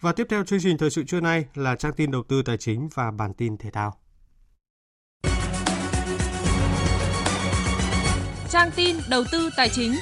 Và 0.00 0.12
tiếp 0.12 0.26
theo 0.30 0.44
chương 0.44 0.60
trình 0.62 0.78
thời 0.78 0.90
sự 0.90 1.04
trưa 1.04 1.20
nay 1.20 1.44
là 1.54 1.76
trang 1.76 1.92
tin 1.92 2.10
đầu 2.10 2.22
tư 2.28 2.42
tài 2.42 2.56
chính 2.58 2.88
và 2.94 3.10
bản 3.10 3.34
tin 3.34 3.56
thể 3.56 3.70
thao. 3.70 3.96
Trang 8.52 8.70
tin 8.76 8.96
đầu 9.10 9.24
tư 9.32 9.50
tài 9.56 9.68
chính. 9.68 9.94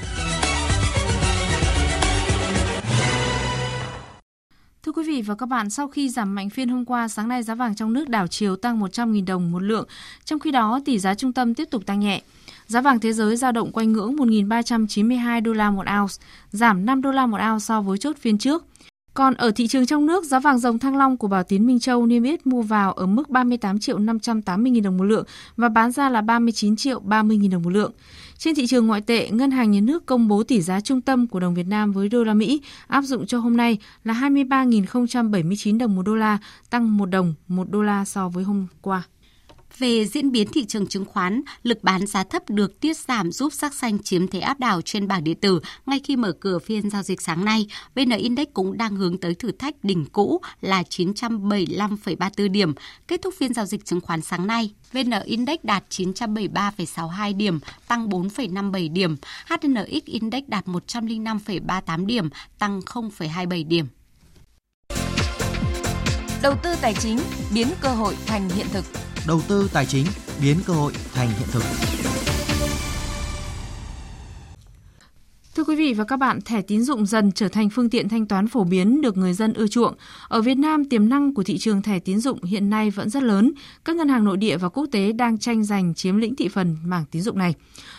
Thưa 4.83 4.93
quý 4.93 5.03
vị 5.07 5.23
và 5.23 5.35
các 5.35 5.47
bạn, 5.47 5.71
sau 5.71 5.89
khi 5.89 6.09
giảm 6.09 6.35
mạnh 6.35 6.51
phiên 6.51 6.69
hôm 6.69 6.85
qua, 6.85 7.09
sáng 7.09 7.29
nay 7.29 7.43
giá 7.43 7.55
vàng 7.55 7.75
trong 7.75 7.93
nước 7.93 8.09
đảo 8.09 8.27
chiều 8.27 8.57
tăng 8.57 8.81
100.000 8.81 9.27
đồng 9.27 9.51
một 9.51 9.63
lượng, 9.63 9.89
trong 10.25 10.39
khi 10.39 10.51
đó 10.51 10.81
tỷ 10.85 10.99
giá 10.99 11.15
trung 11.15 11.33
tâm 11.33 11.55
tiếp 11.55 11.69
tục 11.71 11.87
tăng 11.87 12.01
nhẹ. 12.01 12.23
Giá 12.67 12.81
vàng 12.81 13.01
thế 13.01 13.13
giới 13.13 13.37
dao 13.37 13.53
động 13.53 13.73
quanh 13.73 13.93
ngưỡng 13.93 14.17
1.392 14.17 15.43
đô 15.43 15.53
la 15.53 15.71
một 15.71 15.85
ounce, 16.01 16.15
giảm 16.51 16.87
5 16.87 17.03
đô 17.03 17.11
la 17.11 17.27
một 17.27 17.39
ounce 17.51 17.65
so 17.65 17.83
với 17.83 17.99
chốt 17.99 18.17
phiên 18.21 18.39
trước. 18.39 18.65
Còn 19.19 19.35
ở 19.35 19.51
thị 19.51 19.67
trường 19.67 19.87
trong 19.87 20.07
nước, 20.07 20.25
giá 20.25 20.41
vàng 20.41 20.59
dòng 20.59 20.79
thăng 20.79 20.97
long 20.97 21.17
của 21.17 21.29
Bảo 21.29 21.43
Tín 21.43 21.67
Minh 21.67 21.79
Châu 21.79 22.07
niêm 22.07 22.23
yết 22.23 22.47
mua 22.47 22.63
vào 22.63 22.93
ở 22.93 23.07
mức 23.07 23.31
38 23.31 23.79
triệu 23.79 23.99
580 23.99 24.73
000 24.75 24.83
đồng 24.83 24.97
một 24.97 25.05
lượng 25.05 25.25
và 25.57 25.69
bán 25.69 25.93
ra 25.93 26.09
là 26.09 26.21
39 26.21 26.77
triệu 26.77 27.01
30 27.01 27.39
000 27.41 27.51
đồng 27.51 27.63
một 27.63 27.71
lượng. 27.71 27.93
Trên 28.39 28.55
thị 28.55 28.67
trường 28.67 28.87
ngoại 28.87 29.01
tệ, 29.01 29.31
Ngân 29.31 29.51
hàng 29.51 29.71
Nhà 29.71 29.81
nước 29.81 30.07
công 30.07 30.29
bố 30.29 30.43
tỷ 30.43 30.61
giá 30.61 30.81
trung 30.81 31.01
tâm 31.01 31.27
của 31.27 31.41
đồng 31.41 31.55
Việt 31.55 31.67
Nam 31.67 31.93
với 31.93 32.09
đô 32.09 32.25
la 32.25 32.35
Mỹ 32.35 32.61
áp 32.87 33.03
dụng 33.03 33.27
cho 33.27 33.39
hôm 33.39 33.57
nay 33.57 33.79
là 34.05 34.15
23.079 34.15 35.79
đồng 35.79 35.97
một 35.97 36.03
đô 36.03 36.15
la, 36.15 36.39
tăng 36.71 36.97
1 36.97 37.07
đồng 37.07 37.35
1 37.49 37.71
đô 37.71 37.83
la 37.83 38.05
so 38.05 38.29
với 38.29 38.45
hôm 38.45 38.67
qua. 38.83 39.03
Về 39.79 40.05
diễn 40.05 40.33
biến 40.33 40.49
thị 40.49 40.65
trường 40.65 40.87
chứng 40.87 41.05
khoán, 41.05 41.43
lực 41.63 41.79
bán 41.83 42.07
giá 42.07 42.25
thấp 42.25 42.43
được 42.51 42.81
tiết 42.81 42.97
giảm 42.97 43.33
giúp 43.33 43.53
sắc 43.53 43.75
xanh 43.75 44.03
chiếm 44.03 44.29
thế 44.29 44.41
áp 44.41 44.61
đảo 44.61 44.81
trên 44.83 45.09
bảng 45.09 45.25
điện 45.25 45.37
tử 45.41 45.61
ngay 45.87 46.01
khi 46.05 46.17
mở 46.17 46.33
cửa 46.41 46.59
phiên 46.59 46.91
giao 46.91 47.03
dịch 47.03 47.23
sáng 47.23 47.45
nay. 47.45 47.67
VN 47.95 48.11
Index 48.11 48.47
cũng 48.55 48.79
đang 48.79 48.97
hướng 48.97 49.19
tới 49.19 49.35
thử 49.35 49.53
thách 49.53 49.85
đỉnh 49.85 50.07
cũ 50.07 50.41
là 50.61 50.83
975,34 50.83 52.51
điểm. 52.53 52.75
Kết 53.09 53.23
thúc 53.23 53.35
phiên 53.39 53.55
giao 53.55 53.67
dịch 53.67 53.85
chứng 53.85 54.01
khoán 54.01 54.23
sáng 54.23 54.47
nay, 54.47 54.71
VN 54.93 55.11
Index 55.25 55.59
đạt 55.63 55.85
973,62 55.91 57.37
điểm, 57.37 57.61
tăng 57.89 58.09
4,57 58.09 58.93
điểm. 58.93 59.17
HNX 59.49 60.05
Index 60.05 60.43
đạt 60.47 60.67
105,38 60.67 62.07
điểm, 62.07 62.31
tăng 62.59 62.81
0,27 62.81 63.69
điểm. 63.69 63.87
Đầu 66.43 66.55
tư 66.63 66.75
tài 66.81 66.95
chính 66.95 67.19
biến 67.55 67.69
cơ 67.81 67.89
hội 67.89 68.17
thành 68.27 68.49
hiện 68.49 68.67
thực 68.73 68.85
đầu 69.29 69.41
tư 69.49 69.71
tài 69.73 69.87
chính 69.87 70.07
biến 70.43 70.57
cơ 70.67 70.73
hội 70.73 70.93
thành 71.15 71.29
hiện 71.29 71.49
thực. 71.51 71.63
Thưa 75.55 75.65
quý 75.65 75.77
vị 75.77 75.95
và 75.95 76.05
các 76.05 76.17
bạn, 76.17 76.41
thẻ 76.41 76.63
tín 76.63 76.83
dụng 76.83 77.07
dần 77.07 77.33
trở 77.33 77.49
thành 77.49 77.71
phương 77.71 77.91
tiện 77.91 78.09
thanh 78.09 78.27
toán 78.27 78.49
phổ 78.49 78.65
biến 78.65 79.01
được 79.01 79.17
người 79.17 79.35
dân 79.35 79.53
ưa 79.53 79.67
chuộng. 79.67 79.95
Ở 80.29 80.43
Việt 80.43 80.55
Nam, 80.55 80.85
tiềm 80.85 81.09
năng 81.09 81.35
của 81.35 81.43
thị 81.43 81.59
trường 81.59 81.83
thẻ 81.83 81.99
tín 81.99 82.21
dụng 82.21 82.43
hiện 82.43 82.71
nay 82.71 82.91
vẫn 82.91 83.11
rất 83.11 83.23
lớn. 83.23 83.53
Các 83.85 83.97
ngân 83.97 84.09
hàng 84.09 84.25
nội 84.25 84.37
địa 84.37 84.57
và 84.57 84.69
quốc 84.69 84.87
tế 84.93 85.13
đang 85.13 85.39
tranh 85.39 85.65
giành 85.65 85.95
chiếm 85.95 86.17
lĩnh 86.17 86.37
thị 86.37 86.49
phần 86.49 86.77
mảng 86.85 87.05
tín 87.11 87.23
dụng 87.23 87.39
này. 87.39 87.55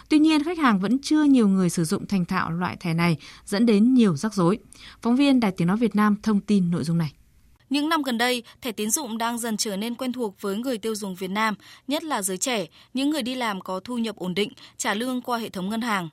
Tuy 0.09 0.19
nhiên, 0.19 0.43
khách 0.43 0.57
hàng 0.57 0.79
vẫn 0.79 0.99
chưa 1.01 1.23
nhiều 1.23 1.47
người 1.47 1.69
sử 1.69 1.83
dụng 1.83 2.07
thành 2.07 2.25
thạo 2.25 2.51
loại 2.51 2.77
thẻ 2.79 2.93
này, 2.93 3.17
dẫn 3.45 3.65
đến 3.65 3.93
nhiều 3.93 4.15
rắc 4.15 4.33
rối. 4.33 4.57
Phóng 5.01 5.15
viên 5.15 5.39
Đài 5.39 5.51
Tiếng 5.51 5.67
Nói 5.67 5.77
Việt 5.77 5.95
Nam 5.95 6.15
thông 6.23 6.39
tin 6.39 6.71
nội 6.71 6.83
dung 6.83 6.97
này. 6.97 7.13
Những 7.69 7.89
năm 7.89 8.01
gần 8.01 8.17
đây, 8.17 8.43
thẻ 8.61 8.71
tín 8.71 8.91
dụng 8.91 9.17
đang 9.17 9.37
dần 9.37 9.57
trở 9.57 9.77
nên 9.77 9.95
quen 9.95 10.11
thuộc 10.11 10.41
với 10.41 10.57
người 10.57 10.77
tiêu 10.77 10.95
dùng 10.95 11.15
Việt 11.15 11.29
Nam, 11.29 11.55
nhất 11.87 12.03
là 12.03 12.21
giới 12.21 12.37
trẻ, 12.37 12.65
những 12.93 13.09
người 13.09 13.21
đi 13.21 13.35
làm 13.35 13.61
có 13.61 13.79
thu 13.79 13.97
nhập 13.97 14.15
ổn 14.15 14.35
định, 14.35 14.51
trả 14.77 14.93
lương 14.93 15.21
qua 15.21 15.37
hệ 15.37 15.49
thống 15.49 15.69
ngân 15.69 15.81
hàng. 15.81 16.09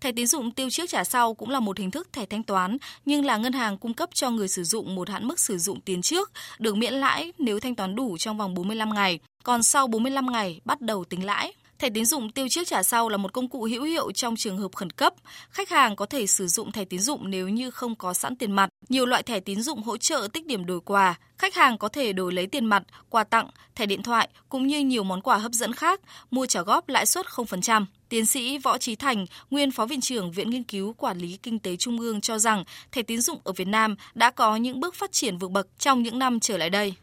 Thẻ 0.00 0.12
tín 0.12 0.26
dụng 0.26 0.50
tiêu 0.50 0.70
trước 0.70 0.90
trả 0.90 1.04
sau 1.04 1.34
cũng 1.34 1.50
là 1.50 1.60
một 1.60 1.78
hình 1.78 1.90
thức 1.90 2.12
thẻ 2.12 2.26
thanh 2.26 2.42
toán, 2.42 2.76
nhưng 3.04 3.24
là 3.24 3.36
ngân 3.36 3.52
hàng 3.52 3.78
cung 3.78 3.94
cấp 3.94 4.10
cho 4.14 4.30
người 4.30 4.48
sử 4.48 4.64
dụng 4.64 4.94
một 4.94 5.08
hạn 5.08 5.28
mức 5.28 5.40
sử 5.40 5.58
dụng 5.58 5.80
tiền 5.80 6.02
trước, 6.02 6.32
được 6.58 6.76
miễn 6.76 6.94
lãi 6.94 7.32
nếu 7.38 7.60
thanh 7.60 7.74
toán 7.74 7.94
đủ 7.94 8.16
trong 8.18 8.38
vòng 8.38 8.54
45 8.54 8.94
ngày, 8.94 9.18
còn 9.42 9.62
sau 9.62 9.86
45 9.86 10.32
ngày 10.32 10.60
bắt 10.64 10.80
đầu 10.80 11.04
tính 11.04 11.24
lãi. 11.24 11.52
Thẻ 11.78 11.90
tín 11.90 12.04
dụng 12.04 12.30
tiêu 12.30 12.48
trước 12.48 12.66
trả 12.66 12.82
sau 12.82 13.08
là 13.08 13.16
một 13.16 13.32
công 13.32 13.48
cụ 13.48 13.64
hữu 13.70 13.82
hiệu 13.82 14.12
trong 14.12 14.36
trường 14.36 14.58
hợp 14.58 14.74
khẩn 14.76 14.90
cấp. 14.90 15.14
Khách 15.50 15.68
hàng 15.68 15.96
có 15.96 16.06
thể 16.06 16.26
sử 16.26 16.46
dụng 16.46 16.72
thẻ 16.72 16.84
tín 16.84 17.00
dụng 17.00 17.30
nếu 17.30 17.48
như 17.48 17.70
không 17.70 17.96
có 17.96 18.14
sẵn 18.14 18.36
tiền 18.36 18.52
mặt. 18.52 18.68
Nhiều 18.88 19.06
loại 19.06 19.22
thẻ 19.22 19.40
tín 19.40 19.62
dụng 19.62 19.82
hỗ 19.82 19.96
trợ 19.96 20.28
tích 20.32 20.46
điểm 20.46 20.66
đổi 20.66 20.80
quà. 20.80 21.18
Khách 21.38 21.54
hàng 21.54 21.78
có 21.78 21.88
thể 21.88 22.12
đổi 22.12 22.32
lấy 22.32 22.46
tiền 22.46 22.66
mặt, 22.66 22.82
quà 23.10 23.24
tặng, 23.24 23.50
thẻ 23.74 23.86
điện 23.86 24.02
thoại 24.02 24.28
cũng 24.48 24.66
như 24.66 24.80
nhiều 24.80 25.04
món 25.04 25.20
quà 25.20 25.36
hấp 25.36 25.52
dẫn 25.52 25.72
khác, 25.72 26.00
mua 26.30 26.46
trả 26.46 26.62
góp 26.62 26.88
lãi 26.88 27.06
suất 27.06 27.26
0%. 27.26 27.86
Tiến 28.08 28.26
sĩ 28.26 28.58
Võ 28.58 28.78
Trí 28.78 28.96
Thành, 28.96 29.26
nguyên 29.50 29.70
Phó 29.70 29.86
Viện 29.86 30.00
trưởng 30.00 30.32
Viện 30.32 30.50
Nghiên 30.50 30.64
cứu 30.64 30.92
Quản 30.92 31.18
lý 31.18 31.38
Kinh 31.42 31.58
tế 31.58 31.76
Trung 31.76 32.00
ương 32.00 32.20
cho 32.20 32.38
rằng 32.38 32.64
thẻ 32.92 33.02
tín 33.02 33.20
dụng 33.20 33.40
ở 33.44 33.52
Việt 33.52 33.68
Nam 33.68 33.96
đã 34.14 34.30
có 34.30 34.56
những 34.56 34.80
bước 34.80 34.94
phát 34.94 35.12
triển 35.12 35.38
vượt 35.38 35.50
bậc 35.50 35.66
trong 35.78 36.02
những 36.02 36.18
năm 36.18 36.40
trở 36.40 36.56
lại 36.56 36.70
đây. 36.70 36.94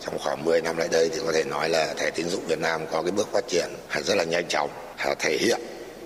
Trong 0.00 0.18
khoảng 0.18 0.44
10 0.44 0.60
năm 0.60 0.76
lại 0.76 0.88
đây 0.92 1.08
thì 1.12 1.20
có 1.26 1.32
thể 1.32 1.44
nói 1.44 1.68
là 1.68 1.94
thẻ 1.96 2.10
tín 2.10 2.28
dụng 2.28 2.46
Việt 2.48 2.58
Nam 2.60 2.80
có 2.92 3.02
cái 3.02 3.10
bước 3.10 3.28
phát 3.32 3.48
triển 3.48 3.66
rất 4.04 4.14
là 4.14 4.24
nhanh 4.24 4.48
chóng, 4.48 4.70
thể 5.18 5.36
hiện 5.40 5.60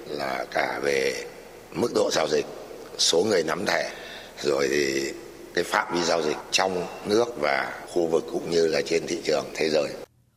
là 0.06 0.44
cả 0.50 0.80
về 0.82 1.14
mức 1.72 1.92
độ 1.94 2.10
giao 2.12 2.28
dịch, 2.28 2.46
số 2.98 3.24
người 3.24 3.42
nắm 3.42 3.66
thẻ, 3.66 3.90
rồi 4.42 4.68
thì 4.70 5.12
cái 5.54 5.64
phạm 5.64 5.94
vi 5.94 6.04
giao 6.04 6.22
dịch 6.22 6.36
trong 6.50 6.86
nước 7.04 7.24
và 7.40 7.82
khu 7.92 8.06
vực 8.06 8.24
cũng 8.32 8.50
như 8.50 8.66
là 8.66 8.80
trên 8.86 9.06
thị 9.06 9.20
trường 9.24 9.44
thế 9.54 9.68
giới. 9.68 9.88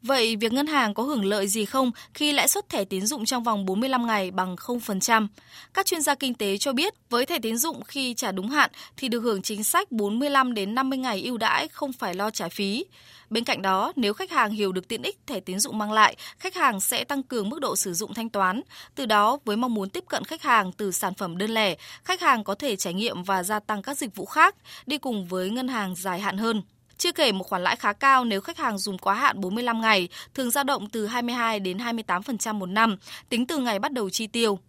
Vậy 0.01 0.35
việc 0.35 0.53
ngân 0.53 0.67
hàng 0.67 0.93
có 0.93 1.03
hưởng 1.03 1.25
lợi 1.25 1.47
gì 1.47 1.65
không 1.65 1.91
khi 2.13 2.31
lãi 2.31 2.47
suất 2.47 2.69
thẻ 2.69 2.85
tín 2.85 3.05
dụng 3.05 3.25
trong 3.25 3.43
vòng 3.43 3.65
45 3.65 4.07
ngày 4.07 4.31
bằng 4.31 4.55
0%? 4.55 5.27
Các 5.73 5.85
chuyên 5.85 6.01
gia 6.01 6.15
kinh 6.15 6.33
tế 6.33 6.57
cho 6.57 6.73
biết, 6.73 6.93
với 7.09 7.25
thẻ 7.25 7.39
tín 7.39 7.57
dụng 7.57 7.83
khi 7.83 8.13
trả 8.13 8.31
đúng 8.31 8.49
hạn 8.49 8.71
thì 8.97 9.07
được 9.07 9.19
hưởng 9.19 9.41
chính 9.41 9.63
sách 9.63 9.91
45 9.91 10.53
đến 10.53 10.75
50 10.75 10.99
ngày 10.99 11.21
ưu 11.21 11.37
đãi 11.37 11.67
không 11.67 11.93
phải 11.93 12.13
lo 12.13 12.29
trả 12.29 12.49
phí. 12.49 12.85
Bên 13.29 13.43
cạnh 13.43 13.61
đó, 13.61 13.93
nếu 13.95 14.13
khách 14.13 14.31
hàng 14.31 14.51
hiểu 14.51 14.71
được 14.71 14.87
tiện 14.87 15.01
ích 15.01 15.17
thẻ 15.27 15.39
tín 15.39 15.59
dụng 15.59 15.77
mang 15.77 15.91
lại, 15.91 16.15
khách 16.39 16.55
hàng 16.55 16.79
sẽ 16.79 17.03
tăng 17.03 17.23
cường 17.23 17.49
mức 17.49 17.59
độ 17.59 17.75
sử 17.75 17.93
dụng 17.93 18.13
thanh 18.13 18.29
toán. 18.29 18.61
Từ 18.95 19.05
đó, 19.05 19.37
với 19.45 19.57
mong 19.57 19.73
muốn 19.73 19.89
tiếp 19.89 20.03
cận 20.09 20.23
khách 20.23 20.41
hàng 20.41 20.71
từ 20.71 20.91
sản 20.91 21.13
phẩm 21.13 21.37
đơn 21.37 21.51
lẻ, 21.51 21.75
khách 22.03 22.21
hàng 22.21 22.43
có 22.43 22.55
thể 22.55 22.75
trải 22.75 22.93
nghiệm 22.93 23.23
và 23.23 23.43
gia 23.43 23.59
tăng 23.59 23.81
các 23.81 23.97
dịch 23.97 24.15
vụ 24.15 24.25
khác, 24.25 24.55
đi 24.85 24.97
cùng 24.97 25.27
với 25.27 25.49
ngân 25.49 25.67
hàng 25.67 25.95
dài 25.95 26.19
hạn 26.19 26.37
hơn. 26.37 26.61
Chưa 27.01 27.11
kể 27.11 27.31
một 27.31 27.47
khoản 27.47 27.63
lãi 27.63 27.75
khá 27.75 27.93
cao 27.93 28.25
nếu 28.25 28.41
khách 28.41 28.57
hàng 28.57 28.77
dùng 28.77 28.97
quá 28.97 29.13
hạn 29.13 29.41
45 29.41 29.81
ngày, 29.81 30.09
thường 30.33 30.51
dao 30.51 30.63
động 30.63 30.89
từ 30.89 31.07
22 31.07 31.59
đến 31.59 31.77
28% 31.77 32.53
một 32.53 32.65
năm, 32.65 32.97
tính 33.29 33.47
từ 33.47 33.57
ngày 33.57 33.79
bắt 33.79 33.91
đầu 33.91 34.09
chi 34.09 34.27
tiêu. 34.27 34.59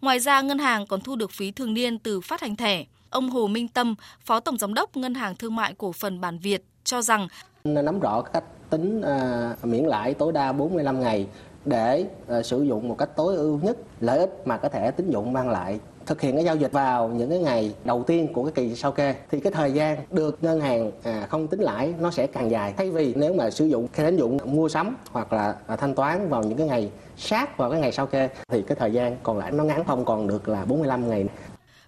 Ngoài 0.00 0.20
ra, 0.20 0.40
ngân 0.40 0.58
hàng 0.58 0.86
còn 0.86 1.00
thu 1.00 1.16
được 1.16 1.30
phí 1.30 1.50
thường 1.50 1.74
niên 1.74 1.98
từ 1.98 2.20
phát 2.20 2.40
hành 2.40 2.56
thẻ. 2.56 2.84
Ông 3.10 3.30
Hồ 3.30 3.46
Minh 3.46 3.68
Tâm, 3.68 3.94
Phó 4.24 4.40
Tổng 4.40 4.58
Giám 4.58 4.74
đốc 4.74 4.96
Ngân 4.96 5.14
hàng 5.14 5.36
Thương 5.36 5.56
mại 5.56 5.74
Cổ 5.78 5.92
phần 5.92 6.20
Bản 6.20 6.38
Việt, 6.38 6.64
cho 6.84 7.02
rằng 7.02 7.28
nắm 7.64 8.00
rõ 8.00 8.22
cách 8.22 8.44
tính 8.70 9.02
à, 9.02 9.50
miễn 9.62 9.84
lãi 9.84 10.14
tối 10.14 10.32
đa 10.32 10.52
45 10.52 11.00
ngày 11.00 11.26
để 11.64 12.06
à, 12.28 12.42
sử 12.42 12.62
dụng 12.62 12.88
một 12.88 12.98
cách 12.98 13.16
tối 13.16 13.36
ưu 13.36 13.58
nhất 13.62 13.76
lợi 14.00 14.18
ích 14.18 14.30
mà 14.44 14.56
có 14.56 14.68
thể 14.68 14.90
tín 14.90 15.10
dụng 15.10 15.32
mang 15.32 15.50
lại 15.50 15.80
thực 16.06 16.20
hiện 16.20 16.34
cái 16.34 16.44
giao 16.44 16.56
dịch 16.56 16.72
vào 16.72 17.08
những 17.08 17.30
cái 17.30 17.38
ngày 17.38 17.74
đầu 17.84 18.04
tiên 18.06 18.28
của 18.32 18.44
cái 18.44 18.52
kỳ 18.52 18.74
sau 18.74 18.92
kê 18.92 19.14
thì 19.30 19.40
cái 19.40 19.52
thời 19.52 19.72
gian 19.72 19.98
được 20.10 20.38
ngân 20.44 20.60
hàng 20.60 20.90
à, 21.02 21.26
không 21.30 21.46
tính 21.46 21.60
lãi 21.60 21.94
nó 22.00 22.10
sẽ 22.10 22.26
càng 22.26 22.50
dài. 22.50 22.74
Thay 22.76 22.90
vì 22.90 23.14
nếu 23.14 23.34
mà 23.34 23.50
sử 23.50 23.66
dụng 23.66 23.88
cái 23.88 24.06
tín 24.06 24.16
dụng 24.16 24.38
mua 24.44 24.68
sắm 24.68 24.96
hoặc 25.10 25.32
là 25.32 25.56
à, 25.66 25.76
thanh 25.76 25.94
toán 25.94 26.28
vào 26.28 26.42
những 26.42 26.58
cái 26.58 26.66
ngày 26.66 26.90
sát 27.16 27.58
vào 27.58 27.70
cái 27.70 27.80
ngày 27.80 27.92
sau 27.92 28.06
kê 28.06 28.28
thì 28.48 28.62
cái 28.66 28.76
thời 28.80 28.92
gian 28.92 29.16
còn 29.22 29.38
lại 29.38 29.52
nó 29.52 29.64
ngắn 29.64 29.84
không 29.84 30.04
còn 30.04 30.28
được 30.28 30.48
là 30.48 30.64
45 30.64 31.10
ngày 31.10 31.26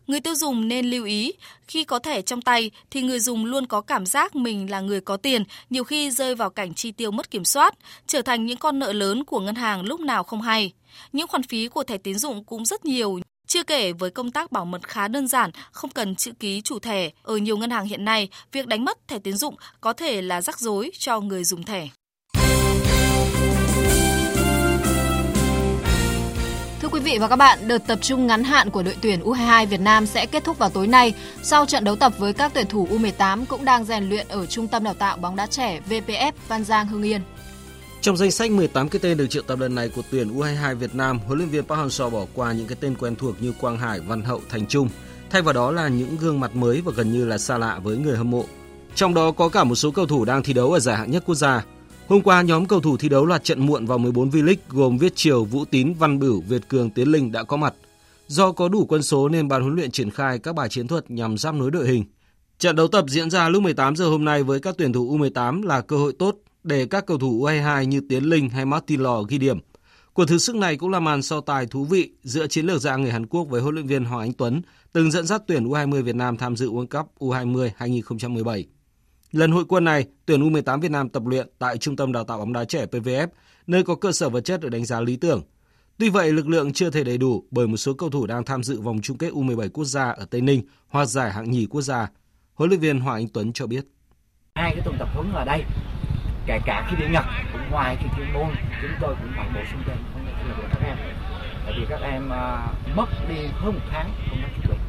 Người 0.06 0.20
tiêu 0.20 0.34
dùng 0.34 0.68
nên 0.68 0.86
lưu 0.90 1.04
ý, 1.04 1.32
khi 1.68 1.84
có 1.84 1.98
thẻ 1.98 2.22
trong 2.22 2.42
tay 2.42 2.70
thì 2.90 3.02
người 3.02 3.20
dùng 3.20 3.44
luôn 3.44 3.66
có 3.66 3.80
cảm 3.80 4.06
giác 4.06 4.36
mình 4.36 4.70
là 4.70 4.80
người 4.80 5.00
có 5.00 5.16
tiền, 5.16 5.44
nhiều 5.70 5.84
khi 5.84 6.10
rơi 6.10 6.34
vào 6.34 6.50
cảnh 6.50 6.74
chi 6.74 6.92
tiêu 6.92 7.10
mất 7.10 7.30
kiểm 7.30 7.44
soát, 7.44 7.74
trở 8.06 8.22
thành 8.22 8.46
những 8.46 8.58
con 8.58 8.78
nợ 8.78 8.92
lớn 8.92 9.24
của 9.24 9.40
ngân 9.40 9.54
hàng 9.54 9.82
lúc 9.82 10.00
nào 10.00 10.22
không 10.24 10.42
hay. 10.42 10.72
Những 11.12 11.26
khoản 11.26 11.42
phí 11.42 11.68
của 11.68 11.82
thẻ 11.82 11.98
tín 11.98 12.18
dụng 12.18 12.44
cũng 12.44 12.64
rất 12.64 12.84
nhiều, 12.84 13.18
chưa 13.56 13.64
kể 13.64 13.92
với 13.92 14.10
công 14.10 14.30
tác 14.30 14.52
bảo 14.52 14.64
mật 14.64 14.88
khá 14.88 15.08
đơn 15.08 15.28
giản, 15.28 15.50
không 15.72 15.90
cần 15.90 16.16
chữ 16.16 16.32
ký 16.40 16.60
chủ 16.60 16.78
thẻ. 16.78 17.10
Ở 17.22 17.36
nhiều 17.36 17.56
ngân 17.56 17.70
hàng 17.70 17.86
hiện 17.86 18.04
nay, 18.04 18.28
việc 18.52 18.66
đánh 18.66 18.84
mất 18.84 19.08
thẻ 19.08 19.18
tín 19.18 19.36
dụng 19.36 19.54
có 19.80 19.92
thể 19.92 20.22
là 20.22 20.40
rắc 20.40 20.58
rối 20.58 20.90
cho 20.98 21.20
người 21.20 21.44
dùng 21.44 21.62
thẻ. 21.62 21.88
Thưa 26.80 26.88
quý 26.88 27.00
vị 27.00 27.18
và 27.18 27.28
các 27.28 27.36
bạn, 27.36 27.58
đợt 27.68 27.78
tập 27.86 27.98
trung 28.02 28.26
ngắn 28.26 28.44
hạn 28.44 28.70
của 28.70 28.82
đội 28.82 28.96
tuyển 29.02 29.20
U22 29.20 29.66
Việt 29.66 29.80
Nam 29.80 30.06
sẽ 30.06 30.26
kết 30.26 30.44
thúc 30.44 30.58
vào 30.58 30.70
tối 30.70 30.86
nay. 30.86 31.14
Sau 31.42 31.66
trận 31.66 31.84
đấu 31.84 31.96
tập 31.96 32.12
với 32.18 32.32
các 32.32 32.52
tuyển 32.54 32.66
thủ 32.66 32.88
U18 32.90 33.44
cũng 33.46 33.64
đang 33.64 33.84
rèn 33.84 34.08
luyện 34.08 34.28
ở 34.28 34.46
Trung 34.46 34.68
tâm 34.68 34.84
Đào 34.84 34.94
tạo 34.94 35.16
bóng 35.16 35.36
đá 35.36 35.46
trẻ 35.46 35.80
VPF 35.88 36.32
Văn 36.48 36.64
Giang 36.64 36.86
Hưng 36.86 37.02
Yên. 37.02 37.20
Trong 38.00 38.16
danh 38.16 38.30
sách 38.30 38.50
18 38.50 38.88
cái 38.88 39.00
tên 39.02 39.16
được 39.16 39.26
triệu 39.26 39.42
tập 39.42 39.58
lần 39.58 39.74
này 39.74 39.88
của 39.88 40.02
tuyển 40.10 40.38
U22 40.38 40.74
Việt 40.74 40.94
Nam, 40.94 41.18
huấn 41.18 41.38
luyện 41.38 41.50
viên 41.50 41.64
Park 41.64 41.80
Hang-seo 41.80 42.10
bỏ 42.10 42.26
qua 42.34 42.52
những 42.52 42.66
cái 42.66 42.76
tên 42.80 42.94
quen 42.94 43.16
thuộc 43.16 43.42
như 43.42 43.52
Quang 43.60 43.78
Hải, 43.78 44.00
Văn 44.00 44.22
Hậu, 44.22 44.40
Thành 44.48 44.66
Trung. 44.66 44.88
Thay 45.30 45.42
vào 45.42 45.54
đó 45.54 45.70
là 45.70 45.88
những 45.88 46.16
gương 46.16 46.40
mặt 46.40 46.56
mới 46.56 46.80
và 46.80 46.92
gần 46.96 47.12
như 47.12 47.24
là 47.24 47.38
xa 47.38 47.58
lạ 47.58 47.80
với 47.82 47.96
người 47.96 48.16
hâm 48.16 48.30
mộ. 48.30 48.44
Trong 48.94 49.14
đó 49.14 49.30
có 49.30 49.48
cả 49.48 49.64
một 49.64 49.74
số 49.74 49.90
cầu 49.90 50.06
thủ 50.06 50.24
đang 50.24 50.42
thi 50.42 50.52
đấu 50.52 50.72
ở 50.72 50.80
giải 50.80 50.96
hạng 50.96 51.10
nhất 51.10 51.22
quốc 51.26 51.34
gia. 51.34 51.64
Hôm 52.08 52.20
qua, 52.20 52.42
nhóm 52.42 52.66
cầu 52.66 52.80
thủ 52.80 52.96
thi 52.96 53.08
đấu 53.08 53.26
loạt 53.26 53.44
trận 53.44 53.66
muộn 53.66 53.86
vào 53.86 53.98
14 53.98 54.30
V-League 54.30 54.56
gồm 54.68 54.98
Viết 54.98 55.16
Triều, 55.16 55.44
Vũ 55.44 55.64
Tín, 55.64 55.94
Văn 55.98 56.18
Bửu, 56.18 56.40
Việt 56.48 56.68
Cường, 56.68 56.90
Tiến 56.90 57.08
Linh 57.08 57.32
đã 57.32 57.42
có 57.42 57.56
mặt. 57.56 57.74
Do 58.26 58.52
có 58.52 58.68
đủ 58.68 58.86
quân 58.88 59.02
số 59.02 59.28
nên 59.28 59.48
ban 59.48 59.62
huấn 59.62 59.74
luyện 59.74 59.90
triển 59.90 60.10
khai 60.10 60.38
các 60.38 60.54
bài 60.54 60.68
chiến 60.68 60.88
thuật 60.88 61.10
nhằm 61.10 61.38
giáp 61.38 61.54
nối 61.54 61.70
đội 61.70 61.88
hình. 61.88 62.04
Trận 62.58 62.76
đấu 62.76 62.88
tập 62.88 63.04
diễn 63.08 63.30
ra 63.30 63.48
lúc 63.48 63.62
18 63.62 63.96
giờ 63.96 64.08
hôm 64.08 64.24
nay 64.24 64.42
với 64.42 64.60
các 64.60 64.74
tuyển 64.78 64.92
thủ 64.92 65.18
U18 65.18 65.66
là 65.66 65.80
cơ 65.80 65.96
hội 65.96 66.12
tốt 66.18 66.36
để 66.66 66.86
các 66.86 67.06
cầu 67.06 67.18
thủ 67.18 67.46
U22 67.46 67.84
như 67.84 68.00
Tiến 68.08 68.24
Linh 68.24 68.48
hay 68.48 68.64
Martin 68.64 69.00
Lò 69.00 69.22
ghi 69.22 69.38
điểm. 69.38 69.58
Cuộc 70.12 70.24
thử 70.24 70.38
sức 70.38 70.56
này 70.56 70.76
cũng 70.76 70.90
là 70.90 71.00
màn 71.00 71.22
so 71.22 71.40
tài 71.40 71.66
thú 71.66 71.84
vị 71.84 72.10
giữa 72.22 72.46
chiến 72.46 72.66
lược 72.66 72.80
gia 72.80 72.96
người 72.96 73.10
Hàn 73.10 73.26
Quốc 73.26 73.44
với 73.44 73.62
huấn 73.62 73.74
luyện 73.74 73.86
viên 73.86 74.04
Hoàng 74.04 74.20
Anh 74.20 74.32
Tuấn, 74.32 74.62
từng 74.92 75.10
dẫn 75.10 75.26
dắt 75.26 75.42
tuyển 75.46 75.64
U20 75.64 76.02
Việt 76.02 76.16
Nam 76.16 76.36
tham 76.36 76.56
dự 76.56 76.70
World 76.70 76.86
Cup 76.86 77.06
U20 77.18 77.70
2017. 77.76 78.66
Lần 79.32 79.52
hội 79.52 79.64
quân 79.68 79.84
này, 79.84 80.06
tuyển 80.26 80.42
U18 80.42 80.80
Việt 80.80 80.90
Nam 80.90 81.08
tập 81.08 81.26
luyện 81.26 81.48
tại 81.58 81.78
Trung 81.78 81.96
tâm 81.96 82.12
Đào 82.12 82.24
tạo 82.24 82.38
bóng 82.38 82.52
đá 82.52 82.64
trẻ 82.64 82.86
PVF, 82.86 83.28
nơi 83.66 83.82
có 83.82 83.94
cơ 83.94 84.12
sở 84.12 84.28
vật 84.28 84.40
chất 84.40 84.60
được 84.60 84.68
đánh 84.68 84.84
giá 84.84 85.00
lý 85.00 85.16
tưởng. 85.16 85.42
Tuy 85.98 86.08
vậy, 86.08 86.32
lực 86.32 86.48
lượng 86.48 86.72
chưa 86.72 86.90
thể 86.90 87.04
đầy 87.04 87.18
đủ 87.18 87.44
bởi 87.50 87.66
một 87.66 87.76
số 87.76 87.94
cầu 87.94 88.10
thủ 88.10 88.26
đang 88.26 88.44
tham 88.44 88.62
dự 88.62 88.80
vòng 88.80 89.00
chung 89.02 89.18
kết 89.18 89.32
U17 89.32 89.68
quốc 89.68 89.84
gia 89.84 90.10
ở 90.10 90.24
Tây 90.24 90.40
Ninh 90.40 90.62
hoặc 90.88 91.04
giải 91.04 91.32
hạng 91.32 91.50
nhì 91.50 91.66
quốc 91.66 91.82
gia. 91.82 92.10
Huấn 92.54 92.70
luyện 92.70 92.80
viên 92.80 93.00
Hoàng 93.00 93.16
Anh 93.16 93.28
Tuấn 93.28 93.52
cho 93.52 93.66
biết. 93.66 93.86
Hai 94.54 94.72
cái 94.74 94.82
tuần 94.84 94.96
tập 94.98 95.08
huấn 95.14 95.32
ở 95.32 95.44
đây, 95.44 95.62
kể 96.46 96.58
cả 96.66 96.86
khi 96.90 96.96
đi 96.96 97.12
Nhật 97.12 97.24
cũng 97.52 97.70
ngoài 97.70 97.96
khi 98.00 98.06
chuyên 98.16 98.32
môn, 98.32 98.48
chúng 98.82 98.90
tôi 99.00 99.14
cũng 99.20 99.32
phải 99.36 99.48
bổ 99.54 99.60
sung 99.72 99.82
thêm 99.86 99.96
huấn 100.12 100.26
là 100.26 100.54
của 100.56 100.68
các 100.70 100.86
em. 100.86 100.96
Tại 101.64 101.74
vì 101.78 101.86
các 101.88 102.00
em 102.00 102.26
uh, 102.26 102.96
mất 102.96 103.06
đi 103.28 103.46
hơn 103.52 103.74
một 103.74 103.80
tháng 103.90 104.10
công 104.30 104.38
tác 104.42 104.48
chuẩn 104.66 104.78
bị 104.78 104.84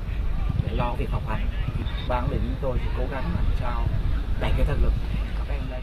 để 0.64 0.76
lo 0.76 0.95
việc 0.99 1.10
học 1.10 1.24
hành. 1.28 1.47
Ban 2.10 2.28
huấn 2.28 2.39
chúng 2.43 2.55
tôi 2.62 2.78
thì 2.84 2.89
cố 2.97 3.03
gắng 3.12 3.24
làm 3.36 3.45
sao 3.60 3.88
đẩy 4.41 4.51
cái 4.58 4.66
thực 4.66 4.82
lực 4.84 4.93
các 5.38 5.53
em 5.53 5.62
lên. 5.72 5.82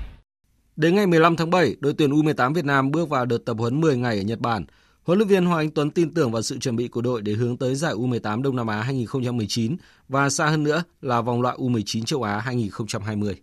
Đến 0.76 0.94
ngày 0.94 1.06
15 1.06 1.36
tháng 1.36 1.50
7, 1.50 1.76
đội 1.80 1.94
tuyển 1.98 2.10
U18 2.10 2.54
Việt 2.54 2.64
Nam 2.64 2.90
bước 2.90 3.08
vào 3.08 3.26
đợt 3.26 3.38
tập 3.46 3.56
huấn 3.58 3.80
10 3.80 3.96
ngày 3.96 4.16
ở 4.16 4.22
Nhật 4.22 4.40
Bản– 4.40 4.64
Huấn 5.04 5.18
luyện 5.18 5.28
viên 5.28 5.46
Hoàng 5.46 5.58
Anh 5.58 5.70
Tuấn 5.70 5.90
tin 5.90 6.14
tưởng 6.14 6.32
vào 6.32 6.42
sự 6.42 6.58
chuẩn 6.58 6.76
bị 6.76 6.88
của 6.88 7.02
đội 7.02 7.22
để 7.22 7.32
hướng 7.32 7.56
tới 7.56 7.74
giải 7.74 7.94
U18 7.94 8.42
Đông 8.42 8.56
Nam 8.56 8.66
Á 8.66 8.82
2019 8.82 9.76
và 10.08 10.30
xa 10.30 10.46
hơn 10.46 10.62
nữa 10.62 10.82
là 11.02 11.20
vòng 11.20 11.42
loại 11.42 11.56
U19 11.56 12.04
châu 12.04 12.22
Á 12.22 12.38
2020. 12.38 13.36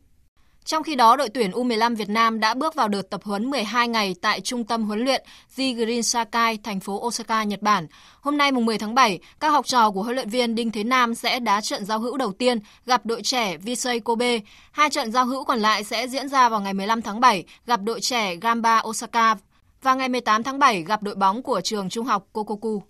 Trong 0.66 0.84
khi 0.84 0.96
đó, 0.96 1.16
đội 1.16 1.30
tuyển 1.30 1.52
U15 1.52 1.96
Việt 1.96 2.10
Nam 2.10 2.40
đã 2.40 2.54
bước 2.54 2.76
vào 2.76 2.88
đợt 2.88 3.10
tập 3.10 3.22
huấn 3.24 3.50
12 3.50 3.88
ngày 3.88 4.16
tại 4.22 4.42
trung 4.42 4.64
tâm 4.64 4.84
huấn 4.84 5.00
luyện 5.00 5.24
Ji 5.56 5.76
Green 5.76 6.04
Sakai, 6.04 6.58
thành 6.64 6.80
phố 6.80 7.08
Osaka, 7.08 7.44
Nhật 7.44 7.62
Bản. 7.62 7.88
Hôm 8.22 8.38
nay 8.38 8.52
mùng 8.52 8.66
10 8.66 8.78
tháng 8.78 8.96
7, 8.96 9.20
các 9.40 9.50
học 9.50 9.66
trò 9.68 9.92
của 9.92 10.04
huấn 10.04 10.16
luyện 10.16 10.30
viên 10.30 10.56
Đinh 10.56 10.72
Thế 10.72 10.84
Nam 10.84 11.16
sẽ 11.16 11.40
đá 11.40 11.62
trận 11.62 11.86
giao 11.86 12.00
hữu 12.00 12.18
đầu 12.18 12.32
tiên 12.32 12.60
gặp 12.86 13.06
đội 13.06 13.22
trẻ 13.22 13.58
Visay 13.58 14.00
Kobe. 14.00 14.40
Hai 14.72 14.90
trận 14.90 15.12
giao 15.12 15.26
hữu 15.26 15.44
còn 15.44 15.60
lại 15.60 15.84
sẽ 15.84 16.08
diễn 16.08 16.30
ra 16.30 16.50
vào 16.50 16.62
ngày 16.62 16.74
15 16.74 17.02
tháng 17.02 17.20
7 17.20 17.44
gặp 17.66 17.80
đội 17.84 18.02
trẻ 18.02 18.36
Gamba 18.36 18.82
Osaka 18.88 19.36
và 19.82 19.94
ngày 19.94 20.10
18 20.10 20.44
tháng 20.44 20.60
7 20.60 20.84
gặp 20.84 21.04
đội 21.04 21.16
bóng 21.16 21.44
của 21.44 21.62
trường 21.62 21.90
trung 21.90 22.06
học 22.06 22.28
Kokoku. 22.34 22.84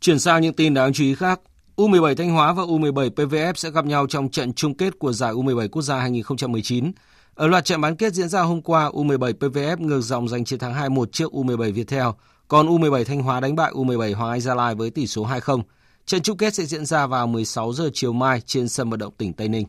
Chuyển 0.00 0.18
sang 0.18 0.42
những 0.42 0.54
tin 0.54 0.74
đáng 0.74 0.92
chú 0.92 1.04
ý 1.04 1.14
khác. 1.14 1.40
U17 1.78 2.14
Thanh 2.14 2.30
Hóa 2.30 2.52
và 2.52 2.62
U17 2.62 3.10
PVF 3.10 3.52
sẽ 3.56 3.70
gặp 3.70 3.84
nhau 3.84 4.06
trong 4.06 4.30
trận 4.30 4.52
chung 4.52 4.74
kết 4.74 4.98
của 4.98 5.12
giải 5.12 5.32
U17 5.32 5.68
Quốc 5.68 5.82
gia 5.82 5.98
2019. 5.98 6.92
Ở 7.34 7.46
loạt 7.46 7.64
trận 7.64 7.80
bán 7.80 7.96
kết 7.96 8.14
diễn 8.14 8.28
ra 8.28 8.42
hôm 8.42 8.62
qua, 8.62 8.90
U17 8.90 9.32
PVF 9.32 9.76
ngược 9.80 10.00
dòng 10.00 10.28
giành 10.28 10.44
chiến 10.44 10.58
thắng 10.58 10.74
2-1 10.74 11.04
trước 11.06 11.32
U17 11.32 11.72
Viettel, 11.72 12.06
còn 12.48 12.68
U17 12.68 13.04
Thanh 13.04 13.22
Hóa 13.22 13.40
đánh 13.40 13.56
bại 13.56 13.72
U17 13.72 14.14
Hoàng 14.14 14.30
Anh 14.30 14.40
Gia 14.40 14.54
Lai 14.54 14.74
với 14.74 14.90
tỷ 14.90 15.06
số 15.06 15.26
2-0. 15.26 15.62
Trận 16.06 16.22
chung 16.22 16.36
kết 16.36 16.54
sẽ 16.54 16.64
diễn 16.64 16.86
ra 16.86 17.06
vào 17.06 17.26
16 17.26 17.72
giờ 17.72 17.90
chiều 17.94 18.12
mai 18.12 18.40
trên 18.40 18.68
sân 18.68 18.90
vận 18.90 19.00
động 19.00 19.14
tỉnh 19.18 19.32
Tây 19.32 19.48
Ninh. 19.48 19.66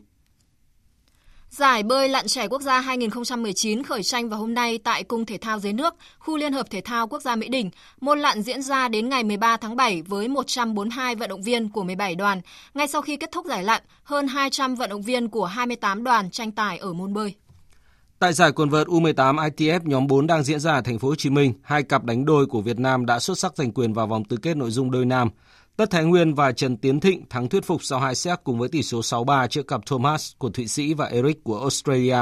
Giải 1.50 1.82
bơi 1.82 2.08
lặn 2.08 2.26
trẻ 2.26 2.48
quốc 2.48 2.62
gia 2.62 2.80
2019 2.80 3.82
khởi 3.82 4.02
tranh 4.02 4.28
vào 4.28 4.40
hôm 4.40 4.54
nay 4.54 4.78
tại 4.78 5.04
Cung 5.04 5.26
Thể 5.26 5.38
thao 5.38 5.58
dưới 5.58 5.72
nước, 5.72 5.94
khu 6.18 6.36
Liên 6.36 6.52
hợp 6.52 6.70
Thể 6.70 6.80
thao 6.80 7.08
Quốc 7.08 7.22
gia 7.22 7.36
Mỹ 7.36 7.48
Đình. 7.48 7.70
Môn 8.00 8.18
lặn 8.18 8.42
diễn 8.42 8.62
ra 8.62 8.88
đến 8.88 9.08
ngày 9.08 9.24
13 9.24 9.56
tháng 9.56 9.76
7 9.76 10.02
với 10.02 10.28
142 10.28 11.14
vận 11.14 11.28
động 11.28 11.42
viên 11.42 11.68
của 11.68 11.82
17 11.82 12.14
đoàn. 12.14 12.40
Ngay 12.74 12.88
sau 12.88 13.02
khi 13.02 13.16
kết 13.16 13.32
thúc 13.32 13.46
giải 13.46 13.64
lặn, 13.64 13.82
hơn 14.02 14.28
200 14.28 14.74
vận 14.74 14.90
động 14.90 15.02
viên 15.02 15.28
của 15.28 15.44
28 15.44 16.04
đoàn 16.04 16.30
tranh 16.30 16.52
tài 16.52 16.78
ở 16.78 16.92
môn 16.92 17.14
bơi. 17.14 17.34
Tại 18.18 18.32
giải 18.32 18.52
quần 18.52 18.68
vợt 18.68 18.86
U18 18.86 19.36
ITF 19.36 19.80
nhóm 19.84 20.06
4 20.06 20.26
đang 20.26 20.42
diễn 20.42 20.60
ra 20.60 20.72
ở 20.72 20.80
thành 20.80 20.98
phố 20.98 21.08
Hồ 21.08 21.14
Chí 21.14 21.30
Minh, 21.30 21.54
hai 21.62 21.82
cặp 21.82 22.04
đánh 22.04 22.24
đôi 22.24 22.46
của 22.46 22.60
Việt 22.60 22.78
Nam 22.78 23.06
đã 23.06 23.18
xuất 23.18 23.38
sắc 23.38 23.56
giành 23.56 23.72
quyền 23.72 23.92
vào 23.92 24.06
vòng 24.06 24.24
tứ 24.24 24.36
kết 24.36 24.56
nội 24.56 24.70
dung 24.70 24.90
đôi 24.90 25.04
nam. 25.04 25.30
Tất 25.80 25.90
Thái 25.90 26.04
Nguyên 26.04 26.34
và 26.34 26.52
Trần 26.52 26.76
Tiến 26.76 27.00
Thịnh 27.00 27.24
thắng 27.30 27.48
thuyết 27.48 27.64
phục 27.64 27.84
sau 27.84 28.00
hai 28.00 28.14
set 28.14 28.40
cùng 28.44 28.58
với 28.58 28.68
tỷ 28.68 28.82
số 28.82 29.00
6-3 29.00 29.46
trước 29.46 29.66
cặp 29.66 29.86
Thomas 29.86 30.32
của 30.38 30.50
Thụy 30.50 30.66
Sĩ 30.66 30.94
và 30.94 31.06
Eric 31.06 31.44
của 31.44 31.60
Australia. 31.60 32.18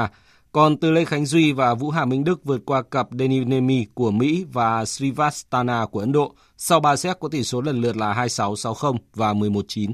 Còn 0.51 0.77
từ 0.77 0.91
Lê 0.91 1.05
Khánh 1.05 1.25
Duy 1.25 1.51
và 1.51 1.73
Vũ 1.73 1.89
Hà 1.89 2.05
Minh 2.05 2.23
Đức 2.23 2.45
vượt 2.45 2.61
qua 2.65 2.81
cặp 2.81 3.07
Denis 3.19 3.47
Nemi 3.47 3.85
của 3.93 4.11
Mỹ 4.11 4.45
và 4.51 4.85
Srivastana 4.85 5.85
của 5.85 5.99
Ấn 5.99 6.11
Độ 6.11 6.35
sau 6.57 6.79
3 6.79 6.95
set 6.95 7.19
có 7.19 7.29
tỷ 7.29 7.43
số 7.43 7.61
lần 7.61 7.81
lượt 7.81 7.97
là 7.97 8.13
26, 8.13 8.55
60 8.55 8.91
và 9.15 9.33
11-9. 9.33 9.91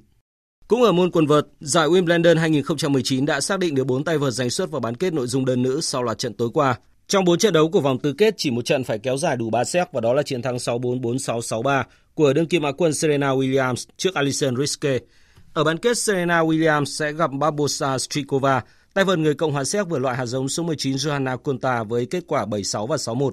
Cũng 0.67 0.83
ở 0.83 0.91
môn 0.91 1.11
quần 1.11 1.27
vợt, 1.27 1.47
giải 1.59 1.87
Wimbledon 1.87 2.39
2019 2.39 3.25
đã 3.25 3.41
xác 3.41 3.59
định 3.59 3.75
được 3.75 3.87
4 3.87 4.03
tay 4.03 4.17
vợt 4.17 4.33
giành 4.33 4.49
suất 4.49 4.71
vào 4.71 4.81
bán 4.81 4.95
kết 4.95 5.13
nội 5.13 5.27
dung 5.27 5.45
đơn 5.45 5.61
nữ 5.61 5.81
sau 5.81 6.03
loạt 6.03 6.17
trận 6.17 6.33
tối 6.33 6.49
qua. 6.53 6.75
Trong 7.07 7.25
4 7.25 7.39
trận 7.39 7.53
đấu 7.53 7.69
của 7.69 7.81
vòng 7.81 7.99
tứ 7.99 8.13
kết, 8.13 8.33
chỉ 8.37 8.51
một 8.51 8.65
trận 8.65 8.83
phải 8.83 8.99
kéo 8.99 9.17
dài 9.17 9.37
đủ 9.37 9.49
3 9.49 9.63
set 9.63 9.87
và 9.91 10.01
đó 10.01 10.13
là 10.13 10.23
chiến 10.23 10.41
thắng 10.41 10.55
6-4, 10.55 11.01
4-6, 11.01 11.39
6-3 11.39 11.83
của 12.13 12.33
đương 12.33 12.47
kim 12.47 12.63
Á 12.63 12.71
quân 12.77 12.93
Serena 12.93 13.29
Williams 13.29 13.85
trước 13.97 14.15
Alison 14.15 14.55
Riske. 14.55 14.99
Ở 15.53 15.63
bán 15.63 15.77
kết, 15.77 15.97
Serena 15.97 16.41
Williams 16.41 16.85
sẽ 16.85 17.13
gặp 17.13 17.31
Barbosa 17.33 17.97
Strikova, 17.97 18.61
tay 18.93 19.05
vợt 19.05 19.19
người 19.19 19.33
Cộng 19.33 19.51
hòa 19.51 19.63
Séc 19.63 19.87
vừa 19.87 19.99
loại 19.99 20.17
hạt 20.17 20.25
giống 20.25 20.49
số 20.49 20.63
19 20.63 20.95
Johanna 20.95 21.37
Konta 21.37 21.83
với 21.83 22.05
kết 22.05 22.23
quả 22.27 22.45
7-6 22.45 22.87
và 22.87 22.95
6-1. 22.95 23.31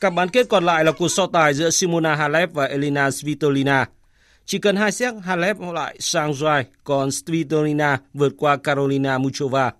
Cặp 0.00 0.14
bán 0.14 0.28
kết 0.28 0.48
còn 0.48 0.64
lại 0.64 0.84
là 0.84 0.92
cuộc 0.92 1.08
so 1.08 1.26
tài 1.26 1.54
giữa 1.54 1.70
Simona 1.70 2.14
Halep 2.14 2.52
và 2.52 2.64
Elina 2.64 3.10
Svitolina. 3.10 3.88
Chỉ 4.46 4.58
cần 4.58 4.76
hai 4.76 4.92
set, 4.92 5.14
Halep 5.22 5.60
lại 5.60 5.96
sang 6.00 6.34
roi, 6.34 6.64
còn 6.84 7.10
Svitolina 7.10 7.98
vượt 8.14 8.32
qua 8.38 8.56
Carolina 8.56 9.18
Muchova. 9.18 9.72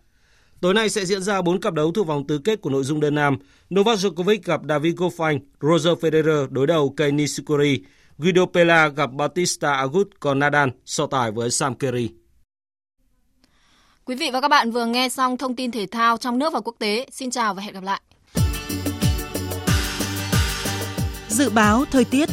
Tối 0.63 0.75
nay 0.75 0.89
sẽ 0.89 1.05
diễn 1.05 1.23
ra 1.23 1.43
4 1.43 1.61
cặp 1.61 1.75
đấu 1.75 1.93
thuộc 1.93 2.07
vòng 2.07 2.27
tứ 2.27 2.39
kết 2.39 2.61
của 2.61 2.71
nội 2.71 2.85
dung 2.85 3.01
đơn 3.01 3.15
nam. 3.15 3.37
Novak 3.75 3.99
Djokovic 3.99 4.39
gặp 4.45 4.61
David 4.69 4.95
Goffin, 4.95 5.41
Roger 5.61 5.99
Federer 5.99 6.47
đối 6.51 6.67
đầu 6.67 6.95
Kei 6.97 7.13
Nishikori, 7.13 7.81
Guido 8.19 8.47
Pella 8.47 8.89
gặp 8.89 9.13
Bautista 9.13 9.73
Agut, 9.73 10.09
còn 10.21 10.39
Nadal 10.39 10.69
so 10.85 11.07
tài 11.07 11.31
với 11.31 11.51
Sam 11.51 11.75
Kerry. 11.75 12.11
Quý 14.05 14.15
vị 14.15 14.31
và 14.33 14.41
các 14.41 14.49
bạn 14.49 14.71
vừa 14.71 14.87
nghe 14.87 15.09
xong 15.09 15.37
thông 15.37 15.57
tin 15.57 15.71
thể 15.71 15.87
thao 15.91 16.17
trong 16.17 16.39
nước 16.39 16.53
và 16.53 16.61
quốc 16.61 16.77
tế. 16.79 17.07
Xin 17.11 17.31
chào 17.31 17.55
và 17.55 17.63
hẹn 17.63 17.75
gặp 17.75 17.85
lại. 17.85 18.01
Dự 21.29 21.51
báo 21.51 21.85
thời 21.91 22.05
tiết 22.05 22.29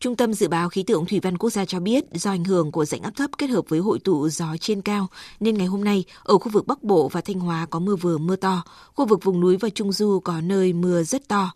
Trung 0.00 0.16
tâm 0.16 0.34
Dự 0.34 0.48
báo 0.48 0.68
Khí 0.68 0.82
tượng 0.82 1.06
Thủy 1.06 1.20
văn 1.22 1.38
Quốc 1.38 1.50
gia 1.50 1.64
cho 1.64 1.80
biết 1.80 2.04
do 2.12 2.30
ảnh 2.30 2.44
hưởng 2.44 2.72
của 2.72 2.84
rãnh 2.84 3.02
áp 3.02 3.16
thấp 3.16 3.30
kết 3.38 3.46
hợp 3.46 3.68
với 3.68 3.80
hội 3.80 3.98
tụ 3.98 4.28
gió 4.28 4.56
trên 4.60 4.82
cao 4.82 5.06
nên 5.40 5.58
ngày 5.58 5.66
hôm 5.66 5.84
nay 5.84 6.04
ở 6.22 6.38
khu 6.38 6.50
vực 6.50 6.66
Bắc 6.66 6.82
Bộ 6.82 7.08
và 7.08 7.20
Thanh 7.20 7.40
Hóa 7.40 7.66
có 7.66 7.78
mưa 7.78 7.96
vừa 7.96 8.18
mưa 8.18 8.36
to, 8.36 8.62
khu 8.94 9.06
vực 9.06 9.24
vùng 9.24 9.40
núi 9.40 9.56
và 9.56 9.68
Trung 9.68 9.92
Du 9.92 10.20
có 10.20 10.40
nơi 10.40 10.72
mưa 10.72 11.02
rất 11.02 11.28
to. 11.28 11.52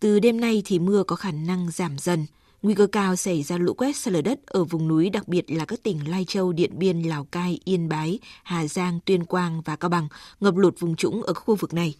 Từ 0.00 0.20
đêm 0.20 0.40
nay 0.40 0.62
thì 0.64 0.78
mưa 0.78 1.02
có 1.02 1.16
khả 1.16 1.30
năng 1.30 1.70
giảm 1.70 1.98
dần. 1.98 2.26
Nguy 2.62 2.74
cơ 2.74 2.86
cao 2.86 3.16
xảy 3.16 3.42
ra 3.42 3.58
lũ 3.58 3.74
quét 3.74 3.96
sạt 3.96 4.14
lở 4.14 4.22
đất 4.22 4.46
ở 4.46 4.64
vùng 4.64 4.88
núi 4.88 5.10
đặc 5.10 5.28
biệt 5.28 5.44
là 5.48 5.64
các 5.64 5.82
tỉnh 5.82 6.10
Lai 6.10 6.24
Châu, 6.28 6.52
Điện 6.52 6.78
Biên, 6.78 7.02
Lào 7.02 7.24
Cai, 7.24 7.60
Yên 7.64 7.88
Bái, 7.88 8.18
Hà 8.42 8.66
Giang, 8.66 8.98
Tuyên 9.04 9.24
Quang 9.24 9.62
và 9.64 9.76
Cao 9.76 9.88
Bằng, 9.88 10.08
ngập 10.40 10.56
lụt 10.56 10.80
vùng 10.80 10.96
trũng 10.96 11.22
ở 11.22 11.32
các 11.32 11.40
khu 11.40 11.54
vực 11.54 11.74
này. 11.74 11.94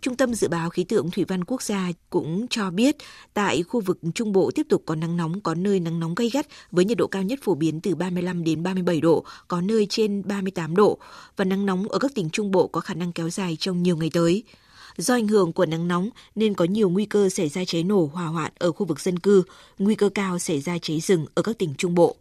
Trung 0.00 0.16
tâm 0.16 0.34
Dự 0.34 0.48
báo 0.48 0.70
Khí 0.70 0.84
tượng 0.84 1.10
Thủy 1.10 1.24
văn 1.28 1.44
Quốc 1.44 1.62
gia 1.62 1.88
cũng 2.10 2.46
cho 2.50 2.70
biết 2.70 2.96
tại 3.34 3.62
khu 3.62 3.80
vực 3.80 3.98
Trung 4.14 4.32
Bộ 4.32 4.50
tiếp 4.54 4.66
tục 4.68 4.82
có 4.86 4.94
nắng 4.94 5.16
nóng, 5.16 5.40
có 5.40 5.54
nơi 5.54 5.80
nắng 5.80 6.00
nóng 6.00 6.14
gay 6.14 6.30
gắt 6.30 6.46
với 6.70 6.84
nhiệt 6.84 6.98
độ 6.98 7.06
cao 7.06 7.22
nhất 7.22 7.38
phổ 7.42 7.54
biến 7.54 7.80
từ 7.80 7.94
35 7.94 8.44
đến 8.44 8.62
37 8.62 9.00
độ, 9.00 9.24
có 9.48 9.60
nơi 9.60 9.86
trên 9.90 10.22
38 10.26 10.76
độ 10.76 10.98
và 11.36 11.44
nắng 11.44 11.66
nóng 11.66 11.88
ở 11.88 11.98
các 11.98 12.10
tỉnh 12.14 12.30
Trung 12.30 12.50
Bộ 12.50 12.66
có 12.66 12.80
khả 12.80 12.94
năng 12.94 13.12
kéo 13.12 13.30
dài 13.30 13.56
trong 13.60 13.82
nhiều 13.82 13.96
ngày 13.96 14.10
tới. 14.12 14.42
Do 14.96 15.14
ảnh 15.14 15.28
hưởng 15.28 15.52
của 15.52 15.66
nắng 15.66 15.88
nóng 15.88 16.10
nên 16.34 16.54
có 16.54 16.64
nhiều 16.64 16.90
nguy 16.90 17.04
cơ 17.06 17.28
xảy 17.28 17.48
ra 17.48 17.64
cháy 17.64 17.82
nổ 17.82 18.10
hỏa 18.12 18.26
hoạn 18.26 18.52
ở 18.58 18.72
khu 18.72 18.86
vực 18.86 19.00
dân 19.00 19.18
cư, 19.18 19.42
nguy 19.78 19.94
cơ 19.94 20.08
cao 20.08 20.38
xảy 20.38 20.60
ra 20.60 20.78
cháy 20.78 21.00
rừng 21.00 21.26
ở 21.34 21.42
các 21.42 21.58
tỉnh 21.58 21.74
Trung 21.78 21.94
Bộ. 21.94 22.16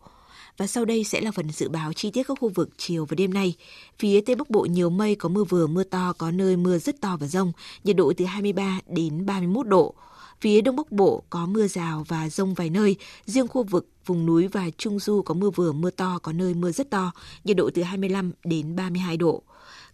Và 0.58 0.68
sau 0.68 0.86
đây 0.86 1.04
sẽ 1.04 1.22
là 1.22 1.32
phần 1.32 1.50
dự 1.52 1.70
báo 1.70 1.94
chi 1.94 2.12
tiết 2.12 2.24
các 2.28 2.38
khu 2.40 2.50
vực 2.50 2.70
chiều 2.78 3.06
và 3.06 3.16
đêm 3.16 3.34
nay. 3.34 3.56
Phía 4.00 4.22
Tây 4.22 4.36
Bắc 4.36 4.50
Bộ 4.50 4.62
nhiều 4.62 4.90
mây 4.90 5.16
có 5.16 5.30
mưa 5.30 5.44
vừa 5.44 5.68
mưa 5.68 5.84
to, 5.84 6.14
có 6.18 6.32
nơi 6.32 6.58
mưa 6.58 6.78
rất 6.78 7.02
to 7.02 7.18
và 7.20 7.28
rông, 7.28 7.52
nhiệt 7.84 7.96
độ 7.96 8.14
từ 8.18 8.26
23 8.26 8.80
đến 8.88 9.26
31 9.26 9.68
độ. 9.68 9.94
Phía 10.42 10.62
Đông 10.62 10.76
Bắc 10.76 10.92
Bộ 10.92 11.24
có 11.30 11.46
mưa 11.46 11.68
rào 11.68 12.06
và 12.08 12.30
rông 12.30 12.54
vài 12.54 12.70
nơi, 12.70 12.96
riêng 13.26 13.48
khu 13.48 13.64
vực 13.64 13.88
vùng 14.06 14.26
núi 14.26 14.48
và 14.48 14.70
Trung 14.78 15.00
Du 15.00 15.22
có 15.22 15.34
mưa 15.34 15.50
vừa 15.50 15.72
mưa 15.72 15.90
to, 15.90 16.20
có 16.22 16.32
nơi 16.34 16.54
mưa 16.54 16.72
rất 16.72 16.90
to, 16.90 17.12
nhiệt 17.44 17.58
độ 17.58 17.70
từ 17.74 17.84
25 17.84 18.32
đến 18.44 18.76
32 18.76 19.18
độ. 19.18 19.44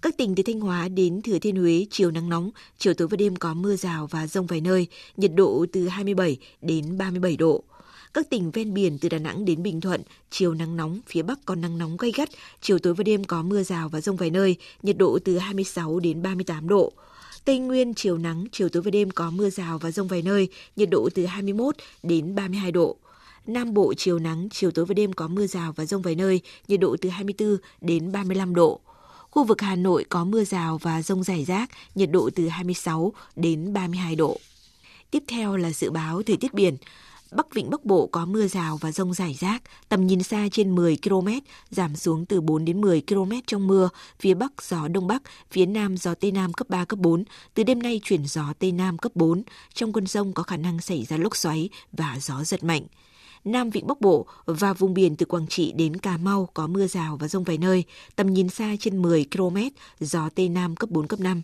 Các 0.01 0.17
tỉnh 0.17 0.35
từ 0.35 0.43
Thanh 0.43 0.59
Hóa 0.59 0.87
đến 0.87 1.21
Thừa 1.21 1.39
Thiên 1.39 1.55
Huế 1.55 1.85
chiều 1.91 2.11
nắng 2.11 2.29
nóng, 2.29 2.51
chiều 2.77 2.93
tối 2.93 3.07
và 3.07 3.17
đêm 3.17 3.35
có 3.35 3.53
mưa 3.53 3.75
rào 3.75 4.07
và 4.07 4.27
rông 4.27 4.45
vài 4.45 4.61
nơi, 4.61 4.87
nhiệt 5.17 5.31
độ 5.35 5.65
từ 5.73 5.87
27 5.87 6.37
đến 6.61 6.97
37 6.97 7.37
độ. 7.37 7.63
Các 8.13 8.29
tỉnh 8.29 8.51
ven 8.51 8.73
biển 8.73 8.97
từ 9.01 9.09
Đà 9.09 9.17
Nẵng 9.17 9.45
đến 9.45 9.63
Bình 9.63 9.81
Thuận, 9.81 10.01
chiều 10.31 10.53
nắng 10.53 10.77
nóng, 10.77 10.99
phía 11.07 11.21
Bắc 11.21 11.45
có 11.45 11.55
nắng 11.55 11.77
nóng 11.77 11.97
gay 11.97 12.11
gắt, 12.11 12.29
chiều 12.61 12.79
tối 12.79 12.93
và 12.93 13.03
đêm 13.03 13.23
có 13.23 13.43
mưa 13.43 13.63
rào 13.63 13.89
và 13.89 14.01
rông 14.01 14.15
vài 14.15 14.29
nơi, 14.29 14.55
nhiệt 14.83 14.97
độ 14.97 15.19
từ 15.25 15.37
26 15.37 15.99
đến 15.99 16.21
38 16.21 16.67
độ. 16.67 16.91
Tây 17.45 17.59
Nguyên 17.59 17.93
chiều 17.93 18.17
nắng, 18.17 18.45
chiều 18.51 18.69
tối 18.69 18.83
và 18.83 18.91
đêm 18.91 19.11
có 19.11 19.31
mưa 19.31 19.49
rào 19.49 19.77
và 19.77 19.91
rông 19.91 20.07
vài 20.07 20.21
nơi, 20.21 20.47
nhiệt 20.75 20.89
độ 20.89 21.09
từ 21.15 21.25
21 21.25 21.75
đến 22.03 22.35
32 22.35 22.71
độ. 22.71 22.97
Nam 23.47 23.73
Bộ 23.73 23.93
chiều 23.97 24.19
nắng, 24.19 24.47
chiều 24.51 24.71
tối 24.71 24.85
và 24.85 24.93
đêm 24.93 25.13
có 25.13 25.27
mưa 25.27 25.47
rào 25.47 25.73
và 25.75 25.85
rông 25.85 26.01
vài 26.01 26.15
nơi, 26.15 26.41
nhiệt 26.67 26.79
độ 26.79 26.95
từ 27.01 27.09
24 27.09 27.57
đến 27.81 28.11
35 28.11 28.55
độ. 28.55 28.79
Khu 29.29 29.43
vực 29.43 29.61
Hà 29.61 29.75
Nội 29.75 30.05
có 30.09 30.25
mưa 30.25 30.43
rào 30.43 30.77
và 30.77 31.01
rông 31.01 31.23
rải 31.23 31.45
rác, 31.45 31.69
nhiệt 31.95 32.11
độ 32.11 32.29
từ 32.35 32.47
26 32.47 33.13
đến 33.35 33.73
32 33.73 34.15
độ. 34.15 34.39
Tiếp 35.11 35.23
theo 35.27 35.57
là 35.57 35.71
dự 35.71 35.91
báo 35.91 36.21
thời 36.23 36.37
tiết 36.37 36.53
biển. 36.53 36.77
Bắc 37.31 37.53
Vịnh 37.53 37.69
Bắc 37.69 37.85
Bộ 37.85 38.07
có 38.07 38.25
mưa 38.25 38.47
rào 38.47 38.77
và 38.77 38.91
rông 38.91 39.13
rải 39.13 39.33
rác, 39.39 39.63
tầm 39.89 40.07
nhìn 40.07 40.23
xa 40.23 40.47
trên 40.51 40.75
10 40.75 40.97
km, 41.03 41.27
giảm 41.69 41.95
xuống 41.95 42.25
từ 42.25 42.41
4 42.41 42.65
đến 42.65 42.81
10 42.81 43.01
km 43.07 43.31
trong 43.47 43.67
mưa, 43.67 43.89
phía 44.19 44.33
Bắc 44.33 44.51
gió 44.61 44.87
Đông 44.87 45.07
Bắc, 45.07 45.21
phía 45.51 45.65
Nam 45.65 45.97
gió 45.97 46.13
Tây 46.13 46.31
Nam 46.31 46.53
cấp 46.53 46.69
3, 46.69 46.85
cấp 46.85 46.99
4, 46.99 47.23
từ 47.53 47.63
đêm 47.63 47.81
nay 47.81 48.01
chuyển 48.03 48.25
gió 48.25 48.53
Tây 48.59 48.71
Nam 48.71 48.97
cấp 48.97 49.11
4, 49.15 49.43
trong 49.73 49.93
cơn 49.93 50.07
rông 50.07 50.33
có 50.33 50.43
khả 50.43 50.57
năng 50.57 50.81
xảy 50.81 51.05
ra 51.05 51.17
lốc 51.17 51.35
xoáy 51.35 51.69
và 51.91 52.17
gió 52.21 52.43
giật 52.43 52.63
mạnh. 52.63 52.83
Nam 53.45 53.69
Vịnh 53.69 53.87
Bắc 53.87 54.01
Bộ 54.01 54.25
và 54.45 54.73
vùng 54.73 54.93
biển 54.93 55.15
từ 55.15 55.25
Quảng 55.25 55.47
Trị 55.47 55.71
đến 55.71 55.97
Cà 55.97 56.17
Mau 56.17 56.49
có 56.53 56.67
mưa 56.67 56.87
rào 56.87 57.17
và 57.17 57.27
rông 57.27 57.43
vài 57.43 57.57
nơi, 57.57 57.83
tầm 58.15 58.33
nhìn 58.33 58.49
xa 58.49 58.75
trên 58.79 59.01
10 59.01 59.25
km, 59.31 59.57
gió 59.99 60.29
Tây 60.35 60.49
Nam 60.49 60.75
cấp 60.75 60.89
4, 60.89 61.07
cấp 61.07 61.19
5. 61.19 61.41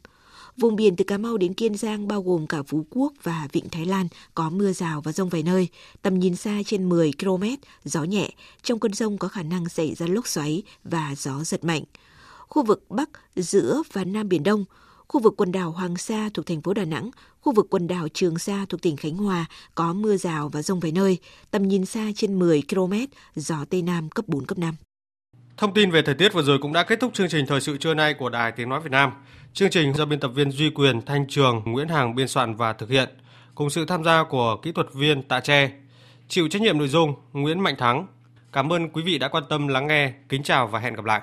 Vùng 0.58 0.76
biển 0.76 0.95
từ 0.95 1.03
Cà 1.03 1.18
Mau 1.18 1.38
đến 1.38 1.53
Kiên 1.53 1.76
Giang 1.78 2.08
bao 2.08 2.22
gồm 2.22 2.47
cả 2.47 2.64
Phú 2.64 2.86
Quốc 2.89 3.14
và 3.24 3.47
Vịnh 3.51 3.70
Thái 3.70 3.86
Lan 3.86 4.08
có 4.34 4.49
mưa 4.49 4.72
rào 4.72 5.01
và 5.01 5.12
rông 5.12 5.30
vài 5.30 5.43
nơi, 5.43 5.68
tầm 6.01 6.20
nhìn 6.20 6.36
xa 6.36 6.62
trên 6.66 6.89
10 6.89 7.12
km, 7.20 7.43
gió 7.84 8.03
nhẹ, 8.03 8.30
trong 8.64 8.80
cơn 8.80 8.93
rông 8.93 9.18
có 9.18 9.28
khả 9.28 9.43
năng 9.43 9.70
xảy 9.70 9.95
ra 9.95 10.06
lốc 10.10 10.28
xoáy 10.28 10.64
và 10.84 11.14
gió 11.18 11.43
giật 11.43 11.64
mạnh. 11.64 11.84
Khu 12.47 12.64
vực 12.64 12.86
Bắc, 12.89 13.10
giữa 13.36 13.82
và 13.93 14.03
Nam 14.03 14.30
Biển 14.30 14.43
Đông, 14.43 14.66
khu 15.08 15.22
vực 15.22 15.34
quần 15.38 15.51
đảo 15.51 15.72
Hoàng 15.72 15.97
Sa 15.97 16.30
thuộc 16.34 16.45
thành 16.45 16.62
phố 16.62 16.74
Đà 16.74 16.86
Nẵng, 16.86 17.10
khu 17.41 17.53
vực 17.53 17.68
quần 17.70 17.88
đảo 17.88 18.08
Trường 18.14 18.38
Sa 18.38 18.66
thuộc 18.70 18.82
tỉnh 18.82 18.97
Khánh 18.97 19.18
Hòa 19.18 19.45
có 19.76 19.93
mưa 19.93 20.18
rào 20.18 20.49
và 20.49 20.62
rông 20.62 20.80
vài 20.80 20.91
nơi, 20.91 21.18
tầm 21.51 21.68
nhìn 21.68 21.86
xa 21.86 22.12
trên 22.16 22.39
10 22.39 22.62
km, 22.70 22.93
gió 23.36 23.66
Tây 23.70 23.82
Nam 23.82 24.10
cấp 24.10 24.26
4, 24.28 24.45
cấp 24.45 24.58
5. 24.58 24.76
Thông 25.58 25.74
tin 25.74 25.91
về 25.91 26.01
thời 26.01 26.16
tiết 26.16 26.34
vừa 26.34 26.43
rồi 26.43 26.60
cũng 26.62 26.74
đã 26.74 26.84
kết 26.84 26.99
thúc 26.99 27.14
chương 27.14 27.30
trình 27.30 27.45
thời 27.47 27.62
sự 27.62 27.78
trưa 27.78 27.93
nay 27.93 28.14
của 28.14 28.30
Đài 28.30 28.51
Tiếng 28.51 28.70
Nói 28.70 28.82
Việt 28.82 28.91
Nam. 28.91 29.12
Chương 29.56 29.70
trình 29.70 29.93
do 29.93 30.06
biên 30.06 30.20
tập 30.20 30.28
viên 30.28 30.51
Duy 30.51 30.70
Quyền, 30.70 31.01
Thanh 31.01 31.26
Trường, 31.28 31.62
Nguyễn 31.66 31.88
Hàng 31.88 32.16
biên 32.16 32.28
soạn 32.28 32.56
và 32.56 32.74
thực 32.74 32.89
hiện, 32.89 33.10
cùng 33.56 33.70
sự 33.70 33.86
tham 33.86 34.03
gia 34.03 34.24
của 34.24 34.58
kỹ 34.64 34.72
thuật 34.72 34.93
viên 34.93 35.24
Tạ 35.24 35.39
Tre. 35.39 35.72
Chịu 36.28 36.47
trách 36.47 36.62
nhiệm 36.62 36.78
nội 36.78 36.88
dung 36.88 37.14
Nguyễn 37.34 37.60
Mạnh 37.60 37.76
Thắng. 37.78 38.08
Cảm 38.51 38.74
ơn 38.74 38.89
quý 38.89 39.03
vị 39.03 39.18
đã 39.18 39.28
quan 39.28 39.43
tâm 39.49 39.68
lắng 39.68 39.88
nghe. 39.88 40.14
Kính 40.30 40.43
chào 40.43 40.68
và 40.68 40.80
hẹn 40.80 40.93
gặp 40.93 41.06
lại. 41.06 41.22